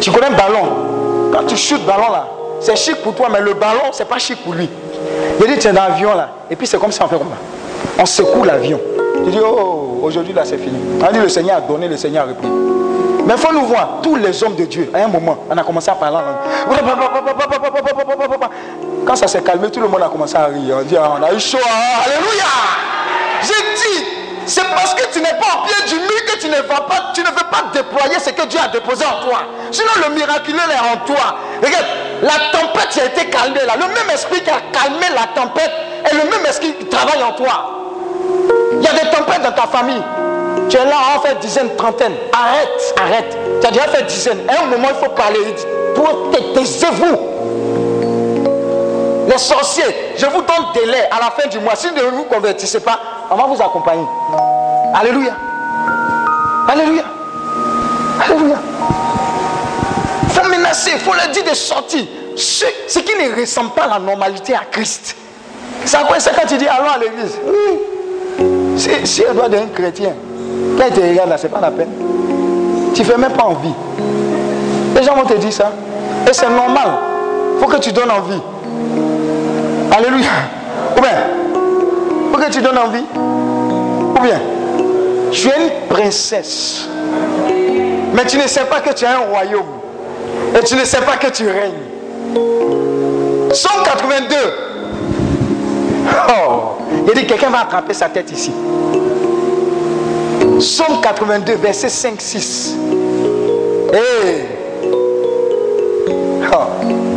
Tu 0.00 0.10
connais 0.10 0.30
le 0.30 0.36
ballon? 0.36 0.68
Quand 1.32 1.46
tu 1.46 1.56
shootes 1.56 1.80
le 1.80 1.86
ballon 1.86 2.10
là, 2.12 2.26
c'est 2.60 2.76
chic 2.76 2.96
pour 3.02 3.14
toi, 3.14 3.28
mais 3.30 3.40
le 3.40 3.54
ballon, 3.54 3.92
c'est 3.92 4.08
pas 4.08 4.18
chic 4.18 4.42
pour 4.42 4.54
lui. 4.54 4.68
Il 5.40 5.46
dit, 5.46 5.58
tu 5.58 5.68
es 5.68 5.72
dans 5.72 5.82
l'avion 5.82 6.14
là, 6.14 6.30
et 6.50 6.56
puis 6.56 6.66
c'est 6.66 6.78
comme 6.78 6.92
ça, 6.92 7.04
on 7.04 7.08
fait 7.08 7.18
comme 7.18 7.28
ça. 7.28 8.02
On 8.02 8.06
secoue 8.06 8.44
l'avion. 8.44 8.80
Tu 9.24 9.30
dis, 9.30 9.38
oh, 9.42 10.00
aujourd'hui 10.02 10.32
là 10.32 10.42
c'est 10.44 10.58
fini. 10.58 10.78
On 11.00 11.12
dit, 11.12 11.18
le 11.18 11.28
Seigneur 11.28 11.58
a 11.58 11.60
donné, 11.60 11.88
le 11.88 11.96
Seigneur 11.96 12.24
a 12.24 12.28
repris. 12.28 12.48
Mais 13.26 13.34
il 13.34 13.40
faut 13.40 13.52
nous 13.52 13.66
voir, 13.66 13.98
tous 14.02 14.14
les 14.16 14.42
hommes 14.44 14.54
de 14.54 14.64
Dieu, 14.64 14.90
à 14.94 15.04
un 15.04 15.08
moment, 15.08 15.36
on 15.50 15.58
a 15.58 15.64
commencé 15.64 15.90
à 15.90 15.94
parler 15.94 16.16
en 16.16 16.20
langue. 16.20 16.36
Quand 19.06 19.16
ça 19.16 19.26
s'est 19.28 19.42
calmé, 19.42 19.70
tout 19.70 19.80
le 19.80 19.88
monde 19.88 20.02
a 20.02 20.08
commencé 20.08 20.36
à 20.36 20.46
rire. 20.46 20.76
On 20.80 20.82
dit, 20.82 20.96
ah, 20.96 21.12
on 21.18 21.22
a 21.22 21.32
eu 21.32 21.38
chaud. 21.40 21.58
hein. 21.62 22.02
Alléluia. 22.04 22.44
J'ai 23.42 23.98
dit, 24.00 24.04
c'est 24.46 24.64
parce 24.74 24.94
que 24.94 25.02
tu 25.12 25.20
n'es 25.20 25.30
pas 25.34 25.60
au 25.62 25.66
pied 25.66 25.88
du 25.88 25.94
mur 26.00 26.24
que 26.26 26.38
tu 26.40 26.48
ne 26.48 26.56
vas 26.56 26.80
pas, 26.80 27.12
tu 27.14 27.20
ne 27.20 27.26
veux 27.28 27.34
pas 27.50 27.64
déployer 27.72 28.18
ce 28.18 28.30
que 28.30 28.46
Dieu 28.46 28.58
a 28.62 28.68
déposé 28.68 29.04
en 29.04 29.24
toi. 29.28 29.38
Sinon, 29.70 29.90
le 30.08 30.14
miraculeux 30.14 30.58
est 30.58 30.92
en 30.94 31.04
toi. 31.04 31.36
Regarde, 31.62 31.86
la 32.22 32.58
tempête 32.58 32.98
a 33.00 33.04
été 33.04 33.30
calmée 33.30 33.60
là, 33.66 33.74
le 33.76 33.86
même 33.86 34.10
esprit 34.12 34.40
qui 34.42 34.50
a 34.50 34.60
calmé 34.72 35.06
la 35.14 35.40
tempête 35.40 35.70
est 36.10 36.14
le 36.14 36.30
même 36.30 36.44
esprit 36.48 36.74
qui 36.74 36.86
travaille 36.86 37.22
en 37.22 37.32
toi. 37.32 37.70
Il 38.72 38.82
y 38.82 38.88
a 38.88 38.92
des 38.92 39.10
tempêtes 39.10 39.42
dans 39.42 39.52
ta 39.52 39.66
famille. 39.68 40.02
Tu 40.68 40.76
es 40.76 40.84
là, 40.84 40.96
on 41.16 41.20
fait 41.20 41.38
dizaine, 41.40 41.74
trentaine. 41.76 42.14
Arrête, 42.32 42.94
arrête. 43.00 43.36
Tu 43.60 43.66
as 43.66 43.70
déjà 43.70 43.86
fait 43.88 44.02
dizaine. 44.04 44.40
À 44.48 44.62
un 44.62 44.66
moment, 44.66 44.88
il 44.90 45.04
faut 45.04 45.10
parler. 45.12 45.38
Taisez-vous. 46.54 47.35
Les 49.26 49.38
sorciers, 49.38 49.84
je 50.16 50.26
vous 50.26 50.42
donne 50.42 50.72
délai 50.74 51.04
à 51.10 51.20
la 51.20 51.30
fin 51.30 51.48
du 51.48 51.58
mois. 51.58 51.74
Si 51.74 51.88
vous 51.88 51.94
ne 51.96 52.16
vous 52.16 52.24
convertissez 52.24 52.80
pas, 52.80 52.98
on 53.30 53.34
va 53.34 53.44
vous 53.44 53.60
accompagner. 53.60 54.06
Alléluia. 54.94 55.32
Alléluia. 56.68 57.02
Alléluia. 58.24 58.56
Il 60.22 60.28
faut 60.30 60.48
menacer, 60.48 60.90
il 60.94 61.00
faut 61.00 61.12
leur 61.12 61.28
dire 61.28 61.44
de 61.44 61.54
sortir. 61.54 62.04
Ce, 62.36 62.98
qui 62.98 63.12
ne 63.16 63.40
ressemble 63.40 63.70
pas 63.70 63.84
à 63.84 63.88
la 63.88 63.98
normalité 63.98 64.54
à 64.54 64.62
Christ. 64.70 65.16
C'est 65.84 65.96
à 65.96 66.04
quoi 66.04 66.20
c'est 66.20 66.34
quand 66.34 66.46
tu 66.46 66.56
dis 66.58 66.68
allons 66.68 66.90
à 66.90 66.98
l'église 66.98 67.38
Oui. 67.46 68.76
Si, 68.76 69.06
si 69.06 69.22
elle 69.22 69.34
doit 69.34 69.48
devenir 69.48 69.72
chrétien, 69.72 70.12
quand 70.76 70.84
elle 70.86 70.92
te 70.92 71.00
regarde 71.00 71.30
là, 71.30 71.38
c'est 71.38 71.48
pas 71.48 71.60
la 71.60 71.70
peine. 71.70 71.90
Tu 72.94 73.00
ne 73.02 73.06
fais 73.06 73.16
même 73.16 73.32
pas 73.32 73.44
envie. 73.44 73.72
Les 74.94 75.02
gens 75.02 75.14
vont 75.14 75.24
te 75.24 75.34
dire 75.34 75.52
ça. 75.52 75.72
Et 76.28 76.32
c'est 76.32 76.48
normal. 76.48 76.88
Il 77.54 77.60
faut 77.60 77.70
que 77.70 77.78
tu 77.78 77.92
donnes 77.92 78.10
envie. 78.10 78.40
Alléluia. 79.90 80.30
Ou 80.96 81.00
bien, 81.00 81.10
faut 82.32 82.38
que 82.38 82.50
tu 82.50 82.60
donnes 82.60 82.78
envie. 82.78 83.04
Ou 83.14 84.22
bien, 84.22 84.40
tu 85.30 85.48
es 85.48 85.52
une 85.64 85.88
princesse. 85.88 86.88
Mais 88.14 88.24
tu 88.26 88.38
ne 88.38 88.46
sais 88.46 88.64
pas 88.64 88.80
que 88.80 88.92
tu 88.94 89.04
as 89.04 89.18
un 89.18 89.30
royaume. 89.30 89.66
Et 90.58 90.64
tu 90.64 90.74
ne 90.74 90.84
sais 90.84 91.00
pas 91.02 91.16
que 91.16 91.30
tu 91.30 91.46
règnes. 91.46 91.72
Somme 93.52 93.82
82. 93.84 94.36
Oh, 96.28 96.78
il 97.08 97.14
dit 97.14 97.26
quelqu'un 97.26 97.50
va 97.50 97.60
attraper 97.60 97.94
sa 97.94 98.08
tête 98.08 98.30
ici. 98.30 98.52
Somme 100.60 101.00
82, 101.02 101.54
verset 101.54 101.88
5-6. 101.88 102.74
Hey. 103.92 104.46
Oh. 106.52 107.15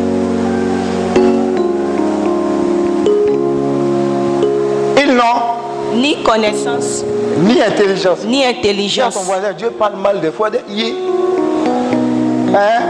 Ils 5.02 5.14
n'ont 5.16 5.96
Ni 5.96 6.22
connaissance, 6.24 7.04
ni 7.38 7.62
intelligence. 7.62 8.20
ni 8.26 8.46
intelligence. 8.46 9.14
ton 9.14 9.22
voisin, 9.22 9.54
Dieu 9.54 9.70
parle 9.72 9.96
mal 9.96 10.20
des 10.22 10.32
fois. 10.32 10.50
de-. 10.50 10.60
Hein? 12.56 12.82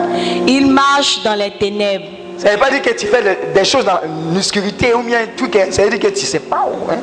Ils 0.48 0.68
marchent 0.68 1.22
dans 1.24 1.36
les 1.36 1.52
ténèbres. 1.52 2.06
Ça 2.38 2.48
ne 2.48 2.54
veut 2.54 2.60
pas 2.60 2.70
dire 2.72 2.82
que 2.82 2.92
tu 2.98 3.06
fais 3.08 3.22
de- 3.22 3.54
des 3.54 3.66
choses 3.66 3.84
dans 3.86 4.00
l'obscurité 4.34 4.94
ou 4.94 5.02
bien 5.04 5.20
truc. 5.36 5.56
hein. 5.58 5.66
Ça 5.72 5.84
veut 5.84 5.90
dire 5.90 6.00
que 6.00 6.08
tu 6.08 6.22
ne 6.24 6.28
sais 6.28 6.40
pas 6.40 6.66
où. 6.72 6.90
Hein? 6.92 6.98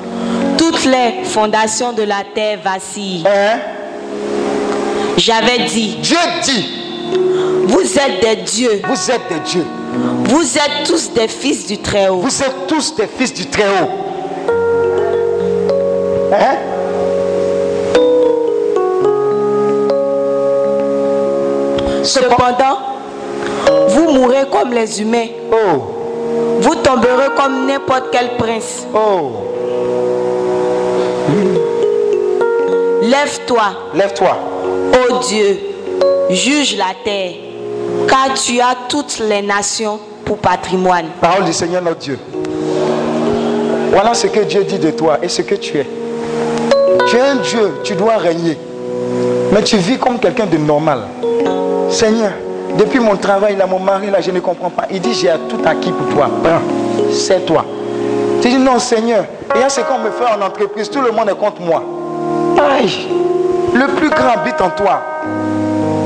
Toutes 0.56 0.84
les 0.86 1.24
fondations 1.24 1.92
de 1.92 2.02
la 2.02 2.22
terre 2.34 2.58
vacillent. 2.64 3.24
Hein? 3.26 3.58
J'avais 5.18 5.64
dit, 5.66 5.96
Dieu 6.02 6.16
dit, 6.44 6.68
vous 7.66 7.80
êtes 7.98 8.20
des 8.22 8.36
dieux. 8.42 8.80
vous 8.88 9.10
êtes 9.10 9.28
des 9.28 9.40
dieux. 9.50 9.66
Vous 10.24 10.56
êtes 10.58 10.86
tous 10.86 11.10
des 11.12 11.28
fils 11.28 11.66
du 11.66 11.78
Très-Haut. 11.78 12.16
Vous 12.20 12.42
êtes 12.42 12.66
tous 12.66 12.94
des 12.96 13.06
fils 13.06 13.32
du 13.34 13.46
Très-Haut. 13.46 13.88
Cependant, 22.22 22.78
vous 23.88 24.10
mourrez 24.12 24.46
comme 24.50 24.72
les 24.72 25.00
humains. 25.02 25.26
Oh, 25.52 25.82
Vous 26.60 26.74
tomberez 26.76 27.28
comme 27.36 27.66
n'importe 27.66 28.04
quel 28.10 28.36
prince. 28.38 28.86
oh, 28.94 29.32
Lève-toi, 33.02 33.62
lève-toi. 33.94 34.36
ô 35.10 35.18
Dieu, 35.28 35.58
juge 36.30 36.76
la 36.76 36.92
terre, 37.04 37.32
car 38.08 38.34
tu 38.34 38.60
as 38.60 38.74
toutes 38.88 39.18
les 39.20 39.42
nations 39.42 39.98
pour 40.24 40.38
patrimoine. 40.38 41.06
Parole 41.20 41.44
du 41.44 41.52
Seigneur 41.52 41.82
notre 41.82 41.98
Dieu. 41.98 42.18
Voilà 43.92 44.14
ce 44.14 44.26
que 44.26 44.40
Dieu 44.40 44.64
dit 44.64 44.78
de 44.78 44.90
toi 44.90 45.18
et 45.22 45.28
ce 45.28 45.42
que 45.42 45.54
tu 45.54 45.78
es. 45.78 45.86
Tu 47.08 47.16
es 47.16 47.20
un 47.20 47.36
Dieu, 47.36 47.74
tu 47.84 47.94
dois 47.94 48.16
régner. 48.16 48.56
Mais 49.52 49.62
tu 49.62 49.76
vis 49.76 49.98
comme 49.98 50.18
quelqu'un 50.18 50.46
de 50.46 50.56
normal. 50.58 51.02
Seigneur, 51.90 52.32
depuis 52.78 52.98
mon 53.00 53.16
travail, 53.16 53.56
là, 53.56 53.66
mon 53.66 53.78
mari, 53.78 54.10
là, 54.10 54.20
je 54.20 54.30
ne 54.30 54.40
comprends 54.40 54.70
pas. 54.70 54.84
Il 54.90 55.00
dit, 55.00 55.14
j'ai 55.14 55.30
tout 55.48 55.60
acquis 55.64 55.92
pour 55.92 56.08
toi. 56.14 56.28
Prends, 56.42 56.60
c'est 57.12 57.44
toi. 57.46 57.64
Tu 58.42 58.48
dis, 58.48 58.58
non, 58.58 58.78
Seigneur. 58.78 59.24
Et 59.54 59.60
là, 59.60 59.68
c'est 59.68 59.86
qu'on 59.86 59.98
me 59.98 60.10
fait 60.10 60.24
en 60.24 60.44
entreprise. 60.44 60.90
Tout 60.90 61.00
le 61.00 61.10
monde 61.12 61.28
est 61.30 61.38
contre 61.38 61.60
moi. 61.62 61.82
Aïe, 62.78 63.08
le 63.74 63.86
plus 63.94 64.10
grand 64.10 64.30
habite 64.40 64.60
en 64.60 64.70
toi. 64.70 65.00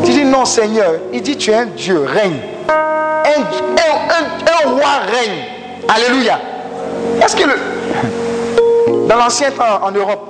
Tu 0.04 0.12
dis, 0.12 0.24
non, 0.24 0.44
Seigneur. 0.44 0.92
Il 1.12 1.22
dit, 1.22 1.36
tu 1.36 1.50
es 1.50 1.54
un 1.54 1.66
Dieu, 1.66 2.04
règne. 2.06 2.38
Un, 2.68 3.40
un- 3.42 4.70
roi 4.70 5.00
règne. 5.10 5.38
Alléluia. 5.88 6.38
Est-ce 7.22 7.34
que 7.34 7.44
le. 7.44 9.06
Dans 9.08 9.16
l'ancien 9.16 9.50
temps 9.50 9.80
en 9.82 9.90
Europe, 9.90 10.28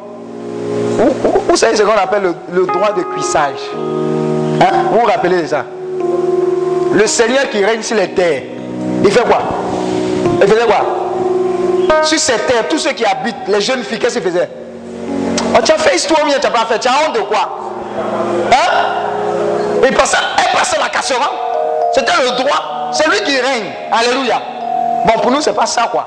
vous, 0.97 1.11
vous- 1.49 1.57
savez 1.57 1.77
ce 1.77 1.83
qu'on 1.83 1.91
appelle 1.93 2.23
le, 2.23 2.35
le 2.53 2.67
droit 2.67 2.93
de 2.93 3.03
cuissage? 3.03 3.59
Vous 4.61 4.99
vous 5.01 5.07
rappelez 5.07 5.43
de 5.43 5.47
ça 5.47 5.65
Le 6.93 7.07
Seigneur 7.07 7.49
qui 7.51 7.65
règne 7.65 7.83
sur 7.83 7.97
les 7.97 8.09
terres, 8.09 8.43
il 9.03 9.11
fait 9.11 9.23
quoi 9.23 9.39
Il 10.43 10.47
faisait 10.47 10.67
quoi 10.67 12.03
Sur 12.03 12.19
ces 12.19 12.39
terres, 12.41 12.69
tous 12.69 12.79
ceux 12.79 12.93
qui 12.93 13.05
habitent, 13.05 13.49
les 13.49 13.61
jeunes 13.61 13.83
filles, 13.83 13.99
qu'est-ce 13.99 14.19
qu'ils 14.19 14.31
faisaient 14.31 14.51
oh, 15.55 15.59
Tu 15.65 15.73
as 15.73 15.79
fait 15.79 15.97
histoire 15.97 16.23
ou 16.23 16.27
bien 16.27 16.39
tu 16.39 16.47
n'as 16.47 16.53
pas 16.53 16.67
fait 16.67 16.79
Tu 16.79 16.89
as 16.89 16.93
honte 16.93 17.15
de 17.15 17.21
quoi 17.21 17.59
Hein 18.53 19.01
Il 19.89 19.97
passait, 19.97 20.17
la 20.79 20.89
casserole. 20.89 21.23
C'était 21.95 22.13
le 22.23 22.43
droit. 22.43 22.91
C'est 22.93 23.09
lui 23.09 23.21
qui 23.25 23.41
règne. 23.41 23.73
Alléluia. 23.91 24.41
Bon, 25.07 25.21
pour 25.21 25.31
nous, 25.31 25.41
c'est 25.41 25.55
pas 25.55 25.67
ça, 25.67 25.89
quoi. 25.91 26.07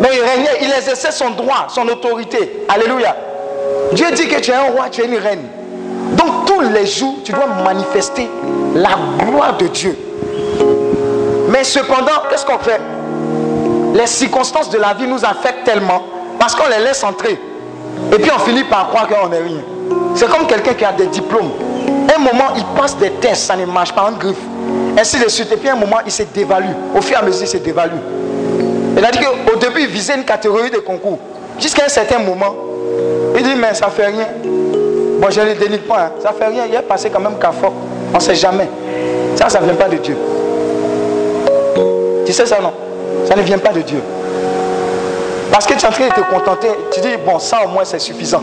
Mais 0.00 0.08
il 0.12 0.20
régnait, 0.20 0.58
il 0.62 0.72
exerçait 0.72 1.10
son 1.10 1.30
droit, 1.30 1.66
son 1.68 1.88
autorité. 1.88 2.64
Alléluia. 2.68 3.16
Dieu 3.92 4.10
dit 4.12 4.28
que 4.28 4.40
tu 4.40 4.50
es 4.50 4.54
un 4.54 4.70
roi, 4.72 4.86
tu 4.90 5.00
es 5.00 5.06
une 5.06 5.16
reine. 5.16 5.48
Tous 6.58 6.68
les 6.70 6.86
jours, 6.86 7.14
tu 7.22 7.30
dois 7.30 7.46
manifester 7.64 8.28
la 8.74 8.98
gloire 9.24 9.56
de 9.58 9.68
Dieu. 9.68 9.96
Mais 11.50 11.62
cependant, 11.62 12.24
qu'est-ce 12.28 12.44
qu'on 12.44 12.58
fait? 12.58 12.80
Les 13.94 14.08
circonstances 14.08 14.68
de 14.68 14.78
la 14.78 14.92
vie 14.92 15.06
nous 15.06 15.24
affectent 15.24 15.62
tellement 15.64 16.02
parce 16.36 16.56
qu'on 16.56 16.68
les 16.68 16.84
laisse 16.84 17.04
entrer. 17.04 17.40
Et 18.12 18.16
puis 18.16 18.30
on 18.34 18.40
finit 18.40 18.64
par 18.64 18.88
croire 18.88 19.06
qu'on 19.06 19.28
n'est 19.28 19.38
rien. 19.38 19.60
C'est 20.16 20.28
comme 20.28 20.48
quelqu'un 20.48 20.74
qui 20.74 20.84
a 20.84 20.90
des 20.90 21.06
diplômes. 21.06 21.52
Un 22.12 22.18
moment, 22.18 22.48
il 22.56 22.64
passe 22.76 22.96
des 22.96 23.10
tests, 23.10 23.44
ça 23.44 23.54
ne 23.54 23.64
marche 23.64 23.94
pas, 23.94 24.10
en 24.10 24.12
griffe. 24.18 24.36
Ainsi 24.98 25.20
de 25.20 25.28
suite. 25.28 25.52
Et 25.52 25.56
puis 25.58 25.68
un 25.68 25.76
moment, 25.76 25.98
il 26.04 26.10
se 26.10 26.24
dévalue. 26.24 26.74
Au 26.92 27.00
fur 27.00 27.18
et 27.18 27.20
à 27.20 27.22
mesure, 27.22 27.44
il 27.44 27.48
se 27.48 27.58
dévalue. 27.58 28.00
Dit 28.96 29.18
qu'au 29.20 29.56
début, 29.60 29.82
il 29.82 29.88
visait 29.88 30.16
une 30.16 30.24
catégorie 30.24 30.70
de 30.70 30.78
concours. 30.78 31.20
Jusqu'à 31.60 31.84
un 31.84 31.88
certain 31.88 32.18
moment, 32.18 32.56
il 33.36 33.44
dit, 33.44 33.54
mais 33.54 33.74
ça 33.74 33.86
fait 33.90 34.06
rien. 34.06 34.26
Bon, 35.18 35.30
je 35.30 35.40
ne 35.40 35.54
dénigre 35.54 35.84
pas, 35.84 36.04
hein. 36.04 36.10
ça 36.22 36.32
fait 36.32 36.46
rien. 36.46 36.64
Il 36.68 36.74
est 36.74 36.82
passé 36.82 37.10
quand 37.10 37.20
même 37.20 37.38
qu'à. 37.40 37.50
On 38.12 38.16
ne 38.16 38.22
sait 38.22 38.36
jamais. 38.36 38.68
Ça, 39.34 39.48
ça 39.48 39.60
ne 39.60 39.64
vient 39.66 39.74
pas 39.74 39.88
de 39.88 39.96
Dieu. 39.96 40.16
Tu 42.24 42.32
sais 42.32 42.46
ça, 42.46 42.60
non? 42.60 42.72
Ça 43.26 43.34
ne 43.34 43.42
vient 43.42 43.58
pas 43.58 43.72
de 43.72 43.80
Dieu. 43.80 44.00
Parce 45.50 45.66
que 45.66 45.74
tu 45.74 45.80
es 45.80 45.88
en 45.88 45.90
train 45.90 46.08
de 46.08 46.12
te 46.12 46.20
contenter, 46.20 46.68
tu 46.92 47.00
dis, 47.00 47.08
bon, 47.26 47.38
ça 47.38 47.58
au 47.64 47.68
moins 47.68 47.84
c'est 47.84 47.98
suffisant. 47.98 48.42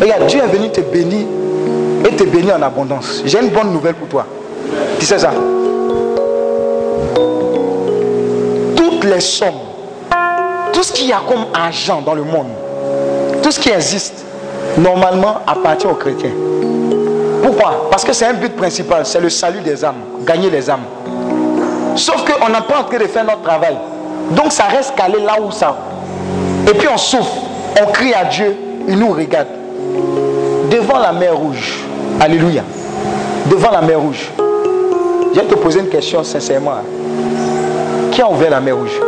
Regarde, 0.00 0.26
Dieu 0.26 0.40
est 0.40 0.46
venu 0.46 0.70
te 0.70 0.80
bénir 0.80 1.26
et 2.08 2.14
te 2.14 2.24
bénir 2.24 2.56
en 2.56 2.62
abondance. 2.62 3.22
J'ai 3.24 3.40
une 3.40 3.48
bonne 3.48 3.72
nouvelle 3.72 3.94
pour 3.94 4.08
toi. 4.08 4.26
Tu 4.98 5.06
sais 5.06 5.18
ça? 5.18 5.32
Toutes 8.76 9.04
les 9.04 9.20
sommes, 9.20 9.54
tout 10.72 10.82
ce 10.82 10.92
qu'il 10.92 11.08
y 11.08 11.12
a 11.12 11.20
comme 11.26 11.46
argent 11.54 12.02
dans 12.02 12.14
le 12.14 12.22
monde, 12.22 12.48
tout 13.42 13.50
ce 13.50 13.58
qui 13.58 13.70
existe, 13.70 14.24
normalement 14.78 15.38
appartient 15.46 15.86
aux 15.86 15.94
chrétiens. 15.94 16.32
Pourquoi? 17.42 17.88
Parce 17.90 18.04
que 18.04 18.12
c'est 18.12 18.26
un 18.26 18.34
but 18.34 18.54
principal, 18.54 19.04
c'est 19.04 19.20
le 19.20 19.30
salut 19.30 19.60
des 19.60 19.84
âmes, 19.84 20.02
gagner 20.24 20.50
les 20.50 20.68
âmes. 20.68 20.84
Sauf 21.96 22.24
qu'on 22.24 22.48
n'est 22.48 22.60
pas 22.60 22.80
en 22.80 22.84
train 22.84 22.98
de 22.98 23.04
faire 23.04 23.24
notre 23.24 23.42
travail. 23.42 23.76
Donc 24.32 24.52
ça 24.52 24.64
reste 24.64 24.94
calé 24.94 25.18
là 25.20 25.36
où 25.40 25.50
ça. 25.50 25.76
Et 26.68 26.74
puis 26.74 26.88
on 26.92 26.96
souffre, 26.96 27.34
on 27.80 27.86
crie 27.90 28.14
à 28.14 28.24
Dieu, 28.24 28.56
il 28.86 28.98
nous 28.98 29.10
regarde. 29.12 29.48
Devant 30.70 30.98
la 30.98 31.12
mer 31.12 31.36
rouge, 31.36 31.84
alléluia, 32.20 32.62
devant 33.50 33.70
la 33.70 33.80
mer 33.80 34.00
rouge, 34.00 34.30
je 35.34 35.40
vais 35.40 35.46
te 35.46 35.54
poser 35.54 35.80
une 35.80 35.88
question 35.88 36.22
sincèrement. 36.22 36.82
Qui 38.12 38.22
a 38.22 38.30
ouvert 38.30 38.50
la 38.50 38.60
mer 38.60 38.76
rouge? 38.76 39.00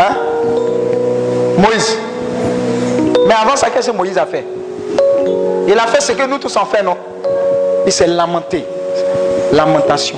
Hein? 0.00 0.16
Moïse. 1.58 1.98
Avant 3.40 3.56
ça, 3.56 3.68
qu'est-ce 3.70 3.90
que 3.90 3.96
Moïse 3.96 4.16
a 4.18 4.26
fait? 4.26 4.44
Il 5.66 5.78
a 5.78 5.86
fait 5.86 6.00
ce 6.00 6.12
que 6.12 6.26
nous 6.26 6.38
tous 6.38 6.56
en 6.56 6.64
fait, 6.66 6.82
non? 6.82 6.96
Il 7.86 7.92
s'est 7.92 8.06
lamenté. 8.06 8.64
Lamentation. 9.52 10.16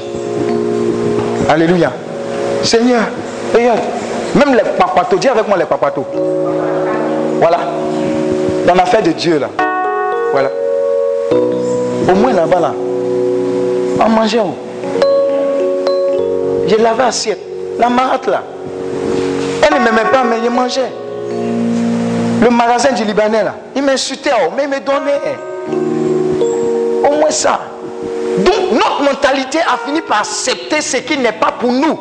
Alléluia. 1.49 1.93
Seigneur, 2.63 3.03
regarde. 3.55 3.81
Même 4.35 4.55
les 4.55 4.63
papatos, 4.79 5.19
dis 5.19 5.29
avec 5.29 5.49
moi 5.49 5.57
les 5.57 5.65
papatos. 5.65 6.05
Voilà. 7.41 7.59
Dans 8.67 8.75
l'affaire 8.75 9.03
de 9.03 9.13
Dieu 9.13 9.39
là. 9.39 9.49
Voilà. 10.33 10.51
Au 11.33 12.15
moins 12.15 12.33
là-bas 12.33 12.61
là. 12.61 12.73
On 14.05 14.09
mangeait 14.11 14.41
où 14.41 14.55
J'ai 16.67 16.77
lavé 16.79 17.05
assiette. 17.05 17.41
La 17.79 17.89
marate 17.89 18.27
là. 18.27 18.43
Elle 19.63 19.75
ne 19.75 19.85
m'aimait 19.85 20.11
pas, 20.13 20.23
mais 20.25 20.37
je 20.45 20.51
mangeais. 20.51 20.91
Le 22.47 22.52
magasin 22.52 22.93
du 22.93 23.02
Libanais 23.02 23.43
là. 23.43 23.56
Il 23.74 23.82
m'insultait, 23.82 24.31
oh, 24.32 24.52
mais 24.56 24.62
il 24.64 24.68
me 24.68 24.78
donnait. 24.78 25.36
Au 27.05 27.16
moins 27.16 27.31
ça. 27.31 27.59
Donc 28.39 28.70
notre 28.73 29.02
mentalité 29.02 29.59
a 29.62 29.77
fini 29.85 30.01
par 30.01 30.20
accepter 30.20 30.81
ce 30.81 30.98
qui 30.98 31.18
n'est 31.18 31.32
pas 31.32 31.51
pour 31.59 31.73
nous. 31.73 31.98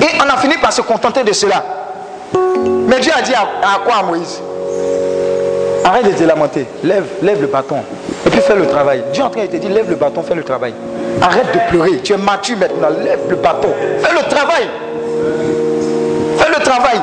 Et 0.00 0.06
on 0.24 0.32
a 0.32 0.36
fini 0.36 0.56
par 0.58 0.72
se 0.72 0.80
contenter 0.82 1.24
de 1.24 1.32
cela. 1.32 1.64
Mais 2.86 3.00
Dieu 3.00 3.10
a 3.12 3.20
dit 3.20 3.34
à, 3.34 3.80
quoi 3.84 3.96
à 3.96 4.02
Moïse? 4.04 4.40
Arrête 5.84 6.06
de 6.06 6.12
te 6.12 6.22
lamenter. 6.22 6.64
Lève, 6.84 7.06
lève 7.20 7.40
le 7.40 7.48
bâton. 7.48 7.78
Et 8.26 8.30
puis 8.30 8.40
fais 8.40 8.54
le 8.54 8.68
travail. 8.68 9.02
Dieu 9.12 9.24
en 9.24 9.30
train 9.30 9.42
de 9.42 9.46
te 9.48 9.56
dire, 9.56 9.70
lève 9.70 9.90
le 9.90 9.96
bâton, 9.96 10.22
fais 10.22 10.36
le 10.36 10.44
travail. 10.44 10.72
Arrête 11.20 11.52
de 11.52 11.58
pleurer. 11.68 11.98
Tu 11.98 12.12
es 12.12 12.16
mature 12.16 12.58
maintenant. 12.58 12.90
Lève 13.02 13.22
le 13.28 13.34
bâton. 13.34 13.70
Fais 14.04 14.14
le 14.14 14.22
travail. 14.30 14.68
Fais 16.38 16.48
le 16.48 16.62
travail. 16.62 17.00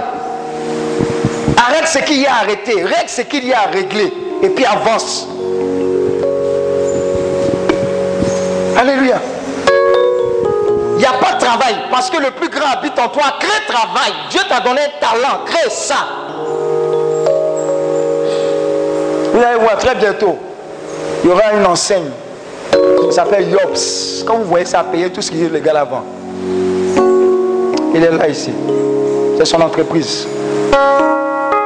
Arrête 1.68 1.88
ce 1.88 2.00
qu'il 2.00 2.22
y 2.22 2.28
a 2.28 2.34
à 2.34 2.40
arrêter. 2.44 2.84
Règle 2.84 3.10
ce 3.10 3.22
qu'il 3.22 3.48
y 3.48 3.54
a 3.54 3.62
à 3.62 3.66
régler. 3.66 4.14
Et 4.44 4.50
puis 4.50 4.66
avance. 4.66 5.28
Alléluia. 8.78 9.20
Il 10.94 11.00
n'y 11.00 11.06
a 11.06 11.14
pas 11.14 11.34
de 11.34 11.40
travail 11.40 11.76
parce 11.90 12.10
que 12.10 12.18
le 12.18 12.32
plus 12.32 12.50
grand 12.50 12.70
habite 12.78 12.98
en 13.00 13.08
toi. 13.08 13.24
Crée 13.40 13.66
travail. 13.68 14.14
Dieu 14.30 14.42
t'a 14.48 14.60
donné 14.60 14.82
un 14.82 15.00
talent. 15.00 15.40
Crée 15.46 15.70
ça. 15.70 15.96
Vous 19.34 19.42
allez 19.42 19.60
voir 19.60 19.78
très 19.78 19.96
bientôt. 19.96 20.38
Il 21.24 21.30
y 21.30 21.34
aura 21.34 21.54
une 21.54 21.66
enseigne. 21.66 22.12
Ça 23.10 23.24
s'appelle 23.24 23.50
Yops. 23.50 24.24
Quand 24.26 24.38
vous 24.38 24.46
voyez 24.46 24.66
ça, 24.66 24.84
payer 24.84 25.10
tout 25.10 25.22
ce 25.22 25.32
qui 25.32 25.44
est 25.44 25.50
légal 25.50 25.78
avant. 25.78 26.04
Il 27.94 28.04
est 28.04 28.12
là 28.12 28.28
ici. 28.28 28.52
C'est 29.38 29.46
son 29.46 29.62
entreprise. 29.62 30.28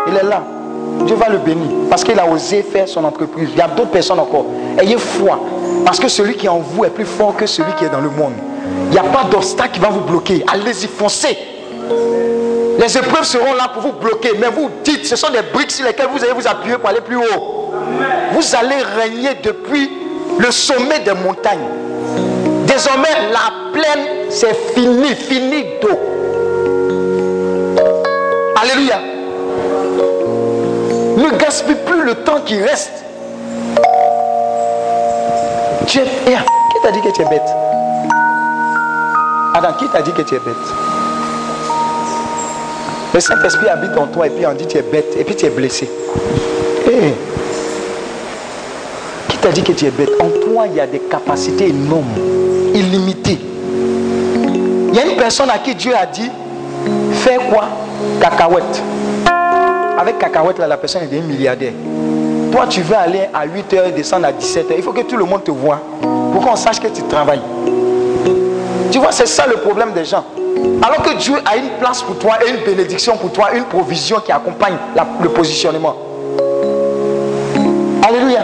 Il 0.09 0.17
est 0.17 0.23
là. 0.23 0.43
Dieu 1.05 1.15
va 1.15 1.29
le 1.29 1.37
bénir 1.37 1.67
parce 1.89 2.03
qu'il 2.03 2.19
a 2.19 2.27
osé 2.27 2.63
faire 2.63 2.87
son 2.87 3.03
entreprise. 3.03 3.49
Il 3.53 3.57
y 3.57 3.61
a 3.61 3.67
d'autres 3.67 3.91
personnes 3.91 4.19
encore. 4.19 4.45
Ayez 4.77 4.97
foi. 4.97 5.39
Parce 5.85 5.99
que 5.99 6.07
celui 6.07 6.35
qui 6.35 6.45
est 6.45 6.49
en 6.49 6.59
vous 6.59 6.83
est 6.83 6.89
plus 6.89 7.05
fort 7.05 7.35
que 7.35 7.45
celui 7.45 7.71
qui 7.73 7.85
est 7.85 7.89
dans 7.89 8.01
le 8.01 8.09
monde. 8.09 8.33
Il 8.85 8.91
n'y 8.91 8.97
a 8.97 9.03
pas 9.03 9.23
d'obstacle 9.23 9.71
qui 9.73 9.79
va 9.79 9.89
vous 9.89 10.01
bloquer. 10.01 10.43
Allez-y, 10.51 10.87
foncez. 10.87 11.37
Les 12.79 12.97
épreuves 12.97 13.23
seront 13.23 13.53
là 13.53 13.69
pour 13.73 13.83
vous 13.83 13.93
bloquer. 13.93 14.31
Mais 14.39 14.47
vous 14.47 14.69
dites, 14.83 15.05
ce 15.05 15.15
sont 15.15 15.29
des 15.29 15.41
briques 15.53 15.71
sur 15.71 15.85
lesquelles 15.85 16.09
vous 16.13 16.23
allez 16.23 16.33
vous 16.33 16.47
appuyer 16.47 16.77
pour 16.77 16.89
aller 16.89 17.01
plus 17.01 17.17
haut. 17.17 17.71
Vous 18.33 18.55
allez 18.55 18.81
régner 19.01 19.29
depuis 19.43 19.89
le 20.37 20.51
sommet 20.51 20.99
des 20.99 21.13
montagnes. 21.13 21.67
Désormais, 22.65 23.09
la 23.31 23.71
plaine, 23.73 24.29
c'est 24.29 24.55
fini, 24.73 25.09
fini 25.15 25.63
d'eau. 25.81 26.18
Le 32.09 32.15
temps 32.15 32.41
qui 32.43 32.59
reste. 32.59 33.03
Tu 35.85 35.99
es... 35.99 36.03
Qui 36.03 36.81
t'a 36.83 36.91
dit 36.91 37.01
que 37.01 37.09
tu 37.09 37.21
es 37.21 37.25
bête? 37.25 37.41
Adam, 39.53 39.73
qui 39.77 39.87
t'a 39.89 40.01
dit 40.01 40.11
que 40.11 40.21
tu 40.23 40.35
es 40.35 40.39
bête? 40.39 40.55
Le 43.13 43.19
Saint-Esprit 43.19 43.67
habite 43.67 43.97
en 43.97 44.07
toi 44.07 44.27
et 44.27 44.29
puis 44.31 44.45
on 44.45 44.53
dit 44.53 44.65
que 44.65 44.71
tu 44.71 44.77
es 44.77 44.81
bête 44.81 45.15
et 45.19 45.23
puis 45.23 45.35
tu 45.35 45.45
es 45.45 45.49
blessé. 45.49 45.89
Eh, 46.87 47.13
qui 49.27 49.37
t'a 49.37 49.49
dit 49.49 49.61
que 49.61 49.73
tu 49.73 49.85
es 49.85 49.91
bête? 49.91 50.09
En 50.19 50.29
toi, 50.29 50.65
il 50.67 50.75
y 50.75 50.79
a 50.79 50.87
des 50.87 50.99
capacités 50.99 51.69
énormes, 51.69 52.05
illimitées. 52.73 53.39
Il 54.91 54.95
y 54.95 54.99
a 54.99 55.05
une 55.05 55.17
personne 55.17 55.49
à 55.51 55.59
qui 55.59 55.75
Dieu 55.75 55.93
a 55.95 56.07
dit, 56.07 56.29
fais 57.13 57.37
quoi? 57.51 57.65
Cacahuète. 58.19 58.81
Avec 59.99 60.17
cacahuète, 60.17 60.57
là, 60.59 60.67
la 60.67 60.77
personne 60.77 61.03
est 61.03 61.07
devenue 61.07 61.33
milliardaire. 61.33 61.73
Toi, 62.51 62.65
tu 62.67 62.81
veux 62.81 62.95
aller 62.95 63.29
à 63.33 63.45
8h 63.45 63.89
et 63.89 63.91
descendre 63.91 64.27
à 64.27 64.31
17h. 64.31 64.73
Il 64.77 64.83
faut 64.83 64.91
que 64.93 65.01
tout 65.01 65.17
le 65.17 65.25
monde 65.25 65.43
te 65.43 65.51
voit. 65.51 65.79
Pour 66.01 66.45
qu'on 66.45 66.55
sache 66.55 66.79
que 66.79 66.87
tu 66.87 67.03
travailles. 67.03 67.41
Tu 68.91 68.97
vois, 68.97 69.11
c'est 69.11 69.27
ça 69.27 69.45
le 69.47 69.57
problème 69.57 69.93
des 69.93 70.05
gens. 70.05 70.23
Alors 70.81 71.01
que 71.03 71.15
Dieu 71.17 71.35
a 71.45 71.55
une 71.57 71.69
place 71.79 72.01
pour 72.01 72.17
toi 72.17 72.37
et 72.45 72.49
une 72.49 72.63
bénédiction 72.65 73.15
pour 73.17 73.31
toi, 73.31 73.49
une 73.53 73.65
provision 73.65 74.19
qui 74.19 74.31
accompagne 74.31 74.75
le 75.21 75.29
positionnement. 75.29 75.95
Alléluia. 78.07 78.41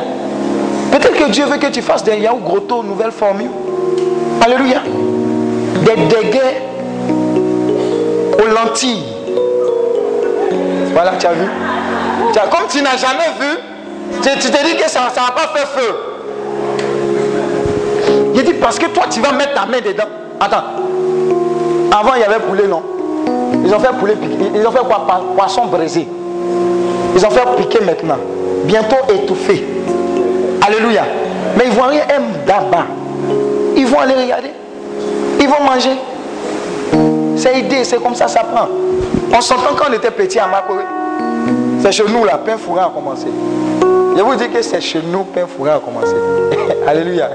Peut-être 0.92 1.16
que 1.16 1.32
Dieu 1.32 1.46
veut 1.46 1.58
que 1.58 1.68
tu 1.68 1.82
fasses 1.82 2.04
des 2.04 2.18
Yahoo 2.18 2.38
Grotto, 2.38 2.84
nouvelle 2.84 3.12
formule. 3.12 3.50
Alléluia. 4.42 4.82
Des 5.84 5.96
dégâts 5.96 6.40
aux 8.40 8.48
lentilles. 8.48 9.04
Voilà, 10.94 11.14
tu 11.18 11.26
as 11.26 11.34
vu. 11.34 11.50
Comme 12.52 12.68
tu 12.70 12.82
n'as 12.82 12.98
jamais 12.98 13.32
vu, 13.40 13.58
tu, 14.22 14.52
te 14.52 14.66
dis 14.66 14.76
que 14.76 14.90
ça 14.90 15.02
ne 15.02 15.16
va 15.16 15.32
pas 15.32 15.48
faire 15.56 15.68
feu. 15.68 15.96
Il 18.36 18.44
dit 18.44 18.54
parce 18.54 18.78
que 18.78 18.88
toi 18.88 19.06
tu 19.10 19.22
vas 19.22 19.32
mettre 19.32 19.54
ta 19.54 19.66
main 19.66 19.80
dedans. 19.80 20.04
Attends. 20.40 20.64
Avant 21.92 22.16
il 22.16 22.22
y 22.22 22.24
avait 22.24 22.40
poulet, 22.40 22.68
non? 22.68 22.82
Ils 23.66 23.74
ont 23.74 23.80
fait 23.80 23.94
poulet 23.98 24.16
piqué. 24.16 24.52
Ils 24.54 24.68
ont 24.68 24.72
fait 24.72 24.86
quoi? 24.86 25.06
Poisson 25.36 25.66
brisé. 25.66 26.08
Ils 27.16 27.26
ont 27.26 27.30
fait 27.30 27.46
piquer 27.58 27.84
maintenant. 27.84 28.18
Bientôt 28.66 28.98
étouffé. 29.14 29.66
Alléluia. 30.66 31.04
Mais 31.58 31.66
ils 31.68 31.74
vont 31.74 31.84
rien 31.88 32.02
d'abord. 32.46 32.86
Ils 33.76 33.88
vont 33.88 34.00
aller 34.00 34.14
regarder. 34.14 34.52
Ils 35.40 35.48
vont 35.48 35.64
manger. 35.64 35.98
C'est 37.38 37.60
idée, 37.60 37.84
c'est 37.84 38.02
comme 38.02 38.16
ça 38.16 38.28
ça 38.28 38.44
prend. 38.44 38.68
On 39.34 39.42
s'entend 39.42 39.76
quand 39.78 39.86
on 39.90 39.94
était 39.94 40.12
petit 40.12 40.40
à 40.40 40.48
Makoé. 40.48 40.84
C'est 41.82 41.92
chez 41.92 42.04
nous 42.08 42.26
là, 42.26 42.40
pain 42.44 42.58
fourré 42.58 42.82
a 42.82 42.92
commencé. 42.94 43.28
Je 44.16 44.22
vous 44.22 44.36
dis 44.36 44.50
que 44.50 44.62
c'est 44.62 44.80
chez 44.80 45.02
nous, 45.02 45.24
pain 45.26 45.46
fourré 45.46 45.72
a 45.72 45.80
commencé. 45.80 46.16
Alléluia. 46.88 47.30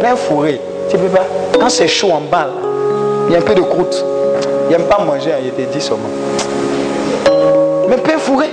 Pain 0.00 0.16
fourré. 0.16 0.60
Tu 0.90 0.98
peux 0.98 1.08
pas. 1.08 1.24
Quand 1.58 1.70
c'est 1.70 1.88
chaud 1.88 2.10
en 2.10 2.20
bas, 2.20 2.48
il 3.26 3.32
y 3.32 3.36
a 3.36 3.38
un 3.38 3.42
peu 3.42 3.54
de 3.54 3.62
croûte. 3.62 4.04
Il 4.68 4.76
n'aime 4.76 4.86
pas 4.86 4.98
manger, 4.98 5.30
il 5.40 5.48
était 5.48 5.66
dit 5.72 5.80
seulement. 5.80 6.10
Mais 7.88 7.96
pain 7.96 8.18
fourré, 8.18 8.50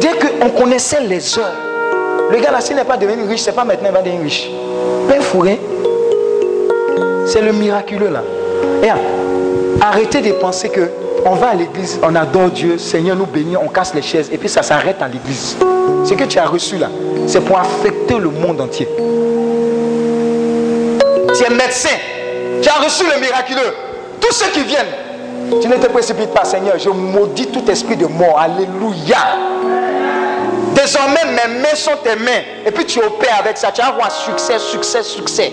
dès 0.00 0.10
qu'on 0.18 0.50
connaissait 0.50 1.00
les 1.00 1.38
heures, 1.38 1.54
le 2.30 2.38
gars 2.38 2.50
là, 2.50 2.60
s'il 2.60 2.76
n'est 2.76 2.84
pas 2.84 2.96
devenu 2.96 3.22
riche, 3.28 3.40
c'est 3.42 3.52
pas 3.54 3.64
maintenant 3.64 3.88
qu'il 3.88 3.96
va 3.96 4.02
devenir 4.02 4.22
riche. 4.22 4.50
Pain 5.08 5.20
fourré, 5.20 5.60
c'est 7.26 7.40
le 7.40 7.52
miraculeux 7.52 8.10
là. 8.10 8.22
Et 8.82 8.88
arrêtez 9.80 10.20
de 10.20 10.32
penser 10.32 10.68
que 10.68 10.88
on 11.24 11.34
va 11.34 11.48
à 11.48 11.54
l'église, 11.54 11.98
on 12.02 12.14
adore 12.14 12.50
Dieu, 12.50 12.78
Seigneur 12.78 13.16
nous 13.16 13.26
bénit, 13.26 13.56
on 13.56 13.68
casse 13.68 13.94
les 13.94 14.02
chaises 14.02 14.28
et 14.32 14.38
puis 14.38 14.48
ça 14.48 14.62
s'arrête 14.62 15.00
à 15.02 15.08
l'église. 15.08 15.56
Ce 16.04 16.14
que 16.14 16.24
tu 16.24 16.38
as 16.38 16.46
reçu 16.46 16.78
là, 16.78 16.88
c'est 17.26 17.40
pour 17.40 17.58
affecter 17.58 18.18
le 18.18 18.30
monde 18.30 18.60
entier. 18.60 18.88
Tu 21.36 21.44
es 21.44 21.50
médecin, 21.50 21.96
tu 22.62 22.68
as 22.68 22.84
reçu 22.84 23.04
le 23.04 23.20
miraculeux. 23.20 23.74
Tous 24.20 24.32
ceux 24.32 24.50
qui 24.50 24.62
viennent, 24.62 25.60
tu 25.60 25.68
ne 25.68 25.76
te 25.76 25.86
précipites 25.88 26.30
pas, 26.30 26.44
Seigneur. 26.44 26.78
Je 26.78 26.90
maudis 26.90 27.46
tout 27.46 27.68
esprit 27.70 27.96
de 27.96 28.06
mort. 28.06 28.38
Alléluia. 28.38 29.16
Désormais, 30.74 31.24
mes 31.24 31.60
mains 31.60 31.74
sont 31.74 31.96
tes 32.04 32.16
mains. 32.16 32.42
Et 32.64 32.70
puis 32.70 32.84
tu 32.84 33.00
opères 33.00 33.38
avec 33.40 33.56
ça. 33.56 33.72
Tu 33.72 33.80
vas 33.80 33.88
avoir 33.88 34.12
succès, 34.12 34.58
succès, 34.58 35.02
succès. 35.02 35.52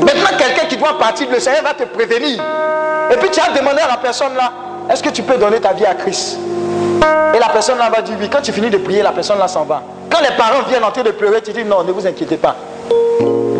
Maintenant, 0.00 0.36
quelqu'un 0.36 0.66
qui 0.68 0.76
doit 0.76 0.98
partir, 0.98 1.28
le 1.30 1.40
Seigneur 1.40 1.62
va 1.62 1.74
te 1.74 1.84
prévenir. 1.84 2.42
Et 3.10 3.16
puis 3.16 3.30
tu 3.30 3.40
as 3.40 3.56
demandé 3.58 3.80
à 3.80 3.88
la 3.88 3.96
personne 3.96 4.34
là, 4.34 4.52
est-ce 4.90 5.02
que 5.02 5.10
tu 5.10 5.22
peux 5.22 5.36
donner 5.36 5.60
ta 5.60 5.72
vie 5.72 5.84
à 5.84 5.94
Christ 5.94 6.38
Et 7.34 7.38
la 7.38 7.48
personne 7.48 7.78
là 7.78 7.90
va 7.90 8.02
dire 8.02 8.16
oui. 8.20 8.28
Quand 8.30 8.40
tu 8.42 8.52
finis 8.52 8.70
de 8.70 8.78
prier, 8.78 9.02
la 9.02 9.12
personne 9.12 9.38
là 9.38 9.48
s'en 9.48 9.64
va. 9.64 9.82
Quand 10.10 10.20
les 10.20 10.34
parents 10.36 10.66
viennent 10.68 10.84
en 10.84 10.90
train 10.90 11.02
de 11.02 11.10
pleurer, 11.10 11.42
tu 11.42 11.52
dis 11.52 11.64
non, 11.64 11.84
ne 11.84 11.92
vous 11.92 12.06
inquiétez 12.06 12.36
pas. 12.36 12.56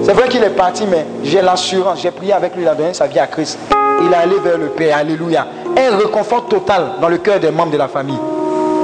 C'est 0.05 0.15
vrai 0.15 0.29
qu'il 0.29 0.43
est 0.43 0.51
parti, 0.51 0.85
mais 0.91 1.05
j'ai 1.23 1.43
l'assurance, 1.43 2.01
j'ai 2.01 2.11
prié 2.11 2.33
avec 2.33 2.55
lui, 2.57 2.63
il 2.63 2.69
a 2.69 2.75
donné 2.75 2.95
sa 2.95 3.07
vie 3.07 3.19
à 3.19 3.27
Christ. 3.27 3.59
Il 4.01 4.11
est 4.13 4.17
allé 4.17 4.37
vers 4.43 4.57
le 4.57 4.69
Père, 4.69 4.97
alléluia. 4.97 5.47
Un 5.77 5.97
réconfort 5.99 6.47
total 6.49 6.93
dans 7.01 7.09
le 7.09 7.19
cœur 7.19 7.39
des 7.39 7.51
membres 7.51 7.73
de 7.73 7.77
la 7.77 7.89
famille. 7.89 8.19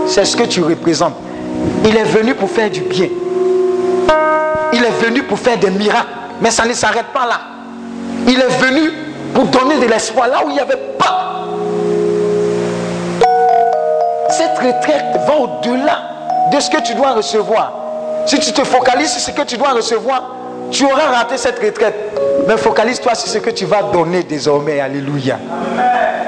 c'est 0.07 0.25
ce 0.25 0.37
que 0.37 0.43
tu 0.43 0.63
représentes. 0.63 1.15
Il 1.85 1.97
est 1.97 2.05
venu 2.05 2.35
pour 2.35 2.51
faire 2.51 2.71
du 2.71 2.81
bien. 2.81 3.09
Il 4.73 4.85
est 4.85 5.05
venu 5.05 5.23
pour 5.23 5.39
faire 5.39 5.57
des 5.57 5.71
miracles. 5.71 6.09
Mais 6.41 6.51
ça 6.51 6.67
ne 6.67 6.73
s'arrête 6.75 7.07
pas 7.07 7.27
là. 7.27 7.41
Il 8.27 8.39
est 8.39 8.59
venu 8.61 8.91
pour 9.33 9.45
donner 9.47 9.79
de 9.79 9.87
l'espoir 9.87 10.29
là 10.29 10.43
où 10.45 10.51
il 10.51 10.55
n'y 10.55 10.61
avait 10.61 10.77
pas. 10.99 11.34
Retraite 14.67 15.05
va 15.27 15.37
au-delà 15.37 16.03
de 16.53 16.61
ce 16.61 16.71
que 16.71 16.81
tu 16.83 16.95
dois 16.95 17.13
recevoir. 17.13 17.73
Si 18.27 18.39
tu 18.39 18.53
te 18.53 18.65
focalises 18.65 19.13
sur 19.13 19.21
ce 19.21 19.31
que 19.31 19.43
tu 19.43 19.57
dois 19.57 19.71
recevoir, 19.71 20.35
tu 20.71 20.85
auras 20.85 21.11
raté 21.13 21.37
cette 21.37 21.59
retraite. 21.59 21.95
Mais 22.47 22.57
focalise-toi 22.57 23.15
sur 23.15 23.29
ce 23.29 23.39
que 23.39 23.51
tu 23.51 23.65
vas 23.65 23.83
donner 23.83 24.23
désormais. 24.23 24.81
Alléluia. 24.81 25.39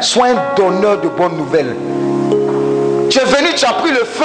Sois 0.01 0.29
un 0.29 0.55
donneur 0.57 1.01
de 1.01 1.09
bonnes 1.09 1.37
nouvelles. 1.37 1.75
Tu 3.11 3.19
es 3.19 3.25
venu, 3.25 3.55
tu 3.55 3.65
as 3.65 3.73
pris 3.75 3.91
le 3.91 4.05
feu 4.05 4.25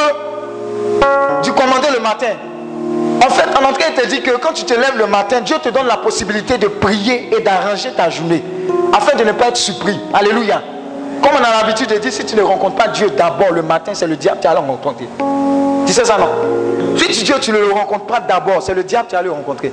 du 1.43 1.51
commandé 1.53 1.87
le 1.93 1.99
matin. 2.01 2.33
En 3.25 3.29
fait, 3.29 3.47
en 3.57 3.69
entrée, 3.69 3.85
il 3.95 4.01
te 4.01 4.07
dit 4.07 4.21
que 4.21 4.31
quand 4.37 4.53
tu 4.53 4.63
te 4.65 4.73
lèves 4.73 4.97
le 4.97 5.05
matin, 5.05 5.41
Dieu 5.41 5.57
te 5.61 5.69
donne 5.69 5.87
la 5.87 5.97
possibilité 5.97 6.57
de 6.57 6.67
prier 6.67 7.29
et 7.35 7.41
d'arranger 7.41 7.91
ta 7.95 8.09
journée 8.09 8.43
afin 8.93 9.15
de 9.15 9.23
ne 9.23 9.31
pas 9.31 9.49
être 9.49 9.57
surpris. 9.57 9.99
Alléluia. 10.13 10.61
Comme 11.21 11.31
on 11.39 11.43
a 11.43 11.61
l'habitude 11.61 11.87
de 11.89 11.97
dire, 11.97 12.11
si 12.11 12.25
tu 12.25 12.35
ne 12.35 12.41
rencontres 12.41 12.75
pas 12.75 12.87
Dieu 12.89 13.09
d'abord 13.11 13.51
le 13.51 13.61
matin, 13.61 13.91
c'est 13.93 14.07
le 14.07 14.15
diable 14.15 14.39
qui 14.39 14.47
le 14.47 14.55
rencontrer. 14.55 15.07
Tu 15.85 15.93
sais 15.93 16.05
ça, 16.05 16.17
non? 16.17 16.29
Si 16.97 17.23
Dieu, 17.23 17.35
tu 17.39 17.51
ne 17.51 17.57
le 17.57 17.71
rencontres 17.71 18.05
pas 18.05 18.19
d'abord, 18.19 18.61
c'est 18.61 18.73
le 18.73 18.83
diable 18.83 19.07
qui 19.07 19.15
le 19.21 19.31
rencontrer. 19.31 19.71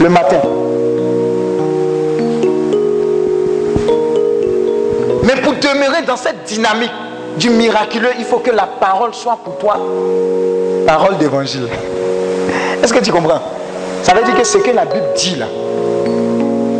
Le 0.00 0.08
matin. 0.08 0.40
Mais 5.24 5.40
pour 5.40 5.52
demeurer 5.54 6.02
dans 6.06 6.16
cette 6.16 6.44
dynamique 6.44 6.90
du 7.36 7.50
miraculeux, 7.50 8.10
il 8.18 8.24
faut 8.24 8.38
que 8.38 8.50
la 8.50 8.66
parole 8.66 9.14
soit 9.14 9.38
pour 9.44 9.56
toi 9.58 9.78
parole 10.86 11.16
d'évangile. 11.18 11.68
Est-ce 12.82 12.92
que 12.92 12.98
tu 12.98 13.12
comprends? 13.12 13.40
Ça 14.02 14.14
veut 14.14 14.24
dire 14.24 14.34
que 14.34 14.44
ce 14.44 14.58
que 14.58 14.70
la 14.72 14.84
Bible 14.84 15.06
dit 15.16 15.36
là, 15.36 15.46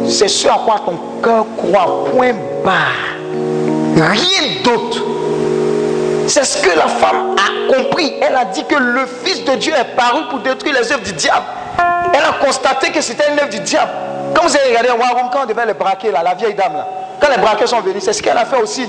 c'est 0.08 0.28
ce 0.28 0.48
à 0.48 0.60
quoi 0.64 0.80
ton 0.84 0.98
cœur 1.22 1.46
croit, 1.56 2.04
point 2.12 2.32
barre. 2.64 3.21
Rien 3.96 4.62
d'autre. 4.64 5.02
C'est 6.26 6.44
ce 6.44 6.62
que 6.62 6.70
la 6.76 6.86
femme 6.86 7.36
a 7.36 7.74
compris. 7.74 8.14
Elle 8.20 8.34
a 8.36 8.44
dit 8.46 8.64
que 8.64 8.76
le 8.76 9.06
Fils 9.24 9.44
de 9.44 9.54
Dieu 9.56 9.72
est 9.72 9.96
paru 9.96 10.22
pour 10.30 10.38
détruire 10.40 10.74
les 10.80 10.92
œuvres 10.92 11.02
du 11.02 11.12
diable. 11.12 11.44
Elle 12.14 12.24
a 12.24 12.44
constaté 12.44 12.90
que 12.90 13.00
c'était 13.00 13.30
une 13.32 13.38
œuvre 13.38 13.50
du 13.50 13.60
diable. 13.60 13.90
Comme 14.34 14.46
vous 14.46 14.56
avez 14.56 14.68
regardé 14.68 14.88
Warum 14.90 15.30
quand 15.30 15.42
on 15.42 15.46
devait 15.46 15.66
les 15.66 15.74
braquer, 15.74 16.10
là, 16.10 16.22
la 16.22 16.34
vieille 16.34 16.54
dame, 16.54 16.72
là, 16.74 16.88
quand 17.20 17.28
les 17.30 17.38
braqueurs 17.40 17.68
sont 17.68 17.80
venus, 17.80 18.02
c'est 18.02 18.12
ce 18.12 18.22
qu'elle 18.22 18.36
a 18.36 18.44
fait 18.44 18.60
aussi. 18.60 18.82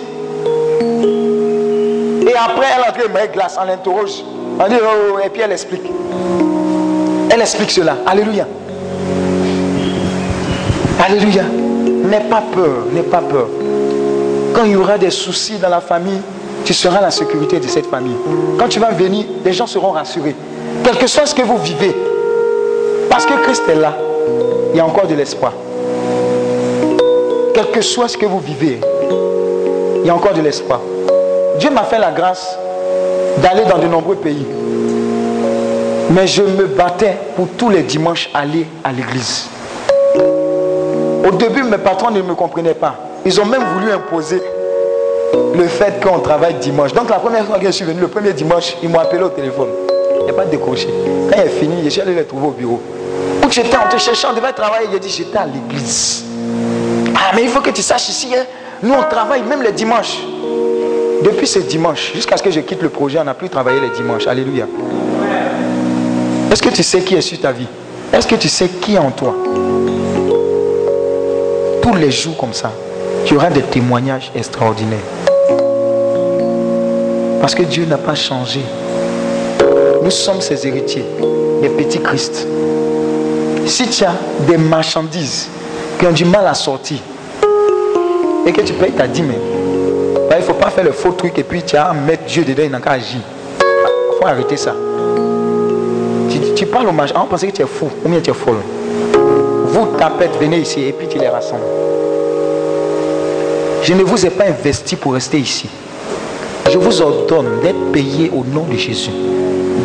Et 2.26 2.36
après, 2.36 2.68
elle 2.76 2.84
a 2.84 2.90
entré 2.90 3.04
une 3.06 3.32
glace, 3.32 3.58
on 3.62 3.66
l'interroge. 3.66 4.24
On 4.60 4.68
dit, 4.68 4.76
oh, 4.82 5.20
et 5.24 5.30
puis 5.30 5.42
elle 5.42 5.52
explique. 5.52 5.84
Elle 7.30 7.42
explique 7.42 7.72
cela. 7.72 7.98
Alléluia. 8.06 8.48
Alléluia. 11.04 11.44
N'aie 11.44 12.30
pas 12.30 12.44
peur, 12.54 12.86
n'aie 12.92 13.04
pas 13.04 13.22
peur. 13.22 13.48
Quand 14.54 14.66
il 14.66 14.72
y 14.72 14.76
aura 14.76 14.98
des 14.98 15.10
soucis 15.10 15.58
dans 15.58 15.70
la 15.70 15.82
famille, 15.82 16.22
tu 16.64 16.74
seras 16.74 17.02
la 17.02 17.12
sécurité 17.12 17.60
de 17.60 17.68
cette 17.68 17.88
famille. 17.88 18.16
Quand 18.58 18.70
tu 18.70 18.80
vas 18.80 18.92
venir, 18.92 19.26
les 19.44 19.54
gens 19.54 19.68
seront 19.68 19.92
rassurés. 19.92 20.36
Quel 20.84 20.98
que 20.98 21.08
soit 21.08 21.26
ce 21.26 21.36
que 21.36 21.42
vous 21.42 21.58
vivez, 21.58 21.96
parce 23.10 23.26
que 23.26 23.34
Christ 23.44 23.64
est 23.70 23.76
là, 23.76 23.94
il 24.74 24.78
y 24.78 24.80
a 24.80 24.86
encore 24.86 25.08
de 25.08 25.16
l'espoir. 25.16 25.54
Quel 27.54 27.70
que 27.72 27.82
soit 27.82 28.08
ce 28.08 28.18
que 28.18 28.26
vous 28.26 28.40
vivez, 28.40 28.80
il 30.02 30.08
y 30.08 30.10
a 30.10 30.16
encore 30.16 30.34
de 30.34 30.42
l'espoir. 30.42 30.80
Dieu 31.60 31.70
m'a 31.70 31.84
fait 31.84 32.00
la 32.00 32.12
grâce 32.12 32.58
d'aller 33.38 33.64
dans 33.66 33.78
de 33.78 33.88
nombreux 33.88 34.16
pays. 34.16 34.46
Mais 36.12 36.28
je 36.28 36.44
me 36.44 36.66
battais 36.66 37.18
pour 37.36 37.48
tous 37.58 37.70
les 37.70 37.84
dimanches 37.84 38.30
aller 38.34 38.68
à 38.84 38.92
l'église. 38.92 39.48
Au 41.26 41.32
début, 41.32 41.64
mes 41.64 41.78
patrons 41.78 42.12
ne 42.12 42.22
me 42.22 42.36
comprenaient 42.36 42.74
pas. 42.74 42.96
Ils 43.26 43.40
ont 43.40 43.46
même 43.46 43.64
voulu 43.74 43.92
imposer 43.92 44.42
le 45.56 45.68
fait 45.68 46.04
qu'on 46.04 46.20
travaille 46.20 46.56
dimanche. 46.56 46.94
Donc 46.94 47.10
la 47.10 47.20
première 47.20 47.46
fois 47.46 47.58
que 47.58 47.66
je 47.66 47.72
suis 47.72 47.86
venu, 47.86 48.02
le 48.02 48.08
premier 48.08 48.34
dimanche, 48.34 48.76
ils 48.84 48.90
m'ont 48.90 49.00
appelé 49.00 49.24
au 49.24 49.30
téléphone. 49.30 49.70
Il 50.20 50.26
n'y 50.26 50.30
a 50.30 50.34
pas 50.34 50.46
décroché. 50.46 50.88
Quand 51.30 51.38
il 51.38 51.48
est 51.48 51.50
fini, 51.50 51.82
je 51.84 51.90
suis 51.90 52.02
allé 52.02 52.14
les 52.14 52.26
trouver 52.26 52.48
au 52.48 52.52
bureau. 52.52 52.82
Où 53.46 53.52
j'étais 53.52 53.78
en 53.78 53.88
te 53.90 53.98
cherchant, 53.98 54.30
on 54.32 54.36
devait 54.36 54.52
travailler. 54.54 54.88
Il 54.92 54.96
a 54.96 55.00
dit, 55.00 55.10
j'étais 55.10 55.38
à 55.38 55.46
l'église. 55.46 56.24
Ah, 57.16 57.32
mais 57.36 57.44
il 57.44 57.50
faut 57.50 57.62
que 57.62 57.70
tu 57.70 57.82
saches 57.82 58.10
ici, 58.10 58.28
hein, 58.36 58.44
nous 58.82 58.94
on 58.94 59.04
travaille 59.04 59.44
même 59.44 59.62
les 59.62 59.72
dimanches. 59.72 60.18
Depuis 61.24 61.48
ce 61.48 61.60
dimanche, 61.60 62.12
jusqu'à 62.14 62.36
ce 62.36 62.44
que 62.44 62.52
je 62.52 62.60
quitte 62.60 62.82
le 62.82 62.90
projet, 62.90 63.20
on 63.20 63.24
n'a 63.24 63.34
plus 63.34 63.50
travaillé 63.50 63.80
les 63.80 63.90
dimanches. 63.90 64.28
Alléluia. 64.28 64.66
Est-ce 66.52 66.62
que 66.62 66.70
tu 66.70 66.84
sais 66.84 67.00
qui 67.00 67.16
est 67.16 67.22
sur 67.22 67.40
ta 67.40 67.52
vie? 67.52 67.68
Est-ce 68.12 68.28
que 68.28 68.36
tu 68.36 68.50
sais 68.50 68.68
qui 68.68 68.96
est 68.96 69.00
en 69.00 69.12
toi? 69.12 69.34
Tous 71.82 71.96
les 71.96 72.12
jours 72.12 72.36
comme 72.38 72.54
ça, 72.54 72.72
tu 73.26 73.36
auras 73.36 73.50
des 73.50 73.62
témoignages 73.62 74.32
extraordinaires. 74.36 75.00
Parce 77.40 77.56
que 77.56 77.64
Dieu 77.64 77.86
n'a 77.86 77.98
pas 77.98 78.16
changé. 78.16 78.62
Nous 80.02 80.12
sommes 80.12 80.42
ses 80.42 80.68
héritiers, 80.68 81.06
les 81.62 81.70
petits 81.70 82.00
Christ. 82.00 82.48
Si 83.66 83.88
tu 83.88 84.04
as 84.04 84.14
des 84.48 84.58
marchandises 84.58 85.48
qui 85.98 86.06
ont 86.06 86.12
du 86.12 86.26
mal 86.26 86.46
à 86.48 86.54
sortir 86.54 86.98
et 88.46 88.52
que 88.52 88.62
tu 88.62 88.74
payes 88.74 88.92
ta 88.92 89.08
dîme, 89.08 89.34
bah, 90.30 90.36
il 90.38 90.42
ne 90.42 90.46
faut 90.46 90.54
pas 90.54 90.70
faire 90.70 90.84
le 90.84 90.92
faux 90.92 91.12
truc 91.12 91.38
et 91.38 91.44
puis 91.44 91.64
tu 91.64 91.78
as 91.78 91.86
à 91.86 91.94
mettre 91.94 92.24
Dieu 92.26 92.44
dedans, 92.44 92.64
il 92.66 92.72
n'a 92.72 92.80
qu'à 92.80 92.92
agir. 92.92 93.22
Il 93.60 94.18
faut 94.20 94.28
arrêter 94.28 94.58
ça. 94.58 94.76
Tu, 96.56 96.66
parles 96.66 96.88
au 96.88 96.92
marchand, 96.92 97.24
on 97.24 97.28
pense 97.28 97.42
que 97.42 97.52
tu 97.52 97.62
es 97.62 97.66
fou 97.66 97.90
ou 98.04 98.10
bien 98.10 98.20
tu 98.20 98.32
es 98.32 98.34
folle. 98.34 98.58
Vous, 99.66 99.88
tapettes, 99.98 100.38
venez 100.40 100.60
ici 100.60 100.82
et 100.82 100.92
puis 100.92 101.08
tu 101.08 101.18
les 101.18 101.30
rassembles. 101.30 101.83
Je 103.84 103.94
ne 103.94 104.04
vous 104.04 104.26
ai 104.26 104.30
pas 104.30 104.46
investi 104.46 104.96
pour 104.96 105.14
rester 105.14 105.38
ici. 105.40 105.68
Je 106.72 106.78
vous 106.78 107.02
ordonne 107.02 107.60
d'être 107.62 107.92
payé 107.92 108.32
au 108.34 108.46
nom 108.46 108.64
de 108.64 108.78
Jésus. 108.78 109.12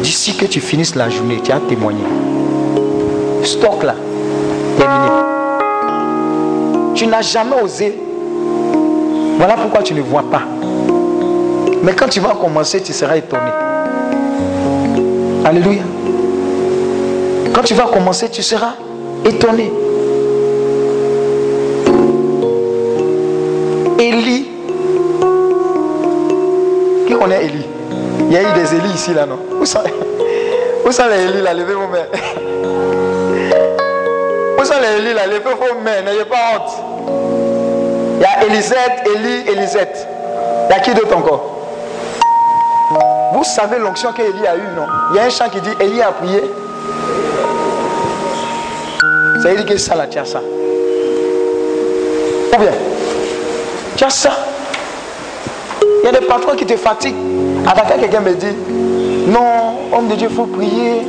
D'ici 0.03 0.37
que 0.37 0.45
tu 0.45 0.61
finisses 0.61 0.95
la 0.95 1.11
journée, 1.11 1.41
tu 1.43 1.51
as 1.51 1.59
témoigné. 1.59 2.05
Stock 3.43 3.83
là, 3.83 3.97
terminé. 4.79 5.09
Tu 6.95 7.09
n'as 7.09 7.23
jamais 7.23 7.61
osé. 7.61 7.99
Voilà 9.37 9.55
pourquoi 9.55 9.83
tu 9.83 9.95
ne 9.95 10.01
vois 10.01 10.25
pas. 10.31 10.43
Mais 11.83 11.93
quand 11.95 12.09
tu 12.09 12.21
vas 12.21 12.37
commencer, 12.41 12.81
tu 12.81 12.93
seras 12.93 13.17
étonné. 13.17 13.51
Alléluia. 15.45 15.83
Quand 17.53 17.63
tu 17.63 17.75
vas 17.75 17.87
commencer, 17.87 18.29
tu 18.31 18.43
seras 18.45 18.75
étonné. 19.25 19.73
Élie. 23.99 24.49
Qui 27.07 27.15
connaît 27.15 27.45
Élie? 27.47 27.67
Il 28.21 28.33
y 28.33 28.37
a 28.37 28.43
eu 28.43 28.53
des 28.55 28.75
Élie 28.75 28.93
ici, 28.95 29.13
là, 29.13 29.27
non? 29.27 29.39
Où 29.61 29.67
sont, 29.67 29.81
où 30.85 30.89
les 30.89 31.25
Élie, 31.25 31.43
là? 31.43 31.53
Levez 31.53 31.75
vos 31.75 31.89
mains. 31.89 32.07
Où 34.61 34.65
sont 34.65 34.75
les 34.81 35.03
Élie, 35.03 35.15
là? 35.15 35.27
Levez 35.27 35.41
vos 35.41 35.81
mains, 35.83 36.03
n'ayez 36.05 36.25
pas 36.25 36.37
honte. 36.55 36.71
Il 38.17 38.23
y 38.23 38.25
a 38.25 38.45
Élisette, 38.47 39.05
Élie, 39.17 39.51
Élisette. 39.51 40.07
Il 40.69 40.73
y 40.73 40.77
a 40.77 40.81
qui 40.81 40.95
d'autre 40.95 41.17
encore? 41.17 41.57
Vous 43.33 43.45
savez 43.45 43.79
l'onction 43.79 44.13
qu'Élie 44.13 44.47
a 44.47 44.57
eue, 44.57 44.75
non? 44.77 44.87
Il 45.11 45.17
y 45.17 45.19
a 45.19 45.25
un 45.25 45.31
chant 45.31 45.49
qui 45.49 45.61
dit 45.61 45.71
Élie 45.81 46.03
a 46.03 46.13
prié. 46.13 46.43
Ça 49.43 49.49
veut 49.49 49.57
dire 49.57 49.67
que 49.67 49.77
ça, 49.77 49.95
là, 49.97 50.05
as 50.05 50.25
ça. 50.25 50.41
Ou 52.55 52.61
bien? 52.61 52.73
Tu 53.99 54.05
as 54.05 54.11
ça. 54.11 54.31
Il 55.83 56.07
y 56.07 56.09
a 56.09 56.13
des 56.13 56.25
patrons 56.25 56.55
qui 56.55 56.65
te 56.65 56.77
fatiguent. 56.77 57.17
À 57.67 57.99
quelqu'un 57.99 58.21
me 58.21 58.33
dit, 58.35 58.55
non, 59.27 59.75
homme 59.93 60.07
de 60.09 60.15
Dieu, 60.15 60.29
il 60.31 60.35
faut 60.35 60.47
prier. 60.47 61.03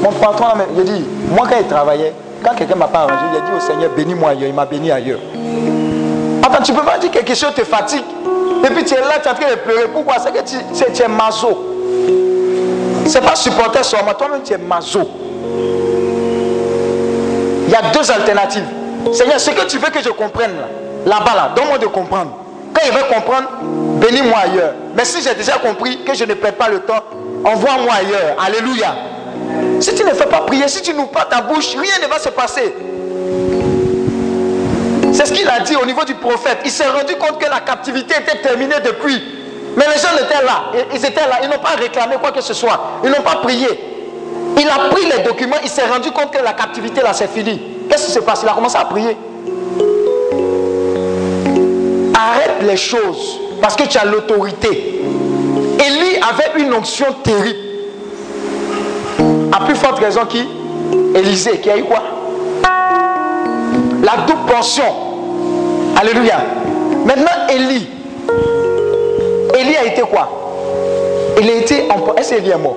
Mon 0.00 0.12
patron, 0.12 0.46
je 0.76 0.82
dis, 0.82 1.04
moi 1.30 1.46
quand 1.50 1.56
il 1.60 1.66
travaillait, 1.66 2.12
quand 2.44 2.54
quelqu'un 2.54 2.76
m'a 2.76 2.86
pas 2.86 3.00
arrangé, 3.00 3.24
il 3.32 3.36
a 3.38 3.40
dit 3.40 3.50
au 3.56 3.60
Seigneur, 3.60 3.90
bénis-moi 3.96 4.30
ailleurs. 4.30 4.48
Il 4.48 4.54
m'a 4.54 4.66
béni 4.66 4.92
ailleurs. 4.92 5.18
Attends, 6.42 6.62
tu 6.62 6.72
ne 6.72 6.76
peux 6.76 6.84
pas 6.84 6.96
dire 6.98 7.10
que 7.10 7.18
quelque 7.18 7.34
chose 7.34 7.54
te 7.54 7.64
fatigue. 7.64 8.04
Et 8.64 8.68
puis 8.68 8.84
tu 8.84 8.94
es 8.94 8.98
là, 9.00 9.18
tu 9.20 9.28
es 9.28 9.30
en 9.30 9.34
train 9.34 9.50
de 9.50 9.56
pleurer. 9.56 9.88
Pourquoi? 9.92 10.14
C'est 10.20 10.32
que 10.32 10.48
tu, 10.48 10.56
tu, 10.92 11.02
es 11.02 11.08
maso. 11.08 11.74
Ce 13.04 13.18
n'est 13.18 13.26
pas 13.26 13.34
supporter 13.34 13.80
moi 14.04 14.14
toi-même 14.14 14.42
tu 14.44 14.52
es 14.52 14.58
maso. 14.58 15.00
Il 17.66 17.72
y 17.72 17.74
a 17.74 17.90
deux 17.92 18.08
alternatives. 18.12 18.68
Seigneur, 19.12 19.40
ce 19.40 19.50
que 19.50 19.66
tu 19.66 19.78
veux 19.78 19.90
que 19.90 20.00
je 20.02 20.10
comprenne 20.10 20.52
là, 20.52 20.68
là-bas, 21.06 21.34
là, 21.34 21.52
donne-moi 21.56 21.78
de 21.78 21.86
comprendre. 21.86 22.32
Quand 22.74 22.82
il 22.84 22.92
veut 22.92 23.04
comprendre, 23.14 23.48
bénis-moi 24.00 24.38
ailleurs. 24.38 24.74
Mais 24.94 25.04
si 25.04 25.22
j'ai 25.22 25.34
déjà 25.34 25.54
compris 25.54 26.04
que 26.04 26.12
je 26.14 26.24
ne 26.24 26.34
perds 26.34 26.56
pas 26.56 26.68
le 26.68 26.80
temps, 26.80 27.02
envoie-moi 27.44 27.92
ailleurs. 27.94 28.36
Alléluia. 28.44 28.94
Si 29.80 29.94
tu 29.94 30.04
ne 30.04 30.10
fais 30.10 30.26
pas 30.26 30.40
prier, 30.40 30.68
si 30.68 30.82
tu 30.82 30.92
n'ouvres 30.92 31.10
pas 31.10 31.24
ta 31.24 31.40
bouche, 31.40 31.74
rien 31.76 31.94
ne 32.02 32.06
va 32.08 32.18
se 32.18 32.28
passer. 32.28 32.74
C'est 35.12 35.26
ce 35.26 35.32
qu'il 35.32 35.48
a 35.48 35.60
dit 35.60 35.76
au 35.76 35.86
niveau 35.86 36.04
du 36.04 36.14
prophète. 36.14 36.58
Il 36.64 36.70
s'est 36.70 36.88
rendu 36.88 37.14
compte 37.16 37.40
que 37.40 37.48
la 37.48 37.60
captivité 37.60 38.16
était 38.20 38.42
terminée 38.42 38.80
depuis. 38.84 39.22
Mais 39.76 39.84
les 39.86 40.00
gens 40.00 40.14
étaient 40.14 40.44
là. 40.44 40.84
Ils 40.92 41.04
étaient 41.04 41.26
là. 41.26 41.38
Ils 41.42 41.48
n'ont 41.48 41.58
pas 41.58 41.76
réclamé 41.78 42.16
quoi 42.20 42.32
que 42.32 42.42
ce 42.42 42.52
soit. 42.52 43.00
Ils 43.04 43.10
n'ont 43.10 43.22
pas 43.22 43.36
prié. 43.36 43.68
Il 44.58 44.68
a 44.68 44.88
pris 44.90 45.06
les 45.06 45.22
documents. 45.22 45.56
Il 45.62 45.70
s'est 45.70 45.86
rendu 45.86 46.10
compte 46.10 46.32
que 46.32 46.42
la 46.42 46.52
captivité 46.52 47.00
là, 47.00 47.12
c'est 47.14 47.30
fini. 47.30 47.60
Qu'est-ce 47.88 48.06
qui 48.06 48.12
se 48.12 48.18
passe? 48.18 48.40
Il 48.42 48.48
a 48.48 48.52
commencé 48.52 48.76
à 48.76 48.84
prier. 48.84 49.16
Arrête 52.18 52.62
les 52.62 52.76
choses 52.78 53.38
parce 53.60 53.76
que 53.76 53.82
tu 53.84 53.98
as 53.98 54.06
l'autorité. 54.06 55.02
Élie 55.78 56.16
avait 56.16 56.62
une 56.64 56.72
onction 56.72 57.06
terrible. 57.22 57.58
À 59.52 59.64
plus 59.66 59.74
forte 59.74 59.98
raison 59.98 60.24
qui? 60.26 60.48
Élisée, 61.14 61.58
qui 61.58 61.70
a 61.70 61.76
eu 61.76 61.84
quoi? 61.84 62.02
La 64.02 64.22
double 64.26 64.50
portion. 64.50 64.84
Alléluia. 66.00 66.38
Maintenant, 67.04 67.48
Élie. 67.50 67.86
Élie 69.58 69.76
a 69.76 69.84
été 69.84 70.02
quoi? 70.02 70.28
Il 71.40 71.50
a 71.50 71.54
été 71.54 71.84
emporté. 71.90 72.20
Est-ce 72.20 72.34
qu'Élie 72.34 72.50
est 72.50 72.56
mort? 72.58 72.76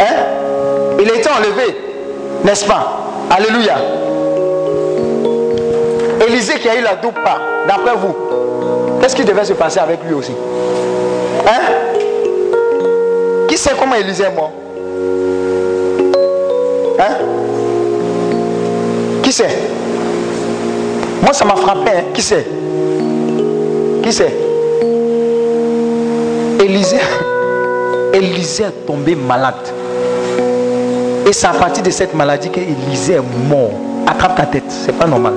Hein? 0.00 0.14
Il 1.00 1.10
a 1.10 1.14
été 1.14 1.28
enlevé, 1.28 1.76
n'est-ce 2.44 2.64
pas? 2.64 2.98
Alléluia. 3.30 3.76
Élisée 6.26 6.54
qui 6.58 6.68
a 6.68 6.76
eu 6.76 6.82
la 6.82 6.94
double 6.96 7.20
part, 7.22 7.40
d'après 7.68 7.94
vous, 7.96 8.14
qu'est-ce 9.00 9.14
qui 9.14 9.24
devait 9.24 9.44
se 9.44 9.52
passer 9.52 9.78
avec 9.78 10.02
lui 10.02 10.14
aussi? 10.14 10.32
Hein? 11.46 11.60
Qui 13.46 13.58
sait 13.58 13.72
comment 13.78 13.94
Élisée 13.94 14.24
est 14.24 14.34
mort? 14.34 14.52
Hein? 16.98 17.14
Qui 19.22 19.32
sait? 19.32 19.48
Moi, 21.22 21.32
ça 21.32 21.44
m'a 21.44 21.56
frappé. 21.56 21.90
Hein? 21.90 22.04
Qui 22.14 22.22
sait? 22.22 22.46
Qui 24.02 24.12
sait? 24.12 24.34
Élisée, 26.60 26.96
Élisée 28.14 28.64
est 28.64 28.86
tombé 28.86 29.14
malade. 29.14 29.54
Et 31.26 31.32
c'est 31.32 31.46
à 31.46 31.52
partir 31.52 31.82
de 31.82 31.90
cette 31.90 32.14
maladie 32.14 32.48
qu'Élisée 32.48 33.14
est 33.14 33.48
mort. 33.48 33.70
Attrape 34.06 34.36
ta 34.36 34.46
tête. 34.46 34.64
C'est 34.68 34.96
pas 34.96 35.06
normal. 35.06 35.34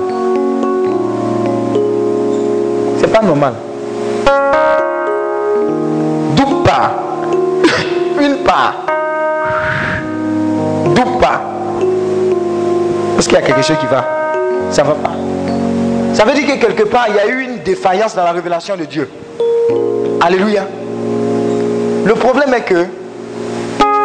C'est 3.02 3.10
pas 3.10 3.20
normal. 3.20 3.54
D'où 6.36 6.62
part 6.64 6.92
Une 8.20 8.36
part. 8.44 8.74
D'où 10.94 11.02
part 11.18 11.40
Est-ce 13.18 13.28
qu'il 13.28 13.38
y 13.38 13.40
a 13.40 13.42
quelque 13.42 13.62
chose 13.62 13.76
qui 13.80 13.86
va 13.86 14.04
Ça 14.70 14.84
va 14.84 14.92
pas. 14.92 15.10
Ça 16.14 16.24
veut 16.24 16.32
dire 16.32 16.46
que 16.46 16.64
quelque 16.64 16.84
part, 16.84 17.06
il 17.08 17.16
y 17.16 17.18
a 17.18 17.26
eu 17.26 17.42
une 17.42 17.58
défaillance 17.64 18.14
dans 18.14 18.22
la 18.22 18.30
révélation 18.30 18.76
de 18.76 18.84
Dieu. 18.84 19.10
Alléluia. 20.20 20.62
Le 22.04 22.14
problème 22.14 22.54
est 22.54 22.62
que 22.62 22.86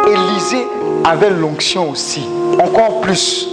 Élisée 0.08 0.66
avait 1.04 1.30
l'onction 1.30 1.90
aussi, 1.90 2.26
encore 2.60 3.00
plus. 3.00 3.48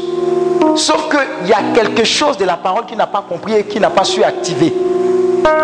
Sauf 0.76 1.08
qu'il 1.10 1.48
y 1.48 1.54
a 1.54 1.76
quelque 1.76 2.04
chose 2.04 2.36
de 2.38 2.46
la 2.46 2.58
parole 2.58 2.88
qu'il 2.88 2.98
n'a 2.98 3.06
pas 3.06 3.24
compris 3.30 3.54
et 3.54 3.64
qu'il 3.66 3.82
n'a 3.82 3.92
pas 3.92 4.04
su 4.06 4.24
activer. 4.24 4.74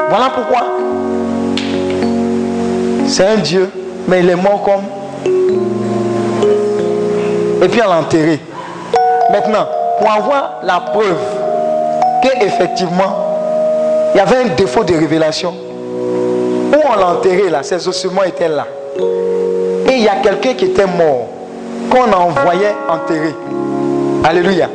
Voilà 0.10 0.30
pourquoi. 0.36 0.68
C'est 3.08 3.26
un 3.28 3.38
Dieu, 3.38 3.70
mais 4.08 4.20
il 4.22 4.30
est 4.30 4.36
mort 4.36 4.62
comme. 4.64 4.84
Et 7.64 7.68
puis 7.68 7.82
on 7.86 7.90
l'a 7.90 8.00
enterré. 8.00 8.40
Maintenant, 9.32 9.68
pour 10.00 10.12
avoir 10.12 10.60
la 10.64 10.80
preuve 10.80 11.18
qu'effectivement, 12.22 13.28
il 14.14 14.18
y 14.18 14.22
avait 14.22 14.38
un 14.38 14.56
défaut 14.56 14.84
de 14.84 14.94
révélation, 14.94 15.54
où 15.54 16.76
on 16.76 17.00
l'a 17.00 17.08
enterré 17.08 17.50
là, 17.50 17.64
ses 17.64 17.88
ossements 17.88 18.24
étaient 18.24 18.50
là. 18.50 18.66
Et 19.88 19.94
il 19.94 20.04
y 20.04 20.08
a 20.08 20.16
quelqu'un 20.16 20.54
qui 20.54 20.66
était 20.66 20.86
mort, 20.86 21.28
qu'on 21.90 22.12
a 22.12 22.18
envoyé 22.18 22.68
enterrer. 22.90 23.36
Alléluia. 24.24 24.68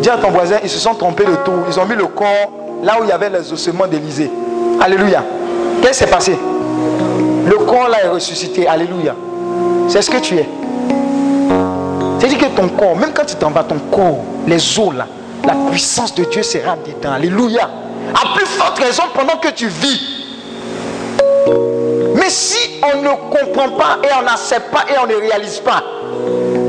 Dis 0.00 0.08
à 0.08 0.16
ton 0.16 0.30
voisin, 0.30 0.56
ils 0.62 0.70
se 0.70 0.78
sont 0.78 0.94
trompés 0.94 1.24
de 1.24 1.34
tout. 1.44 1.52
Ils 1.68 1.78
ont 1.78 1.86
mis 1.86 1.94
le 1.94 2.06
corps 2.06 2.50
là 2.82 2.98
où 3.00 3.04
il 3.04 3.08
y 3.08 3.12
avait 3.12 3.30
les 3.30 3.52
ossements 3.52 3.86
d'Élysée. 3.86 4.30
Alléluia. 4.80 5.22
Qu'est-ce 5.82 5.90
qui 5.90 6.04
s'est 6.04 6.10
passé? 6.10 6.38
Le 7.46 7.56
corps 7.64 7.88
là 7.88 8.04
est 8.04 8.08
ressuscité. 8.08 8.66
Alléluia. 8.66 9.14
C'est 9.88 10.02
ce 10.02 10.10
que 10.10 10.18
tu 10.18 10.36
es. 10.36 10.48
C'est-à-dire 12.18 12.38
que 12.38 12.56
ton 12.56 12.68
corps, 12.68 12.96
même 12.96 13.12
quand 13.14 13.24
tu 13.24 13.34
t'en 13.36 13.50
vas, 13.50 13.64
ton 13.64 13.78
corps, 13.90 14.18
les 14.46 14.78
os 14.78 14.94
là, 14.94 15.06
la 15.44 15.54
puissance 15.70 16.14
de 16.14 16.24
Dieu 16.24 16.42
sera 16.42 16.76
dedans. 16.76 17.12
Alléluia. 17.14 17.68
À 18.14 18.36
plus 18.36 18.46
forte 18.46 18.78
raison 18.78 19.04
pendant 19.14 19.36
que 19.36 19.48
tu 19.48 19.68
vis. 19.68 20.00
Mais 22.14 22.28
si 22.28 22.80
on 22.82 23.02
ne 23.02 23.08
comprend 23.08 23.70
pas 23.76 23.98
et 24.02 24.08
on 24.18 24.22
n'accepte 24.22 24.70
pas 24.70 24.84
et 24.90 24.98
on 25.02 25.06
ne 25.06 25.14
réalise 25.14 25.60
pas 25.60 25.82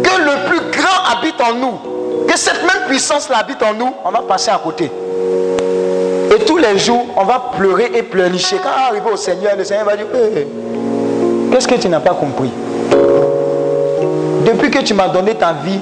que 0.04 0.22
le 0.22 0.50
plus 0.50 0.72
grand 0.72 1.18
habite 1.18 1.40
en 1.42 1.54
nous, 1.54 2.26
que 2.28 2.38
cette 2.38 2.62
même 2.62 2.88
puissance-là 2.88 3.40
habite 3.40 3.62
en 3.64 3.74
nous, 3.74 3.94
on 4.06 4.12
va 4.12 4.22
passer 4.22 4.52
à 4.52 4.60
côté. 4.64 4.90
Et 6.34 6.40
tous 6.46 6.58
les 6.58 6.78
jours, 6.78 7.06
on 7.18 7.26
va 7.26 7.52
pleurer 7.58 7.92
et 7.94 8.04
pleurnicher. 8.04 8.56
Quand 8.64 8.70
on 8.70 8.90
arrive 8.92 9.06
au 9.12 9.18
Seigneur, 9.18 9.56
le 9.58 9.66
Seigneur 9.66 9.86
va 9.86 9.98
dire, 9.98 10.06
hey, 10.16 10.48
qu'est-ce 11.52 11.68
que 11.68 11.76
tu 11.76 11.90
n'as 11.90 12.00
pas 12.00 12.14
compris? 12.14 12.52
Depuis 14.46 14.72
que 14.72 14.80
tu 14.80 14.94
m'as 14.94 15.10
donné 15.10 15.36
ta 15.36 15.54
vie, 15.54 15.80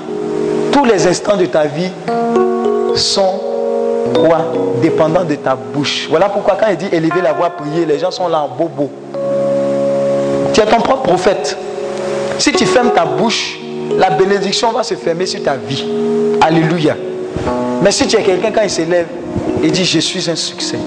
tous 0.71 0.85
les 0.85 1.05
instants 1.07 1.37
de 1.37 1.45
ta 1.45 1.65
vie 1.65 1.91
sont 2.95 3.39
quoi? 4.15 4.39
Dépendant 4.81 5.23
de 5.23 5.35
ta 5.35 5.55
bouche. 5.55 6.07
Voilà 6.09 6.29
pourquoi 6.29 6.57
quand 6.59 6.67
il 6.69 6.77
dit 6.77 6.89
élever 6.91 7.21
la 7.21 7.33
voix, 7.33 7.51
prier, 7.51 7.85
les 7.85 7.99
gens 7.99 8.11
sont 8.11 8.27
là 8.27 8.41
en 8.41 8.47
bobo. 8.47 8.89
Tu 10.53 10.61
es 10.61 10.65
ton 10.65 10.81
propre 10.81 11.03
prophète. 11.03 11.55
Si 12.39 12.51
tu 12.53 12.65
fermes 12.65 12.91
ta 12.91 13.05
bouche, 13.05 13.59
la 13.97 14.09
bénédiction 14.09 14.71
va 14.71 14.81
se 14.81 14.95
fermer 14.95 15.25
sur 15.27 15.43
ta 15.43 15.55
vie. 15.55 15.85
Alléluia. 16.41 16.95
Mais 17.83 17.91
si 17.91 18.07
tu 18.07 18.17
es 18.17 18.23
quelqu'un, 18.23 18.51
quand 18.51 18.63
il 18.63 18.69
s'élève, 18.69 19.05
il 19.63 19.71
dit, 19.71 19.85
je 19.85 19.99
suis 19.99 20.29
un 20.29 20.35
succès. 20.35 20.79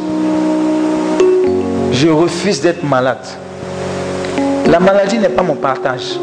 Je 1.92 2.08
refuse 2.08 2.60
d'être 2.60 2.82
malade. 2.82 3.24
La 4.68 4.80
maladie 4.80 5.18
n'est 5.18 5.28
pas 5.28 5.42
mon 5.42 5.54
partage. 5.54 6.18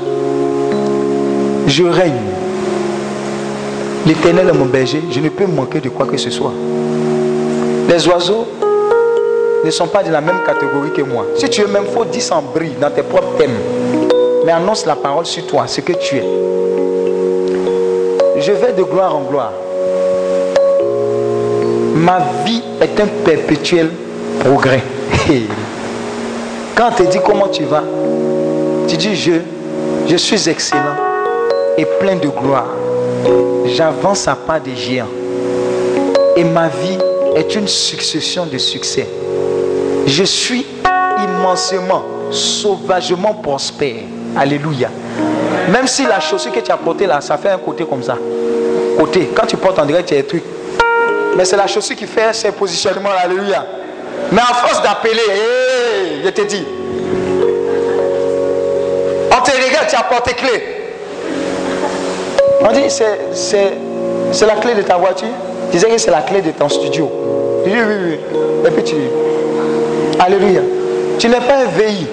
Je 1.67 1.83
règne. 1.83 2.13
L'éternel 4.05 4.49
est 4.49 4.57
mon 4.57 4.65
berger. 4.65 5.03
Je 5.11 5.19
ne 5.19 5.29
peux 5.29 5.45
manquer 5.45 5.79
de 5.79 5.89
quoi 5.89 6.05
que 6.07 6.17
ce 6.17 6.31
soit. 6.31 6.53
Les 7.87 8.07
oiseaux 8.07 8.47
ne 9.63 9.69
sont 9.69 9.87
pas 9.87 10.03
de 10.03 10.11
la 10.11 10.21
même 10.21 10.39
catégorie 10.45 10.91
que 10.91 11.01
moi. 11.01 11.25
Si 11.35 11.49
tu 11.49 11.61
es 11.61 11.67
même, 11.67 11.85
faut 11.85 12.05
10 12.05 12.31
en 12.31 12.41
brille 12.41 12.75
dans 12.81 12.89
tes 12.89 13.03
propres 13.03 13.37
thèmes. 13.37 13.57
Mais 14.45 14.51
annonce 14.51 14.85
la 14.85 14.95
parole 14.95 15.25
sur 15.25 15.45
toi, 15.45 15.67
ce 15.67 15.81
que 15.81 15.93
tu 15.93 16.15
es. 16.15 16.25
Je 18.39 18.51
vais 18.53 18.73
de 18.73 18.83
gloire 18.83 19.15
en 19.15 19.21
gloire. 19.21 19.51
Ma 21.99 22.19
vie 22.45 22.61
est 22.79 22.97
un 23.01 23.07
perpétuel 23.25 23.89
progrès. 24.39 24.81
Quand 26.75 26.91
te 26.91 27.03
dit 27.03 27.19
comment 27.25 27.49
tu 27.49 27.65
vas, 27.65 27.83
tu 28.87 28.95
dis 28.95 29.15
je, 29.17 30.15
suis 30.15 30.47
excellent 30.47 30.95
et 31.77 31.83
plein 31.99 32.15
de 32.15 32.29
gloire. 32.29 32.67
J'avance 33.65 34.29
à 34.29 34.35
pas 34.35 34.61
des 34.61 34.77
géants. 34.77 35.09
Et 36.37 36.45
ma 36.45 36.69
vie 36.69 36.97
est 37.35 37.53
une 37.55 37.67
succession 37.67 38.45
de 38.45 38.57
succès. 38.57 39.05
Je 40.07 40.23
suis 40.23 40.65
immensément, 41.21 42.05
sauvagement 42.31 43.33
prospère. 43.33 44.03
Alléluia. 44.37 44.89
Même 45.69 45.85
si 45.85 46.05
la 46.05 46.21
chaussure 46.21 46.53
que 46.53 46.61
tu 46.61 46.71
as 46.71 46.77
portée 46.77 47.07
là, 47.07 47.19
ça 47.19 47.37
fait 47.37 47.49
un 47.49 47.57
côté 47.57 47.83
comme 47.83 48.03
ça. 48.03 48.17
Côté. 48.97 49.31
Quand 49.35 49.45
tu 49.45 49.57
portes 49.57 49.79
en 49.79 49.85
direct, 49.85 50.07
tu 50.07 50.15
as 50.15 50.19
un 50.19 50.23
truc. 50.23 50.43
Mais 51.39 51.45
c'est 51.45 51.55
la 51.55 51.67
chaussure 51.67 51.95
qui 51.95 52.05
fait 52.05 52.33
ces 52.33 52.51
positionnements. 52.51 53.11
Alléluia. 53.17 53.65
Mais 54.29 54.41
à 54.41 54.53
force 54.55 54.83
d'appeler, 54.83 55.21
je 56.21 56.29
te 56.31 56.41
dis. 56.41 56.65
On 59.31 59.41
te 59.41 59.51
regarde, 59.51 59.87
tu 59.87 59.95
as 59.95 60.03
porté 60.03 60.33
clé. 60.33 60.91
On 62.59 62.73
dit, 62.73 62.89
c'est 62.89 64.45
la 64.45 64.55
clé 64.55 64.73
de 64.73 64.81
ta 64.81 64.97
voiture. 64.97 65.29
Tu 65.71 65.77
disais 65.77 65.87
que 65.87 65.97
c'est 65.97 66.11
la 66.11 66.23
clé 66.23 66.41
de 66.41 66.51
ton 66.51 66.67
studio. 66.67 67.09
Dis 67.65 67.71
oui, 67.71 67.95
oui. 68.03 68.19
Et 68.67 68.71
puis 68.71 68.83
tu. 68.83 68.95
Alléluia. 70.19 70.59
Tu 71.19 71.29
n'es 71.29 71.39
pas 71.39 71.55
un 71.55 71.67
VI. 71.67 72.05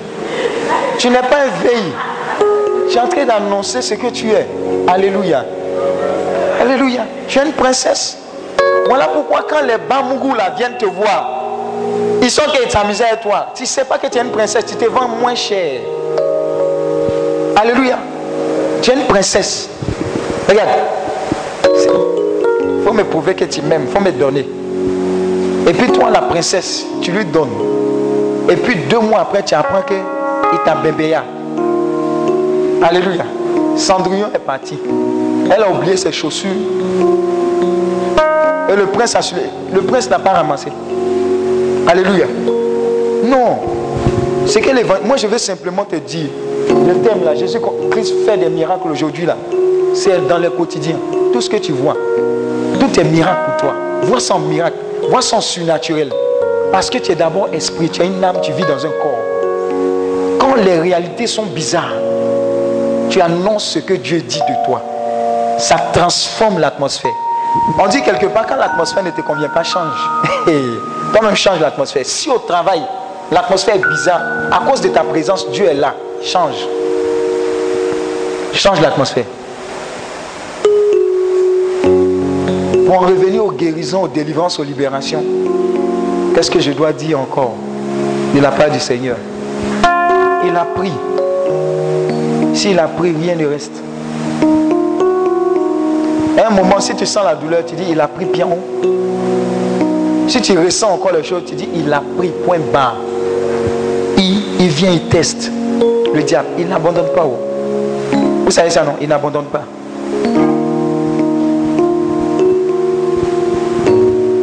Tu 0.98 1.10
n'es 1.10 1.18
pas 1.18 1.38
un 1.38 1.66
VI. 1.66 1.92
Tu 2.92 2.96
es 2.96 3.00
en 3.00 3.08
train 3.08 3.24
d'annoncer 3.24 3.82
ce 3.82 3.94
que 3.94 4.06
tu 4.06 4.30
es. 4.30 4.46
Alléluia. 4.86 5.44
Alléluia. 6.62 7.06
Tu 7.26 7.40
es 7.40 7.42
une 7.44 7.54
princesse. 7.54 8.18
Voilà 8.88 9.08
pourquoi 9.08 9.46
quand 9.48 9.62
les 9.62 9.78
Bamougou 9.78 10.34
là 10.34 10.50
viennent 10.56 10.76
te 10.76 10.86
voir, 10.86 11.42
ils 12.22 12.30
sont 12.30 12.42
qu'ils 12.42 12.70
s'amusent 12.70 13.02
avec 13.02 13.20
toi. 13.20 13.48
Tu 13.54 13.62
ne 13.62 13.68
sais 13.68 13.84
pas 13.84 13.98
que 13.98 14.06
tu 14.06 14.18
es 14.18 14.20
une 14.22 14.30
princesse, 14.30 14.64
tu 14.66 14.76
te 14.76 14.84
vends 14.86 15.08
moins 15.08 15.34
cher. 15.34 15.80
Alléluia. 17.56 17.98
Tu 18.82 18.90
es 18.90 18.94
une 18.94 19.06
princesse. 19.06 19.68
Regarde. 20.48 20.68
Il 21.64 22.84
faut 22.84 22.92
me 22.92 23.04
prouver 23.04 23.34
que 23.34 23.44
tu 23.44 23.62
m'aimes. 23.62 23.86
Il 23.88 23.92
faut 23.92 24.00
me 24.02 24.12
donner. 24.12 24.46
Et 25.68 25.72
puis 25.72 25.90
toi, 25.90 26.10
la 26.10 26.22
princesse, 26.22 26.84
tu 27.02 27.10
lui 27.10 27.24
donnes. 27.24 27.50
Et 28.48 28.56
puis 28.56 28.76
deux 28.88 29.00
mois 29.00 29.20
après, 29.20 29.42
tu 29.42 29.54
apprends 29.54 29.82
qu'il 29.82 29.98
t'a 30.64 30.76
bébéa. 30.76 31.24
Alléluia. 32.82 33.24
Cendrillon 33.76 34.28
est 34.34 34.38
parti. 34.38 34.78
Elle 35.52 35.62
a 35.62 35.70
oublié 35.70 35.96
ses 35.96 36.12
chaussures. 36.12 36.50
Et 38.68 38.76
le 38.76 38.86
prince 38.86 39.14
a 39.14 39.20
Le 39.72 39.80
prince 39.82 40.10
n'a 40.10 40.18
pas 40.18 40.32
ramassé. 40.32 40.68
Alléluia. 41.86 42.26
Non. 43.24 43.58
C'est 44.46 44.60
que 44.60 44.70
Moi, 45.04 45.16
je 45.16 45.26
veux 45.26 45.38
simplement 45.38 45.84
te 45.84 45.96
dire, 45.96 46.28
le 46.68 46.94
thème 47.00 47.24
là, 47.24 47.34
Jésus-Christ 47.34 48.14
fait 48.24 48.36
des 48.36 48.48
miracles 48.48 48.88
aujourd'hui 48.90 49.26
là. 49.26 49.36
C'est 49.94 50.26
dans 50.28 50.38
le 50.38 50.50
quotidien. 50.50 50.96
Tout 51.32 51.40
ce 51.40 51.50
que 51.50 51.56
tu 51.56 51.72
vois, 51.72 51.96
tout 52.78 53.00
est 53.00 53.04
miracle 53.04 53.40
pour 53.46 53.56
toi. 53.56 53.74
Vois 54.02 54.20
son 54.20 54.38
miracle, 54.38 54.76
vois 55.10 55.22
son 55.22 55.40
surnaturel. 55.40 56.10
Parce 56.72 56.90
que 56.90 56.98
tu 56.98 57.12
es 57.12 57.14
d'abord 57.14 57.48
esprit, 57.52 57.88
tu 57.88 58.02
as 58.02 58.04
une 58.04 58.22
âme, 58.22 58.36
tu 58.42 58.52
vis 58.52 58.64
dans 58.64 58.84
un 58.84 58.90
corps. 58.90 60.38
Quand 60.38 60.54
les 60.56 60.78
réalités 60.78 61.26
sont 61.26 61.44
bizarres, 61.46 61.94
tu 63.10 63.20
annonces 63.20 63.64
ce 63.64 63.78
que 63.78 63.94
Dieu 63.94 64.20
dit 64.20 64.40
de 64.40 64.66
toi. 64.66 64.82
Ça 65.58 65.76
transforme 65.92 66.58
l'atmosphère. 66.58 67.10
On 67.78 67.88
dit 67.88 68.02
quelque 68.02 68.26
part, 68.26 68.46
quand 68.46 68.56
l'atmosphère 68.56 69.02
ne 69.02 69.10
te 69.10 69.20
convient 69.20 69.48
pas, 69.48 69.62
change. 69.62 69.98
Toi-même, 71.12 71.36
change 71.36 71.60
l'atmosphère. 71.60 72.04
Si 72.06 72.30
au 72.30 72.38
travail, 72.38 72.82
l'atmosphère 73.30 73.76
est 73.76 73.88
bizarre, 73.88 74.20
à 74.50 74.58
cause 74.68 74.80
de 74.80 74.88
ta 74.88 75.02
présence, 75.02 75.50
Dieu 75.50 75.66
est 75.66 75.74
là. 75.74 75.94
Change. 76.22 76.56
Change 78.52 78.80
l'atmosphère. 78.80 79.24
Pour 82.86 82.94
en 82.94 83.06
revenir 83.06 83.44
aux 83.44 83.52
guérisons, 83.52 84.04
aux 84.04 84.08
délivrances, 84.08 84.58
aux 84.58 84.64
libérations, 84.64 85.22
qu'est-ce 86.34 86.50
que 86.50 86.60
je 86.60 86.72
dois 86.72 86.92
dire 86.92 87.20
encore 87.20 87.54
de 88.34 88.40
la 88.40 88.50
part 88.50 88.70
du 88.70 88.80
Seigneur? 88.80 89.16
Il 90.44 90.56
a 90.56 90.64
pris. 90.64 90.92
S'il 92.54 92.78
a 92.78 92.88
pris, 92.88 93.12
rien 93.12 93.34
ne 93.34 93.46
reste. 93.46 93.82
À 96.38 96.48
un 96.48 96.50
moment, 96.50 96.80
si 96.80 96.94
tu 96.94 97.06
sens 97.06 97.24
la 97.24 97.34
douleur, 97.34 97.64
tu 97.64 97.74
dis, 97.74 97.84
il 97.90 98.00
a 98.00 98.08
pris 98.08 98.26
bien 98.26 98.46
Si 100.28 100.40
tu 100.42 100.58
ressens 100.58 100.92
encore 100.92 101.12
les 101.12 101.24
choses, 101.24 101.44
tu 101.46 101.54
dis, 101.54 101.68
il 101.74 101.90
a 101.92 102.02
pris 102.18 102.28
point 102.44 102.58
bas. 102.72 102.94
Il, 104.18 104.42
il 104.60 104.68
vient, 104.68 104.90
il 104.92 105.08
teste. 105.08 105.50
Le 106.14 106.22
diable, 106.22 106.48
il 106.58 106.68
n'abandonne 106.68 107.08
pas. 107.14 107.26
Vous 108.44 108.50
savez 108.50 108.70
ça, 108.70 108.84
non? 108.84 108.92
Il 109.00 109.08
n'abandonne 109.08 109.46
pas. 109.46 109.64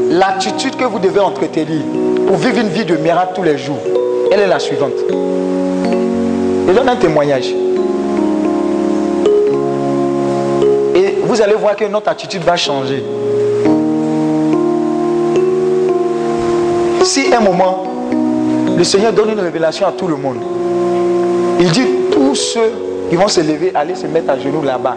L'attitude 0.09 0.75
que 0.75 0.85
vous 0.85 0.99
devez 0.99 1.19
entretenir 1.19 1.81
pour 2.27 2.37
vivre 2.37 2.59
une 2.59 2.69
vie 2.69 2.85
de 2.85 2.95
miracle 2.97 3.33
tous 3.35 3.43
les 3.43 3.57
jours, 3.57 3.79
elle 4.31 4.39
est 4.39 4.47
la 4.47 4.59
suivante. 4.59 4.93
Je 6.67 6.73
donne 6.73 6.89
un 6.89 6.95
témoignage. 6.95 7.53
Vous 11.33 11.41
allez 11.41 11.55
voir 11.55 11.75
que 11.75 11.85
notre 11.85 12.09
attitude 12.09 12.43
va 12.43 12.55
changer. 12.55 13.03
Si 17.03 17.33
un 17.33 17.39
moment, 17.39 17.85
le 18.77 18.83
Seigneur 18.83 19.11
donne 19.13 19.31
une 19.31 19.39
révélation 19.39 19.87
à 19.87 19.93
tout 19.93 20.07
le 20.07 20.15
monde, 20.15 20.37
il 21.59 21.71
dit 21.71 21.87
tous 22.11 22.35
ceux 22.35 22.71
qui 23.09 23.15
vont 23.15 23.27
se 23.27 23.41
lever, 23.41 23.71
aller 23.73 23.95
se 23.95 24.05
mettre 24.05 24.29
à 24.29 24.37
genoux 24.37 24.61
là-bas. 24.61 24.95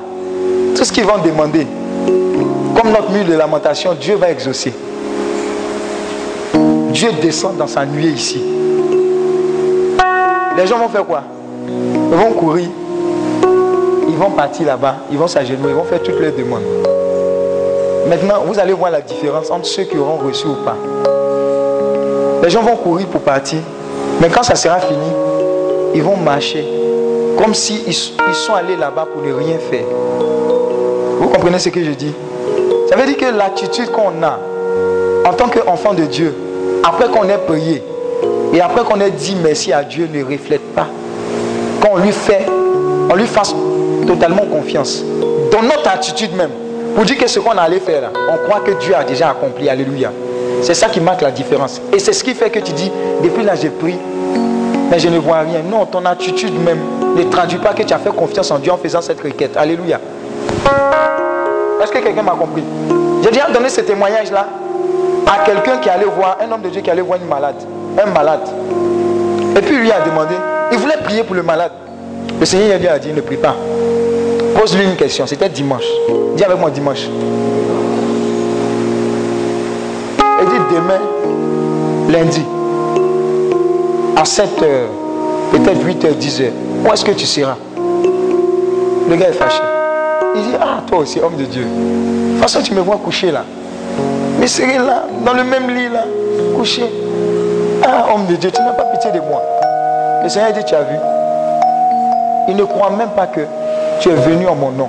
Tout 0.76 0.84
ce 0.84 0.92
qu'ils 0.92 1.04
vont 1.04 1.16
demander, 1.24 1.66
comme 2.06 2.90
notre 2.90 3.10
mur 3.12 3.24
de 3.24 3.32
lamentation, 3.32 3.94
Dieu 3.98 4.16
va 4.16 4.30
exaucer. 4.30 4.74
Dieu 6.90 7.08
descend 7.22 7.56
dans 7.56 7.66
sa 7.66 7.86
nuée 7.86 8.10
ici. 8.10 8.42
Les 10.54 10.66
gens 10.66 10.78
vont 10.78 10.88
faire 10.88 11.06
quoi? 11.06 11.22
Ils 11.66 12.14
vont 12.14 12.32
courir 12.32 12.68
ils 14.16 14.18
vont 14.18 14.30
partir 14.30 14.66
là-bas, 14.66 14.97
ils 15.10 15.18
vont 15.18 15.26
s'agenouiller, 15.26 15.72
ils 15.72 15.76
vont 15.76 15.84
faire 15.84 16.02
toutes 16.02 16.18
leurs 16.18 16.32
demandes. 16.32 16.62
Maintenant, 18.09 18.44
vous 18.47 18.59
allez 18.59 18.72
voir 18.72 18.90
la 18.90 19.02
différence 19.02 19.51
entre 19.51 19.66
ceux 19.66 19.82
qui 19.82 19.98
auront 19.98 20.16
reçu 20.16 20.47
ou 20.47 20.55
pas. 20.64 20.76
Les 22.43 22.48
gens 22.48 22.62
vont 22.62 22.76
courir 22.76 23.06
pour 23.09 23.20
partir, 23.20 23.59
mais 24.18 24.30
quand 24.30 24.43
ça 24.43 24.55
sera 24.55 24.78
fini, 24.78 25.10
ils 25.94 26.02
vont 26.02 26.16
marcher 26.16 26.66
comme 27.36 27.52
s'ils 27.52 27.93
si 27.93 28.14
ils 28.26 28.34
sont 28.34 28.55
allés 28.55 28.76
là-bas 28.76 29.06
pour 29.12 29.20
ne 29.20 29.34
rien 29.34 29.59
faire. 29.59 29.84
Vous 31.20 31.28
comprenez 31.28 31.59
ce 31.59 31.68
que 31.68 31.84
je 31.84 31.90
dis? 31.90 32.14
Ça 32.88 32.97
veut 32.97 33.05
dire 33.05 33.18
que 33.18 33.36
l'attitude 33.36 33.90
qu'on 33.90 34.22
a 34.22 34.38
en 35.28 35.32
tant 35.34 35.48
qu'enfant 35.48 35.93
de 35.93 36.05
Dieu, 36.05 36.34
après 36.82 37.09
qu'on 37.09 37.28
ait 37.28 37.36
prié 37.36 37.82
et 38.55 38.62
après 38.62 38.82
qu'on 38.82 38.98
ait 38.98 39.10
dit 39.10 39.36
merci 39.43 39.74
à 39.74 39.84
Dieu, 39.84 40.09
ne 40.10 40.24
reflète 40.24 40.74
pas. 40.74 40.86
Quand 41.82 41.90
on 41.93 41.97
lui 41.98 42.12
fait, 42.12 42.47
on 43.10 43.14
lui 43.14 43.26
fasse 43.26 43.55
totalement 44.06 44.44
confiance. 44.46 45.02
Dans 45.50 45.62
notre 45.62 45.88
attitude 45.88 46.34
même. 46.36 46.50
Pour 46.94 47.04
dire 47.04 47.18
que 47.18 47.26
ce 47.26 47.40
qu'on 47.40 47.50
allait 47.58 47.80
faire 47.80 48.10
on 48.32 48.48
croit 48.48 48.60
que 48.60 48.72
Dieu 48.82 48.94
a 48.94 49.04
déjà 49.04 49.30
accompli. 49.30 49.68
Alléluia. 49.68 50.10
C'est 50.62 50.74
ça 50.74 50.88
qui 50.88 51.00
marque 51.00 51.20
la 51.20 51.30
différence. 51.30 51.80
Et 51.92 51.98
c'est 51.98 52.12
ce 52.12 52.24
qui 52.24 52.34
fait 52.34 52.50
que 52.50 52.58
tu 52.58 52.72
dis, 52.72 52.90
depuis 53.22 53.44
là 53.44 53.54
j'ai 53.54 53.68
pris, 53.68 53.96
mais 54.90 54.98
je 54.98 55.08
ne 55.08 55.18
vois 55.18 55.40
rien. 55.40 55.60
Non, 55.68 55.84
ton 55.86 56.04
attitude 56.04 56.54
même 56.64 56.78
ne 57.16 57.22
traduit 57.24 57.58
pas 57.58 57.74
que 57.74 57.82
tu 57.82 57.92
as 57.92 57.98
fait 57.98 58.14
confiance 58.14 58.50
en 58.50 58.58
Dieu 58.58 58.72
en 58.72 58.76
faisant 58.76 59.00
cette 59.00 59.20
requête. 59.20 59.56
Alléluia. 59.56 60.00
Est-ce 61.82 61.92
que 61.92 61.98
quelqu'un 61.98 62.22
m'a 62.22 62.32
compris? 62.32 62.64
J'ai 63.22 63.30
déjà 63.30 63.50
donné 63.50 63.68
ce 63.68 63.80
témoignage-là 63.80 64.46
à 65.26 65.44
quelqu'un 65.44 65.78
qui 65.78 65.90
allait 65.90 66.06
voir, 66.06 66.38
un 66.40 66.50
homme 66.50 66.62
de 66.62 66.68
Dieu 66.68 66.80
qui 66.80 66.90
allait 66.90 67.02
voir 67.02 67.18
une 67.20 67.28
malade, 67.28 67.56
un 68.00 68.10
malade. 68.10 68.48
Et 69.56 69.60
puis 69.60 69.76
lui 69.76 69.90
a 69.90 70.00
demandé, 70.00 70.34
il 70.72 70.78
voulait 70.78 70.98
prier 71.02 71.24
pour 71.24 71.34
le 71.34 71.42
malade. 71.42 71.72
Le 72.38 72.46
Seigneur 72.46 72.78
lui 72.78 72.88
a 72.88 72.98
dit, 72.98 73.12
ne 73.12 73.20
prie 73.20 73.36
pas. 73.36 73.56
Pose-lui 74.58 74.84
une 74.84 74.96
question. 74.96 75.26
C'était 75.26 75.48
dimanche. 75.48 75.84
Dis 76.36 76.44
avec 76.44 76.58
moi 76.58 76.70
dimanche. 76.70 77.08
Et 80.40 80.44
dit 80.44 80.74
demain, 80.74 81.00
lundi, 82.10 82.42
à 84.16 84.22
7h, 84.22 84.48
peut-être 85.52 85.80
8h, 85.84 86.18
10h, 86.18 86.50
où 86.84 86.92
est-ce 86.92 87.04
que 87.04 87.12
tu 87.12 87.26
seras? 87.26 87.56
Le 89.08 89.16
gars 89.16 89.28
est 89.28 89.32
fâché. 89.32 89.62
Il 90.34 90.42
dit, 90.42 90.56
ah, 90.60 90.82
toi 90.86 90.98
aussi, 90.98 91.20
homme 91.20 91.36
de 91.36 91.44
Dieu. 91.44 91.62
De 91.62 92.32
toute 92.32 92.42
façon, 92.42 92.60
tu 92.62 92.72
me 92.74 92.80
vois 92.80 92.96
coucher 92.96 93.30
là. 93.30 93.44
Mais 94.38 94.46
serai 94.46 94.78
là, 94.78 95.04
dans 95.24 95.32
le 95.32 95.44
même 95.44 95.70
lit 95.74 95.88
là, 95.88 96.04
couché. 96.56 96.82
Ah, 97.82 98.06
homme 98.14 98.26
de 98.26 98.36
Dieu, 98.36 98.50
tu 98.50 98.60
n'as 98.60 98.72
pas 98.72 98.84
pitié 98.84 99.10
de 99.10 99.20
moi. 99.20 99.42
Le 100.22 100.28
Seigneur 100.28 100.52
dit, 100.52 100.64
tu 100.64 100.74
as 100.74 100.82
vu. 100.82 100.96
Il 102.48 102.56
ne 102.56 102.64
croit 102.64 102.90
même 102.90 103.10
pas 103.10 103.26
que 103.26 103.40
tu 104.01 104.10
es 104.10 104.14
venu 104.14 104.47
en 104.47 104.55
mon 104.55 104.70
nom. 104.70 104.89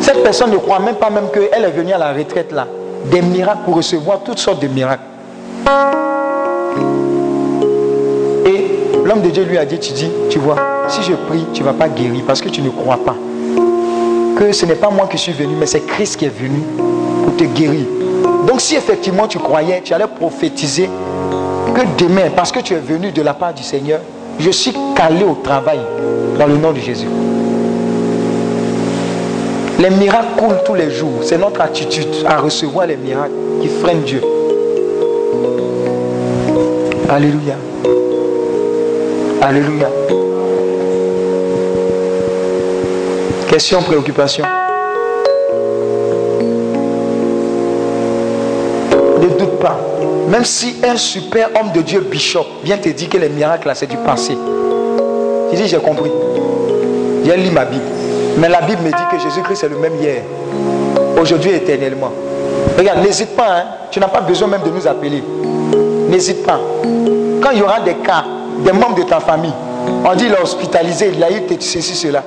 Cette 0.00 0.22
personne 0.22 0.50
ne 0.50 0.56
croit 0.58 0.78
même 0.78 0.96
pas 0.96 1.10
même 1.10 1.28
qu'elle 1.32 1.64
est 1.64 1.70
venue 1.70 1.92
à 1.92 1.98
la 1.98 2.12
retraite 2.12 2.52
là. 2.52 2.66
Des 3.10 3.22
miracles 3.22 3.60
pour 3.64 3.76
recevoir 3.76 4.20
toutes 4.20 4.38
sortes 4.38 4.60
de 4.60 4.68
miracles. 4.68 5.02
Et 8.44 8.70
l'homme 9.04 9.22
de 9.22 9.30
Dieu 9.30 9.44
lui 9.44 9.58
a 9.58 9.64
dit, 9.64 9.78
tu 9.78 9.92
dis, 9.92 10.10
tu 10.30 10.38
vois, 10.38 10.56
si 10.88 11.02
je 11.02 11.12
prie, 11.12 11.44
tu 11.52 11.62
ne 11.62 11.66
vas 11.66 11.72
pas 11.72 11.88
guérir 11.88 12.22
parce 12.26 12.40
que 12.40 12.48
tu 12.48 12.62
ne 12.62 12.70
crois 12.70 12.98
pas. 12.98 13.16
Que 14.38 14.52
ce 14.52 14.66
n'est 14.66 14.74
pas 14.74 14.90
moi 14.90 15.08
qui 15.10 15.18
suis 15.18 15.32
venu, 15.32 15.54
mais 15.58 15.66
c'est 15.66 15.84
Christ 15.86 16.16
qui 16.16 16.26
est 16.26 16.36
venu 16.36 16.60
pour 17.24 17.36
te 17.36 17.44
guérir. 17.44 17.86
Donc 18.46 18.60
si 18.60 18.76
effectivement 18.76 19.26
tu 19.26 19.38
croyais, 19.38 19.80
tu 19.82 19.92
allais 19.92 20.06
prophétiser 20.06 20.88
que 21.74 21.80
demain, 21.98 22.30
parce 22.34 22.52
que 22.52 22.60
tu 22.60 22.74
es 22.74 22.78
venu 22.78 23.10
de 23.10 23.22
la 23.22 23.34
part 23.34 23.52
du 23.52 23.62
Seigneur, 23.62 24.00
je 24.38 24.50
suis 24.50 24.72
calé 24.94 25.24
au 25.24 25.34
travail 25.42 25.80
dans 26.38 26.46
le 26.46 26.56
nom 26.56 26.72
de 26.72 26.78
Jésus. 26.78 27.08
Les 29.78 29.90
miracles 29.90 30.36
coulent 30.38 30.62
tous 30.64 30.74
les 30.74 30.90
jours. 30.90 31.20
C'est 31.22 31.36
notre 31.36 31.60
attitude 31.60 32.08
à 32.26 32.38
recevoir 32.38 32.86
les 32.86 32.96
miracles 32.96 33.34
qui 33.60 33.68
freinent 33.68 34.02
Dieu. 34.02 34.22
Alléluia. 37.10 37.56
Alléluia. 39.42 39.88
Question, 43.48 43.82
préoccupation. 43.82 44.44
Ne 49.20 49.28
doute 49.38 49.58
pas. 49.60 49.78
Même 50.28 50.44
si 50.44 50.76
un 50.82 50.96
super 50.96 51.50
homme 51.54 51.70
de 51.72 51.82
Dieu, 51.82 52.00
bishop, 52.00 52.46
vient 52.64 52.78
te 52.78 52.88
dire 52.88 53.10
que 53.10 53.18
les 53.18 53.28
miracles, 53.28 53.68
là, 53.68 53.74
c'est 53.74 53.86
du 53.86 53.96
passé. 53.98 54.36
Tu 55.50 55.56
dis, 55.56 55.68
j'ai 55.68 55.78
compris. 55.78 56.10
J'ai 57.24 57.36
lu 57.36 57.50
ma 57.50 57.64
Bible. 57.66 57.95
Mais 58.38 58.48
la 58.48 58.60
Bible 58.60 58.82
me 58.82 58.88
dit 58.90 59.04
que 59.10 59.18
Jésus-Christ 59.18 59.64
est 59.64 59.68
le 59.68 59.78
même 59.78 59.94
hier, 60.00 60.22
aujourd'hui 61.20 61.50
et 61.50 61.56
éternellement. 61.56 62.12
Regarde, 62.78 63.00
n'hésite 63.02 63.34
pas, 63.34 63.48
hein. 63.48 63.64
tu 63.90 63.98
n'as 63.98 64.08
pas 64.08 64.20
besoin 64.20 64.48
même 64.48 64.62
de 64.62 64.70
nous 64.70 64.86
appeler. 64.86 65.22
N'hésite 66.08 66.44
pas. 66.44 66.60
Quand 67.42 67.50
il 67.52 67.58
y 67.58 67.62
aura 67.62 67.80
des 67.80 67.94
cas, 67.94 68.24
des 68.64 68.72
membres 68.72 68.96
de 68.96 69.02
ta 69.02 69.20
famille, 69.20 69.52
on 70.04 70.14
dit 70.14 70.26
il 70.26 70.34
hospitalisé, 70.34 71.12
il 71.14 71.22
a 71.22 71.30
eu 71.30 71.42
ceci, 71.60 71.94
cela. 71.94 72.22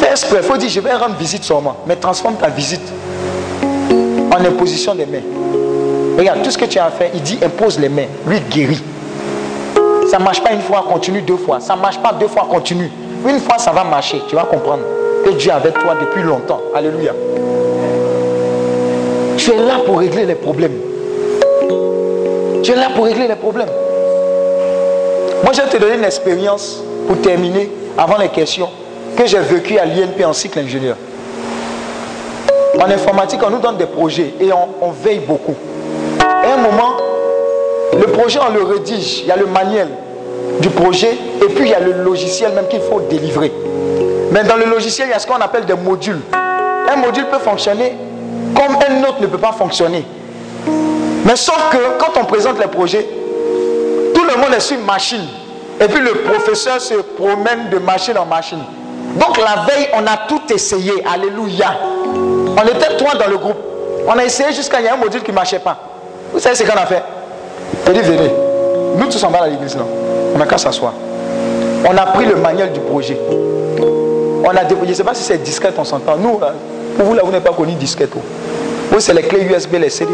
Fais 0.00 0.10
exprès, 0.10 0.38
il 0.38 0.42
faut 0.42 0.56
dire 0.56 0.68
je 0.68 0.80
vais 0.80 0.92
rendre 0.94 1.16
visite 1.16 1.48
moi. 1.62 1.76
mais 1.86 1.96
transforme 1.96 2.34
ta 2.36 2.48
visite 2.48 2.92
en 4.30 4.44
imposition 4.44 4.94
des 4.94 5.06
mains. 5.06 5.22
Regarde, 6.18 6.42
tout 6.42 6.50
ce 6.50 6.58
que 6.58 6.66
tu 6.66 6.78
as 6.78 6.90
fait, 6.90 7.10
il 7.14 7.22
dit 7.22 7.38
impose 7.42 7.78
les 7.78 7.88
mains, 7.88 8.06
lui 8.26 8.40
guérit. 8.50 8.82
Ça 10.10 10.18
ne 10.18 10.24
marche 10.24 10.42
pas 10.42 10.52
une 10.52 10.60
fois, 10.60 10.84
continue 10.86 11.22
deux 11.22 11.38
fois. 11.38 11.60
Ça 11.60 11.74
ne 11.74 11.80
marche 11.80 11.98
pas 11.98 12.12
deux 12.12 12.28
fois, 12.28 12.46
continue. 12.50 12.90
Une 13.28 13.38
fois, 13.40 13.58
ça 13.58 13.70
va 13.72 13.84
marcher. 13.84 14.22
Tu 14.28 14.34
vas 14.34 14.44
comprendre 14.44 14.82
que 15.24 15.30
Dieu 15.30 15.50
est 15.50 15.54
avec 15.54 15.74
toi 15.74 15.94
depuis 16.00 16.22
longtemps. 16.22 16.60
Alléluia. 16.74 17.12
Tu 19.36 19.50
es 19.52 19.56
là 19.56 19.80
pour 19.84 19.98
régler 19.98 20.24
les 20.24 20.34
problèmes. 20.34 20.78
Tu 22.62 22.72
es 22.72 22.76
là 22.76 22.88
pour 22.94 23.04
régler 23.04 23.28
les 23.28 23.36
problèmes. 23.36 23.70
Moi, 25.42 25.52
je 25.52 25.62
vais 25.62 25.68
te 25.68 25.76
donner 25.76 25.96
une 25.96 26.04
expérience 26.04 26.80
pour 27.06 27.20
terminer 27.20 27.70
avant 27.98 28.18
les 28.18 28.28
questions 28.28 28.68
que 29.16 29.26
j'ai 29.26 29.40
vécu 29.40 29.78
à 29.78 29.84
l'INP 29.84 30.24
en 30.24 30.32
cycle 30.32 30.58
ingénieur. 30.60 30.96
En 32.80 32.90
informatique, 32.90 33.40
on 33.44 33.50
nous 33.50 33.58
donne 33.58 33.76
des 33.76 33.86
projets 33.86 34.34
et 34.40 34.50
on, 34.52 34.90
veille 34.90 35.20
beaucoup. 35.20 35.54
À 36.20 36.54
un 36.54 36.56
moment, 36.56 36.96
le 37.92 38.06
projet, 38.06 38.38
on 38.48 38.52
le 38.52 38.62
rédige. 38.62 39.20
Il 39.20 39.26
y 39.26 39.30
a 39.30 39.36
le 39.36 39.46
manuel 39.46 39.88
du 40.60 40.70
projet 40.70 41.16
et 41.42 41.46
puis 41.46 41.66
il 41.66 41.70
y 41.70 41.74
a 41.74 41.80
le 41.80 41.92
logiciel 42.02 42.52
même 42.52 42.68
qu'il 42.68 42.80
faut 42.80 43.00
délivrer. 43.00 43.52
Mais 44.30 44.44
dans 44.44 44.56
le 44.56 44.64
logiciel, 44.64 45.08
il 45.08 45.10
y 45.10 45.14
a 45.14 45.18
ce 45.18 45.26
qu'on 45.26 45.34
appelle 45.36 45.66
des 45.66 45.74
modules. 45.74 46.20
Un 46.32 46.96
module 46.96 47.26
peut 47.26 47.38
fonctionner 47.38 47.96
comme 48.54 48.76
un 48.76 49.02
autre 49.08 49.20
ne 49.20 49.26
peut 49.26 49.38
pas 49.38 49.52
fonctionner. 49.52 50.04
Mais 51.24 51.36
sauf 51.36 51.70
que 51.70 51.76
quand 51.98 52.20
on 52.20 52.24
présente 52.24 52.58
les 52.58 52.66
projets, 52.66 53.06
tout 54.14 54.24
le 54.24 54.40
monde 54.40 54.54
est 54.56 54.60
sur 54.60 54.78
une 54.78 54.84
machine. 54.84 55.26
Et 55.80 55.86
puis 55.86 56.00
le 56.00 56.12
professeur 56.30 56.80
se 56.80 56.94
promène 56.94 57.70
de 57.70 57.78
machine 57.78 58.16
en 58.18 58.26
machine. 58.26 58.62
Donc 59.16 59.38
la 59.38 59.62
veille, 59.66 59.88
on 59.94 60.06
a 60.06 60.16
tout 60.28 60.40
essayé. 60.52 60.92
Alléluia. 61.12 61.74
On 62.56 62.62
était 62.66 62.96
trois 62.96 63.14
dans 63.14 63.28
le 63.28 63.38
groupe. 63.38 63.58
On 64.06 64.18
a 64.18 64.24
essayé 64.24 64.52
jusqu'à 64.52 64.80
il 64.80 64.86
y 64.86 64.88
a 64.88 64.94
un 64.94 64.96
module 64.96 65.22
qui 65.22 65.30
ne 65.30 65.36
marchait 65.36 65.58
pas. 65.58 65.78
Vous 66.32 66.38
savez 66.38 66.54
ce 66.54 66.62
qu'on 66.64 66.76
a 66.76 66.86
fait? 66.86 67.02
On 67.86 67.90
dit 67.92 68.00
venez. 68.00 68.30
Nous 68.96 69.06
tous 69.06 69.22
en 69.24 69.30
bas 69.30 69.42
à 69.42 69.48
l'église 69.48 69.76
là. 69.76 69.82
On 70.34 70.38
n'a 70.38 70.46
qu'à 70.46 70.58
s'asseoir. 70.58 70.94
On 71.84 71.96
a 71.96 72.06
pris 72.06 72.26
le 72.26 72.36
manuel 72.36 72.72
du 72.72 72.80
projet. 72.80 73.18
On 74.44 74.50
a 74.50 74.64
déposé, 74.64 74.86
je 74.86 74.90
ne 74.90 74.94
sais 74.96 75.04
pas 75.04 75.14
si 75.14 75.22
c'est 75.22 75.42
discrète, 75.42 75.74
on 75.78 75.84
s'entend. 75.84 76.16
Nous, 76.16 76.38
pour 76.96 77.06
vous 77.06 77.14
là, 77.14 77.22
vous 77.24 77.30
n'avez 77.30 77.44
pas 77.44 77.52
connu. 77.52 77.74
Oh. 77.74 78.18
Vous, 78.90 79.00
c'est 79.00 79.14
les 79.14 79.22
clés 79.22 79.42
USB, 79.44 79.74
les 79.80 79.90
CD. 79.90 80.10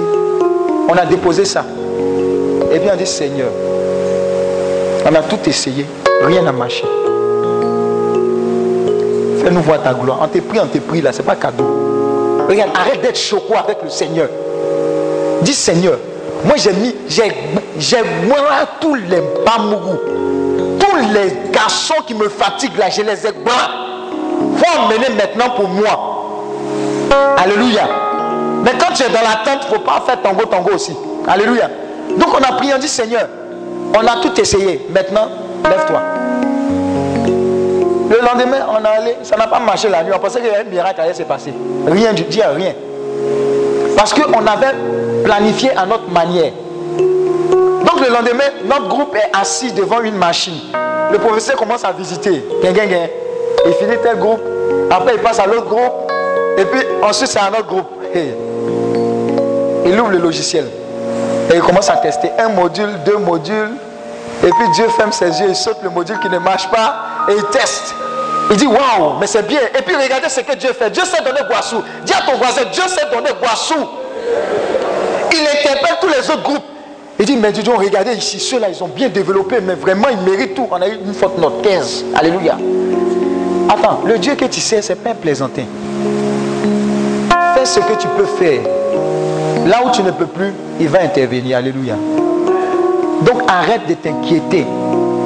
On 0.88 0.94
a 0.94 1.04
déposé 1.04 1.44
ça. 1.44 1.64
Et 2.72 2.78
bien 2.78 2.92
on 2.94 2.96
dit 2.96 3.06
Seigneur, 3.06 3.48
on 5.10 5.14
a 5.14 5.22
tout 5.22 5.38
essayé, 5.46 5.86
rien 6.22 6.42
n'a 6.42 6.52
marché. 6.52 6.84
Fais-nous 9.42 9.62
voir 9.62 9.82
ta 9.82 9.94
gloire. 9.94 10.18
On 10.22 10.28
te 10.28 10.38
prie, 10.38 10.60
on 10.60 10.66
te 10.66 10.78
prie 10.78 11.00
là, 11.00 11.12
c'est 11.12 11.22
pas 11.22 11.36
cadeau. 11.36 11.64
Regarde, 12.48 12.70
arrête 12.74 13.00
d'être 13.00 13.18
choqué 13.18 13.54
avec 13.54 13.78
le 13.82 13.88
Seigneur. 13.88 14.28
Dis 15.42 15.54
Seigneur, 15.54 15.98
moi 16.44 16.56
j'ai 16.56 16.72
mis, 16.72 16.94
j'ai, 17.08 17.32
j'ai 17.78 18.02
moi 18.26 18.36
tous 18.80 18.94
les 18.94 19.22
bamourous, 19.44 19.98
tous 20.78 20.96
les 21.12 21.50
garçons 21.52 22.02
qui 22.06 22.14
me 22.14 22.28
fatiguent 22.28 22.78
là, 22.78 22.90
je 22.90 23.02
les 23.02 23.26
ai 23.26 23.32
faut 24.59 24.80
emmener 24.80 25.09
maintenant 25.16 25.50
pour 25.50 25.68
moi. 25.68 26.14
Alléluia. 27.36 27.88
Mais 28.64 28.72
quand 28.78 28.92
tu 28.94 29.02
es 29.05 29.09
dans 29.09 29.20
la 29.20 29.44
tente, 29.44 29.64
il 29.66 29.70
ne 29.70 29.74
faut 29.76 29.82
pas 29.82 30.02
faire 30.05 30.20
tango 30.20 30.44
tango 30.46 30.70
aussi. 30.74 30.96
Alléluia. 31.26 31.68
Donc 32.18 32.28
on 32.34 32.42
a 32.42 32.56
prié, 32.56 32.74
on 32.74 32.78
dit 32.78 32.88
Seigneur, 32.88 33.28
on 33.94 34.06
a 34.06 34.20
tout 34.22 34.38
essayé. 34.40 34.86
Maintenant, 34.90 35.28
lève-toi. 35.64 36.00
Le 38.10 38.20
lendemain, 38.24 38.66
on 38.70 38.84
a 38.84 38.88
allé, 38.88 39.16
ça 39.22 39.36
n'a 39.36 39.46
pas 39.46 39.60
marché 39.60 39.88
la 39.88 40.02
nuit. 40.02 40.12
On 40.14 40.18
pensait 40.18 40.40
qu'il 40.40 40.48
y 40.48 40.50
avait 40.50 40.66
un 40.66 40.70
miracle 40.70 41.00
allait 41.00 41.14
se 41.14 41.22
passer. 41.22 41.52
Rien 41.86 42.12
du 42.12 42.24
tout, 42.24 42.38
rien. 42.56 42.72
Parce 43.96 44.14
qu'on 44.14 44.46
avait 44.46 44.74
planifié 45.24 45.70
à 45.76 45.84
notre 45.84 46.09
manière. 46.10 46.52
Le 48.00 48.12
lendemain, 48.12 48.44
notre 48.64 48.88
groupe 48.88 49.16
est 49.16 49.36
assis 49.36 49.72
devant 49.72 50.00
une 50.00 50.16
machine. 50.16 50.58
Le 51.10 51.18
professeur 51.18 51.56
commence 51.56 51.84
à 51.84 51.92
visiter. 51.92 52.44
Il 52.62 53.72
finit 53.74 53.96
tel 54.02 54.18
groupe. 54.18 54.40
Après, 54.90 55.14
il 55.16 55.20
passe 55.20 55.38
à 55.38 55.46
l'autre 55.46 55.66
groupe. 55.66 56.12
Et 56.56 56.64
puis, 56.64 56.80
ensuite, 57.02 57.28
c'est 57.28 57.40
un 57.40 57.50
autre 57.50 57.66
groupe. 57.66 57.90
Il 59.86 60.00
ouvre 60.00 60.10
le 60.10 60.18
logiciel. 60.18 60.66
Et 61.50 61.56
il 61.56 61.60
commence 61.62 61.88
à 61.88 61.96
tester 61.96 62.30
un 62.38 62.50
module, 62.50 62.90
deux 63.04 63.16
modules. 63.16 63.72
Et 64.44 64.50
puis 64.50 64.68
Dieu 64.74 64.86
ferme 64.96 65.10
ses 65.10 65.40
yeux, 65.40 65.48
il 65.48 65.56
saute 65.56 65.78
le 65.82 65.90
module 65.90 66.18
qui 66.20 66.28
ne 66.28 66.38
marche 66.38 66.68
pas 66.70 67.26
et 67.28 67.32
il 67.32 67.44
teste. 67.46 67.94
Il 68.50 68.56
dit 68.56 68.66
waouh, 68.66 69.18
mais 69.18 69.26
c'est 69.26 69.42
bien. 69.46 69.60
Et 69.76 69.82
puis 69.82 69.96
regardez 69.96 70.28
ce 70.28 70.40
que 70.40 70.54
Dieu 70.54 70.72
fait. 70.72 70.90
Dieu 70.90 71.04
sait 71.04 71.22
donner 71.22 71.40
boissou. 71.48 71.82
Dis 72.04 72.12
à 72.12 72.20
ton 72.20 72.36
voisin, 72.36 72.62
Dieu 72.72 72.84
sait 72.86 73.06
donner 73.12 73.30
boissou. 73.40 73.74
Il 75.32 75.40
interpelle 75.40 75.96
tous 76.00 76.08
les 76.08 76.30
autres 76.30 76.42
groupes. 76.42 76.64
Il 77.20 77.26
dit, 77.26 77.36
mais 77.36 77.50
dis 77.50 77.64
donc, 77.64 77.78
regardez 77.78 78.12
ici, 78.14 78.38
ceux-là, 78.38 78.68
ils 78.68 78.82
ont 78.82 78.88
bien 78.88 79.08
développé, 79.08 79.56
mais 79.60 79.74
vraiment, 79.74 80.06
ils 80.08 80.30
méritent 80.30 80.54
tout. 80.54 80.68
On 80.70 80.80
a 80.80 80.88
eu 80.88 80.98
une 81.04 81.12
faute 81.12 81.36
note 81.38 81.62
15. 81.62 82.04
Alléluia. 82.14 82.56
Attends, 83.68 84.00
le 84.04 84.18
Dieu 84.18 84.36
que 84.36 84.44
tu 84.44 84.60
sais, 84.60 84.80
c'est 84.82 84.94
pas 84.94 85.10
un 85.10 85.14
plaisantin. 85.14 85.64
Fais 87.56 87.64
ce 87.64 87.80
que 87.80 87.94
tu 87.98 88.06
peux 88.16 88.24
faire. 88.24 88.60
Là 89.66 89.82
où 89.84 89.90
tu 89.90 90.02
ne 90.02 90.12
peux 90.12 90.26
plus, 90.26 90.52
il 90.78 90.88
va 90.88 91.00
intervenir. 91.02 91.58
Alléluia. 91.58 91.94
Donc 93.22 93.42
arrête 93.48 93.86
de 93.88 93.94
t'inquiéter. 93.94 94.64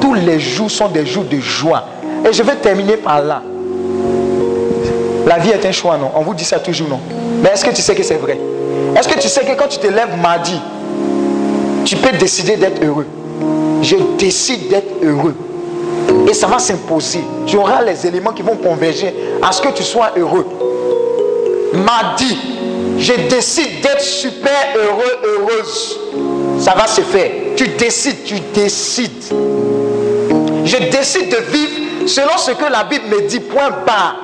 Tous 0.01 0.15
les 0.15 0.39
jours 0.39 0.71
sont 0.71 0.87
des 0.87 1.05
jours 1.05 1.25
de 1.25 1.37
joie. 1.37 1.85
Et 2.27 2.33
je 2.33 2.41
vais 2.41 2.55
terminer 2.55 2.97
par 2.97 3.21
là. 3.21 3.43
La 5.27 5.37
vie 5.37 5.51
est 5.51 5.65
un 5.65 5.71
choix, 5.71 5.97
non? 5.97 6.11
On 6.15 6.21
vous 6.21 6.33
dit 6.33 6.43
ça 6.43 6.57
toujours, 6.57 6.89
non? 6.89 6.99
Mais 7.41 7.49
est-ce 7.49 7.63
que 7.63 7.69
tu 7.69 7.81
sais 7.81 7.93
que 7.93 8.03
c'est 8.03 8.15
vrai? 8.15 8.37
Est-ce 8.97 9.07
que 9.07 9.19
tu 9.19 9.27
sais 9.27 9.41
que 9.45 9.53
quand 9.53 9.67
tu 9.67 9.77
te 9.77 9.87
lèves 9.87 10.17
mardi, 10.21 10.59
tu 11.83 11.95
peux 11.95 12.15
décider 12.17 12.55
d'être 12.57 12.83
heureux 12.83 13.05
Je 13.81 13.95
décide 14.17 14.69
d'être 14.69 15.03
heureux. 15.03 15.35
Et 16.29 16.33
ça 16.33 16.47
va 16.47 16.59
s'imposer. 16.59 17.23
Tu 17.45 17.57
auras 17.57 17.81
les 17.81 18.05
éléments 18.05 18.31
qui 18.31 18.41
vont 18.41 18.55
converger 18.55 19.13
à 19.41 19.51
ce 19.51 19.61
que 19.61 19.69
tu 19.69 19.83
sois 19.83 20.11
heureux. 20.17 20.45
Mardi, 21.73 22.37
je 22.97 23.13
décide 23.29 23.81
d'être 23.81 24.01
super 24.01 24.51
heureux, 24.75 25.19
heureuse. 25.23 25.99
Ça 26.59 26.73
va 26.75 26.87
se 26.87 27.01
faire. 27.01 27.31
Tu 27.55 27.67
décides, 27.69 28.23
tu 28.23 28.35
décides. 28.53 29.23
Je 30.65 30.77
décide 30.89 31.29
de 31.29 31.51
vivre 31.51 32.07
selon 32.07 32.37
ce 32.37 32.51
que 32.51 32.71
la 32.71 32.83
Bible 32.83 33.05
me 33.09 33.27
dit, 33.27 33.39
point 33.39 33.69
bas. 33.85 34.15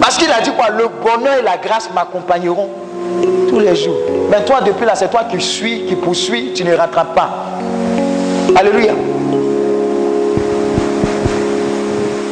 Parce 0.00 0.16
qu'il 0.16 0.30
a 0.30 0.40
dit 0.40 0.50
quoi? 0.52 0.70
Le 0.70 0.88
bonheur 0.88 1.38
et 1.38 1.42
la 1.42 1.56
grâce 1.56 1.88
m'accompagneront 1.94 2.68
tous 3.52 3.60
les 3.60 3.76
jours. 3.76 3.98
Mais 4.30 4.42
toi, 4.46 4.62
depuis 4.64 4.86
là, 4.86 4.94
c'est 4.94 5.10
toi 5.10 5.24
qui 5.30 5.38
suis, 5.38 5.84
qui 5.84 5.94
poursuis, 5.94 6.52
tu 6.54 6.64
ne 6.64 6.74
rattrapes 6.74 7.14
pas. 7.14 7.30
Alléluia. 8.56 8.94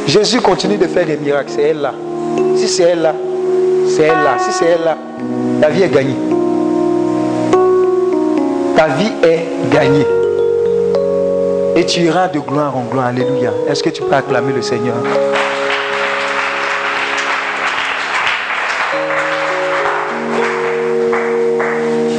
Jésus 0.07 0.41
continue 0.41 0.77
de 0.77 0.87
faire 0.87 1.05
des 1.05 1.17
miracles. 1.17 1.51
C'est 1.55 1.61
elle 1.61 1.81
là. 1.81 1.93
Si 2.55 2.67
c'est 2.67 2.83
elle 2.83 3.01
là, 3.03 3.13
c'est 3.87 4.03
elle 4.03 4.23
là. 4.23 4.37
Si 4.39 4.51
c'est 4.51 4.65
elle 4.65 4.83
là, 4.83 4.97
ta 5.61 5.69
vie 5.69 5.83
est 5.83 5.89
gagnée. 5.89 6.15
Ta 8.75 8.87
vie 8.87 9.11
est 9.23 9.71
gagnée. 9.71 10.07
Et 11.75 11.85
tu 11.85 11.99
iras 12.01 12.29
de 12.29 12.39
gloire 12.39 12.75
en 12.75 12.85
gloire. 12.91 13.07
Alléluia. 13.07 13.51
Est-ce 13.69 13.83
que 13.83 13.91
tu 13.91 14.01
peux 14.01 14.15
acclamer 14.15 14.53
le 14.53 14.63
Seigneur? 14.63 14.95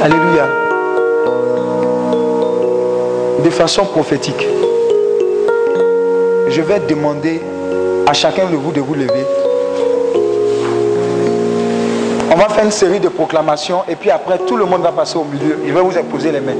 Alléluia. 0.03 0.45
De 3.41 3.49
façon 3.49 3.85
prophétique, 3.85 4.45
je 6.49 6.61
vais 6.61 6.81
demander 6.81 7.41
à 8.05 8.11
chacun 8.11 8.47
de 8.49 8.57
vous 8.57 8.73
de 8.73 8.81
vous 8.81 8.95
lever. 8.95 9.25
On 12.29 12.35
va 12.35 12.49
faire 12.49 12.65
une 12.65 12.71
série 12.71 12.99
de 12.99 13.07
proclamations 13.07 13.83
et 13.87 13.95
puis 13.95 14.09
après 14.11 14.39
tout 14.39 14.57
le 14.57 14.65
monde 14.65 14.81
va 14.81 14.91
passer 14.91 15.17
au 15.17 15.23
milieu. 15.23 15.59
Il 15.65 15.71
va 15.71 15.81
vous 15.81 15.97
imposer 15.97 16.33
les 16.33 16.41
mains. 16.41 16.51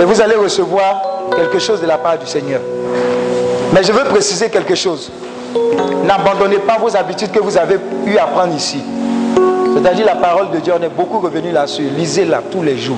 Et 0.00 0.04
vous 0.06 0.22
allez 0.22 0.36
recevoir 0.36 1.28
quelque 1.36 1.58
chose 1.58 1.82
de 1.82 1.86
la 1.86 1.98
part 1.98 2.18
du 2.18 2.26
Seigneur. 2.26 2.62
Mais 3.74 3.82
je 3.82 3.92
veux 3.92 4.04
préciser 4.04 4.48
quelque 4.48 4.74
chose. 4.74 5.12
N'abandonnez 6.06 6.60
pas 6.60 6.78
vos 6.78 6.96
habitudes 6.96 7.32
que 7.32 7.40
vous 7.40 7.58
avez 7.58 7.76
eu 8.06 8.16
à 8.16 8.24
prendre 8.28 8.54
ici. 8.54 8.82
C'est-à-dire 9.74 10.06
la 10.06 10.16
parole 10.16 10.50
de 10.50 10.58
Dieu, 10.58 10.72
on 10.78 10.82
est 10.82 10.88
beaucoup 10.88 11.18
revenu 11.18 11.50
là-dessus. 11.50 11.88
Lisez-la 11.96 12.42
tous 12.50 12.62
les 12.62 12.76
jours. 12.76 12.96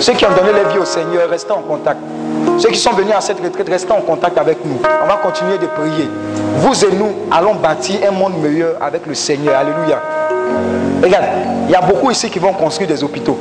Ceux 0.00 0.12
qui 0.12 0.24
ont 0.24 0.30
donné 0.30 0.52
leur 0.52 0.72
vie 0.72 0.78
au 0.78 0.84
Seigneur, 0.84 1.28
restez 1.28 1.52
en 1.52 1.62
contact. 1.62 1.98
Ceux 2.58 2.70
qui 2.70 2.78
sont 2.78 2.92
venus 2.92 3.14
à 3.16 3.20
cette 3.20 3.40
retraite, 3.40 3.68
restez 3.68 3.92
en 3.92 4.00
contact 4.00 4.38
avec 4.38 4.64
nous. 4.64 4.78
On 5.04 5.06
va 5.06 5.16
continuer 5.16 5.58
de 5.58 5.66
prier. 5.66 6.08
Vous 6.56 6.84
et 6.84 6.92
nous 6.92 7.12
allons 7.30 7.54
bâtir 7.54 8.00
un 8.08 8.12
monde 8.12 8.34
meilleur 8.40 8.74
avec 8.80 9.06
le 9.06 9.14
Seigneur. 9.14 9.56
Alléluia. 9.56 10.00
Regarde, 11.02 11.24
il 11.66 11.72
y 11.72 11.74
a 11.74 11.80
beaucoup 11.80 12.10
ici 12.10 12.30
qui 12.30 12.38
vont 12.38 12.52
construire 12.52 12.88
des 12.88 13.02
hôpitaux. 13.02 13.38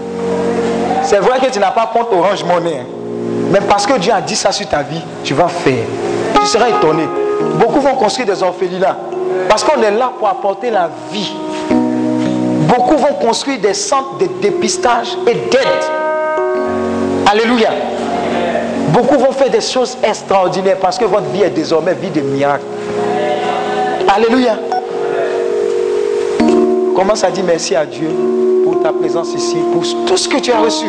C'est 1.03 1.19
vrai 1.19 1.39
que 1.39 1.49
tu 1.51 1.59
n'as 1.59 1.71
pas 1.71 1.89
compte 1.93 2.07
Orange 2.11 2.43
Monnaie. 2.43 2.79
Hein. 2.81 2.85
Mais 3.51 3.61
parce 3.61 3.85
que 3.87 3.97
Dieu 3.97 4.11
a 4.13 4.21
dit 4.21 4.35
ça 4.35 4.51
sur 4.51 4.67
ta 4.67 4.81
vie, 4.81 5.01
tu 5.23 5.33
vas 5.33 5.47
faire. 5.47 5.83
Tu 6.39 6.45
seras 6.45 6.69
étonné. 6.69 7.07
Beaucoup 7.55 7.79
vont 7.79 7.95
construire 7.95 8.27
des 8.27 8.43
orphelinats. 8.43 8.97
Parce 9.47 9.63
qu'on 9.63 9.81
est 9.81 9.91
là 9.91 10.11
pour 10.17 10.27
apporter 10.27 10.69
la 10.69 10.89
vie. 11.11 11.31
Beaucoup 12.67 12.97
vont 12.97 13.13
construire 13.21 13.59
des 13.59 13.73
centres 13.73 14.17
de 14.17 14.27
dépistage 14.41 15.17
et 15.25 15.33
d'aide. 15.33 15.83
Alléluia. 17.25 17.69
Beaucoup 18.89 19.17
vont 19.17 19.31
faire 19.31 19.49
des 19.49 19.61
choses 19.61 19.97
extraordinaires 20.03 20.77
parce 20.81 20.97
que 20.97 21.05
votre 21.05 21.27
vie 21.27 21.43
est 21.43 21.49
désormais 21.49 21.93
vie 21.93 22.09
de 22.09 22.21
miracle. 22.21 22.65
Alléluia. 24.13 24.57
Commence 26.95 27.23
à 27.23 27.31
dire 27.31 27.43
merci 27.45 27.75
à 27.75 27.85
Dieu 27.85 28.09
pour 28.63 28.81
ta 28.81 28.91
présence 28.91 29.33
ici, 29.33 29.57
pour 29.71 29.83
tout 30.05 30.17
ce 30.17 30.27
que 30.27 30.39
tu 30.39 30.51
as 30.51 30.59
reçu. 30.59 30.87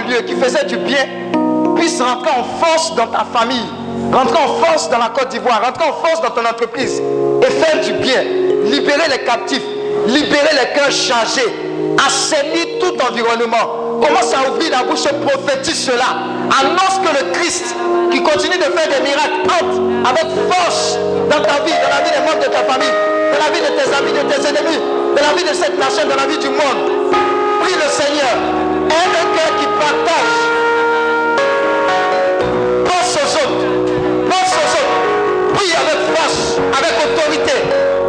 Lieu, 0.00 0.22
qui 0.26 0.34
faisait 0.34 0.64
du 0.64 0.76
bien, 0.76 1.06
puisse 1.76 2.00
rentrer 2.00 2.30
en 2.30 2.44
force 2.64 2.94
dans 2.94 3.06
ta 3.06 3.24
famille, 3.32 3.66
rentrer 4.12 4.38
en 4.42 4.64
force 4.64 4.90
dans 4.90 4.98
la 4.98 5.08
Côte 5.08 5.28
d'Ivoire, 5.28 5.62
rentrer 5.64 5.88
en 5.88 5.92
force 5.92 6.20
dans 6.22 6.30
ton 6.30 6.46
entreprise 6.48 7.00
et 7.42 7.50
faire 7.50 7.80
du 7.80 7.92
bien, 7.94 8.22
libérer 8.66 9.08
les 9.10 9.24
captifs, 9.24 9.62
libérer 10.06 10.52
les 10.52 10.78
cœurs 10.78 10.90
chargés, 10.90 11.48
assainir 12.06 12.78
tout 12.80 12.94
environnement. 13.02 14.00
Commence 14.00 14.32
à 14.32 14.50
ouvrir 14.50 14.70
la 14.70 14.82
bouche 14.84 15.04
et 15.04 15.26
prophétise 15.26 15.84
cela. 15.84 16.24
Annonce 16.60 16.98
que 17.04 17.24
le 17.24 17.32
Christ, 17.32 17.74
qui 18.10 18.22
continue 18.22 18.56
de 18.56 18.64
faire 18.64 18.88
des 18.88 19.04
miracles, 19.04 19.44
entre 19.44 20.08
avec 20.08 20.26
force 20.50 20.98
dans 21.30 21.40
ta 21.42 21.62
vie, 21.64 21.72
dans 21.72 21.90
la 21.90 22.02
vie 22.02 22.10
des 22.10 22.24
membres 22.26 22.40
de 22.40 22.50
ta 22.50 22.64
famille, 22.64 22.92
dans 23.32 23.38
la 23.38 23.52
vie 23.52 23.60
de 23.60 23.72
tes 23.76 23.88
amis, 23.94 24.12
de 24.12 24.32
tes 24.32 24.48
ennemis, 24.48 24.80
dans 25.14 25.22
la 25.22 25.34
vie 25.36 25.44
de 25.44 25.54
cette 25.54 25.78
nation, 25.78 26.08
dans 26.08 26.16
la 26.16 26.26
vie 26.26 26.38
du 26.38 26.48
monde. 26.48 27.12
Prie 27.60 27.74
le 27.74 27.88
Seigneur. 27.90 28.49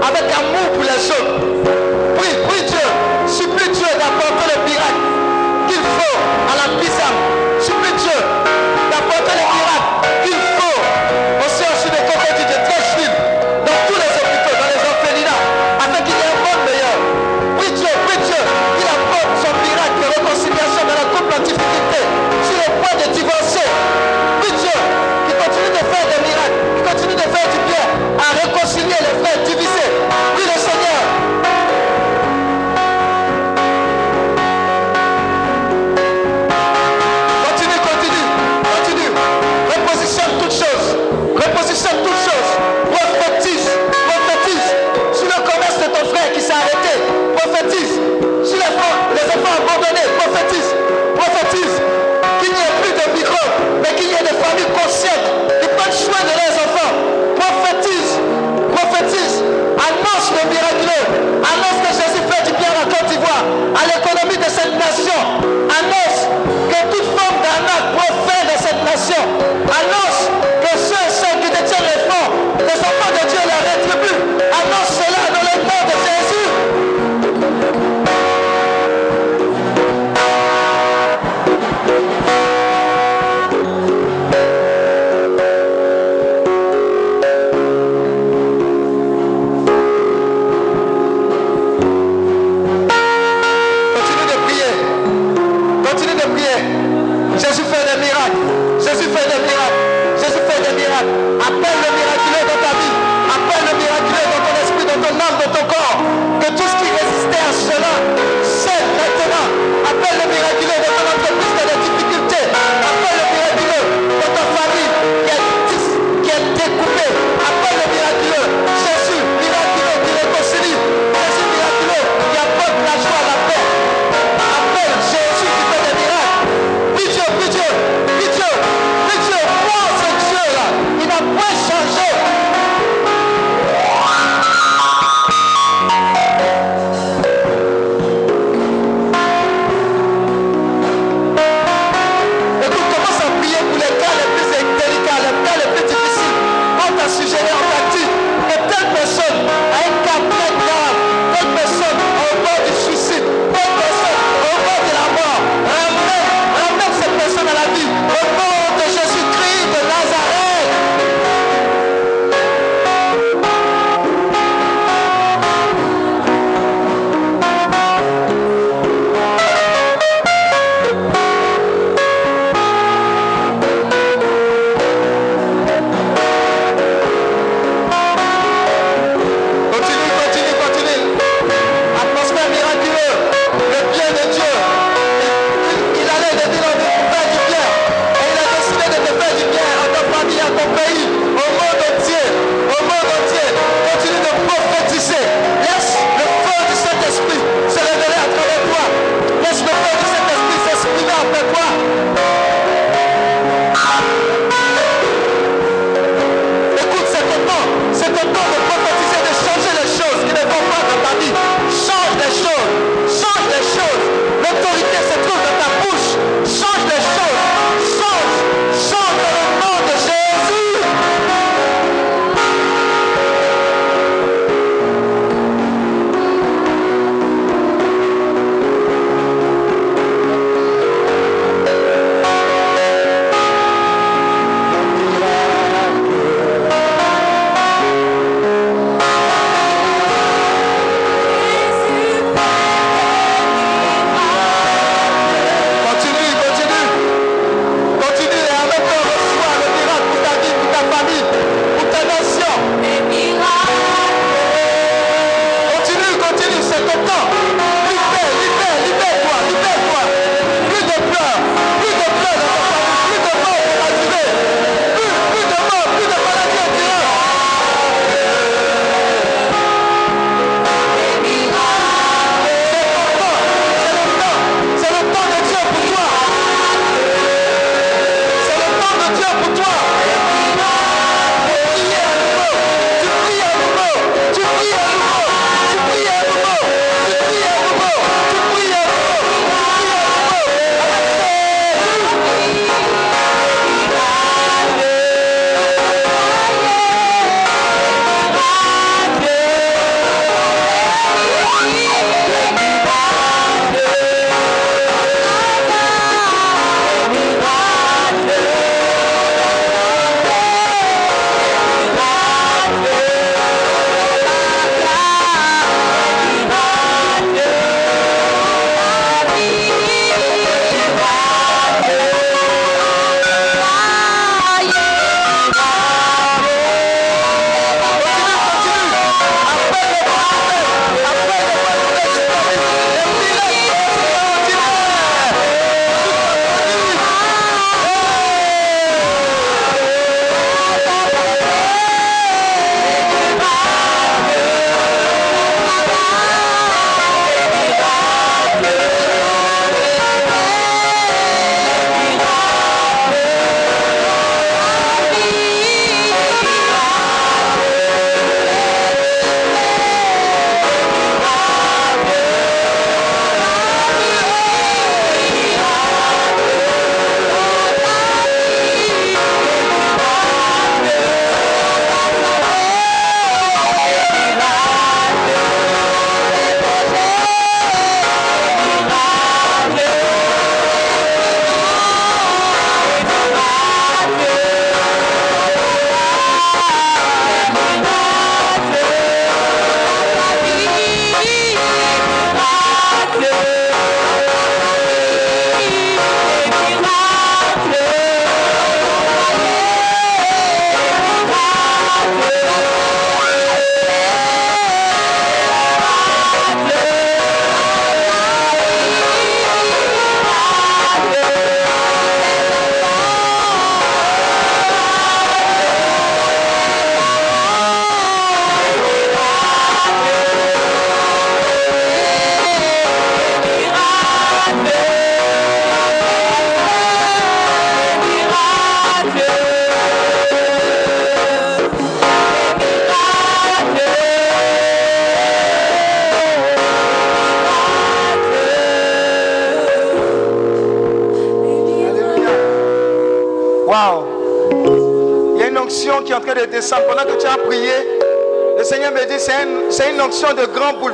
Avec 0.03 0.23
amour 0.37 0.71
pour 0.73 0.83
les 0.83 1.11
autres. 1.11 1.40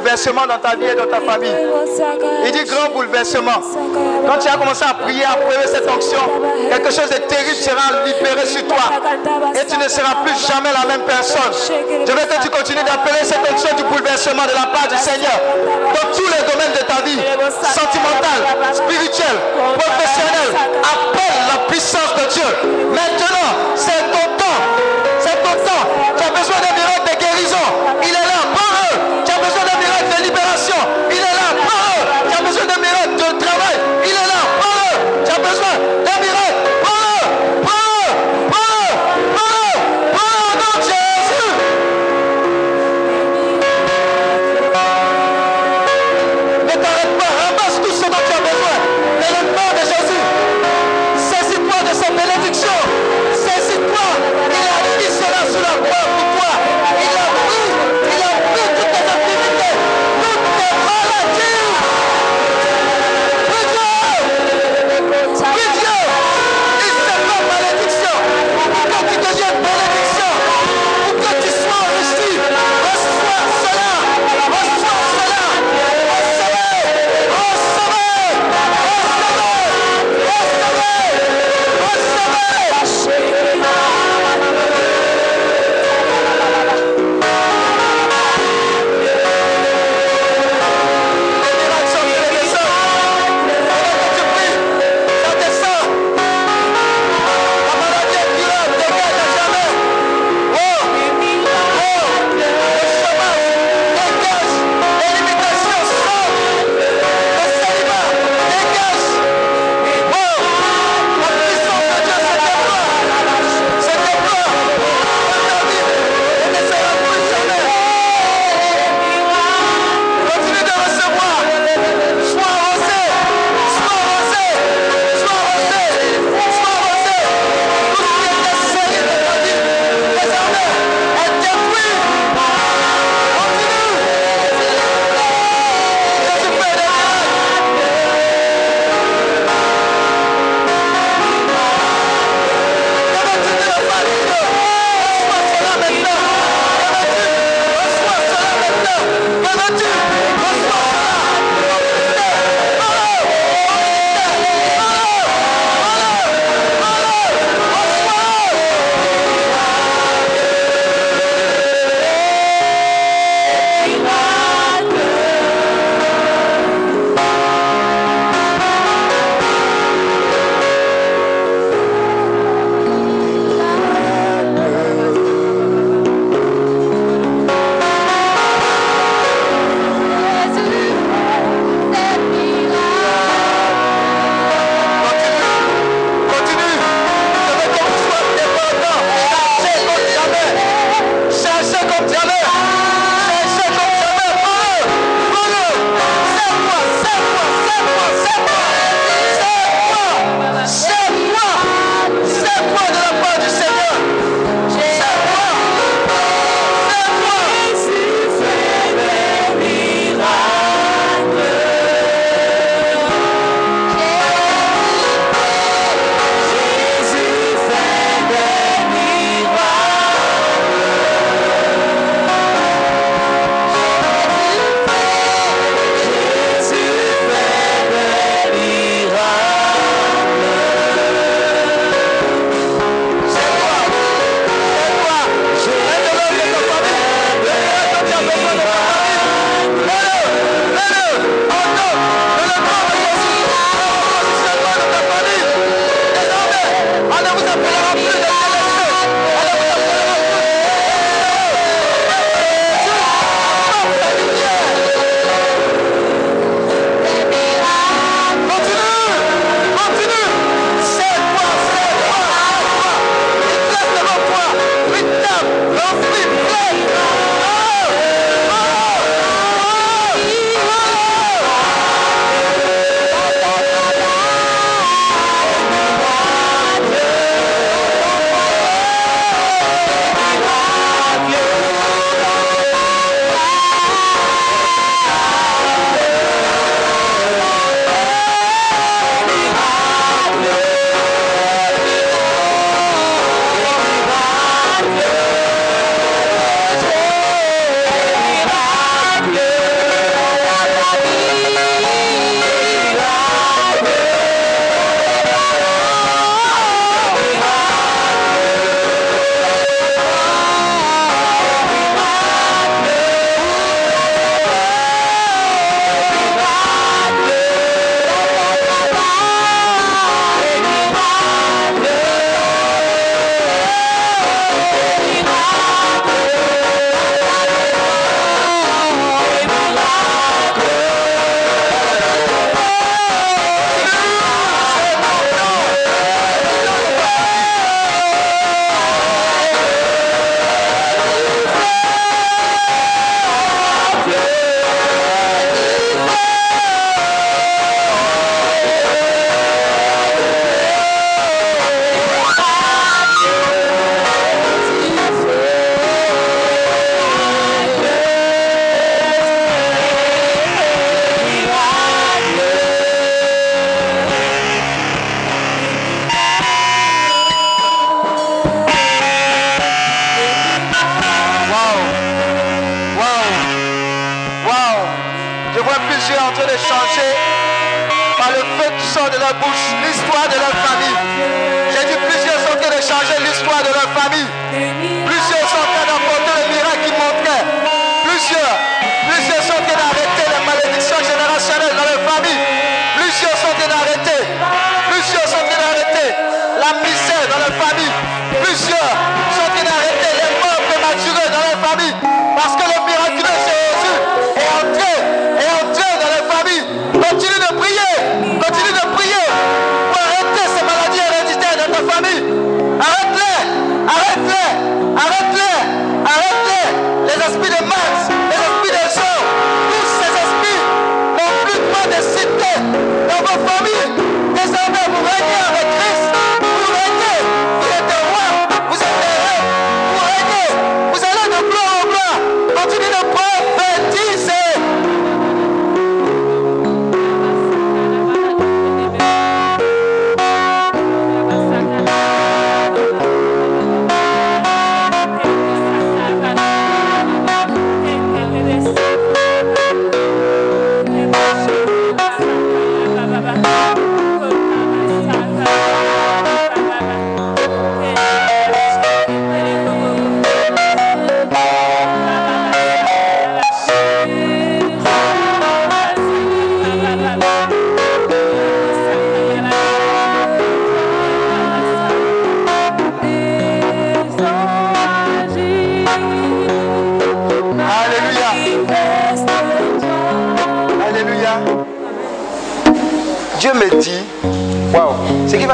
Bouleversement 0.08 0.48
dans 0.48 0.58
ta 0.60 0.76
vie 0.76 0.86
et 0.86 0.96
dans 0.96 1.08
ta 1.08 1.20
famille. 1.20 1.67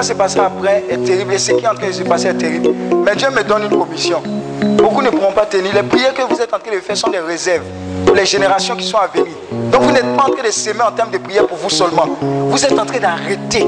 Se 0.04 0.14
passer 0.14 0.40
après 0.40 0.84
est 0.90 0.98
terrible 0.98 1.34
et 1.34 1.38
ce 1.38 1.52
qui 1.54 1.64
est 1.64 1.68
en 1.68 1.76
train 1.76 1.88
de 1.88 1.92
se 1.94 2.04
passer 2.04 2.28
est 2.28 2.34
terrible. 2.34 2.70
Mais 3.06 3.16
Dieu 3.16 3.30
me 3.30 3.44
donne 3.44 3.64
une 3.64 3.78
commission. 3.78 4.22
Beaucoup 4.62 5.02
ne 5.02 5.10
pourront 5.10 5.32
pas 5.32 5.46
tenir. 5.46 5.74
Les 5.74 5.84
prières 5.84 6.14
que 6.14 6.22
vous 6.22 6.40
êtes 6.42 6.54
en 6.54 6.60
train 6.60 6.72
de 6.72 6.80
faire 6.80 6.98
sont 6.98 7.10
des 7.10 7.20
réserves 7.20 7.64
pour 8.06 8.16
les 8.16 8.26
générations 8.26 8.76
qui 8.76 8.86
sont 8.86 8.98
à 8.98 9.08
venir. 9.08 9.34
Donc 9.72 9.82
vous 9.84 9.92
n'êtes 9.92 10.16
pas 10.16 10.26
en 10.26 10.30
train 10.30 10.44
de 10.44 10.52
s'aimer 10.52 10.82
en 10.82 10.92
termes 10.92 11.12
de 11.12 11.18
prière 11.18 11.48
pour 11.48 11.58
vous 11.58 11.70
seulement. 11.70 12.06
Vous 12.22 12.66
êtes 12.66 12.78
en 12.78 12.86
train 12.86 13.00
d'arrêter 13.00 13.68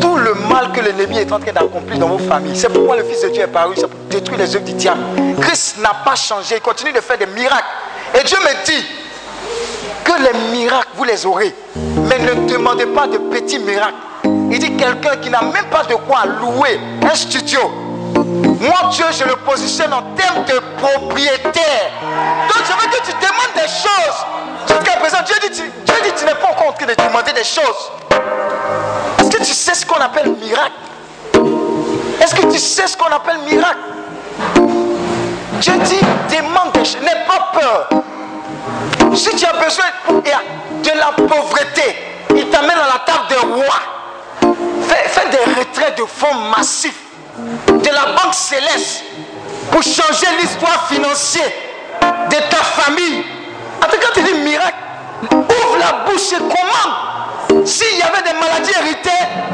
tout 0.00 0.16
le 0.16 0.34
mal 0.48 0.72
que 0.72 0.80
l'ennemi 0.80 1.18
est 1.18 1.32
en 1.32 1.38
train 1.38 1.52
d'accomplir 1.52 1.98
dans 1.98 2.08
vos 2.08 2.18
familles. 2.18 2.56
C'est 2.56 2.68
pourquoi 2.68 2.96
le 2.96 3.04
Fils 3.04 3.22
de 3.22 3.28
Dieu 3.28 3.42
est 3.42 3.46
paru, 3.46 3.74
c'est 3.76 3.88
pour 3.88 3.98
détruire 4.10 4.38
les 4.38 4.54
œuvres 4.56 4.64
du 4.64 4.72
diable. 4.72 5.00
Christ 5.40 5.76
n'a 5.80 5.94
pas 6.04 6.14
changé, 6.14 6.56
il 6.56 6.60
continue 6.60 6.92
de 6.92 7.00
faire 7.00 7.18
des 7.18 7.26
miracles. 7.26 7.64
Et 8.20 8.24
Dieu 8.24 8.36
me 8.38 8.64
dit 8.66 8.84
que 10.04 10.12
les 10.22 10.58
miracles, 10.58 10.88
vous 10.96 11.04
les 11.04 11.24
aurez. 11.26 11.54
Mais 12.08 12.18
ne 12.18 12.46
demandez 12.48 12.86
pas 12.86 13.06
de 13.06 13.18
petits 13.18 13.58
miracles. 13.58 13.94
Quelqu'un 14.84 15.16
qui 15.16 15.30
n'a 15.30 15.40
même 15.40 15.64
pas 15.70 15.82
de 15.84 15.94
quoi 15.94 16.24
louer 16.26 16.78
un 17.10 17.14
studio. 17.14 17.60
Moi, 18.14 18.90
Dieu, 18.90 19.06
je 19.18 19.24
le 19.24 19.34
positionne 19.36 19.94
en 19.94 20.02
termes 20.14 20.44
de 20.44 20.60
propriétaire. 20.78 21.90
Donc, 22.02 22.62
je 22.66 22.72
veux 22.72 22.90
que 22.90 23.02
tu 23.06 23.12
demandes 23.12 23.54
des 23.54 23.62
choses. 23.62 24.26
Jusqu'à 24.68 24.98
présent, 24.98 25.16
Dieu 25.24 25.34
dit, 25.42 25.56
tu- 25.56 25.70
Dieu 25.84 25.94
dit 26.04 26.12
tu 26.18 26.24
n'es 26.26 26.34
pas 26.34 26.48
encore 26.50 26.68
en 26.68 26.72
train 26.72 26.84
de 26.86 26.94
demander 26.94 27.32
des 27.32 27.44
choses. 27.44 27.90
Est-ce 29.20 29.30
que 29.30 29.38
tu 29.38 29.54
sais 29.54 29.74
ce 29.74 29.86
qu'on 29.86 29.96
appelle 30.00 30.28
miracle? 30.32 30.72
Est-ce 32.22 32.34
que 32.34 32.46
tu 32.52 32.58
sais 32.58 32.86
ce 32.86 32.94
qu'on 32.96 33.06
appelle 33.14 33.38
miracle? 33.38 33.78
Dieu 35.60 35.74
dit, 35.84 36.00
demande. 36.36 36.76
N'aie 37.02 37.24
pas 37.26 37.58
peur. 37.58 37.88
Si 39.14 39.34
tu 39.34 39.46
as 39.46 39.52
besoin 39.54 39.84
de 40.10 40.90
la 40.98 41.26
pauvreté, 41.26 41.96
il 42.36 42.48
t'amène 42.50 42.72
à 42.72 42.86
la 42.92 42.98
table 43.06 43.28
des 43.30 43.36
rois. 43.62 43.80
Fais 45.06 45.28
des 45.30 45.60
retraits 45.60 45.98
de 45.98 46.04
fonds 46.04 46.34
massifs 46.56 47.00
de 47.68 47.88
la 47.90 48.12
banque 48.12 48.34
céleste 48.34 49.02
pour 49.70 49.82
changer 49.82 50.26
l'histoire 50.40 50.86
financière 50.88 51.50
de 52.30 52.36
ta 52.48 52.56
famille. 52.56 53.24
En 53.82 53.86
tout 53.86 53.98
cas, 53.98 54.08
tu 54.14 54.22
dis 54.22 54.34
miracle. 54.40 54.76
Ouvre 55.32 55.78
la 55.78 56.04
bouche 56.10 56.32
et 56.32 56.38
commande. 56.38 57.66
S'il 57.66 57.98
y 57.98 58.02
avait 58.02 58.22
des 58.22 58.38
maladies 58.38 58.72
héritées, 58.78 59.10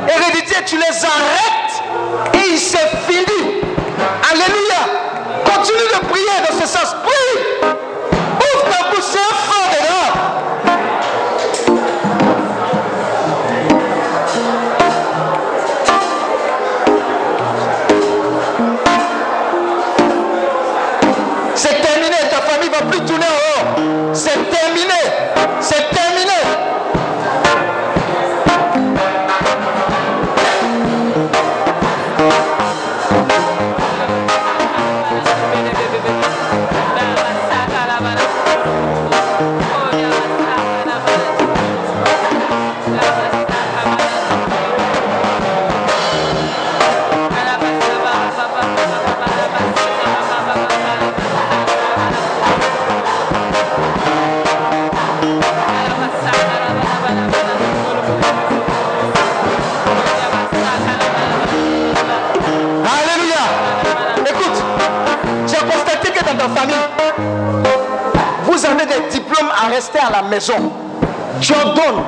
héréditaires, 0.09 0.65
tu 0.65 0.77
les 0.77 1.05
arrêtes 1.05 2.35
et 2.35 2.53
il 2.53 2.59
s'est 2.59 2.91
fini. 3.09 3.61
Alléluia. 4.31 4.83
Continue 5.45 5.79
de 5.79 6.07
prier 6.09 6.27
dans 6.49 6.61
ce 6.61 6.67
sens. 6.67 6.95
Prie. 7.03 7.90
À 70.07 70.11
la 70.11 70.23
maison. 70.23 70.73
Tu 71.41 71.53
ordonnes 71.55 72.05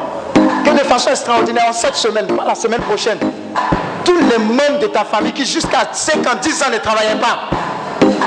que 0.64 0.70
de 0.70 0.84
façon 0.84 1.10
extraordinaire, 1.10 1.66
en 1.68 1.72
cette 1.72 1.96
semaine, 1.96 2.26
pas 2.26 2.44
la 2.44 2.54
semaine 2.54 2.80
prochaine, 2.80 3.18
tous 4.04 4.18
les 4.18 4.38
membres 4.38 4.80
de 4.80 4.86
ta 4.88 5.04
famille 5.04 5.32
qui 5.32 5.46
jusqu'à 5.46 5.88
5 5.90 6.26
ans, 6.26 6.36
10 6.40 6.62
ans 6.62 6.70
ne 6.72 6.78
travaillaient 6.78 7.20
pas, 7.20 7.48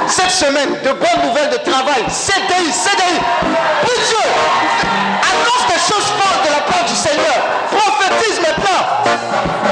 cette 0.07 0.31
semaine, 0.31 0.69
de 0.83 0.89
bonnes 0.89 1.27
nouvelles 1.27 1.51
de 1.51 1.69
travail, 1.69 2.03
CDI, 2.09 2.71
CDI, 2.71 3.19
prie 3.81 3.99
Dieu, 4.07 4.29
annonce 5.21 5.67
des 5.67 5.79
choses 5.79 6.09
fortes 6.17 6.45
de 6.45 6.51
la 6.51 6.61
part 6.61 6.85
du 6.87 6.95
Seigneur, 6.95 7.39
prophétise 7.71 8.39
maintenant, 8.41 9.64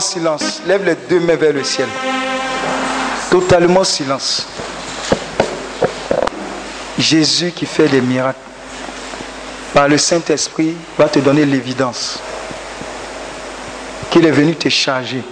silence. 0.00 0.62
Lève 0.66 0.84
les 0.84 0.96
deux 1.08 1.20
mains 1.20 1.36
vers 1.36 1.52
le 1.52 1.64
ciel. 1.64 1.88
Totalement 3.30 3.84
silence. 3.84 4.46
Jésus 6.98 7.52
qui 7.52 7.66
fait 7.66 7.88
des 7.88 8.00
miracles, 8.00 8.38
par 9.72 9.88
le 9.88 9.98
Saint-Esprit, 9.98 10.74
va 10.98 11.08
te 11.08 11.18
donner 11.20 11.44
l'évidence 11.44 12.18
qu'il 14.10 14.24
est 14.26 14.30
venu 14.30 14.54
te 14.54 14.68
charger. 14.68 15.22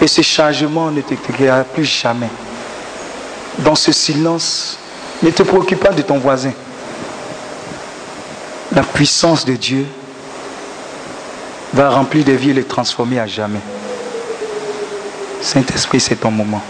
Et 0.00 0.06
ce 0.06 0.22
chargement 0.22 0.90
ne 0.90 1.00
te 1.00 1.14
créera 1.14 1.64
plus 1.64 1.84
jamais. 1.84 2.30
Dans 3.58 3.74
ce 3.74 3.92
silence, 3.92 4.78
ne 5.22 5.30
te 5.30 5.42
préoccupe 5.42 5.80
pas 5.80 5.92
de 5.92 6.02
ton 6.02 6.18
voisin. 6.18 6.52
La 8.74 8.82
puissance 8.82 9.44
de 9.44 9.54
Dieu 9.54 9.86
va 11.78 11.90
remplir 11.90 12.24
des 12.24 12.36
vies 12.36 12.50
et 12.50 12.54
les 12.54 12.64
transformer 12.64 13.20
à 13.20 13.26
jamais. 13.28 13.60
Saint-Esprit, 15.40 16.00
c'est 16.00 16.16
ton 16.16 16.32
moment. 16.32 16.60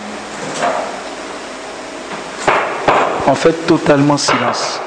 En 3.26 3.34
fait, 3.34 3.54
totalement 3.66 4.18
silence. 4.18 4.82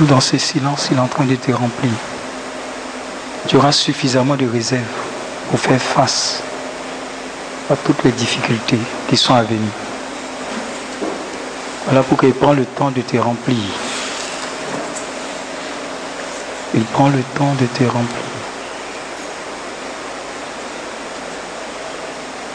Dans 0.00 0.20
ce 0.20 0.36
silence, 0.38 0.88
il 0.90 0.96
est 0.96 1.00
en 1.00 1.06
train 1.06 1.24
de 1.24 1.36
te 1.36 1.52
remplir. 1.52 1.92
Tu 3.46 3.56
auras 3.56 3.70
suffisamment 3.70 4.34
de 4.34 4.44
réserves 4.46 4.82
pour 5.48 5.60
faire 5.60 5.80
face 5.80 6.42
à 7.70 7.76
toutes 7.76 8.02
les 8.02 8.10
difficultés 8.10 8.78
qui 9.08 9.16
sont 9.16 9.34
à 9.34 9.42
venir. 9.42 9.70
Voilà 11.84 12.02
pourquoi 12.02 12.28
il 12.28 12.34
prend 12.34 12.52
le 12.52 12.64
temps 12.64 12.90
de 12.90 13.02
te 13.02 13.16
remplir. 13.18 13.56
Il 16.74 16.84
prend 16.86 17.08
le 17.08 17.22
temps 17.36 17.54
de 17.54 17.66
te 17.66 17.84
remplir. 17.84 18.24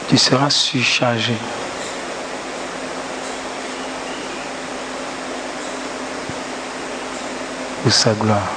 Tu 0.09 0.17
seras 0.17 0.49
surchargé. 0.49 1.35
Sa 7.91 8.13
gloire. 8.13 8.47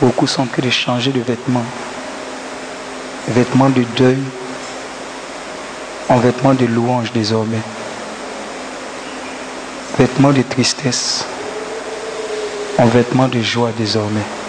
Beaucoup 0.00 0.26
sont 0.26 0.46
que 0.46 0.60
de 0.60 0.68
changer 0.68 1.10
de 1.10 1.20
vêtements. 1.20 1.64
Vêtements 3.28 3.70
de 3.70 3.84
deuil 3.96 4.18
en 6.10 6.18
vêtements 6.18 6.54
de 6.54 6.66
louange 6.66 7.12
désormais. 7.12 7.62
Vêtements 9.96 10.32
de 10.32 10.42
tristesse 10.42 11.24
en 12.78 12.86
vêtements 12.86 13.28
de 13.28 13.40
joie 13.40 13.72
désormais. 13.72 14.41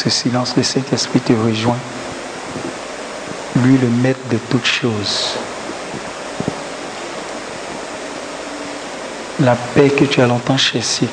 Ce 0.00 0.08
silence, 0.08 0.56
le 0.56 0.62
Saint-Esprit 0.62 1.20
te 1.20 1.34
rejoint. 1.34 1.76
Lui, 3.62 3.76
le 3.76 3.88
maître 4.02 4.20
de 4.30 4.38
toutes 4.50 4.64
choses. 4.64 5.36
La 9.40 9.54
paix 9.74 9.90
que 9.90 10.04
tu 10.06 10.22
as 10.22 10.26
longtemps 10.26 10.56
cherchée, 10.56 11.08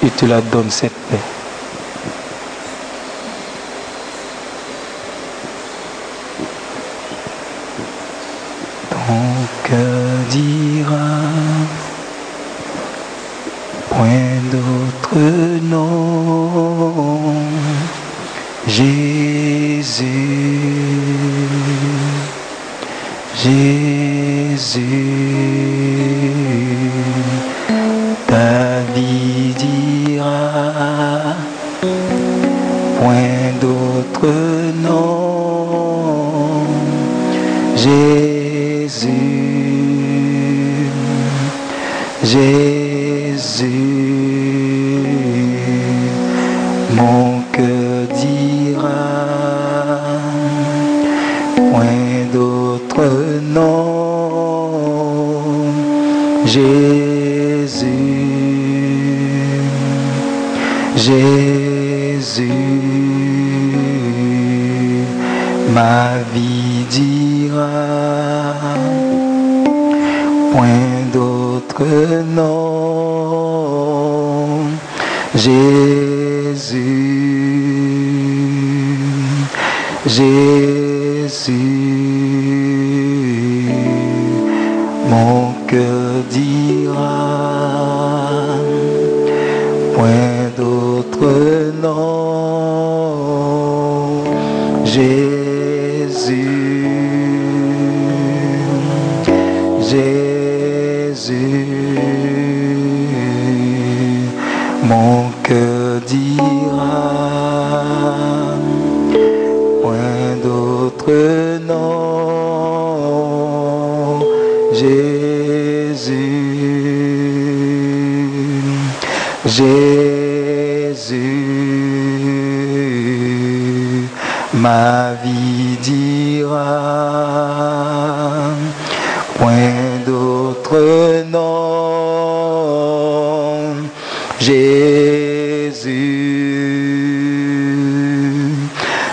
il 0.00 0.10
te 0.10 0.26
la 0.26 0.40
donne, 0.40 0.70
cette 0.70 0.92
paix. 0.92 1.18
Ton 8.90 9.68
cœur 9.68 10.18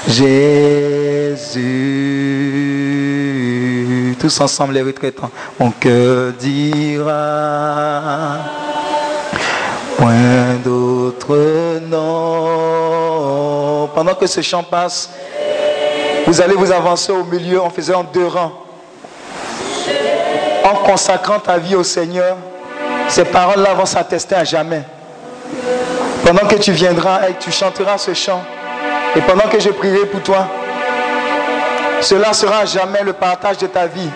Jésus, 0.07 1.59
tous 4.19 4.41
ensemble 4.41 4.73
les 4.73 4.81
retraitants, 4.81 5.29
mon 5.59 5.71
cœur 5.71 6.33
dira, 6.33 8.37
point 9.97 10.55
d'autre 10.63 11.79
nom. 11.89 13.89
Pendant 13.93 14.15
que 14.15 14.27
ce 14.27 14.41
chant 14.41 14.63
passe, 14.63 15.09
vous 16.25 16.41
allez 16.41 16.55
vous 16.55 16.71
avancer 16.71 17.11
au 17.11 17.23
milieu 17.23 17.61
en 17.61 17.69
faisant 17.69 18.03
deux 18.03 18.27
rangs. 18.27 18.53
En 20.63 20.75
consacrant 20.85 21.39
ta 21.39 21.57
vie 21.57 21.75
au 21.75 21.83
Seigneur, 21.83 22.37
ces 23.07 23.25
paroles-là 23.25 23.73
vont 23.73 23.85
s'attester 23.85 24.35
à 24.35 24.43
jamais. 24.43 24.83
Pendant 26.23 26.47
que 26.47 26.55
tu 26.55 26.71
viendras 26.71 27.27
et 27.27 27.33
tu 27.39 27.51
chanteras 27.51 27.97
ce 27.97 28.13
chant, 28.13 28.43
et 29.15 29.21
pendant 29.21 29.47
que 29.49 29.59
je 29.59 29.69
prierai 29.69 30.05
pour 30.05 30.21
toi, 30.21 30.47
cela 32.01 32.33
sera 32.33 32.65
jamais 32.65 33.03
le 33.03 33.13
partage 33.13 33.57
de 33.57 33.67
ta 33.67 33.87
vie. 33.87 34.09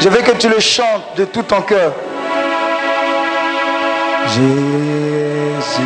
Je 0.00 0.08
veux 0.08 0.22
que 0.22 0.32
tu 0.32 0.48
le 0.48 0.60
chantes 0.60 1.16
de 1.16 1.24
tout 1.24 1.42
ton 1.42 1.60
cœur. 1.60 1.92
Jésus, 4.28 5.82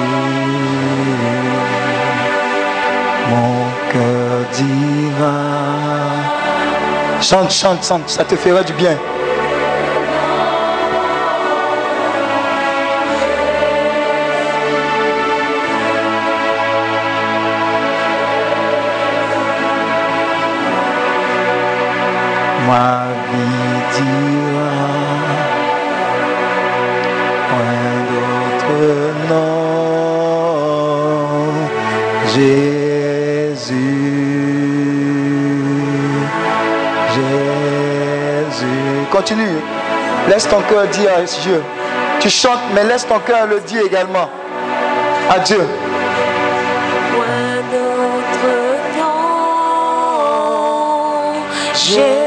mon 3.31 3.92
cœur 3.92 4.47
dira. 4.52 5.32
Chante, 7.20 7.50
chante, 7.50 7.84
chante, 7.84 8.08
ça 8.08 8.24
te 8.24 8.36
fera 8.36 8.62
du 8.62 8.73
bien. 8.74 8.97
ma 22.74 23.06
vie 23.30 23.78
dira, 23.94 24.72
point 27.48 27.90
d'autre 28.10 28.78
nom, 29.30 29.54
Jésus, 32.34 32.74
Jésus. 37.14 38.66
Continue, 39.12 39.58
laisse 40.28 40.48
ton 40.48 40.62
cœur 40.62 40.86
dire 40.88 41.12
à 41.16 41.22
Dieu. 41.22 41.60
Tu 42.18 42.28
chantes, 42.28 42.64
mais 42.74 42.84
laisse 42.84 43.06
ton 43.06 43.20
cœur 43.20 43.46
le 43.46 43.60
dire 43.60 43.82
également. 43.86 44.28
À 45.30 45.38
Dieu. 45.38 45.62
Point 47.12 47.62
d'autre 47.70 48.48
Jésus. 51.74 52.23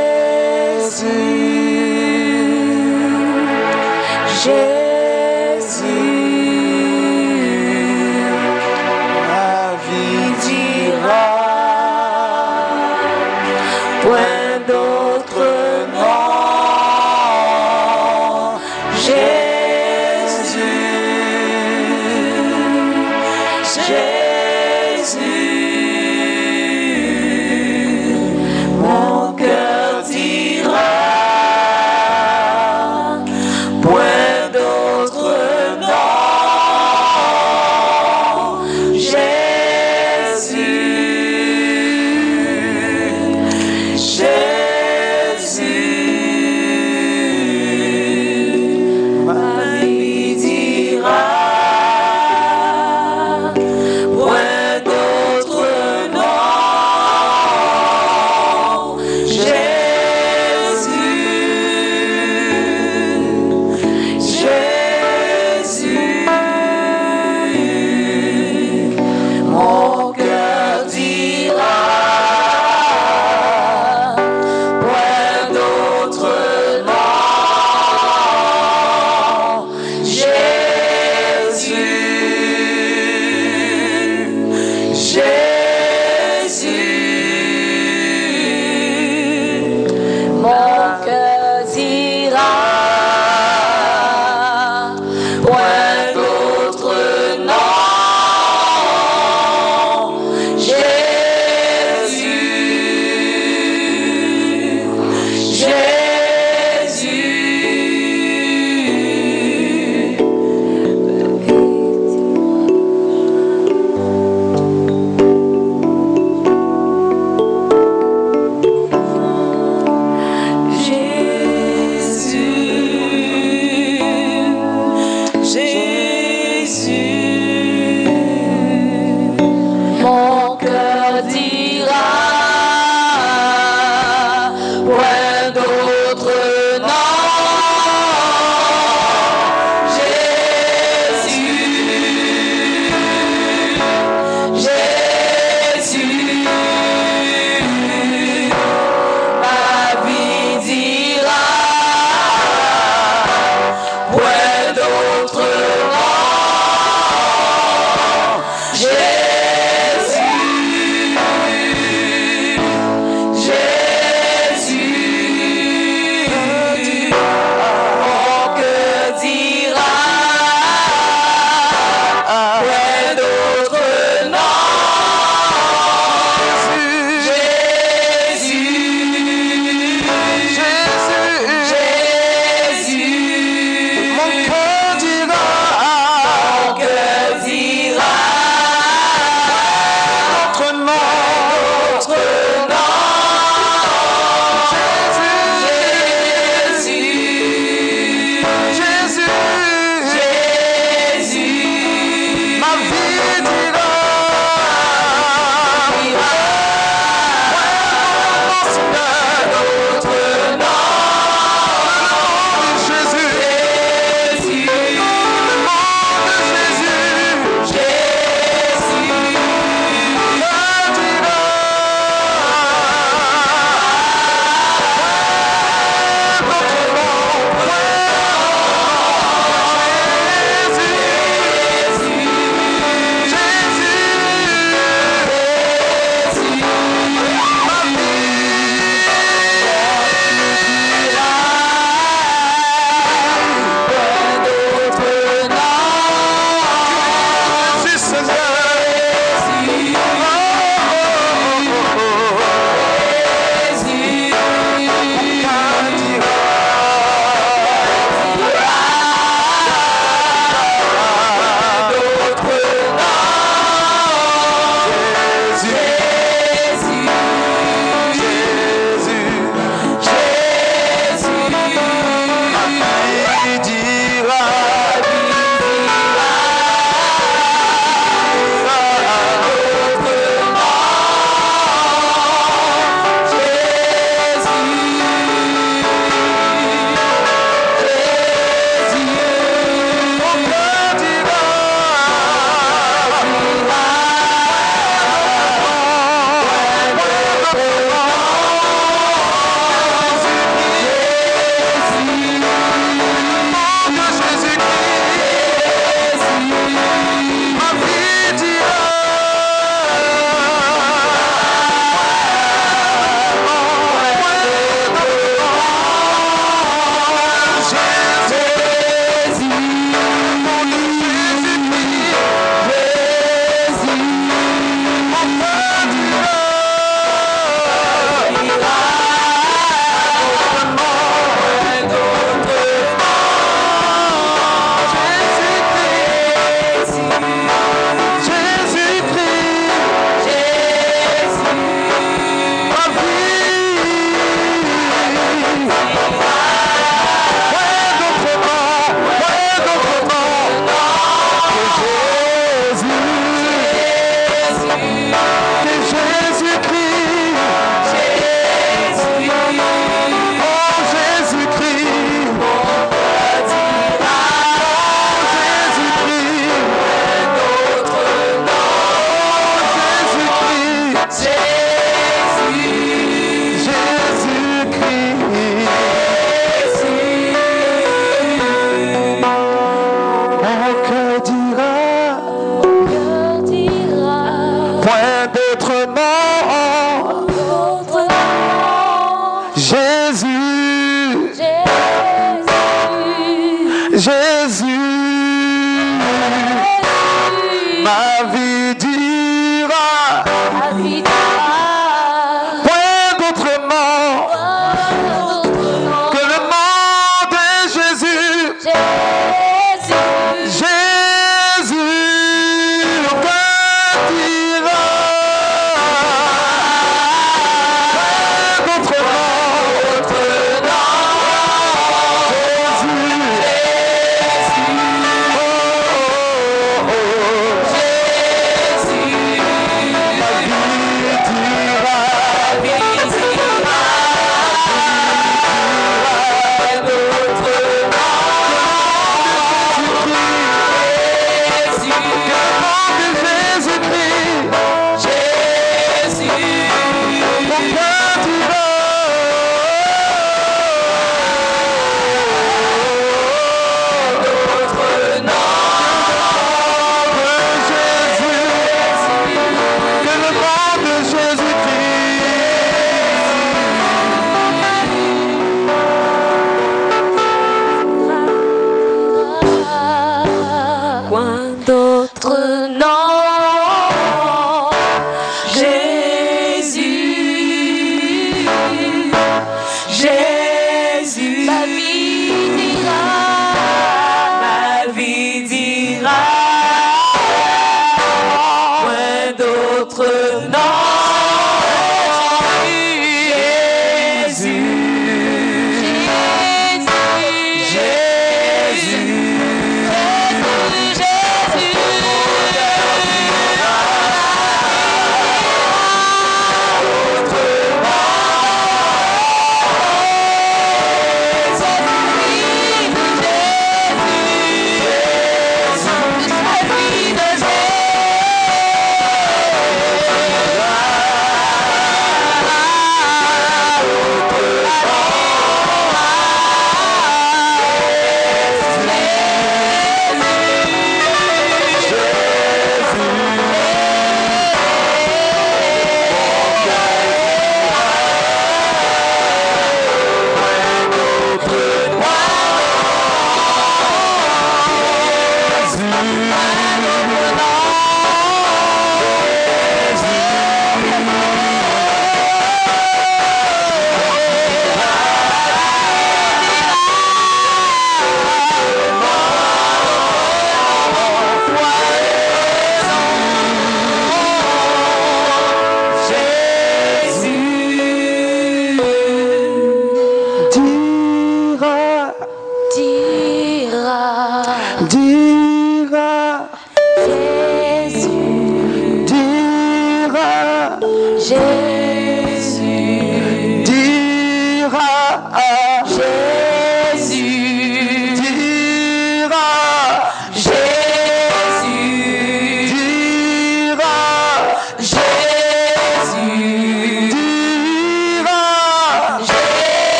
say 1.07 1.46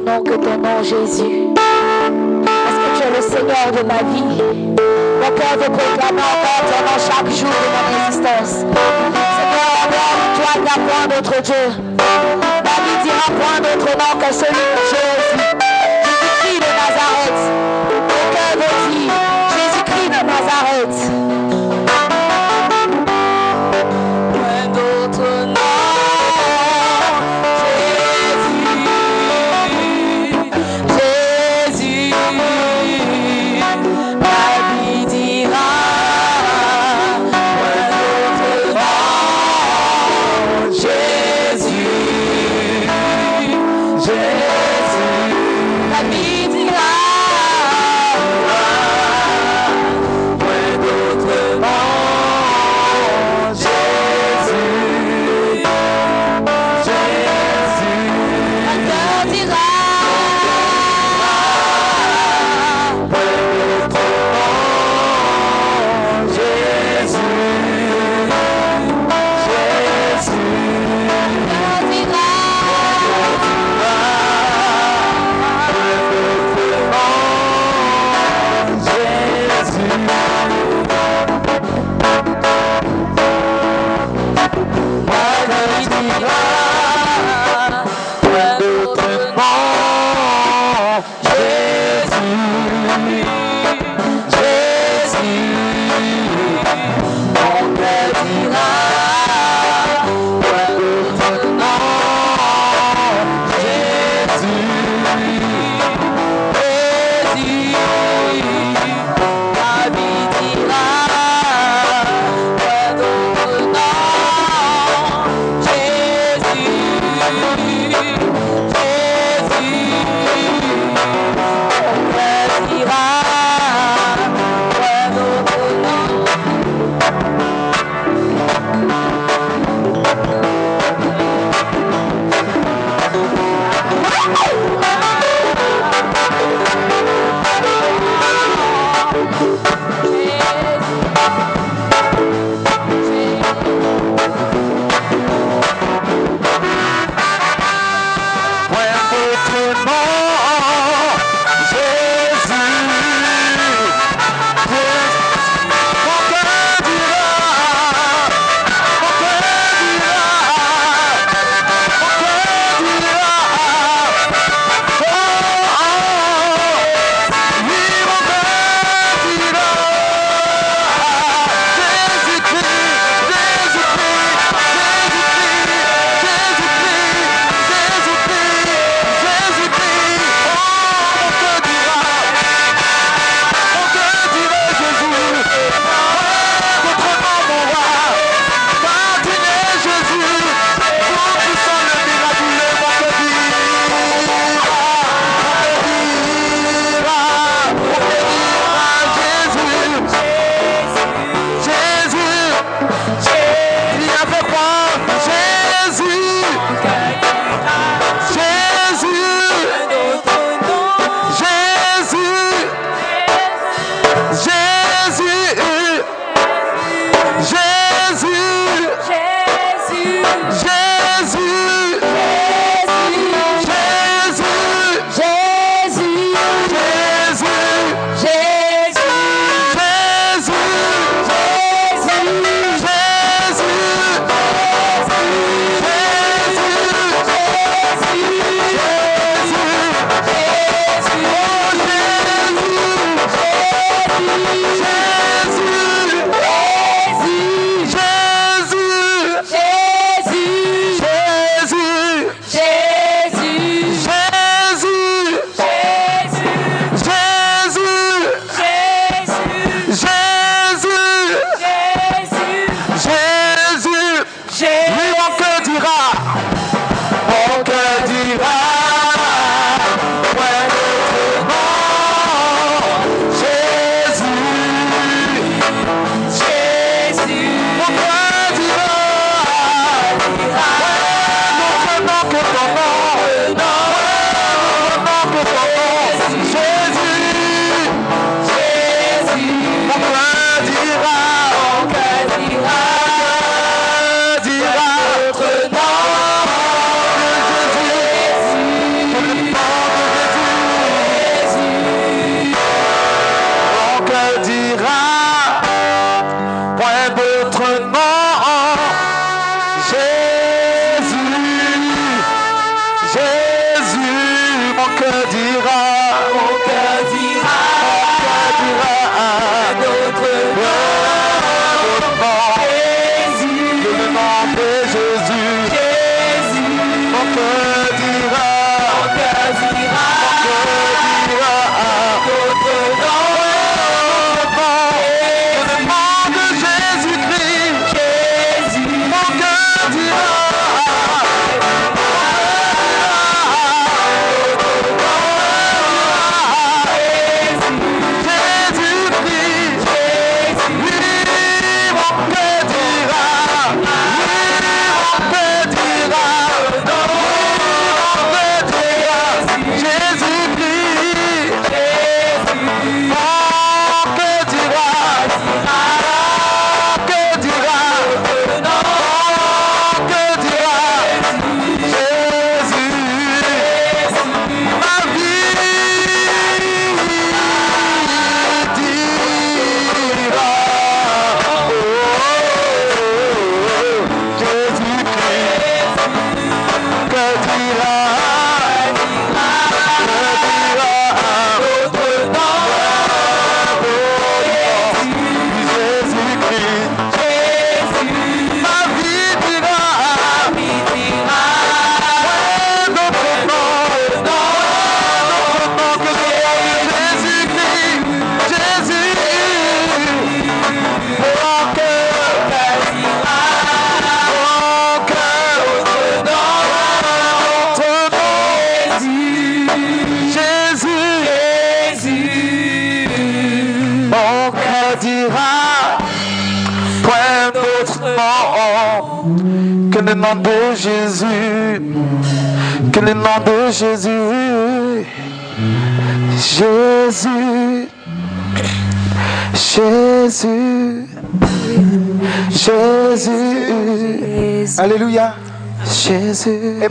point 0.00 0.27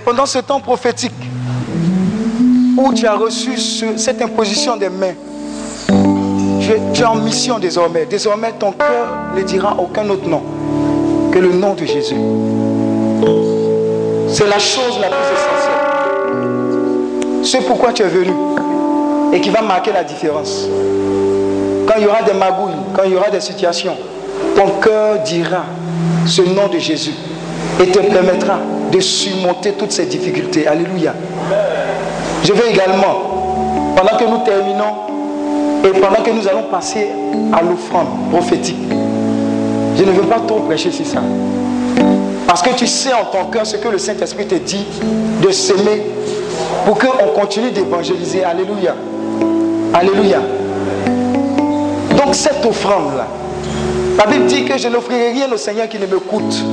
pendant 0.07 0.25
ce 0.25 0.39
temps 0.39 0.61
prophétique, 0.61 1.11
où 2.77 2.93
tu 2.93 3.05
as 3.05 3.15
reçu 3.15 3.57
ce- 3.57 3.97
cette 3.97 4.21
imposition 4.21 4.77
des 4.77 4.87
mains, 4.87 5.15
tu 6.61 6.71
es, 6.71 6.79
tu 6.93 7.01
es 7.01 7.05
en 7.05 7.15
mission 7.15 7.59
désormais. 7.59 8.05
Désormais, 8.09 8.53
ton 8.57 8.71
cœur 8.71 9.05
ne 9.35 9.41
dira 9.41 9.75
aucun 9.77 10.09
autre 10.09 10.25
nom 10.29 10.41
que 11.29 11.39
le 11.39 11.51
nom 11.51 11.73
de 11.73 11.83
Jésus. 11.85 12.15
C'est 14.29 14.47
la 14.47 14.59
chose 14.59 14.97
la 15.01 15.09
plus 15.09 15.27
essentielle. 15.35 15.83
C'est 17.43 17.67
pourquoi 17.67 17.91
tu 17.91 18.03
es 18.03 18.07
venu 18.07 18.31
et 19.33 19.41
qui 19.41 19.49
va 19.49 19.61
marquer 19.61 19.91
la 19.91 20.05
différence. 20.05 20.69
Quand 21.85 21.95
il 21.97 22.03
y 22.03 22.07
aura 22.07 22.21
des 22.21 22.31
magouilles, 22.33 22.79
quand 22.95 23.03
il 23.05 23.11
y 23.11 23.15
aura 23.17 23.29
des 23.29 23.41
situations, 23.41 23.97
ton 24.55 24.69
cœur 24.81 25.19
dira 25.25 25.65
ce 26.25 26.43
nom 26.43 26.69
de 26.71 26.79
Jésus 26.79 27.11
et 27.81 27.87
te 27.87 27.99
permettra 27.99 28.59
de 28.91 28.99
surmonter 28.99 29.73
toutes 29.73 29.91
ces 29.91 30.05
difficultés. 30.05 30.67
Alléluia. 30.67 31.13
Je 32.43 32.53
veux 32.53 32.69
également, 32.69 33.93
pendant 33.95 34.17
que 34.17 34.23
nous 34.23 34.39
terminons 34.45 34.95
et 35.83 35.99
pendant 35.99 36.23
que 36.23 36.31
nous 36.31 36.47
allons 36.47 36.63
passer 36.71 37.09
à 37.53 37.61
l'offrande 37.61 38.07
prophétique, 38.31 38.77
je 39.97 40.03
ne 40.03 40.11
veux 40.11 40.23
pas 40.23 40.39
trop 40.39 40.59
prêcher 40.59 40.91
sur 40.91 41.05
ça. 41.05 41.21
Parce 42.47 42.61
que 42.61 42.69
tu 42.75 42.87
sais 42.87 43.13
en 43.13 43.25
ton 43.25 43.45
cœur 43.51 43.65
ce 43.65 43.75
que 43.77 43.87
le 43.89 43.97
Saint-Esprit 43.97 44.45
te 44.45 44.55
dit 44.55 44.85
de 45.45 45.51
s'aimer 45.51 46.03
pour 46.85 46.97
qu'on 46.97 47.27
continue 47.39 47.71
d'évangéliser. 47.71 48.43
Alléluia. 48.43 48.95
Alléluia. 49.93 50.39
Donc 52.15 52.33
cette 52.33 52.65
offrande-là, 52.65 53.27
la 54.17 54.25
Bible 54.25 54.45
dit 54.45 54.63
que 54.63 54.77
je 54.77 54.87
n'offrirai 54.87 55.31
rien 55.31 55.51
au 55.51 55.57
Seigneur 55.57 55.89
qui 55.89 55.99
ne 55.99 56.05
me 56.05 56.19
coûte. 56.19 56.63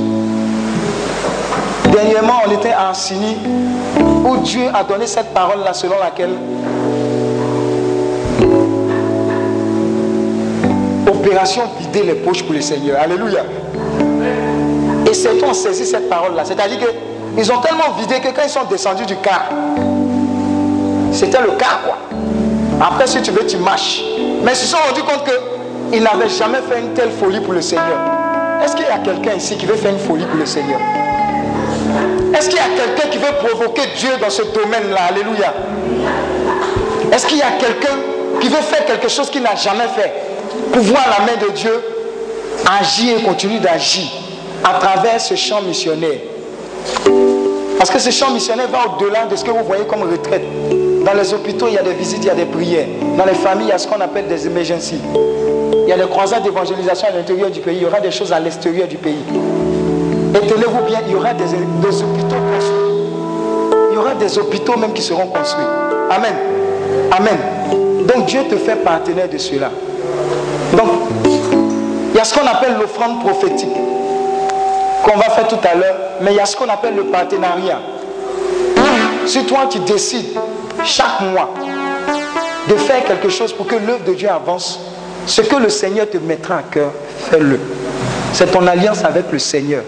Dernièrement, 1.95 2.41
on 2.45 2.51
était 2.51 2.73
à 2.73 2.89
Assini 2.89 3.37
où 4.25 4.35
Dieu 4.39 4.63
a 4.73 4.83
donné 4.83 5.07
cette 5.07 5.33
parole-là 5.33 5.73
selon 5.73 5.95
laquelle 5.97 6.31
opération 11.07 11.61
vider 11.79 12.03
les 12.03 12.15
poches 12.15 12.43
pour 12.43 12.53
le 12.53 12.59
Seigneur. 12.59 12.99
Alléluia. 12.99 13.43
Et 15.09 15.13
certains 15.13 15.47
ont 15.47 15.53
saisi 15.53 15.85
cette 15.85 16.09
parole-là. 16.09 16.43
C'est-à-dire 16.43 16.79
qu'ils 16.79 17.51
ont 17.53 17.59
tellement 17.59 17.93
vidé 17.97 18.15
que 18.15 18.27
quand 18.35 18.43
ils 18.43 18.49
sont 18.49 18.65
descendus 18.69 19.05
du 19.05 19.15
car, 19.15 19.45
c'était 21.13 21.41
le 21.41 21.51
car 21.57 21.79
quoi. 21.85 21.97
Après, 22.85 23.07
si 23.07 23.21
tu 23.21 23.31
veux, 23.31 23.45
tu 23.45 23.55
marches. 23.55 24.01
Mais 24.43 24.51
ils 24.51 24.57
se 24.57 24.65
sont 24.65 24.79
rendus 24.85 25.03
compte 25.03 25.23
qu'ils 25.23 26.03
n'avaient 26.03 26.27
jamais 26.27 26.59
fait 26.69 26.81
une 26.81 26.93
telle 26.93 27.11
folie 27.11 27.39
pour 27.39 27.53
le 27.53 27.61
Seigneur. 27.61 27.97
Est-ce 28.61 28.75
qu'il 28.75 28.85
y 28.85 28.89
a 28.89 28.97
quelqu'un 28.97 29.35
ici 29.35 29.55
qui 29.55 29.65
veut 29.65 29.75
faire 29.75 29.91
une 29.91 29.99
folie 29.99 30.25
pour 30.25 30.37
le 30.37 30.45
Seigneur? 30.45 30.81
Est-ce 32.35 32.49
qu'il 32.49 32.57
y 32.57 32.61
a 32.61 32.67
quelqu'un 32.75 33.09
qui 33.09 33.17
veut 33.17 33.33
provoquer 33.47 33.83
Dieu 33.97 34.09
dans 34.19 34.29
ce 34.29 34.41
domaine-là? 34.41 34.99
Alléluia. 35.09 35.53
Est-ce 37.11 37.25
qu'il 37.27 37.37
y 37.37 37.41
a 37.41 37.51
quelqu'un 37.57 37.97
qui 38.41 38.49
veut 38.49 38.61
faire 38.61 38.85
quelque 38.85 39.07
chose 39.07 39.29
qu'il 39.29 39.41
n'a 39.41 39.55
jamais 39.55 39.87
fait 39.95 40.11
pour 40.73 40.81
voir 40.81 41.05
la 41.17 41.25
main 41.25 41.37
de 41.39 41.51
Dieu 41.53 41.81
agir 42.79 43.19
et 43.19 43.23
continuer 43.23 43.59
d'agir 43.59 44.07
à 44.63 44.73
travers 44.79 45.21
ce 45.21 45.35
champ 45.35 45.61
missionnaire? 45.61 46.19
Parce 47.77 47.89
que 47.89 47.99
ce 47.99 48.09
champ 48.09 48.31
missionnaire 48.31 48.67
va 48.67 48.79
au-delà 48.85 49.25
de 49.25 49.35
ce 49.35 49.45
que 49.45 49.51
vous 49.51 49.63
voyez 49.63 49.85
comme 49.85 50.01
retraite. 50.01 50.43
Dans 51.05 51.13
les 51.13 51.33
hôpitaux, 51.33 51.67
il 51.67 51.75
y 51.75 51.77
a 51.77 51.83
des 51.83 51.93
visites, 51.93 52.23
il 52.23 52.27
y 52.27 52.31
a 52.31 52.35
des 52.35 52.45
prières. 52.45 52.87
Dans 53.17 53.25
les 53.25 53.35
familles, 53.35 53.67
il 53.67 53.69
y 53.69 53.73
a 53.73 53.77
ce 53.77 53.87
qu'on 53.87 54.01
appelle 54.01 54.27
des 54.27 54.47
emergencies. 54.47 54.99
Il 55.83 55.89
y 55.89 55.93
a 55.93 55.97
des 55.97 56.07
croisades 56.09 56.43
d'évangélisation 56.43 57.07
à 57.07 57.11
l'intérieur 57.11 57.49
du 57.49 57.61
pays. 57.61 57.77
Il 57.77 57.83
y 57.83 57.85
aura 57.85 57.99
des 57.99 58.11
choses 58.11 58.33
à 58.33 58.39
l'extérieur 58.39 58.87
du 58.87 58.97
pays. 58.97 59.23
Et 60.35 60.47
tenez-vous 60.47 60.85
bien, 60.85 60.99
il 61.07 61.13
y 61.13 61.15
aura 61.15 61.33
des, 61.33 61.45
des 61.45 62.03
hôpitaux 62.03 62.35
construits. 62.53 62.75
Il 63.91 63.95
y 63.95 63.97
aura 63.97 64.13
des 64.15 64.37
hôpitaux 64.37 64.77
même 64.77 64.93
qui 64.93 65.01
seront 65.01 65.27
construits. 65.27 65.65
Amen. 66.09 66.33
Amen. 67.11 67.37
Donc 68.05 68.25
Dieu 68.25 68.41
te 68.49 68.57
fait 68.57 68.75
partenaire 68.75 69.29
de 69.29 69.37
cela. 69.37 69.71
Donc, 70.73 70.87
il 71.23 72.17
y 72.17 72.19
a 72.19 72.23
ce 72.23 72.33
qu'on 72.33 72.45
appelle 72.45 72.75
l'offrande 72.79 73.21
prophétique 73.21 73.75
qu'on 75.03 75.17
va 75.17 75.29
faire 75.29 75.47
tout 75.47 75.59
à 75.63 75.75
l'heure, 75.75 75.95
mais 76.21 76.31
il 76.31 76.37
y 76.37 76.39
a 76.39 76.45
ce 76.45 76.55
qu'on 76.55 76.67
appelle 76.67 76.95
le 76.95 77.05
partenariat. 77.05 77.79
Si 79.25 79.45
toi 79.45 79.67
tu 79.69 79.79
décides 79.79 80.37
chaque 80.83 81.21
mois 81.21 81.49
de 82.67 82.75
faire 82.75 83.03
quelque 83.05 83.29
chose 83.29 83.53
pour 83.53 83.67
que 83.67 83.75
l'œuvre 83.75 84.03
de 84.05 84.13
Dieu 84.13 84.29
avance, 84.29 84.79
ce 85.27 85.41
que 85.41 85.55
le 85.55 85.69
Seigneur 85.69 86.09
te 86.09 86.17
mettra 86.17 86.57
à 86.57 86.63
cœur, 86.63 86.91
fais-le. 87.29 87.59
C'est 88.33 88.51
ton 88.51 88.65
alliance 88.67 89.03
avec 89.03 89.31
le 89.31 89.39
Seigneur. 89.39 89.83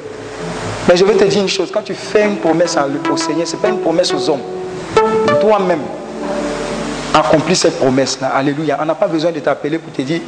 Mais 0.87 0.95
je 0.95 1.03
vais 1.03 1.15
te 1.15 1.23
dire 1.25 1.41
une 1.41 1.49
chose, 1.49 1.69
quand 1.71 1.81
tu 1.81 1.93
fais 1.93 2.25
une 2.25 2.37
promesse 2.37 2.77
au 3.11 3.17
Seigneur, 3.17 3.45
ce 3.45 3.55
n'est 3.55 3.61
pas 3.61 3.69
une 3.69 3.79
promesse 3.79 4.13
aux 4.13 4.29
hommes. 4.29 4.41
Toi-même, 5.41 5.81
accomplis 7.13 7.55
cette 7.55 7.77
promesse-là. 7.77 8.29
Alléluia. 8.35 8.77
On 8.81 8.85
n'a 8.85 8.95
pas 8.95 9.07
besoin 9.07 9.31
de 9.31 9.39
t'appeler 9.39 9.79
pour 9.79 9.91
te 9.91 10.01
dire, 10.01 10.21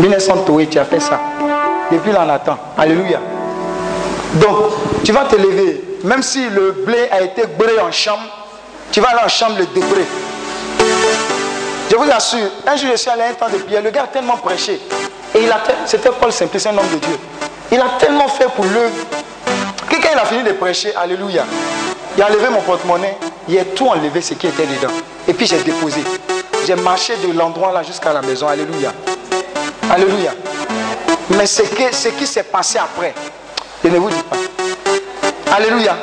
1900 0.00 0.44
Toé, 0.46 0.66
tu 0.66 0.78
as 0.78 0.84
fait 0.84 1.00
ça. 1.00 1.20
Depuis 1.90 2.12
là, 2.12 2.24
on 2.26 2.30
attend. 2.30 2.58
Alléluia. 2.78 3.20
Donc, 4.34 4.56
tu 5.04 5.12
vas 5.12 5.24
te 5.24 5.36
lever. 5.36 5.82
Même 6.04 6.22
si 6.22 6.48
le 6.48 6.72
blé 6.86 7.08
a 7.10 7.20
été 7.22 7.42
bré 7.46 7.78
en 7.80 7.90
chambre, 7.92 8.22
tu 8.90 9.00
vas 9.00 9.08
aller 9.08 9.24
en 9.24 9.28
chambre 9.28 9.56
le 9.58 9.66
débré. 9.66 10.04
Je 11.90 11.96
vous 11.96 12.10
assure, 12.10 12.48
un 12.66 12.76
jour 12.76 12.90
je 12.92 12.96
suis 12.96 13.10
allé 13.10 13.22
à 13.22 13.28
un 13.28 13.32
temps 13.34 13.48
de 13.48 13.58
prière, 13.58 13.82
le 13.82 13.90
gars 13.90 14.04
a 14.04 14.06
tellement 14.08 14.36
prêché. 14.36 14.80
Et 15.34 15.42
il 15.42 15.50
a 15.50 15.60
c'était 15.84 16.10
Paul 16.10 16.32
Simplice, 16.32 16.66
un 16.66 16.76
homme 16.76 16.88
de 16.92 16.98
Dieu. 16.98 17.18
Il 17.70 17.78
a 17.78 17.90
tellement 17.98 18.28
fait 18.28 18.48
pour 18.54 18.64
l'œuvre. 18.64 18.94
Quand 20.00 20.08
il 20.12 20.18
a 20.18 20.24
fini 20.24 20.42
de 20.42 20.52
prêcher, 20.52 20.94
Alléluia, 20.94 21.44
il 22.16 22.22
a 22.22 22.26
enlevé 22.26 22.48
mon 22.48 22.60
porte-monnaie, 22.62 23.16
il 23.48 23.58
a 23.58 23.64
tout 23.64 23.86
enlevé 23.88 24.20
ce 24.20 24.34
qui 24.34 24.46
était 24.46 24.66
dedans. 24.66 24.92
Et 25.28 25.34
puis 25.34 25.46
j'ai 25.46 25.58
déposé. 25.58 26.02
J'ai 26.66 26.74
marché 26.76 27.14
de 27.16 27.32
l'endroit 27.36 27.72
là 27.72 27.82
jusqu'à 27.82 28.12
la 28.12 28.22
maison. 28.22 28.48
Alléluia. 28.48 28.92
Alléluia. 29.90 30.32
Mais 31.30 31.46
ce, 31.46 31.62
que- 31.62 31.94
ce 31.94 32.08
qui 32.08 32.26
s'est 32.26 32.42
passé 32.44 32.78
après, 32.78 33.14
je 33.84 33.88
ne 33.88 33.98
vous 33.98 34.10
dis 34.10 34.22
pas. 34.22 34.36
Alléluia. 35.56 35.96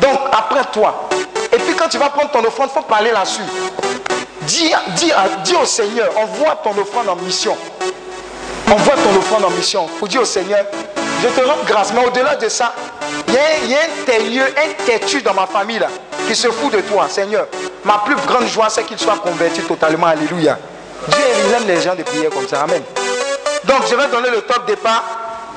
Donc, 0.00 0.18
après 0.32 0.64
toi, 0.72 1.08
et 1.52 1.56
puis 1.56 1.74
quand 1.76 1.88
tu 1.88 1.98
vas 1.98 2.08
prendre 2.10 2.30
ton 2.30 2.44
offrande, 2.44 2.68
il 2.70 2.74
faut 2.78 2.84
parler 2.86 3.10
là-dessus. 3.10 3.42
Dis, 4.42 4.72
dis, 4.96 5.12
dis 5.44 5.54
au 5.54 5.64
Seigneur, 5.64 6.10
envoie 6.18 6.56
ton 6.62 6.70
offrande 6.80 7.08
en 7.08 7.16
mission. 7.16 7.56
Envoie 8.70 8.94
ton 8.94 9.18
offrande 9.18 9.44
en 9.44 9.50
mission 9.50 9.86
pour 9.98 10.08
dire 10.08 10.22
au 10.22 10.24
Seigneur, 10.26 10.64
je 11.22 11.28
te 11.28 11.40
rends 11.46 11.62
grâce. 11.66 11.92
Mais 11.94 12.04
au-delà 12.06 12.36
de 12.36 12.48
ça, 12.48 12.74
il 13.28 13.34
y 13.34 13.36
a, 13.36 13.58
y 13.66 13.74
a 13.74 13.78
un 13.78 14.04
têtu, 14.04 14.40
un 14.40 14.84
têtu 14.84 15.22
dans 15.22 15.34
ma 15.34 15.46
famille 15.46 15.78
là, 15.78 15.88
qui 16.26 16.34
se 16.34 16.48
fout 16.48 16.72
de 16.72 16.80
toi, 16.80 17.06
Seigneur. 17.08 17.46
Ma 17.84 18.02
plus 18.04 18.16
grande 18.26 18.46
joie, 18.46 18.68
c'est 18.70 18.84
qu'il 18.84 18.98
soit 18.98 19.18
converti 19.18 19.60
totalement. 19.62 20.06
Alléluia. 20.06 20.58
Dieu 21.08 21.24
il 21.46 21.52
aime 21.52 21.66
les 21.66 21.80
gens 21.80 21.94
de 21.94 22.02
prier 22.02 22.28
comme 22.28 22.48
ça. 22.48 22.62
Amen. 22.62 22.82
Donc 23.64 23.82
je 23.90 23.94
vais 23.94 24.08
donner 24.08 24.30
le 24.30 24.42
top 24.42 24.66
départ. 24.66 25.02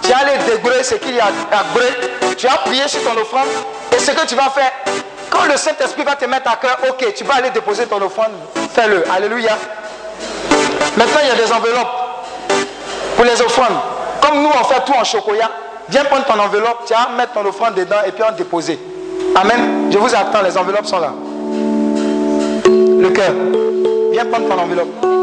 Tu 0.01 0.11
as 0.11 0.23
les 0.25 0.55
dégrés, 0.55 0.83
ce 0.83 0.95
qu'il 0.95 1.15
y 1.15 1.19
a 1.19 1.25
à 1.25 1.63
gré. 1.73 1.87
Tu 2.37 2.47
as 2.47 2.57
prié 2.57 2.87
sur 2.87 3.01
ton 3.03 3.19
offrande. 3.19 3.47
Et 3.95 3.99
ce 3.99 4.11
que 4.11 4.25
tu 4.25 4.35
vas 4.35 4.49
faire, 4.49 4.71
quand 5.29 5.45
le 5.45 5.57
Saint-Esprit 5.57 6.03
va 6.03 6.15
te 6.15 6.25
mettre 6.25 6.49
à 6.51 6.55
cœur, 6.55 6.77
ok, 6.89 7.13
tu 7.13 7.23
vas 7.23 7.35
aller 7.35 7.49
déposer 7.49 7.85
ton 7.85 8.01
offrande, 8.01 8.31
fais-le. 8.73 9.03
Alléluia. 9.11 9.57
Maintenant, 10.95 11.19
il 11.23 11.27
y 11.27 11.31
a 11.31 11.35
des 11.35 11.51
enveloppes 11.51 11.87
pour 13.15 13.25
les 13.25 13.41
offrandes. 13.41 13.77
Comme 14.21 14.41
nous, 14.41 14.49
on 14.49 14.63
fait 14.65 14.83
tout 14.85 14.93
en 14.93 15.03
chocolat. 15.03 15.49
Viens 15.89 16.03
prendre 16.05 16.25
ton 16.25 16.39
enveloppe, 16.39 16.89
vas 16.89 17.09
mettre 17.15 17.33
ton 17.33 17.45
offrande 17.45 17.75
dedans 17.75 17.97
et 18.05 18.11
puis 18.11 18.23
en 18.23 18.31
déposer. 18.31 18.77
Amen. 19.35 19.89
Je 19.91 19.97
vous 19.97 20.13
attends, 20.13 20.41
les 20.43 20.57
enveloppes 20.57 20.85
sont 20.85 20.99
là. 20.99 21.13
Le 22.65 23.09
cœur. 23.09 23.31
Viens 24.11 24.25
prendre 24.25 24.47
ton 24.49 24.59
enveloppe. 24.61 25.16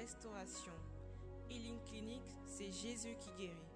restauration. 0.00 0.72
Healing 1.50 1.78
Clinic, 1.84 2.22
c'est 2.46 2.70
Jésus 2.72 3.16
qui 3.20 3.30
guérit. 3.38 3.70